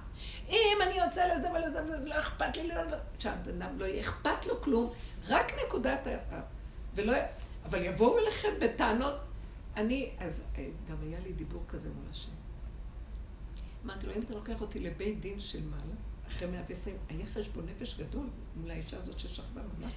אם 0.50 0.78
אני 0.82 1.00
יוצא 1.00 1.34
לזה 1.34 1.48
ולזה 1.52 1.84
וזה, 1.84 1.98
לא 2.06 2.20
אכפת 2.20 2.58
לי 2.58 2.68
להיות... 2.68 2.88
שהבן 3.20 3.62
אדם 3.62 3.80
לא 3.80 3.86
יהיה 3.86 4.02
אכפת 4.02 4.46
לו 4.46 4.62
כלום, 4.62 4.94
רק 5.28 5.52
נקודת 5.66 6.08
ה... 6.08 6.40
ולא... 6.96 7.14
אבל 7.66 7.84
יבואו 7.84 8.20
אליכם 8.20 8.50
בטענות. 8.60 9.16
אני, 9.78 10.10
אז 10.20 10.44
אה, 10.58 10.66
גם 10.90 10.96
היה 11.02 11.20
לי 11.20 11.34
דיבור 11.34 11.64
כזה 11.70 11.90
מול 11.90 12.06
השם. 12.12 12.32
אמרתי 13.86 14.08
לו, 14.08 14.14
אם 14.14 14.22
אתה 14.22 14.34
לוקח 14.34 14.62
אותי 14.62 14.80
לבית 14.80 15.20
דין 15.20 15.40
של 15.40 15.64
מעלה, 15.64 15.96
אחרי 16.30 16.48
מאה 16.48 16.62
ועשרים, 16.70 16.96
היה 17.10 17.26
חשבון 17.34 17.66
נפש 17.66 18.00
גדול 18.00 18.28
מול 18.56 18.72
האישה 18.72 18.98
הזאת 18.98 19.20
ששכבה 19.20 19.62
ממש. 19.80 19.94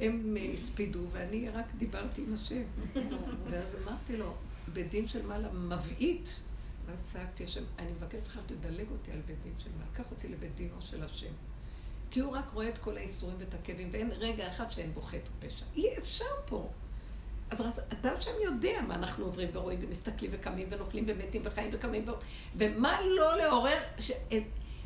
הם 0.00 0.36
אה, 0.36 0.42
הספידו, 0.42 1.00
ואני 1.12 1.48
רק 1.48 1.64
דיברתי 1.78 2.22
עם 2.22 2.34
השם. 2.34 2.62
ואז 3.50 3.76
אמרתי 3.82 4.16
לו, 4.16 4.34
בית 4.72 4.90
דין 4.90 5.08
של 5.08 5.26
מעלה 5.26 5.52
מבעית. 5.52 6.40
ואז 6.86 7.04
צעקתי 7.04 7.44
השם, 7.44 7.62
אני 7.78 7.90
מבקשת 7.92 8.26
לך, 8.26 8.38
תדלג 8.46 8.86
אותי 8.90 9.12
על 9.12 9.20
בית 9.26 9.42
דין 9.42 9.52
של 9.58 9.70
מעלה, 9.78 9.90
קח 9.94 10.10
אותי 10.10 10.28
לבית 10.28 10.54
דינו 10.54 10.82
של 10.82 11.02
השם. 11.02 11.32
כי 12.10 12.20
הוא 12.20 12.32
רק 12.32 12.50
רואה 12.52 12.68
את 12.68 12.78
כל 12.78 12.96
האיסורים 12.96 13.36
ואת 13.38 13.54
הכאבים, 13.54 13.88
ואין 13.92 14.10
רגע 14.10 14.48
אחד 14.48 14.70
שאין 14.70 14.94
בו 14.94 15.02
חטא 15.02 15.28
ופשע. 15.38 15.64
אי 15.76 15.98
אפשר 15.98 16.24
פה. 16.46 16.70
אז 17.50 17.80
אתה 17.92 18.20
שם 18.20 18.30
יודע 18.44 18.82
מה 18.88 18.94
אנחנו 18.94 19.24
עוברים 19.24 19.48
ורואים 19.52 19.78
ומסתכלים 19.82 20.30
וקמים 20.34 20.68
ונופלים 20.70 21.04
ומתים 21.08 21.42
וחיים 21.44 21.70
וקמים 21.72 22.08
ו... 22.08 22.12
ומה 22.56 23.00
לא 23.00 23.36
לעורר, 23.36 23.78
ש... 23.98 24.12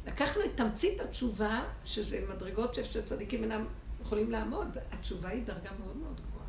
לקחנו 0.07 0.45
את 0.45 0.51
תמצית 0.57 1.01
התשובה, 1.01 1.65
שזה 1.85 2.25
מדרגות 2.29 2.75
שצדיקים 2.75 3.43
אינם 3.43 3.67
יכולים 4.01 4.31
לעמוד, 4.31 4.77
התשובה 4.93 5.29
היא 5.29 5.45
דרגה 5.45 5.71
מאוד 5.85 5.97
מאוד 5.97 6.21
גבוהה. 6.21 6.47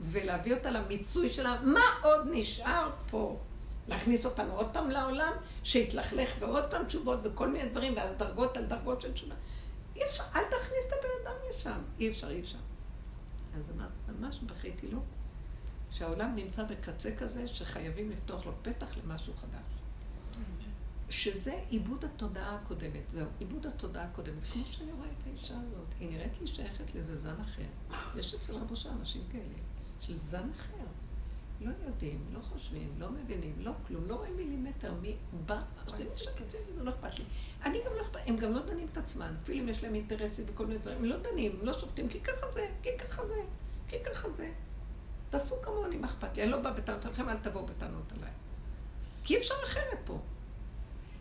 ולהביא 0.00 0.54
אותה 0.54 0.70
למיצוי 0.70 1.32
שלה, 1.32 1.60
מה 1.62 1.84
עוד 2.02 2.26
נשאר 2.32 2.90
פה? 3.10 3.38
להכניס 3.88 4.26
אותנו 4.26 4.52
עוד 4.56 4.66
פעם 4.72 4.90
לעולם, 4.90 5.32
שיתלכלך 5.64 6.30
ועוד 6.40 6.70
פעם 6.70 6.84
תשובות 6.84 7.18
וכל 7.22 7.48
מיני 7.48 7.68
דברים, 7.68 7.96
ואז 7.96 8.10
דרגות 8.16 8.56
על 8.56 8.64
דרגות 8.64 9.00
של 9.00 9.12
תשובה. 9.12 9.34
אי 9.96 10.04
אפשר, 10.04 10.24
אל 10.34 10.44
תכניס 10.44 10.86
את 10.88 10.92
הבן 10.92 11.08
אדם 11.22 11.36
לשם. 11.50 11.80
אי 11.98 12.10
אפשר, 12.10 12.30
אי 12.30 12.40
אפשר. 12.40 12.58
אז 13.58 13.70
אמרת, 13.76 13.90
ממש 14.08 14.38
בכיתי 14.38 14.88
לו, 14.88 14.98
שהעולם 15.90 16.34
נמצא 16.34 16.64
בקצה 16.64 17.16
כזה, 17.16 17.48
שחייבים 17.48 18.10
לפתוח 18.10 18.46
לו 18.46 18.52
פתח 18.62 18.96
למשהו 18.96 19.32
חדש. 19.36 19.77
שזה 21.10 21.60
עיבוד 21.68 22.04
התודעה 22.04 22.54
הקודמת. 22.54 23.02
זהו, 23.12 23.26
עיבוד 23.38 23.66
התודעה 23.66 24.04
הקודמת. 24.04 24.44
כמו 24.44 24.62
שאני 24.64 24.92
רואה 24.92 25.08
את 25.08 25.26
האישה 25.26 25.54
הזאת, 25.54 25.86
היא 26.00 26.10
נראית 26.10 26.40
לי 26.40 26.46
שייכת 26.46 26.94
לאיזה 26.94 27.20
זן 27.20 27.40
אחר. 27.40 27.62
יש 28.16 28.34
אצל 28.34 28.54
רבו 28.54 28.76
של 28.76 28.88
אנשים 28.88 29.22
כאלה, 29.32 29.58
של 30.00 30.18
זן 30.18 30.50
אחר. 30.58 30.84
לא 31.60 31.70
יודעים, 31.86 32.24
לא 32.32 32.40
חושבים, 32.40 32.94
לא 32.98 33.10
מבינים, 33.10 33.54
לא 33.58 33.72
כלום, 33.86 34.08
לא 34.08 34.14
רואים 34.14 34.36
מילימטר 34.36 34.94
מי 35.02 35.16
בא, 35.46 35.62
עושים 35.86 36.06
משקצים, 36.14 36.60
זה 36.76 36.84
לא 36.84 36.90
אכפת 36.90 37.18
לי. 37.18 37.24
אני 37.64 37.78
גם 37.86 37.92
לא 37.96 38.02
אכפת, 38.02 38.20
הם 38.26 38.36
גם 38.36 38.52
לא 38.52 38.66
דנים 38.66 38.86
את 38.92 38.98
עצמם, 38.98 39.34
אפילו 39.42 39.64
אם 39.64 39.68
יש 39.68 39.84
להם 39.84 39.94
אינטרסים 39.94 40.44
וכל 40.48 40.66
מיני 40.66 40.78
דברים, 40.78 40.98
הם 40.98 41.04
לא 41.04 41.16
דנים, 41.16 41.56
הם 41.60 41.66
לא 41.66 41.72
שופטים, 41.72 42.08
כי 42.08 42.20
ככה 42.20 42.46
זה, 42.54 42.66
כי 42.82 42.88
ככה 42.98 43.26
זה, 43.26 43.42
כי 43.88 43.96
ככה 44.04 44.28
זה. 44.36 44.50
תעשו 45.30 45.56
כמוני, 45.62 45.96
מה 45.96 46.06
אכפת 46.06 46.36
לי? 46.36 46.42
אני 46.42 46.50
לא 46.50 46.60
באה 46.60 46.72
בטענות 46.72 47.04
עליכם, 47.04 47.28
אל 47.28 47.36
תבואו 47.36 47.66
בטענות 47.66 48.12
עליי. 48.12 48.30
כי 49.24 49.34
אי 49.34 49.38
אפשר 49.38 49.54
אחרת 49.64 49.98
פה. 50.04 50.18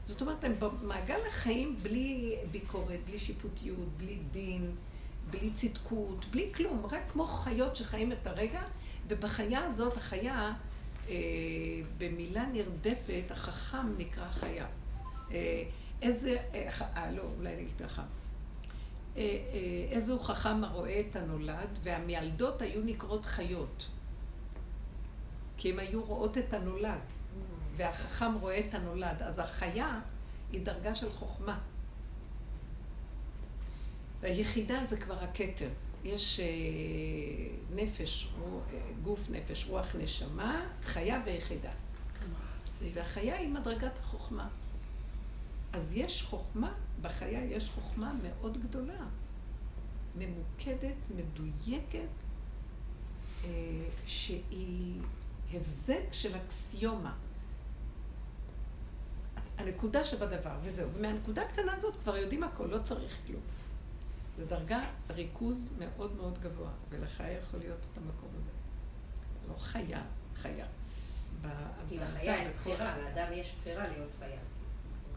זאת 0.08 0.22
אומרת, 0.22 0.44
הם 0.44 0.54
במעגל 0.60 1.20
החיים 1.28 1.76
בלי 1.82 2.36
ביקורת, 2.52 3.00
בלי 3.06 3.20
שיפוטיות, 3.20 3.88
בלי 3.98 4.18
דין, 4.32 4.76
בלי 5.30 5.52
צדקות, 5.54 6.26
בלי 6.26 6.50
כלום, 6.54 6.86
רק 6.86 7.02
כמו 7.12 7.26
חיות 7.26 7.76
שחיים 7.76 8.12
את 8.12 8.28
הרגע, 8.28 8.62
ובחיה 9.08 9.66
הזאת, 9.66 9.98
החיה, 9.98 10.54
אה, 11.10 11.16
במילה 11.98 12.46
נרדפת, 12.46 13.24
החכם 13.30 13.98
נקרא 13.98 14.30
חיה. 14.30 14.66
אה, 15.32 15.64
איזה, 16.02 16.38
אה, 16.54 16.70
אה, 16.96 17.12
לא, 17.12 17.24
אולי 17.38 17.54
אני 17.54 17.62
אגיד 17.62 17.78
ככה. 17.80 18.02
אה, 19.18 19.22
אה, 19.22 19.88
איזו 19.92 20.20
חכם 20.20 20.64
הרואה 20.64 21.00
את 21.10 21.16
הנולד, 21.16 21.80
והמיילדות 21.84 22.62
היו 22.62 22.82
נקראות 22.84 23.26
חיות. 23.26 23.88
כי 25.58 25.72
הן 25.72 25.80
היו 25.80 26.04
רואות 26.04 26.38
את 26.38 26.54
הנולד. 26.54 27.00
והחכם 27.78 28.34
רואה 28.34 28.60
את 28.60 28.74
הנולד. 28.74 29.22
אז 29.22 29.40
החיה 29.40 30.00
היא 30.52 30.66
דרגה 30.66 30.96
של 30.96 31.12
חוכמה. 31.12 31.60
והיחידה 34.20 34.86
זה 34.86 34.98
כבר 34.98 35.24
הכתר. 35.24 35.70
יש 36.04 36.40
אה, 36.40 36.46
נפש, 37.76 38.30
אה, 38.38 38.80
גוף 39.04 39.30
נפש, 39.30 39.68
רוח 39.70 39.96
נשמה, 39.96 40.66
חיה 40.84 41.22
ויחידה. 41.26 41.72
והחיה 42.94 43.38
היא 43.38 43.50
מדרגת 43.50 43.98
החוכמה. 43.98 44.48
אז 45.74 45.92
יש 45.98 46.24
חוכמה, 46.24 46.74
בחיה 47.02 47.46
יש 47.46 47.70
חוכמה 47.70 48.14
מאוד 48.24 48.58
גדולה. 48.64 49.06
ממוקדת, 50.16 50.96
מדויקת, 51.16 52.10
אה, 53.44 53.50
שהיא 54.08 55.02
הבזק 55.54 56.04
של 56.12 56.36
אקסיומה. 56.36 57.16
הנקודה 59.58 60.06
שבדבר, 60.06 60.58
וזהו. 60.64 60.90
ומהנקודה 60.94 61.42
הקטנה 61.42 61.74
הזאת 61.74 61.98
כבר 61.98 62.18
יודעים 62.18 62.44
הכל, 62.44 62.66
לא 62.66 62.78
צריך 62.78 63.18
כלום. 63.28 63.42
זו 64.38 64.46
דרגה 64.46 64.80
ריכוז 65.10 65.70
מאוד 65.80 66.16
מאוד 66.16 66.40
גבוה, 66.40 66.70
ולך 66.90 67.24
יכול 67.40 67.60
להיות 67.60 67.80
את 67.92 67.98
המקום 67.98 68.30
הזה. 68.36 68.52
לא 69.50 69.58
חיה, 69.58 70.04
חיה. 70.36 70.66
כי 71.90 71.98
לחיה 71.98 72.36
אין 72.36 72.52
בחירה, 72.52 72.98
לאדם 72.98 73.34
יש 73.34 73.56
בחירה 73.62 73.88
להיות 73.88 74.12
חיה. 74.20 74.40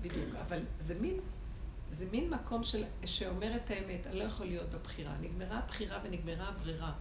בדיוק, 0.01 0.35
אבל 0.47 0.61
זה 0.79 0.95
מין 1.01 1.21
זה 1.91 2.07
מין 2.11 2.31
מקום 2.31 2.65
של, 2.65 2.85
שאומר 3.05 3.57
את 3.57 3.71
האמת, 3.71 4.07
אני 4.07 4.19
לא 4.19 4.25
יכול 4.25 4.47
להיות 4.47 4.71
בבחירה. 4.71 5.15
נגמרה 5.21 5.59
הבחירה 5.59 5.99
ונגמרה 6.05 6.49
הברירה 6.49 6.93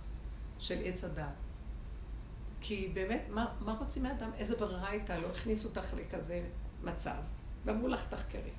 של 0.59 0.81
עץ 0.83 1.03
הדעת. 1.03 1.33
כי 2.61 2.91
באמת, 2.93 3.21
מה, 3.29 3.45
מה 3.59 3.73
רוצים 3.79 4.03
מאדם? 4.03 4.31
איזה 4.37 4.55
ברירה 4.55 4.89
הייתה? 4.89 5.17
לא 5.17 5.27
הכניסו 5.27 5.67
אותך 5.67 5.93
לכזה 5.93 6.43
מצב, 6.83 7.21
ואמרו 7.65 7.87
לך, 7.87 7.99
תחקרי. 8.09 8.51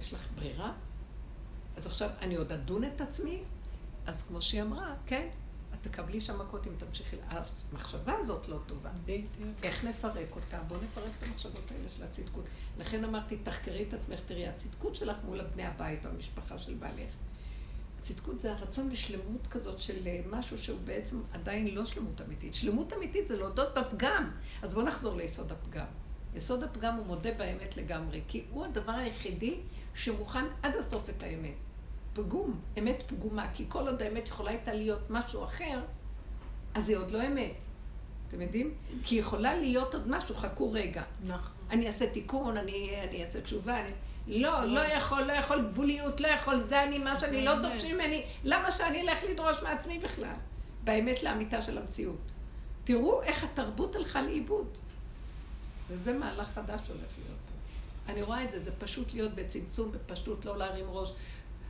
יש 0.00 0.14
לך 0.14 0.28
ברירה? 0.34 0.72
אז 1.76 1.86
עכשיו, 1.86 2.10
אני 2.20 2.34
עוד 2.36 2.52
אדון 2.52 2.84
את 2.84 3.00
עצמי? 3.00 3.42
אז 4.06 4.22
כמו 4.22 4.42
שהיא 4.42 4.62
אמרה, 4.62 4.94
כן, 5.06 5.28
את 5.74 5.82
תקבלי 5.82 6.20
שם 6.20 6.38
מכות 6.38 6.66
אם 6.66 6.72
תמשיכי. 6.78 7.16
המחשבה 7.28 8.12
הזאת 8.18 8.48
לא 8.48 8.58
טובה. 8.66 8.90
בדיוק. 9.04 9.28
איך 9.62 9.84
נפרק 9.84 10.36
אותה? 10.36 10.58
בואו 10.68 10.80
נפרק 10.80 11.10
את 11.18 11.22
המחשבות 11.22 11.70
האלה 11.70 11.90
של 11.96 12.02
הצדקות. 12.02 12.44
לכן 12.78 13.04
אמרתי, 13.04 13.36
תחקרי 13.36 13.84
את 13.88 13.94
עצמך, 13.94 14.20
תראי, 14.26 14.48
הצדקות 14.48 14.94
שלך 14.94 15.16
מול 15.24 15.40
בני 15.42 15.64
הבית 15.64 16.06
או 16.06 16.10
המשפחה 16.10 16.58
של 16.58 16.74
בעלך. 16.74 17.12
הצדקות 18.00 18.40
זה 18.40 18.52
הרצון 18.52 18.90
לשלמות 18.90 19.46
כזאת 19.46 19.78
של 19.78 20.06
אה, 20.06 20.20
משהו 20.30 20.58
שהוא 20.58 20.78
בעצם 20.84 21.20
עדיין 21.32 21.74
לא 21.74 21.86
שלמות 21.86 22.20
אמיתית. 22.20 22.54
שלמות 22.54 22.92
אמיתית 22.92 23.28
זה 23.28 23.36
להודות 23.36 23.68
בפגם. 23.78 24.30
אז 24.62 24.72
בואו 24.74 24.86
נחזור 24.86 25.16
ליסוד 25.16 25.52
הפגם. 25.52 25.86
יסוד 26.36 26.62
הפגם 26.62 26.94
הוא 26.94 27.06
מודה 27.06 27.30
באמת 27.32 27.76
לגמרי, 27.76 28.20
כי 28.28 28.44
הוא 28.50 28.64
הדבר 28.64 28.92
היחידי 28.92 29.56
שמוכן 29.94 30.44
עד 30.62 30.76
הסוף 30.76 31.10
את 31.10 31.22
האמת. 31.22 31.54
פגום, 32.12 32.60
אמת 32.78 33.02
פגומה, 33.06 33.46
כי 33.54 33.64
כל 33.68 33.88
עוד 33.88 34.02
האמת 34.02 34.28
יכולה 34.28 34.50
הייתה 34.50 34.74
להיות 34.74 35.10
משהו 35.10 35.44
אחר, 35.44 35.80
אז 36.74 36.88
היא 36.88 36.96
עוד 36.96 37.10
לא 37.10 37.26
אמת. 37.26 37.64
אתם 38.28 38.42
יודעים? 38.42 38.74
כי 39.04 39.14
יכולה 39.14 39.56
להיות 39.56 39.94
עוד 39.94 40.08
משהו, 40.08 40.34
חכו 40.34 40.72
רגע. 40.72 41.02
נכון. 41.26 41.52
אני 41.70 41.86
אעשה 41.86 42.10
תיקון, 42.10 42.56
אני, 42.56 42.96
אני 43.08 43.22
אעשה 43.22 43.40
תשובה. 43.40 43.80
אני... 43.80 43.90
לא, 44.26 44.64
לא 44.64 44.80
יכול, 44.80 45.22
לא 45.22 45.32
יכול 45.32 45.68
גבוליות, 45.68 46.20
לא 46.20 46.28
יכול, 46.28 46.58
זה 46.58 46.82
אני, 46.82 46.98
מה 46.98 47.20
שאני 47.20 47.44
לא 47.44 47.62
דורשים 47.62 47.94
ממני. 47.94 48.22
למה 48.44 48.70
שאני 48.70 49.00
אלך 49.00 49.18
לדרוש 49.30 49.62
מעצמי 49.62 49.98
בכלל? 49.98 50.34
באמת 50.84 51.22
לאמיתה 51.22 51.62
של 51.62 51.78
המציאות. 51.78 52.20
תראו 52.84 53.22
איך 53.22 53.44
התרבות 53.44 53.96
הלכה 53.96 54.22
לאיבוד. 54.22 54.78
וזה 55.88 56.12
מהלך 56.12 56.48
חדש 56.54 56.80
הולך 56.88 57.00
להיות 57.18 57.38
פה. 57.46 58.12
אני 58.12 58.22
רואה 58.22 58.44
את 58.44 58.52
זה, 58.52 58.60
זה 58.60 58.72
פשוט 58.78 59.14
להיות 59.14 59.34
בצמצום, 59.34 59.92
בפשטות, 59.92 60.44
לא 60.44 60.56
להרים 60.56 60.86
ראש. 60.88 61.12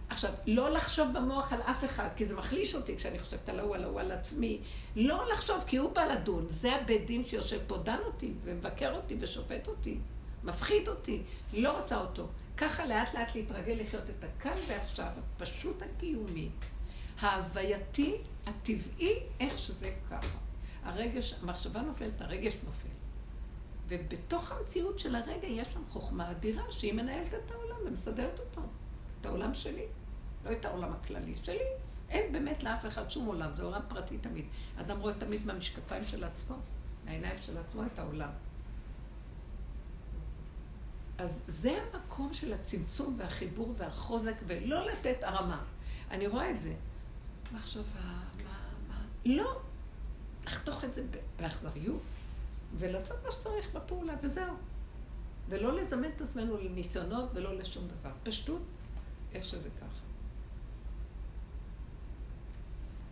עכשיו, 0.08 0.32
לא 0.46 0.70
לחשוב 0.70 1.08
במוח 1.14 1.52
על 1.52 1.60
אף 1.62 1.84
אחד, 1.84 2.08
כי 2.16 2.26
זה 2.26 2.36
מחליש 2.36 2.74
אותי 2.74 2.96
כשאני 2.96 3.18
חושבת 3.18 3.48
על 3.48 3.60
ההוא, 3.60 3.74
על 3.74 3.84
ההוא, 3.84 4.00
על 4.00 4.12
עצמי. 4.12 4.60
לא 4.96 5.28
לחשוב, 5.32 5.64
כי 5.66 5.76
הוא 5.76 5.92
בא 5.92 6.04
לדון. 6.04 6.46
זה 6.50 6.74
הבית 6.74 7.06
דין 7.06 7.26
שיושב 7.26 7.60
פה, 7.66 7.78
דן 7.78 7.98
אותי, 8.06 8.32
ומבקר 8.44 8.96
אותי, 8.96 9.16
ושופט 9.20 9.68
אותי. 9.68 9.98
מפחיד 10.44 10.88
אותי. 10.88 11.22
לא 11.52 11.80
רוצה 11.80 12.00
אותו. 12.00 12.26
ככה 12.56 12.86
לאט 12.86 13.14
לאט 13.14 13.34
להתרגל 13.34 13.76
לחיות 13.80 14.10
את 14.10 14.24
הכאן 14.24 14.56
ועכשיו, 14.68 15.06
הפשוט 15.18 15.82
הקיומי, 15.82 16.48
ההווייתי, 17.20 18.14
הטבעי, 18.46 19.14
איך 19.40 19.58
שזה 19.58 19.94
ככה. 20.10 20.38
הרגש, 20.84 21.34
המחשבה 21.42 21.80
נופלת, 21.80 22.20
הרגש 22.20 22.54
נופל. 22.66 22.95
ובתוך 23.88 24.52
המציאות 24.52 24.98
של 24.98 25.14
הרגע 25.14 25.46
יש 25.46 25.68
שם 25.72 25.82
חוכמה 25.88 26.30
אדירה 26.30 26.62
שהיא 26.70 26.92
מנהלת 26.92 27.34
את 27.34 27.50
העולם 27.50 27.76
ומסדרת 27.86 28.40
אותו. 28.40 28.60
את 29.20 29.26
העולם 29.26 29.54
שלי, 29.54 29.84
לא 30.44 30.52
את 30.52 30.64
העולם 30.64 30.92
הכללי 30.92 31.34
שלי. 31.42 31.64
אין 32.08 32.32
באמת 32.32 32.62
לאף 32.62 32.86
אחד 32.86 33.10
שום 33.10 33.26
עולם, 33.26 33.56
זה 33.56 33.62
עולם 33.62 33.80
פרטי 33.88 34.18
תמיד. 34.18 34.44
אדם 34.80 35.00
רואה 35.00 35.14
תמיד 35.14 35.46
מהמשקפיים 35.46 36.04
של 36.04 36.24
עצמו, 36.24 36.56
מהעיניים 37.04 37.38
של 37.38 37.58
עצמו 37.58 37.82
את 37.86 37.98
העולם. 37.98 38.30
אז 41.18 41.44
זה 41.46 41.78
המקום 41.92 42.34
של 42.34 42.52
הצמצום 42.52 43.14
והחיבור 43.18 43.74
והחוזק, 43.78 44.34
ולא 44.46 44.86
לתת 44.86 45.16
הרמה. 45.22 45.64
אני 46.10 46.26
רואה 46.26 46.50
את 46.50 46.58
זה. 46.58 46.74
מחשבה, 47.52 47.84
מה, 48.44 48.58
מה, 48.88 49.04
לא. 49.24 49.60
לחתוך 50.46 50.84
את 50.84 50.94
זה 50.94 51.02
באכזריות, 51.36 52.00
ולעשות 52.74 53.24
מה 53.24 53.30
שצריך 53.30 53.74
בפעולה, 53.74 54.14
וזהו. 54.22 54.54
ולא 55.48 55.80
לזמן 55.80 56.08
את 56.16 56.20
עצמנו 56.20 56.56
לניסיונות 56.56 57.30
ולא 57.34 57.54
לשום 57.54 57.88
דבר. 57.88 58.10
פשטות, 58.22 58.62
איך 59.32 59.44
שזה 59.44 59.68
ככה. 59.80 60.00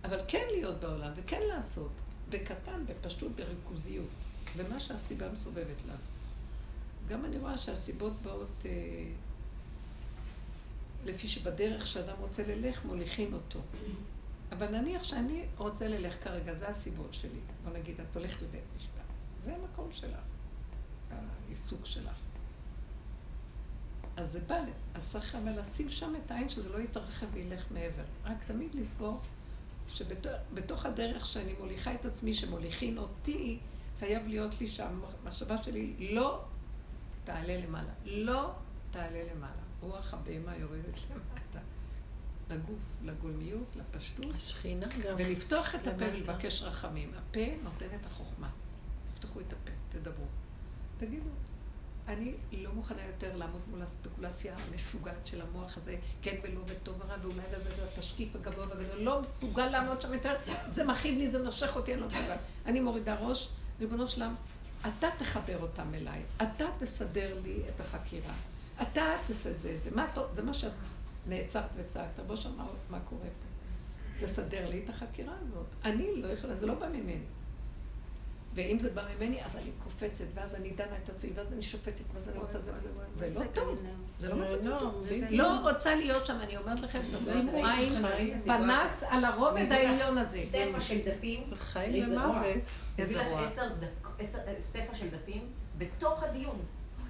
אבל 0.05 0.21
כן 0.29 0.47
להיות 0.51 0.81
בעולם, 0.81 1.13
וכן 1.17 1.43
לעשות, 1.49 1.91
בקטן, 2.29 2.87
בפשטות, 2.87 3.33
בריכוזיות, 3.33 4.09
ומה 4.57 4.81
שהסיבה 4.81 5.33
מסובבת 5.33 5.83
לנו. 5.89 5.99
גם 7.09 7.25
אני 7.25 7.39
רואה 7.39 7.59
שהסיבות 7.59 8.13
באות 8.23 8.63
אה, 8.65 8.71
לפי 11.05 11.29
שבדרך 11.29 11.87
שאדם 11.87 12.17
רוצה 12.21 12.43
ללך, 12.47 12.85
מוליכים 12.85 13.33
אותו. 13.33 13.61
אבל 14.53 14.81
נניח 14.81 15.03
שאני 15.03 15.45
רוצה 15.57 15.89
ללך 15.89 16.25
כרגע, 16.25 16.55
זה 16.55 16.69
הסיבות 16.69 17.15
שלי. 17.15 17.41
בוא 17.65 17.73
נגיד, 17.73 18.01
את 18.01 18.17
הולכת 18.17 18.43
לבית 18.43 18.63
משפט. 18.77 18.94
זה 19.45 19.55
המקום 19.57 19.93
שלך, 19.93 20.21
העיסוק 21.11 21.87
שלך. 21.87 22.17
אז 24.17 24.33
זה 24.33 24.41
בא, 24.41 24.59
אז 24.95 25.11
צריך 25.11 25.35
אבל 25.35 25.61
לשים 25.61 25.91
שם 25.91 26.15
את 26.25 26.31
העין 26.31 26.49
שזה 26.49 26.69
לא 26.69 26.79
יתרחב 26.79 27.27
וילך 27.33 27.65
מעבר. 27.71 28.05
רק 28.25 28.45
תמיד 28.45 28.75
לזכור 28.75 29.21
שבתוך 29.89 30.87
הדרך 30.87 31.27
שאני 31.27 31.55
מוליכה 31.61 31.95
את 31.95 32.05
עצמי, 32.05 32.35
שמוליכין 32.35 32.99
אותי, 32.99 33.59
חייב 33.99 34.29
להיות 34.29 34.61
לי 34.61 34.69
שהמחשבה 34.69 35.63
שלי 35.63 35.95
לא 35.99 36.45
תעלה 37.25 37.57
למעלה. 37.57 37.93
לא 38.05 38.51
תעלה 38.91 39.23
למעלה. 39.35 39.63
רוח 39.81 40.15
הבהמה 40.15 40.57
יורדת 40.57 41.01
למטה. 41.11 41.59
לגוף, 42.51 42.99
לגולמיות, 43.05 43.77
לפשטות. 43.77 44.35
השכינה 44.35 44.87
גם. 44.87 45.15
ולפתוח 45.19 45.75
את 45.75 45.87
הפה 45.87 46.05
ולבקש 46.05 46.63
רחמים. 46.63 47.11
הפה 47.15 47.41
נותן 47.63 47.87
את 48.01 48.07
החוכמה. 48.07 48.51
תפתחו 49.25 49.41
את 49.41 49.53
הפה, 49.53 49.71
תדברו. 49.89 50.25
תגידו, 50.99 51.31
אני 52.09 52.35
לא 52.53 52.73
מוכנה 52.73 53.07
יותר 53.07 53.37
לעמוד 53.37 53.61
מול 53.71 53.83
הספקולציה 53.83 54.55
המשוגעת 54.57 55.27
של 55.27 55.41
המוח 55.41 55.79
הזה, 55.79 55.97
כן 56.23 56.37
ולא 56.43 56.61
וטוב 56.67 56.97
ורע, 56.99 57.17
ואולי 57.23 57.43
זה 57.77 57.85
התשקיף 57.85 58.37
הגבוה 58.37 58.67
והגדול, 58.67 58.99
לא 58.99 59.23
מסוגל 59.23 59.67
לעמוד 59.67 60.01
שם 60.01 60.15
יותר, 60.15 60.37
זה 60.67 60.85
מכאיב 60.85 61.19
לי, 61.19 61.31
זה 61.31 61.39
נושך 61.39 61.77
אותי, 61.77 61.93
אני 61.93 62.01
לא 62.01 62.07
מסוגל. 62.07 62.37
אני 62.67 62.81
מורידה 62.81 63.15
ראש, 63.15 63.49
ריבונו 63.81 64.07
שלם, 64.07 64.35
אתה 64.81 65.09
תחבר 65.19 65.63
אותם 65.63 65.95
אליי, 65.95 66.23
אתה 66.37 66.67
תסדר 66.79 67.41
לי 67.43 67.63
את 67.69 67.81
החקירה, 67.81 68.35
אתה 68.83 69.17
תעשה 69.27 69.53
זה, 69.53 69.77
זה 69.79 69.91
מה, 69.97 70.07
זה 70.35 70.43
מה 70.43 70.55
שאת 70.55 70.73
נעצרת 71.27 71.71
וצעקת, 71.77 72.21
בוא 72.27 72.37
שמע 72.37 72.65
מה 72.91 73.01
קורה 73.01 73.23
פה. 73.23 73.55
תסדר 74.27 74.69
לי 74.69 74.85
את 74.85 74.89
החקירה 74.89 75.35
הזאת. 75.43 75.67
אני 75.85 76.23
לא 76.23 76.29
יכולה, 76.29 76.55
זה 76.55 76.67
לא 76.67 76.75
בא 76.75 76.89
ממני. 76.89 77.25
ואם 78.55 78.79
זה 78.79 78.91
בא 78.91 79.03
ממני, 79.17 79.45
אז 79.45 79.57
אני 79.57 79.71
קופצת, 79.85 80.25
ואז 80.35 80.55
אני 80.55 80.71
דנה 80.71 80.97
את 81.05 81.09
עצמי, 81.09 81.31
ואז 81.35 81.53
אני 81.53 81.63
שופטת, 81.63 82.05
ואז 82.15 82.29
אני 82.29 82.39
רוצה 82.39 82.61
זה 82.61 82.73
וזה. 82.75 82.89
זה 83.15 83.41
לא 83.41 83.45
טוב, 83.53 83.79
זה 84.19 84.29
לא 84.29 84.37
מצב 84.37 84.57
טוב. 84.79 85.07
לא 85.31 85.71
רוצה 85.71 85.95
להיות 85.95 86.27
שם, 86.27 86.37
אני 86.41 86.57
אומרת 86.57 86.81
לכם, 86.81 87.01
תשימו 87.19 87.53
עין, 87.53 87.93
פנס 88.47 89.05
על 89.09 89.25
הרובד 89.25 89.67
העליון 89.71 90.19
הזה. 90.19 90.39
ספר 90.39 90.81
של 90.81 90.99
דפים. 91.05 91.43
זה 91.43 91.57
חיים 91.57 92.13
ומוות. 92.13 92.45
איזה 92.99 93.29
רוע. 93.29 93.47
ספר 94.61 94.95
של 94.95 95.09
דפים 95.09 95.53
בתוך 95.79 96.23
הדיון. 96.23 96.59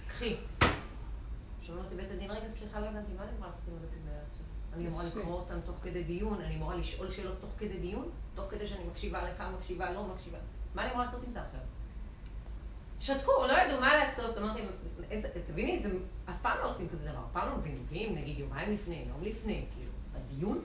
קחי. 0.08 0.36
עכשיו 1.60 1.76
אומרת 1.76 1.92
לבית 1.92 2.10
הדין, 2.10 2.30
רגע, 2.30 2.48
סליחה, 2.48 2.80
לא 2.80 2.86
הבנתי, 2.86 3.12
מה 3.16 3.22
אני 3.22 3.30
אמורה 3.36 3.48
לעשות 3.48 3.68
עם 3.68 3.74
הדפים 3.76 4.02
האלה 4.08 4.20
עכשיו? 4.30 4.44
אני 4.74 4.88
אמורה 4.88 5.04
לקרוא 5.04 5.34
אותם 5.34 5.58
תוך 5.66 5.76
כדי 5.82 6.02
דיון, 6.04 6.40
אני 6.40 6.56
אמורה 6.56 6.76
לשאול 6.76 7.10
שאלות 7.10 7.40
תוך 7.40 7.50
כדי 7.58 7.78
דיון? 7.78 8.10
תוך 8.34 8.44
כדי 8.50 8.66
שאני 8.66 8.84
מקשיבה 8.84 9.30
לך, 9.30 9.42
מקשיבה, 9.58 9.92
לא 9.92 10.04
מקשיבה. 10.04 10.38
מה 10.74 10.82
אני 10.82 10.90
אמורה 10.90 11.04
לעשות 11.04 11.22
עם 11.24 11.30
זה 11.30 11.40
עכשיו? 11.40 11.60
שתקו, 13.00 13.32
לא 13.48 13.52
ידעו 13.52 13.80
מה 13.80 13.96
לעשות, 13.96 14.38
אמרתי, 14.38 14.60
תביני, 15.46 15.78
זה 15.78 15.88
אף 16.30 16.34
פעם 16.42 16.58
לא 16.58 16.66
עושים 16.66 16.88
כזה 16.88 17.08
דבר, 17.08 17.18
אף 17.18 17.32
פעם 17.32 17.48
לא 17.48 17.56
מבינים, 17.56 17.82
מביאים 17.82 18.14
נגיד 18.14 18.38
יומיים 18.38 18.72
לפני, 18.72 19.04
יום 19.08 19.22
לפני, 19.22 19.64
כאילו, 19.74 19.90
בדיון, 20.12 20.60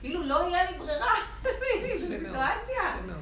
כאילו 0.00 0.22
לא 0.22 0.48
יהיה 0.48 0.70
לי 0.70 0.78
ברירה, 0.78 1.12
תביני, 1.42 1.98
זו 1.98 2.06
סיטואציה. 2.06 3.16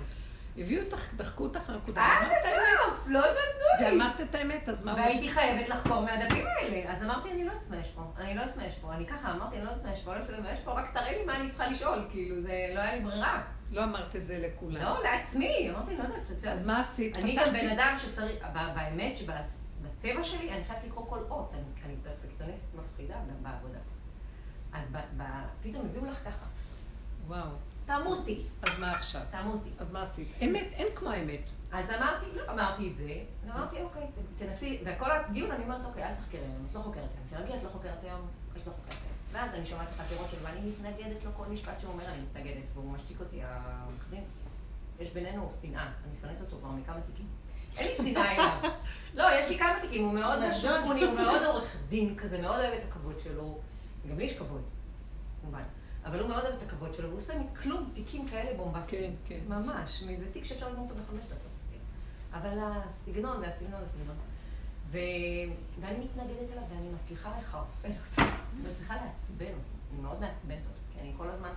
הביאו 0.58 0.84
אותך, 0.84 1.14
דחקו 1.14 1.44
אותך 1.44 1.70
לנקודה. 1.70 2.02
עד 2.02 2.28
הסוף, 2.38 3.04
לא 3.06 3.20
נתנו 3.20 3.80
לי. 3.80 3.86
ואמרת 3.86 4.20
את 4.20 4.34
האמת, 4.34 4.68
אז 4.68 4.84
מה. 4.84 4.94
והייתי 4.94 5.28
חייבת 5.28 5.68
לחקור 5.68 6.00
מהדפים 6.00 6.46
האלה. 6.46 6.92
אז 6.92 7.02
אמרתי, 7.02 7.30
אני 7.30 7.44
לא 7.44 7.52
אתמש 7.52 7.88
פה, 7.88 8.02
אני 8.18 8.34
לא 8.34 8.42
אתמש 8.44 8.74
פה. 8.74 8.94
אני 8.94 9.06
ככה 9.06 9.32
אמרתי, 9.32 9.56
אני 9.56 9.64
לא 9.64 9.70
אתמש 9.70 10.00
פה, 10.00 10.14
לא 10.14 10.20
אתמש 10.22 10.58
פה, 10.64 10.72
רק 10.72 10.92
תראה 10.94 11.12
לי 11.12 11.24
מה 11.24 11.36
אני 11.36 11.48
צריכה 11.48 11.66
לשאול, 11.66 12.06
כאילו, 12.10 12.42
זה 12.42 12.72
לא 12.74 12.80
היה 12.80 12.94
לי 12.94 13.00
ברירה. 13.00 13.42
לא 13.70 13.84
אמרת 13.84 14.16
את 14.16 14.26
זה 14.26 14.38
לכולם. 14.38 14.82
לא, 14.82 15.02
לעצמי. 15.02 15.70
אמרתי, 15.70 15.96
לא 15.96 16.02
יודעת, 16.02 16.30
את 16.38 16.44
אז 16.44 16.66
מה 16.66 16.80
עשית? 16.80 17.16
אני 17.16 17.36
גם 17.36 17.52
בן 17.52 17.68
אדם 17.68 17.94
שצריך, 17.98 18.46
באמת, 18.52 19.16
שבטבע 19.16 20.24
שלי, 20.24 20.50
אני 20.50 20.64
חייבת 20.64 20.84
לקרוא 20.86 21.06
כל 21.08 21.18
אות. 21.30 21.52
אני 21.84 21.94
פרפקציוניסט 22.02 22.64
מפחידה 22.74 23.14
בעבודה. 23.42 23.78
אז 24.72 24.86
פתאום 25.62 25.86
הביאו 25.86 26.06
לך 26.06 26.18
ככה. 26.24 26.46
וואו. 27.26 27.48
תמותי, 27.86 28.42
אז 28.62 28.78
מה 28.78 28.92
עכשיו? 28.92 29.20
תמותי. 29.30 29.70
אז 29.78 29.92
מה 29.92 30.02
עשית? 30.02 30.28
אמת, 30.42 30.66
אין 30.72 30.86
כמו 30.94 31.10
האמת. 31.10 31.40
אז 31.72 31.90
אמרתי, 31.90 32.26
לא 32.34 32.52
אמרתי 32.52 32.90
את 32.90 32.96
זה, 32.96 33.14
אמרתי, 33.50 33.82
אוקיי, 33.82 34.06
תנסי, 34.38 34.82
וכל 34.84 35.10
הדיון 35.10 35.50
אני 35.50 35.64
אומרת, 35.64 35.84
אוקיי, 35.84 36.04
אל 36.04 36.14
תחקרי 36.14 36.40
היום, 36.40 36.66
את 36.70 36.74
לא 36.74 36.80
חוקרת 36.80 37.04
היום, 37.04 37.42
תרגי, 37.44 37.58
את 37.58 37.62
לא 37.62 37.68
חוקרת 37.68 38.04
היום, 38.04 38.26
את 38.52 38.66
לא 38.66 38.72
חוקרת 38.72 38.98
היום. 39.02 39.09
ואז 39.32 39.50
אני 39.54 39.66
שומעת 39.66 39.88
את 39.94 40.00
החקירות 40.00 40.30
שלו, 40.30 40.40
ואני 40.42 40.60
מתנגדת 40.70 41.24
לו 41.24 41.30
כל 41.36 41.46
משפט 41.46 41.80
שהוא 41.80 41.92
אומר, 41.92 42.04
אני 42.06 42.22
מתנגדת, 42.22 42.64
והוא 42.74 42.92
משתיק 42.92 43.20
אותי, 43.20 43.42
העורך 43.42 44.06
דין. 44.10 44.24
יש 45.00 45.12
בינינו 45.12 45.50
שנאה, 45.60 45.82
אני 46.06 46.16
שונאת 46.20 46.40
אותו 46.40 46.56
כבר 46.58 46.70
מכמה 46.70 47.00
תיקים. 47.00 47.26
אין 47.78 47.88
לי 47.88 47.96
שנאה 47.96 48.34
אליו. 48.34 48.70
לא, 49.18 49.24
יש 49.40 49.48
לי 49.48 49.58
כמה 49.58 49.78
תיקים, 49.80 50.04
הוא 50.04 50.12
מאוד 50.12 50.38
משפוני, 50.48 51.02
הוא 51.02 51.14
מאוד 51.14 51.42
עורך 51.42 51.76
דין 51.88 52.16
כזה, 52.16 52.42
מאוד 52.42 52.60
אוהב 52.60 52.72
את 52.72 52.82
הכבוד 52.88 53.14
שלו. 53.24 53.58
גם 54.10 54.18
לי 54.18 54.24
יש 54.24 54.38
כבוד, 54.38 54.62
כמובן. 55.42 55.62
אבל 56.04 56.20
הוא 56.20 56.28
מאוד 56.28 56.44
אוהב 56.44 56.54
את 56.54 56.62
הכבוד 56.62 56.94
שלו, 56.94 57.08
והוא 57.08 57.18
עושה 57.18 57.38
מכלום 57.38 57.90
תיקים 57.94 58.28
כאלה 58.28 58.56
בומבסטיים. 58.56 59.16
כן, 59.28 59.34
כן. 59.48 59.54
ממש, 59.54 60.02
מאיזה 60.06 60.24
תיק 60.32 60.44
שאפשר 60.44 60.68
לגמור 60.68 60.88
אותו 60.90 61.00
בחמש 61.02 61.24
דקות. 61.24 61.50
אבל 62.32 62.58
הסגנון 62.62 63.40
והסגנון 63.40 63.82
והסגנון. 63.82 64.16
ו... 64.90 64.98
ואני 65.80 66.04
מתנגדת 66.04 66.52
אליו 66.52 66.62
ואני 66.70 66.88
מצליחה 67.00 67.30
לחרפן 67.40 67.88
אותו, 67.88 68.32
מצליחה 68.70 68.94
לעצבן 68.94 69.44
אותו, 69.46 69.92
אני 69.92 70.02
מאוד 70.02 70.20
מעצבנת 70.20 70.58
אותו, 70.58 70.80
כי 70.92 71.00
אני 71.00 71.12
כל 71.16 71.28
הזמן, 71.30 71.48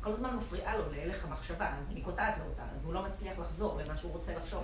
כל 0.00 0.10
הזמן 0.10 0.36
מפריעה 0.36 0.76
לו 0.76 0.84
להלך 0.92 1.24
המחשבה, 1.24 1.68
אז 1.68 1.84
אני 1.92 2.00
קוטעת 2.00 2.38
לו 2.38 2.44
אותה, 2.44 2.62
אז 2.62 2.84
הוא 2.84 2.94
לא 2.94 3.02
מצליח 3.02 3.38
לחזור 3.38 3.78
למה 3.84 3.98
שהוא 3.98 4.12
רוצה 4.12 4.32
לחשוב. 4.36 4.62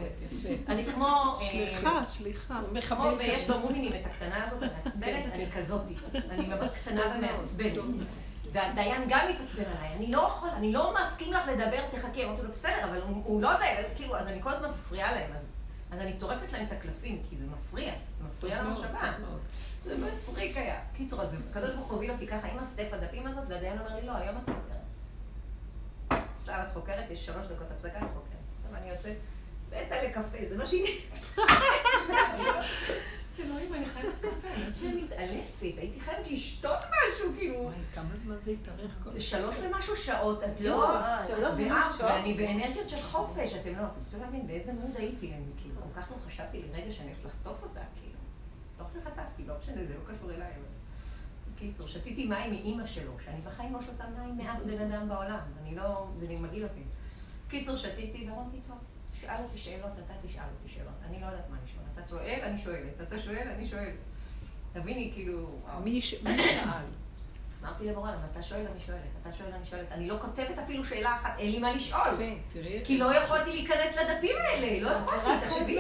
אני 0.69 0.85
כמו... 0.85 1.07
אה, 1.07 1.35
סליחה, 1.35 2.05
סליחה. 2.05 2.61
הוא 2.61 2.81
כמו 2.81 3.11
ויש 3.19 3.45
כזה. 3.45 3.55
במומינים 3.55 3.93
את 3.95 4.07
הקטנה 4.07 4.47
הזאת, 4.47 4.63
המעצבנת, 4.63 5.33
אני. 5.33 5.51
כזאתי. 5.53 5.95
אני 6.31 6.47
מאוד 6.47 6.71
קטנה 6.71 7.03
ומעצבנת. 7.17 7.85
והדיין 8.53 9.03
גם 9.09 9.21
מתעצבן 9.31 9.65
עליי, 9.79 9.97
אני 9.97 10.13
לא 10.13 10.19
יכול, 10.19 10.49
אני 10.49 10.73
לא 10.73 10.95
מסכים 10.95 11.33
לך 11.33 11.49
לדבר, 11.49 11.81
תחכי, 11.91 12.25
אמרתי 12.25 12.43
לו, 12.43 12.51
בסדר, 12.51 12.85
אבל 12.85 13.01
הוא, 13.03 13.23
הוא 13.25 13.43
לא 13.43 13.57
זה, 13.57 13.65
כאילו, 13.97 14.17
אז 14.17 14.27
אני 14.27 14.43
כל 14.43 14.51
הזמן 14.51 14.71
מפריעה 14.71 15.13
להם, 15.13 15.33
אז, 15.93 16.01
אני 16.01 16.13
טורפת 16.19 16.53
להם 16.53 16.67
את 16.67 16.73
הקלפים, 16.73 17.23
כי 17.31 17.37
זה 17.37 17.45
מפריע, 17.47 17.93
זה 18.19 18.25
מפריע 18.25 18.63
למחשבה. 18.63 19.13
זה 19.85 19.97
מצחיק 20.07 20.57
היה. 20.57 20.81
קיצור, 20.97 21.23
אז 21.23 21.37
הקדוש 21.51 21.71
ברוך 21.75 21.87
הוא 21.87 21.95
הוביל 21.95 22.11
אותי 22.11 22.27
ככה 22.27 22.47
עם 22.47 22.59
הסטף 22.59 22.89
הדפים 22.93 23.27
הזאת, 23.27 23.45
והדיין 23.49 23.79
אומר 23.79 23.97
לי, 23.97 24.07
לא, 24.07 24.13
היום 24.13 24.37
את 24.37 24.51
חוקרת. 24.51 26.23
עכשיו 26.39 26.61
את 26.69 26.73
חוקרת, 26.75 27.11
יש 27.11 27.27
שלוש 27.27 27.47
דקות 27.47 27.71
הפסקה, 27.71 27.99
את 27.99 28.11
חוקרת. 28.15 28.41
עכשיו 28.57 28.77
אני 28.77 28.91
יוצאת, 28.91 29.17
מתה 29.69 30.03
לקפה, 30.03 30.39
זה 30.49 30.57
מה 30.57 30.67
שהיא... 30.67 31.01
אלוהים, 33.45 33.75
אני 33.75 33.87
חייבת 33.87 34.15
קפה, 34.21 34.49
שאני 34.75 35.03
מתעלפת, 35.03 35.63
הייתי 35.63 36.01
חייבת 36.01 36.31
לשתות 36.31 36.79
משהו, 36.79 37.33
כאילו. 37.39 37.63
וואי, 37.63 37.75
כמה 37.95 38.17
זמן 38.17 38.37
זה 38.41 38.51
התארך 38.51 38.99
כל 39.05 39.11
זה 39.13 39.21
שלוש 39.21 39.57
ומשהו 39.63 39.97
שעות, 39.97 40.45
את 40.45 40.61
לא... 40.61 40.99
שלוש 41.27 41.55
ומשהו 41.59 41.99
שעות? 41.99 42.11
ואני 42.11 42.35
באנרגיות 42.35 42.89
של 42.89 43.03
חופש, 43.03 43.55
אתם 43.55 43.71
לא, 43.79 43.83
אתם 43.83 44.01
צריכים 44.03 44.21
להבין 44.21 44.47
באיזה 44.47 44.73
מוד 44.73 44.97
הייתי, 44.97 45.35
אני 45.35 45.45
כאילו 45.63 45.75
כל 45.81 46.01
כך 46.01 46.11
לא 46.11 46.17
חשבתי 46.27 46.63
לרגע 46.63 46.93
שאני 46.93 47.09
הולכת 47.09 47.25
לחטוף 47.25 47.63
אותה, 47.63 47.81
כאילו. 48.01 48.19
לא 48.79 48.87
שחטפתי, 48.95 49.43
לא 49.47 49.55
משנה, 49.63 49.85
זה 49.87 49.95
לא 49.95 50.15
קשור 50.15 50.31
אליי. 50.31 50.53
בקיצור, 51.55 51.89
שתיתי 51.89 52.27
מים 52.27 52.51
מאימא 52.51 52.87
שלו, 52.87 53.13
שאני 53.25 53.41
בחיים 53.41 53.73
לא 53.73 53.83
שותה 53.83 54.05
מים 54.19 54.37
מאף 54.37 54.59
בן 54.67 54.93
אדם 54.93 55.09
בעולם, 55.09 55.39
אני 55.63 55.75
לא... 55.75 56.07
זה 56.21 56.27
מגעיל 56.29 56.65
אותי. 56.65 56.83
בקיצור, 57.47 57.77
שתיתי 57.77 58.31
ואמרתי, 58.31 58.57
טוב, 58.69 58.77
שאל 59.21 59.43
אותי 59.45 59.59
שאלות, 59.59 59.93
אתה 60.05 60.15
תשאל 60.23 60.43
אותי 60.59 60.69
שאלות. 60.69 60.95
אני 61.09 61.21
לא 61.21 61.27
יודעת 61.27 61.51
מה 61.51 61.57
לשאול. 61.65 61.80
אתה 62.01 62.09
שואל, 62.09 62.39
אני 62.43 62.59
שואלת. 62.65 63.01
אתה 63.09 63.19
שואל, 63.19 63.49
אני 63.57 63.67
שואלת. 63.67 63.95
תביני, 64.73 65.11
כאילו... 65.15 65.49
מי 65.85 66.01
שאל? 66.01 66.21
אמרתי 67.65 67.85
אם 67.91 67.95
אתה 68.33 68.43
שואל, 68.43 68.61
אני 68.73 68.81
שואלת, 68.87 69.01
אתה 69.23 69.33
שואל, 69.33 69.49
אני 69.57 69.65
שואלת. 69.67 69.87
אני 69.93 70.09
לא 70.09 70.17
כותבת 70.21 70.59
אפילו 70.65 70.85
שאלה 70.85 71.17
אחת, 71.17 71.31
אין 71.39 71.51
לי 71.51 71.59
מה 71.59 71.73
לשאול. 71.73 72.01
כי 72.85 72.99
לא 72.99 73.15
יכולתי 73.15 73.51
להיכנס 73.51 73.97
לדפים 73.97 74.37
האלה, 74.49 74.81
לא 74.81 74.91
יכולתי, 74.91 75.47
תחשבי. 75.47 75.79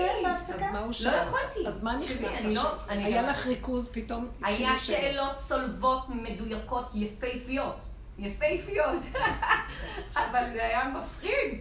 אז 0.54 0.62
מה 0.72 0.78
הוא 0.78 0.92
שאל? 0.92 1.10
לא 1.10 1.16
יכולתי. 1.16 1.66
אז 1.68 1.82
מה 1.84 1.98
תחשבי, 2.02 2.24
נכנס 2.24 2.40
אני 2.40 2.54
לך? 2.54 2.64
לא- 2.64 2.76
היה 2.88 3.22
גם- 3.22 3.28
לך 3.28 3.46
ריכוז 3.46 3.88
פתאום? 3.92 4.28
היה 4.42 4.78
שאלות 4.78 5.36
צולבות, 5.36 6.08
מדויקות, 6.08 6.90
יפהפיות. 6.94 7.76
יפהפיות. 8.18 9.02
אבל 10.16 10.50
זה 10.52 10.64
היה 10.64 10.84
מפחיד. 10.88 11.60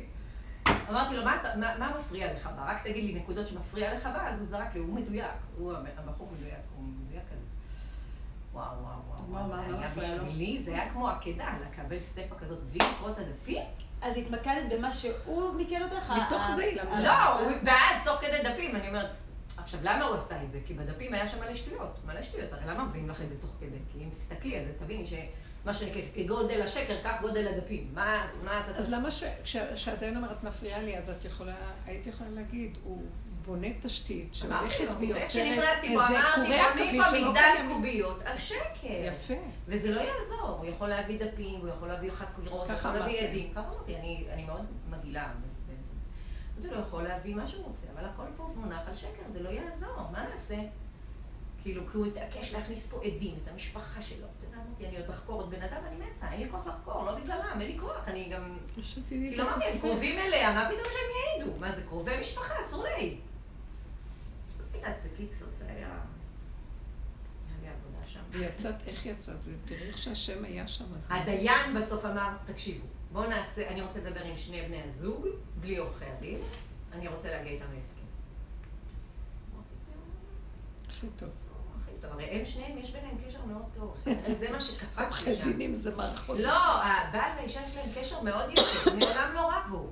אמרתי 0.89 1.15
לו, 1.15 1.25
מה, 1.25 1.37
מה, 1.55 1.77
מה 1.77 1.97
מפריע 1.99 2.33
לך 2.33 2.49
בה? 2.55 2.71
רק 2.71 2.83
תגיד 2.83 3.03
לי 3.03 3.13
נקודות 3.13 3.47
שמפריע 3.47 3.97
לך 3.97 4.03
בה, 4.03 4.27
אז 4.27 4.39
הוא 4.39 4.45
זרק 4.47 4.73
לי, 4.73 4.79
הוא 4.79 4.93
מדויק. 4.93 5.25
הוא 5.57 5.73
הבחור 5.97 6.29
מדויק, 6.33 6.53
הוא 6.75 6.85
מדויק 6.85 7.23
כזה. 7.31 7.45
וואו, 8.53 8.65
וואו, 8.65 8.95
וואו. 9.07 9.47
מה, 9.47 9.55
מה, 9.55 9.63
זה 9.65 9.71
מה 9.71 9.79
היה 9.79 9.89
מפריע 9.89 10.15
לו? 10.15 10.25
בשבילי, 10.25 10.61
זה 10.63 10.71
היה 10.71 10.89
כמו 10.91 11.09
עקדה, 11.09 11.53
לקבל 11.61 11.99
סטפה 11.99 12.35
כזאת 12.35 12.63
בלי 12.63 12.79
לקרוא 12.93 13.09
את 13.09 13.17
הדפים. 13.17 13.63
אז 14.01 14.17
התמקדת 14.17 14.71
במה 14.71 14.91
שהוא 14.91 15.53
מיקד 15.55 15.81
אותך? 15.81 16.13
מתוך 16.25 16.51
זה 16.55 16.63
היא 16.63 16.81
למדה. 16.81 16.99
לא, 16.99 17.47
ואז 17.63 18.03
תוך 18.05 18.21
כדי 18.21 18.43
דפים, 18.43 18.75
אני 18.75 18.87
אומרת, 18.87 19.09
עכשיו 19.57 19.79
למה 19.83 20.05
הוא 20.05 20.15
עשה 20.15 20.43
את 20.43 20.51
זה? 20.51 20.59
כי 20.65 20.73
בדפים 20.73 21.13
היה 21.13 21.27
שם 21.27 21.39
מלא 21.39 21.55
שטויות, 21.55 21.99
מלא 22.05 22.21
שטויות, 22.21 22.53
הרי 22.53 22.65
למה 22.65 22.83
מביאים 22.83 23.09
לך 23.09 23.21
את 23.21 23.29
זה 23.29 23.35
תוך 23.41 23.51
כדי? 23.59 23.77
כי 23.93 24.03
אם 24.03 24.09
תסתכלי 24.09 24.57
על 24.57 24.65
זה, 24.65 24.71
תביני 24.79 25.07
שמה 25.07 25.17
שנקרא, 25.73 26.01
כגודל 26.15 26.61
השקר, 26.61 26.95
כך 27.03 27.21
גודל 27.21 27.47
הדפים. 27.47 27.91
מה, 27.93 28.27
מה 28.43 28.59
אתה 28.59 28.77
אז 28.77 28.93
למה 28.93 29.09
כשהדיין 29.75 30.15
אומר, 30.15 30.31
את 30.31 30.43
מפריעה 30.43 30.81
לי, 30.81 30.97
אז 30.97 31.09
את 31.09 31.25
יכולה, 31.25 31.55
היית 31.85 32.07
יכולה 32.07 32.29
להגיד, 32.29 32.77
הוא 32.83 33.03
בונה 33.45 33.67
תשתית 33.81 34.33
שהולכת 34.33 34.95
ויוצרת 34.99 35.83
איזה 35.83 36.17
קורי 36.35 36.97
פה 36.97 37.09
שלא 37.11 37.33
קיימים. 37.33 37.75
קוביות 37.75 38.21
על 38.25 38.37
שקר. 38.37 38.57
יפה. 38.83 39.33
וזה 39.67 39.91
לא 39.91 40.01
יעזור, 40.01 40.49
הוא 40.49 40.65
יכול 40.65 40.87
להביא 40.87 41.19
דפים, 41.25 41.59
הוא 41.59 41.69
יכול 41.69 41.87
להביא 41.87 42.11
חקירות, 42.11 42.69
הוא 42.69 42.73
יכול 42.73 42.91
להביא. 42.91 43.19
עדים. 43.19 43.51
ככה 43.51 43.61
אמרתי, 43.61 43.95
אני 43.95 44.25
אני 44.33 44.45
מאוד 44.45 44.65
מגעילה. 44.89 45.31
הוא 46.57 46.71
לא 46.71 46.77
יכול 46.77 47.03
להביא 47.03 47.35
מה 47.35 47.47
שהוא 47.47 47.65
רוצה, 47.65 47.87
אבל 47.93 48.05
הכל 48.05 48.23
פה 48.37 48.51
מונח 48.55 48.81
על 48.87 48.95
שקר, 48.95 49.23
זה 49.33 49.39
לא 49.39 49.49
יעזור, 49.49 50.09
מה 50.11 50.25
נעשה? 50.29 50.55
כאילו, 51.69 51.87
כי 51.91 51.97
הוא 51.97 52.05
התעקש 52.05 52.53
להכניס 52.53 52.87
פה 52.87 53.01
עדים, 53.03 53.35
את 53.43 53.47
המשפחה 53.47 54.01
שלו. 54.01 54.17
אתה 54.37 54.45
יודע, 54.45 54.57
אמרתי, 54.57 54.87
אני 54.87 54.97
עוד 54.97 55.09
לחקור 55.09 55.41
עוד 55.41 55.49
בן 55.51 55.61
אדם, 55.61 55.81
אני 55.87 55.95
מתה, 55.95 56.31
אין 56.31 56.41
לי 56.41 56.49
כוח 56.51 56.67
לחקור, 56.67 57.05
לא 57.05 57.15
בגללם, 57.15 57.61
אין 57.61 57.71
לי 57.71 57.77
כוח, 57.79 58.07
אני 58.07 58.29
גם... 58.29 58.57
כאילו, 59.09 59.43
אמרתי, 59.43 59.65
הם. 59.65 59.79
קרובים 59.79 60.19
אליה, 60.19 60.53
מה 60.53 60.65
פתאום 60.65 60.91
שהם 60.91 61.41
יעידו? 61.41 61.59
מה 61.59 61.71
זה, 61.71 61.83
קרובי 61.83 62.19
משפחה, 62.19 62.53
אסור 62.61 62.83
להעיד. 62.83 63.19
בקיצור, 65.13 65.47
זה 65.59 65.65
היה... 65.67 65.99
ויצאת, 68.31 68.75
איך 68.87 69.05
יצאת? 69.05 69.41
זה, 69.43 69.51
תראי 69.65 69.87
איך 69.87 69.97
שהשם 69.97 70.45
היה 70.45 70.67
שם. 70.67 70.85
אז- 70.97 71.05
הדיין 71.09 71.77
בסוף 71.77 72.05
אמר, 72.05 72.29
תקשיבו, 72.45 72.85
בואו 73.11 73.29
נעשה, 73.29 73.67
אני 73.69 73.81
רוצה 73.81 73.99
לדבר 73.99 74.23
עם 74.23 74.37
שני 74.37 74.61
בני 74.61 74.81
הזוג, 74.81 75.25
בלי 75.59 75.77
עורכי 75.77 76.05
הדין, 76.05 76.39
אני 76.93 77.07
רוצה 77.07 77.31
להגיע 77.31 77.51
איתם 77.51 77.65
להסכם. 77.75 78.01
אמרתי, 79.53 79.75
הכי 80.89 81.07
טוב. 81.17 81.29
טוב, 82.01 82.11
הרי 82.11 82.25
הם 82.25 82.45
שניהם, 82.45 82.77
יש 82.77 82.91
ביניהם 82.91 83.17
קשר 83.27 83.45
מאוד 83.45 83.63
טוב. 83.79 83.95
הרי 84.25 84.35
זה 84.35 84.51
מה 84.51 84.61
שקפץ 84.61 84.99
עורכי 84.99 85.35
שם. 85.35 85.43
דינים 85.43 85.75
זה 85.75 85.95
מערכות. 85.95 86.39
לא, 86.39 86.53
הבעל 86.83 87.31
והאישה 87.37 87.61
יש 87.65 87.75
להם 87.77 87.89
קשר 87.95 88.21
מאוד 88.21 88.49
יפה, 88.53 88.91
הם 88.91 88.99
מעולם 88.99 89.31
לא 89.33 89.51
רבו. 89.57 89.87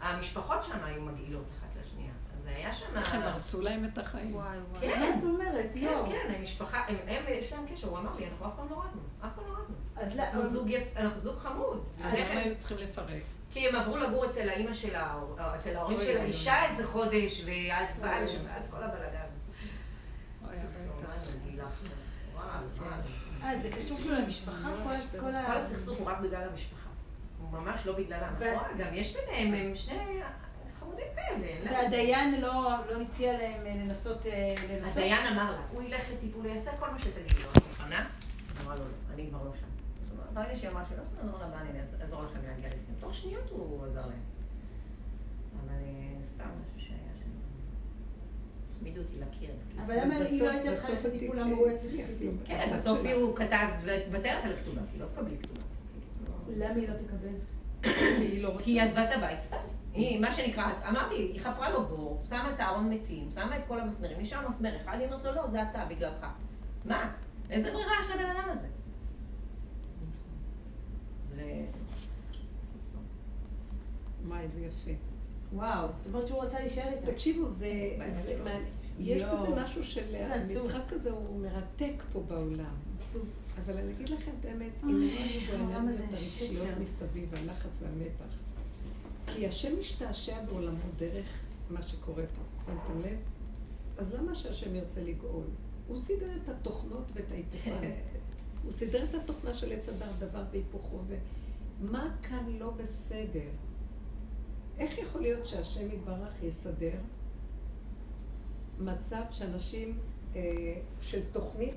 המשפחות 0.00 0.64
שם 0.64 0.84
היו 0.84 1.02
מגעילות 1.02 1.44
אחת 1.58 1.68
לשנייה. 1.86 2.12
אז 2.36 2.42
זה 2.44 2.50
היה 2.56 2.74
שם... 2.74 2.86
איך 2.96 3.14
הם 3.14 3.22
הרסו 3.22 3.60
להם 3.62 3.84
את 3.92 3.98
החיים. 3.98 4.34
וואי 4.36 4.58
וואי. 4.70 4.80
כן, 4.80 5.14
את 5.18 5.24
אומרת? 5.24 5.66
כן, 5.74 5.80
לא. 5.80 6.06
כן, 6.08 6.32
הם 6.36 6.42
משפחה, 6.42 6.84
הם, 6.88 6.96
הם, 7.06 7.24
יש 7.28 7.52
להם 7.52 7.66
קשר, 7.74 7.88
הוא 7.88 7.98
אמר 7.98 8.10
לי, 8.18 8.26
אנחנו 8.26 8.46
אף 8.46 8.52
פעם 8.56 8.66
לא 8.70 8.74
רבנו, 8.76 9.00
אף 9.20 9.30
פעם 9.36 9.44
לא 9.48 9.52
רבנו. 9.52 9.74
אז 9.96 10.16
לא- 10.16 10.22
אנחנו 10.22 10.46
זוג 10.46 10.70
יפ- 10.70 10.96
אנחנו 10.96 11.20
זוג 11.20 11.36
חמוד. 11.38 11.84
אז 12.04 12.12
זה- 12.12 12.26
למה 12.30 12.40
היו 12.40 12.56
צריכים 12.56 12.78
לפרק? 12.78 13.22
כי 13.50 13.68
הם 13.68 13.74
עברו 13.76 13.96
לגור 13.96 14.26
אצל 14.26 14.48
האימא 14.48 14.72
של 14.72 14.94
ההור- 14.94 15.36
אצל 15.56 15.76
ההורים 15.76 15.98
של 16.00 16.18
האישה. 16.18 16.64
איזה 16.66 16.86
חודש, 16.86 17.44
ואז 17.46 17.88
בא 18.00 18.18
לשם, 18.20 18.38
ואז 18.46 18.70
כל 18.70 18.82
הבלאגן. 18.82 19.08
אוי, 19.08 19.16
בקיצור, 19.16 19.16
הביתה. 19.16 20.46
מה 20.46 20.46
אני 20.46 20.46
אגיד 20.46 20.46
לך? 20.46 20.46
וואו, 20.46 20.47
וואו. 20.47 20.47
אה, 23.42 23.58
זה 23.62 23.70
קשור 23.76 23.98
כאילו 23.98 24.16
למשפחה? 24.16 24.68
כל. 25.20 25.34
הסכסוך 25.36 25.98
הוא 25.98 26.06
רק 26.06 26.20
בגלל 26.20 26.48
המשפחה. 26.50 26.88
הוא 27.40 27.60
ממש 27.60 27.86
לא 27.86 27.92
את 27.92 28.42
רואה, 28.42 28.68
גם 28.78 28.94
יש 28.94 29.16
ביניהם 29.16 29.54
הם 29.66 29.74
שני 29.74 29.98
חמודים 30.80 31.06
כאלה. 31.14 31.60
למה? 31.64 31.70
והדיין 31.72 32.40
לא 32.40 32.70
לא 32.90 33.00
הציע 33.02 33.32
להם 33.32 33.66
אה, 33.66 33.74
לנסות... 33.84 34.26
אה, 34.26 34.54
לנסות? 34.70 34.92
הדיין 34.96 35.26
אמר 35.26 35.50
לה, 35.50 35.58
הוא 35.72 35.82
ילך 35.82 36.00
לטיפול, 36.12 36.46
הוא 36.46 36.54
יעשה 36.54 36.70
כל 36.76 36.90
מה 36.90 36.98
שתגידי 36.98 37.42
לו. 37.42 37.50
את 37.52 37.62
מוכנה? 37.68 38.06
אמרה 38.64 38.74
לו, 38.76 38.84
לא, 38.84 39.14
אני 39.14 39.26
כבר 39.30 39.44
לא 39.44 39.50
שם. 39.60 39.66
ברגע 40.34 40.56
שהיא 40.56 40.70
אמרה 40.70 40.84
שלא, 40.88 41.02
אז 41.22 41.28
אמרה 41.28 41.38
לה, 41.40 41.46
"בוא, 41.48 41.56
אני 41.58 41.80
אעזור 42.02 42.22
לכם 42.22 42.38
להגיע 42.48 42.68
להסכם. 42.68 42.92
תוך 43.00 43.14
שניות 43.14 43.50
הוא 43.50 43.86
עזר 43.86 44.00
להם. 44.06 44.20
אבל 45.66 45.74
סתם. 46.34 46.48
הצמידו 48.78 49.00
אותי 49.00 49.16
לקיר. 49.20 49.50
אבל 49.86 50.00
למה 50.00 50.14
היא 50.14 50.42
לא 50.42 50.50
הייתה 50.50 50.76
צריכה 50.76 50.92
התיק, 50.92 51.14
לטיפול? 51.14 51.40
למה 51.40 51.56
הוא 51.56 51.68
הצליח? 51.68 52.06
כן, 52.44 52.60
הצד 52.64 52.74
בסוף 52.74 53.02
שלה. 53.02 53.12
הוא 53.12 53.36
כתב, 53.36 53.66
ותרת 54.10 54.44
על 54.44 54.52
הכתובה, 54.52 54.80
כי 54.92 54.98
לא 54.98 55.06
תקבלי 55.06 55.36
כתובה. 55.42 55.60
למה 56.56 56.74
היא 56.74 56.88
לא 56.88 56.94
תקבל? 56.94 57.34
כי 57.98 58.24
היא 58.24 58.42
לא 58.42 58.58
היא 58.66 58.82
עזבה 58.82 59.04
את 59.04 59.16
הבית 59.16 59.40
סתם. 59.40 59.56
היא, 59.92 60.20
מה 60.20 60.30
שנקרא, 60.30 60.72
אמרתי, 60.88 61.14
היא 61.14 61.40
חפרה 61.40 61.70
לו 61.70 61.86
בור, 61.86 62.22
שמה 62.28 62.52
את 62.54 62.60
הארון 62.60 62.90
מתים, 62.90 63.30
שמה 63.34 63.58
את 63.58 63.62
כל 63.68 63.80
המסמרים, 63.80 64.20
נשאר 64.20 64.48
מסמר 64.48 64.76
אחד, 64.76 64.96
היא 64.98 65.06
אומרת 65.06 65.24
לו, 65.24 65.34
לא, 65.34 65.50
זה 65.50 65.62
אתה, 65.62 65.84
בגללך. 65.90 66.26
מה? 66.84 67.12
איזה 67.50 67.70
ברירה 67.70 67.92
יש 68.00 68.10
לבן 68.10 68.30
אדם 68.30 68.48
הזה? 68.50 68.68
זה... 71.34 71.64
איזה 74.40 74.60
יפה. 74.60 75.07
וואו, 75.52 75.88
זאת 75.98 76.14
אומרת 76.14 76.26
שהוא 76.26 76.42
רצה 76.42 76.60
להישאר 76.60 76.88
איתה. 76.92 77.12
תקשיבו, 77.12 77.48
זה... 77.48 77.96
מה- 78.44 78.58
יש. 78.98 79.22
בזה 79.22 79.48
משהו 79.48 79.84
של... 79.84 80.14
המשחק 80.14 80.92
הזה 80.92 81.10
הוא 81.10 81.40
מרתק 81.40 82.02
פה 82.12 82.22
בעולם. 82.28 82.74
אבל 83.64 83.76
אני 83.76 83.92
אגיד 83.92 84.08
לכם 84.08 84.30
את 84.40 84.44
האמת, 84.44 84.70
אם 84.82 84.88
לא 84.88 84.96
היו 84.96 85.40
הזה 85.48 85.56
באנרגיות 85.56 86.08
הרגשיות. 86.08 86.66
מסביב, 86.82 87.34
הלחץ 87.34 87.82
והמתח. 87.82 88.34
כי 89.34 89.46
השם 89.46 89.80
משתעשע 89.80 90.44
בעולמו 90.44 90.84
דרך 90.98 91.26
מה 91.70 91.82
שקורה 91.82 92.22
פה, 92.36 92.64
שמתם 92.64 93.00
לב? 93.00 93.18
אז 93.98 94.14
למה 94.14 94.34
שהשם 94.34 94.74
ירצה 94.74 95.00
לגאול? 95.00 95.44
הוא 95.88 95.98
סידר 95.98 96.30
את 96.44 96.48
התוכנות 96.48 97.12
ואת 97.14 97.30
ההיפוכן. 97.30 97.90
הוא 98.64 98.72
סידר 98.72 99.04
את 99.04 99.14
התוכנה 99.14 99.54
של 99.54 99.72
עץ 99.72 99.88
הדר 99.88 100.10
דבר 100.18 100.42
והיפוכו, 100.50 100.98
ומה 101.80 102.14
כאן 102.22 102.44
לא 102.58 102.70
בסדר? 102.70 103.48
איך 104.78 104.98
יכול 104.98 105.20
להיות 105.20 105.46
שהשם 105.46 105.92
יתברך 105.92 106.42
יסדר 106.42 106.98
מצב 108.78 109.22
שאנשים 109.30 109.98
אה, 110.36 110.80
של 111.00 111.20
תוכנית 111.32 111.74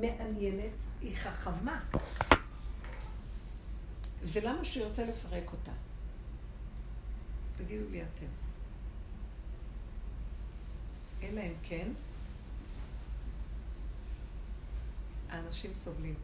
מעניינת, 0.00 0.70
היא 1.00 1.16
חכמה, 1.16 1.84
ולמה 4.22 4.64
שהוא 4.64 4.86
ירצה 4.86 5.06
לפרק 5.06 5.52
אותה? 5.52 5.72
תגידו 7.56 7.90
לי 7.90 8.02
אתם. 8.02 8.26
אלא 11.22 11.40
אם 11.40 11.54
כן, 11.62 11.88
האנשים 15.28 15.74
סובלים. 15.74 16.14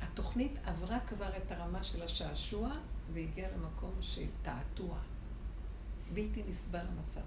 התוכנית 0.00 0.52
עברה 0.64 1.00
כבר 1.00 1.36
את 1.36 1.52
הרמה 1.52 1.82
של 1.82 2.02
השעשוע 2.02 2.70
והגיעה 3.12 3.50
למקום 3.50 3.94
של 4.00 4.26
תעתוע. 4.42 4.98
בלתי 6.14 6.42
נסבל 6.48 6.78
המצב. 6.78 7.20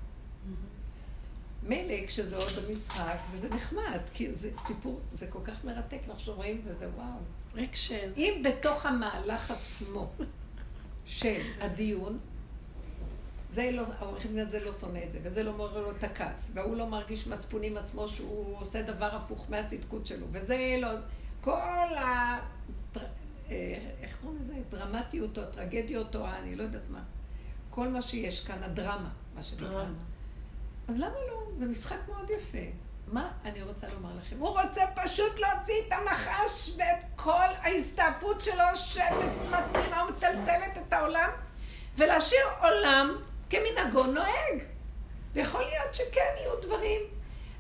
מילא 1.64 2.08
כשזה 2.08 2.38
עוד 2.38 2.52
במשחק, 2.68 3.18
וזה 3.32 3.50
נחמד, 3.50 4.00
כי 4.14 4.36
זה 4.36 4.50
סיפור, 4.58 5.00
זה 5.14 5.28
כל 5.28 5.40
כך 5.44 5.66
מרתק, 5.66 6.00
אנחנו 6.10 6.34
רואים 6.34 6.62
וזה 6.66 6.90
וואו. 6.96 7.64
אקשן. 7.64 8.12
אם 8.18 8.42
בתוך 8.44 8.86
המהלך 8.86 9.52
עצמו 9.52 10.12
של 11.06 11.42
הדיון, 11.62 12.20
זה 13.50 13.72
לא, 13.72 13.84
העורך 14.00 14.26
דין 14.26 14.40
הזה 14.40 14.66
לא 14.66 14.74
שונא 14.74 15.00
את 15.04 15.12
זה, 15.12 15.20
וזה 15.24 15.44
לא 15.44 15.54
מעורר 15.54 15.82
לו 15.82 15.92
את 15.92 16.04
הכעס, 16.04 16.52
והוא 16.54 16.76
לא 16.76 16.88
מרגיש 16.88 17.28
מצפוני 17.28 17.68
עם 17.68 17.78
עצמו 17.78 18.08
שהוא 18.08 18.58
עושה 18.58 18.82
דבר 18.82 19.16
הפוך 19.16 19.46
מהצדקות 19.50 20.08
שלו, 20.08 20.26
וזה 20.32 20.76
לא... 20.82 20.90
כל 21.42 21.52
ה... 21.98 22.40
אה, 23.52 23.78
איך 24.02 24.18
קוראים 24.22 24.40
לזה? 24.40 24.54
דרמטיות 24.70 25.38
או 25.38 25.44
הטרגדיות 25.44 26.16
או 26.16 26.26
אני 26.26 26.56
לא 26.56 26.64
יודעת 26.64 26.90
מה. 26.90 27.04
כל 27.76 27.88
מה 27.88 28.02
שיש 28.02 28.40
כאן, 28.40 28.64
הדרמה, 28.64 29.10
מה 29.36 29.44
שנקרא. 29.44 29.86
אז 30.88 30.98
למה 31.00 31.16
לא? 31.32 31.42
זה 31.56 31.66
משחק 31.66 31.98
מאוד 32.08 32.30
יפה. 32.30 32.58
מה 33.08 33.32
אני 33.46 33.62
רוצה 33.62 33.88
לומר 33.94 34.10
לכם? 34.18 34.36
הוא 34.40 34.62
רוצה 34.62 34.82
פשוט 34.96 35.40
להוציא 35.40 35.74
את 35.88 35.92
הנחש 35.92 36.72
ואת 36.78 37.04
כל 37.16 37.48
ההסתעפות 37.62 38.42
שלו 38.42 38.76
שמסירה 38.76 40.06
ומטלטלת 40.10 40.78
את 40.88 40.94
העולם 40.94 41.30
ולהשאיר 41.98 42.48
עולם 42.62 43.16
כמנהגו 43.50 44.04
נוהג. 44.04 44.64
ויכול 45.34 45.62
להיות 45.62 45.96
שכן 45.96 46.34
יהיו 46.38 46.62
דברים, 46.62 47.02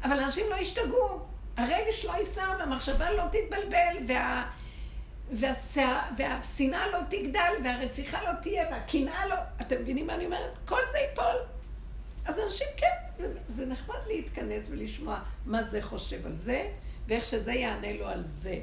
אבל 0.03 0.19
אנשים 0.19 0.45
לא 0.49 0.55
ישתגעו. 0.55 1.19
הרגש 1.57 2.05
לא 2.05 2.11
ייסע 2.11 2.55
והמחשבה 2.59 3.11
לא 3.11 3.23
תתבלבל 3.31 3.97
וה... 4.07 4.51
והשנאה 5.31 6.87
לא 6.87 6.99
תגדל, 7.09 7.53
והרציחה 7.63 8.23
לא 8.23 8.31
תהיה, 8.41 8.67
והקנאה 8.71 9.25
לא... 9.27 9.35
אתם 9.61 9.75
מבינים 9.81 10.07
מה 10.07 10.15
אני 10.15 10.25
אומרת? 10.25 10.57
כל 10.65 10.81
זה 10.91 10.97
ייפול. 10.97 11.35
אז 12.25 12.39
אנשים 12.39 12.67
כן, 12.77 12.95
זה, 13.17 13.33
זה 13.47 13.65
נחמד 13.65 13.95
להתכנס 14.07 14.67
ולשמוע 14.69 15.19
מה 15.45 15.63
זה 15.63 15.81
חושב 15.81 16.25
על 16.25 16.37
זה, 16.37 16.69
ואיך 17.07 17.25
שזה 17.25 17.53
יענה 17.53 17.93
לו 17.93 18.07
על 18.07 18.23
זה. 18.23 18.59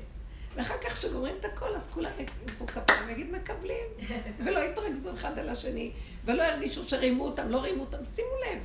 ואחר 0.54 0.74
כך 0.84 0.98
כשגומרים 0.98 1.36
את 1.40 1.44
הכל, 1.44 1.74
אז 1.76 1.90
כולם 1.90 2.10
ימחאו 2.18 2.66
כפיים 2.66 3.06
ויגיד 3.06 3.32
מקבלים, 3.32 3.86
ולא 4.46 4.60
יתרכזו 4.60 5.14
אחד 5.14 5.38
על 5.38 5.48
השני, 5.48 5.92
ולא 6.24 6.42
ירגישו 6.42 6.84
שרימו 6.84 7.24
אותם, 7.24 7.48
לא 7.48 7.62
רימו 7.62 7.82
אותם, 7.82 8.04
שימו 8.04 8.34
לב. 8.46 8.58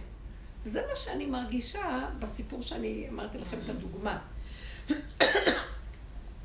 וזה 0.66 0.84
מה 0.90 0.96
שאני 0.96 1.26
מרגישה 1.26 2.10
בסיפור 2.20 2.62
שאני 2.62 3.08
אמרתי 3.10 3.38
לכם 3.38 3.58
את 3.66 3.70
הדוגמה. 3.70 4.20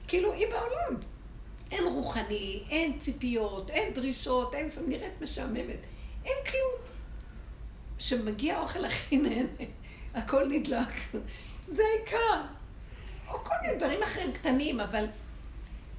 כאילו, 0.08 0.32
היא 0.32 0.46
בעולם. 0.46 1.11
אין 1.72 1.86
רוחני, 1.86 2.62
אין 2.70 2.98
ציפיות, 2.98 3.70
אין 3.70 3.94
דרישות, 3.94 4.54
אין, 4.54 4.66
לפעמים 4.66 4.90
נראית 4.90 5.12
משעממת. 5.20 5.86
אין 6.24 6.36
כלום. 6.50 6.86
שמגיע 7.98 8.56
האוכל 8.56 8.84
הכי 8.84 9.16
נהנה, 9.16 9.48
הכל 10.14 10.48
נדלק. 10.48 10.88
זה 11.68 11.82
העיקר. 11.84 12.42
או 13.28 13.44
כל 13.44 13.54
מיני 13.62 13.78
דברים 13.78 14.02
אחרים 14.02 14.32
קטנים, 14.32 14.80
אבל 14.80 15.04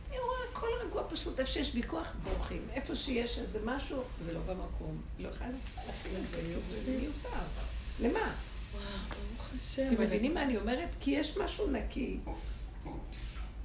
אני 0.10 0.20
רואה 0.20 0.38
הכל 0.52 0.68
רגוע 0.86 1.04
פשוט. 1.10 1.40
איפה 1.40 1.52
שיש 1.52 1.72
ויכוח, 1.76 2.16
בורחים. 2.24 2.68
איפה 2.74 2.96
שיש 2.96 3.38
איזה 3.38 3.60
משהו, 3.66 4.02
זה 4.22 4.34
לא 4.34 4.40
במקום. 4.40 5.02
לא 5.20 5.30
יכולה 5.30 5.50
להכין 5.88 6.12
את 6.16 6.30
זה, 6.30 6.84
זה 6.86 6.92
מיותר. 7.00 7.30
למה? 8.00 8.20
וואו, 8.20 8.84
ברוך 9.10 9.50
השם. 9.56 9.94
אתם 9.94 10.02
מבינים 10.04 10.34
מה 10.34 10.44
אני 10.44 10.58
אומרת? 10.58 10.90
כי 11.00 11.12
יש 11.12 11.38
משהו 11.38 11.72
נקי. 11.72 12.20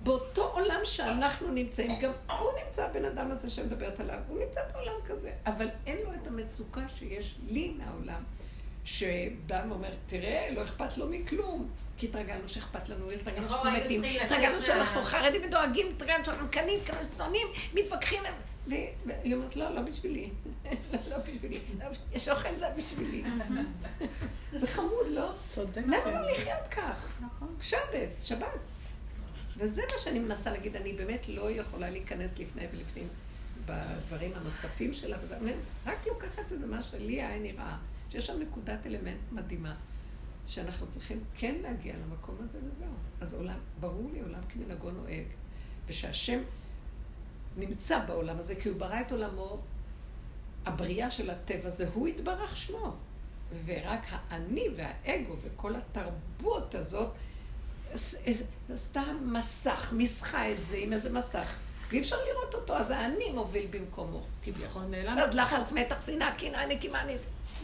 באותו 0.08 0.42
עולם 0.42 0.80
שאנחנו 0.84 1.52
נמצאים, 1.52 1.90
גם 2.00 2.12
הוא 2.40 2.50
נמצא, 2.64 2.84
הבן 2.84 3.04
אדם 3.04 3.30
הזה 3.30 3.50
שמדברת 3.50 4.00
עליו, 4.00 4.18
הוא 4.28 4.38
נמצא 4.44 4.60
בעולם 4.72 4.92
כזה, 5.08 5.32
אבל 5.46 5.68
אין 5.86 5.98
לו 6.04 6.14
את 6.14 6.26
המצוקה 6.26 6.88
שיש 6.88 7.34
לי 7.46 7.74
מהעולם, 7.78 8.22
שבא 8.84 9.64
ואומר, 9.68 9.90
תראה, 10.06 10.48
לא 10.50 10.62
אכפת 10.62 10.98
לו 10.98 11.08
מכלום, 11.08 11.70
כי 11.96 12.06
התרגלנו 12.06 12.48
שאכפת 12.48 12.88
לנו, 12.88 13.10
התרגלנו 13.10 13.48
שאנחנו 13.48 13.70
היינו 13.70 13.84
מתים, 13.84 14.22
התרגלנו 14.22 14.60
שאנחנו 14.60 15.02
חרדים 15.02 15.42
ודואגים, 15.44 15.86
התרגלנו 15.96 16.24
שאנחנו 16.24 16.46
קנים, 16.50 16.80
כאלה 16.86 17.08
שונאים, 17.16 17.46
מתווכחים, 17.74 18.22
והיא 18.66 19.34
אומרת, 19.34 19.56
לא, 19.56 19.74
לא 19.74 19.80
בשבילי, 19.80 20.30
לא 21.10 21.18
בשבילי, 21.18 21.60
יש 22.12 22.28
אוכל 22.28 22.56
זה 22.56 22.66
בשבילי. 22.76 23.24
זה 24.60 24.66
חמוד, 24.66 25.08
לא? 25.08 25.30
צודק. 25.48 25.82
למה 25.86 26.20
לא 26.20 26.30
לחיות 26.30 26.68
כך? 26.70 27.08
נכון. 27.20 27.56
שבס, 27.60 28.22
שבת. 28.22 28.77
וזה 29.58 29.82
מה 29.92 29.98
שאני 29.98 30.18
מנסה 30.18 30.52
להגיד, 30.52 30.76
אני 30.76 30.92
באמת 30.92 31.28
לא 31.28 31.50
יכולה 31.50 31.90
להיכנס 31.90 32.38
לפני 32.38 32.66
ולפנים 32.72 33.08
בדברים 33.66 34.32
הנוספים 34.34 34.92
שלה, 34.92 35.16
וזה, 35.22 35.36
אני 35.36 35.52
רק 35.86 36.06
לוקחת 36.06 36.52
איזה 36.52 36.66
מה 36.66 36.82
שלי 36.82 37.22
היה 37.22 37.38
נראה, 37.38 37.76
שיש 38.10 38.26
שם 38.26 38.38
נקודת 38.38 38.86
אלמנט 38.86 39.20
מדהימה, 39.32 39.74
שאנחנו 40.46 40.86
צריכים 40.86 41.24
כן 41.34 41.54
להגיע 41.62 41.94
למקום 41.96 42.36
הזה 42.40 42.58
וזהו. 42.72 42.92
אז 43.20 43.34
עולם, 43.34 43.58
ברור 43.80 44.10
לי, 44.12 44.20
עולם 44.20 44.40
כמנהגו 44.48 44.90
נוהג, 44.90 45.24
ושהשם 45.86 46.38
נמצא 47.56 48.04
בעולם 48.04 48.38
הזה, 48.38 48.54
כי 48.54 48.68
הוא 48.68 48.78
ברא 48.78 49.00
את 49.00 49.12
עולמו, 49.12 49.58
הבריאה 50.66 51.10
של 51.10 51.30
הטבע 51.30 51.70
זה 51.70 51.88
הוא 51.94 52.08
יתברך 52.08 52.56
שמו. 52.56 52.96
ורק 53.64 54.06
האני 54.10 54.66
והאגו 54.76 55.36
וכל 55.40 55.72
התרבות 55.76 56.74
הזאת 56.74 57.10
עשתה 58.72 59.02
מסך, 59.24 59.92
מסכה 59.96 60.50
את 60.52 60.64
זה 60.64 60.76
עם 60.76 60.92
איזה 60.92 61.10
מסך, 61.12 61.56
ואי 61.90 62.00
אפשר 62.00 62.16
לראות 62.32 62.54
אותו, 62.54 62.76
אז 62.76 62.90
האני 62.90 63.30
מוביל 63.34 63.66
במקומו, 63.70 64.22
כביכול. 64.42 64.64
נכון, 64.66 64.90
נעלם 64.90 65.18
אז. 65.18 65.34
לחץ, 65.34 65.72
מתח, 65.72 66.06
שנאה, 66.06 66.32
קנאה, 66.38 66.66
נקימה, 66.66 67.04
נ- 67.04 67.08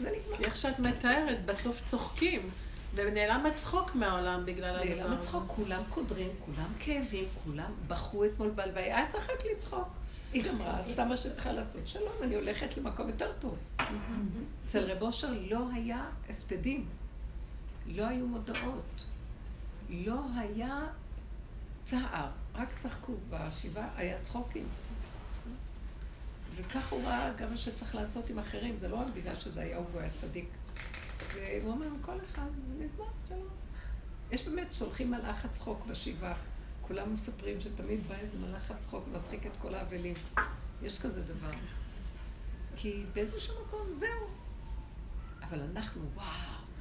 זה 0.01 0.09
נגמר. 0.11 0.45
איך 0.45 0.55
שאת 0.55 0.79
מתארת, 0.79 1.45
בסוף 1.45 1.81
צוחקים. 1.89 2.49
ונעלם 2.95 3.45
הצחוק 3.45 3.95
מהעולם 3.95 4.45
בגלל 4.45 4.75
הדבר 4.75 4.81
הזה. 4.91 4.95
נעלם 4.95 5.13
הצחוק, 5.13 5.43
כולם 5.47 5.81
קודרים, 5.89 6.29
כולם 6.45 6.67
כאבים, 6.79 7.25
כולם 7.43 7.71
בכו 7.87 8.25
אתמול 8.25 8.49
בהלוויה, 8.49 8.97
היה 8.97 9.07
צריך 9.09 9.29
רק 9.29 9.39
לצחוק. 9.55 9.87
היא 10.33 10.43
גמרה, 10.43 10.79
עשתה 10.79 11.05
מה 11.05 11.17
שצריכה 11.17 11.51
לעשות. 11.51 11.81
שלום, 11.87 12.11
אני 12.23 12.35
הולכת 12.35 12.77
למקום 12.77 13.07
יותר 13.09 13.31
טוב. 13.39 13.57
אצל 14.67 14.91
רב 14.91 15.01
אושר 15.01 15.27
לא 15.49 15.59
היה 15.73 16.05
הספדים, 16.29 16.85
לא 17.87 18.03
היו 18.07 18.27
מודעות, 18.27 18.83
לא 19.89 20.21
היה 20.37 20.87
צער, 21.83 22.29
רק 22.55 22.73
צחקו. 22.73 23.13
בשבעה 23.29 23.89
היה 23.95 24.21
צחוקים. 24.21 24.65
וכך 26.55 26.91
הוא 26.91 27.07
ראה 27.07 27.33
גם 27.37 27.49
מה 27.49 27.57
שצריך 27.57 27.95
לעשות 27.95 28.29
עם 28.29 28.39
אחרים, 28.39 28.79
זה 28.79 28.87
לא 28.87 28.95
רק 28.95 29.07
בגלל 29.15 29.35
שזה 29.35 29.61
היה 29.61 29.77
הוא 29.77 29.99
היה 29.99 30.09
צדיק. 30.09 30.49
זה, 31.31 31.59
הוא 31.63 31.71
אומר, 31.71 31.87
כל 32.01 32.17
אחד, 32.25 32.47
נגמר, 32.77 33.05
שלום. 33.27 33.47
יש 34.31 34.43
באמת, 34.47 34.73
שולחים 34.73 35.11
מלאך 35.11 35.45
הצחוק 35.45 35.85
בשבעה. 35.85 36.35
כולם 36.81 37.13
מספרים 37.13 37.61
שתמיד 37.61 38.07
בא 38.07 38.15
איזה 38.15 38.47
מלאך 38.47 38.71
הצחוק 38.71 39.07
ומצחיק 39.07 39.45
את 39.45 39.57
כל 39.57 39.75
האבלים. 39.75 40.15
יש 40.81 40.99
כזה 40.99 41.21
דבר. 41.23 41.51
כי 42.75 43.03
באיזשהו 43.13 43.55
מקום, 43.67 43.87
זהו. 43.93 44.27
אבל 45.41 45.61
אנחנו, 45.61 46.01
וואו. 46.15 46.25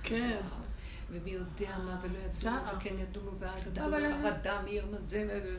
כן. 0.02 0.40
וואו. 0.50 0.62
ומי 1.10 1.30
יודע 1.30 1.78
מה, 1.78 2.00
ולא 2.02 2.18
ידעו. 2.18 2.76
וכן 2.76 2.94
ידעו, 2.98 3.22
ואז 3.38 3.68
אבל- 3.78 4.22
חרדה, 4.22 4.62
מי 4.62 4.70
הזה, 4.94 5.40
ו- 5.44 5.58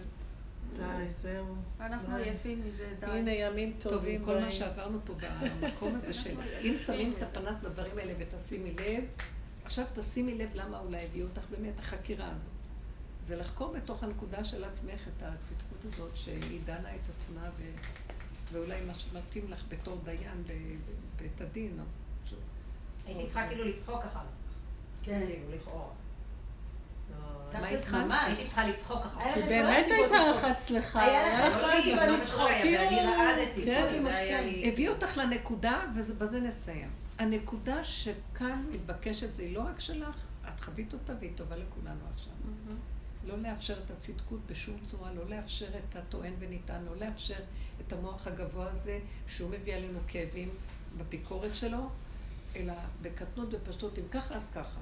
די, 0.77 1.11
זהו. 1.11 1.55
אנחנו. 1.79 2.19
יפים 2.19 2.61
מזה, 2.67 2.93
די. 2.99 3.05
הנה 3.05 3.31
ימים 3.31 3.73
טוב, 3.79 3.91
טובים. 3.93 4.15
עם 4.21 4.25
כל 4.25 4.39
מה. 4.39 4.51
שעברנו 4.51 4.99
פה 5.05 5.13
במקום 5.61 5.95
הזה 5.95 6.13
של 6.23 6.35
אם 6.61 6.75
שמים 6.85 7.13
את 7.17 7.23
הפנס 7.23 7.55
לדברים 7.63 7.97
האלה 7.97 8.13
ותשימי 8.19 8.71
לב, 8.73 9.03
עכשיו 9.65 9.85
תשימי 9.95 10.35
לב 10.37 10.49
למה 10.53 10.79
אולי 10.79 11.05
הביאו 11.05 11.27
אותך 11.27 11.45
באמת 11.49 11.79
החקירה 11.79 12.29
הזאת. 12.35 12.49
זה 13.21 13.35
לחקור 13.35 13.73
בתוך 13.73 14.03
הנקודה 14.03 14.43
של 14.43 14.63
עצמך 14.63 15.07
את 15.17 15.23
הצדקות 15.23 15.85
הזאת, 15.93 16.17
שהיא 16.17 16.61
דנה 16.65 16.95
את 16.95 17.09
עצמה 17.17 17.49
ו... 17.57 17.63
ואולי 18.51 18.81
מה 18.81 18.93
שמתאים 18.93 19.51
לך 19.51 19.63
בתור 19.69 20.01
דיין 20.03 20.43
בבית 21.17 21.41
הדין. 21.41 21.79
או... 21.79 21.85
הייתי 23.05 23.25
צריכה 23.25 23.47
כאילו 23.47 23.63
לצחוק 23.63 23.99
אחר 24.01 24.19
כך. 24.19 24.44
כן. 25.05 25.21
כאילו, 25.27 25.55
לכאורה. 25.55 25.85
לא, 27.53 27.59
מה 27.61 27.67
התחלת? 27.67 28.11
הייתי 28.25 28.43
צריכה 28.43 28.67
לצחוק 28.67 28.97
אחר 29.05 29.19
כך. 29.29 29.33
כי 29.33 29.39
לך 29.39 29.45
באמת 29.47 29.85
כל 29.85 29.91
הסיבות 29.93 30.11
הייתה. 30.11 30.31
לך 30.31 30.43
הצלחה. 30.43 31.01
היה 31.01 31.49
לך 31.49 31.55
לא, 31.61 31.67
לצחוק, 32.17 32.39
לא, 32.39 32.45
אבל 32.49 32.61
כאילו, 32.61 32.81
אני 32.87 32.99
רעדתי. 32.99 33.65
לי- 34.41 34.69
הביאו 34.71 34.93
אותך 34.93 35.17
לנקודה, 35.17 35.81
ובזה 35.95 36.39
נסיים. 36.39 36.89
הנקודה 37.19 37.83
שכאן 37.83 38.65
מתבקשת, 38.73 39.33
זה 39.33 39.43
היא 39.43 39.55
לא 39.55 39.61
רק 39.61 39.79
שלך, 39.79 40.15
את 40.49 40.59
חווית 40.59 40.93
אותה 40.93 41.13
והיא 41.19 41.31
טובה 41.35 41.55
לכולנו 41.55 41.99
עכשיו. 42.13 42.33
לא 43.25 43.37
לאפשר 43.37 43.77
את 43.85 43.91
הצדקות 43.91 44.39
בשום 44.45 44.77
צורה, 44.83 45.11
לא 45.13 45.29
לאפשר 45.29 45.67
את 45.77 45.95
הטוען 45.95 46.33
וניתן, 46.39 46.83
לא 46.85 47.05
לאפשר 47.05 47.39
את 47.87 47.93
המוח 47.93 48.27
הגבוה 48.27 48.71
הזה, 48.71 48.99
שהוא 49.27 49.49
מביא 49.49 49.75
עלינו 49.75 49.99
כאבים 50.07 50.49
בביקורת 50.97 51.55
שלו, 51.55 51.89
אלא 52.55 52.73
בקטנות 53.01 53.47
ופשטות, 53.51 53.99
אם 53.99 54.03
ככה 54.11 54.33
אז 54.35 54.51
ככה. 54.55 54.79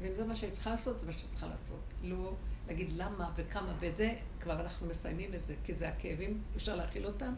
ואם 0.00 0.14
זה 0.16 0.24
מה 0.24 0.36
שהיא 0.36 0.52
צריכה 0.52 0.70
לעשות, 0.70 1.00
זה 1.00 1.06
מה 1.06 1.12
שהיא 1.12 1.30
צריכה 1.30 1.46
לעשות. 1.46 1.80
לא 2.02 2.34
להגיד 2.68 2.92
למה 2.96 3.30
וכמה, 3.36 3.74
ואת 3.80 3.96
זה, 3.96 4.14
כבר 4.40 4.60
אנחנו 4.60 4.86
מסיימים 4.86 5.34
את 5.34 5.44
זה, 5.44 5.54
כי 5.64 5.74
זה 5.74 5.88
הכאבים, 5.88 6.42
אפשר 6.56 6.76
להכיל 6.76 7.06
אותם. 7.06 7.34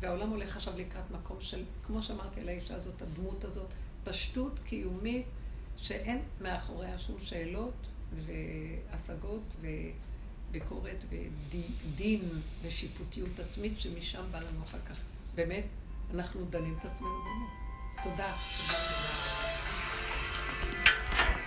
והעולם 0.00 0.30
הולך 0.30 0.56
עכשיו 0.56 0.74
לקראת 0.76 1.10
מקום 1.10 1.36
של, 1.40 1.64
כמו 1.86 2.02
שאמרתי 2.02 2.40
על 2.40 2.48
האישה 2.48 2.74
הזאת, 2.74 3.02
הדמות 3.02 3.44
הזאת, 3.44 3.68
פשטות 4.04 4.58
קיומית, 4.64 5.26
שאין 5.76 6.22
מאחוריה 6.40 6.98
שום 6.98 7.18
שאלות 7.18 7.74
והשגות 8.16 9.56
וביקורת 10.50 11.04
ודין 11.10 12.28
ושיפוטיות 12.62 13.38
עצמית, 13.38 13.80
שמשם 13.80 14.22
בא 14.30 14.38
לנו 14.38 14.64
אחר 14.64 14.78
כך. 14.88 14.96
באמת, 15.34 15.64
אנחנו 16.14 16.44
דנים 16.50 16.76
את 16.80 16.84
עצמנו 16.84 17.10
באמת. 17.24 17.50
תודה. 18.02 18.34
תודה. 20.66 20.81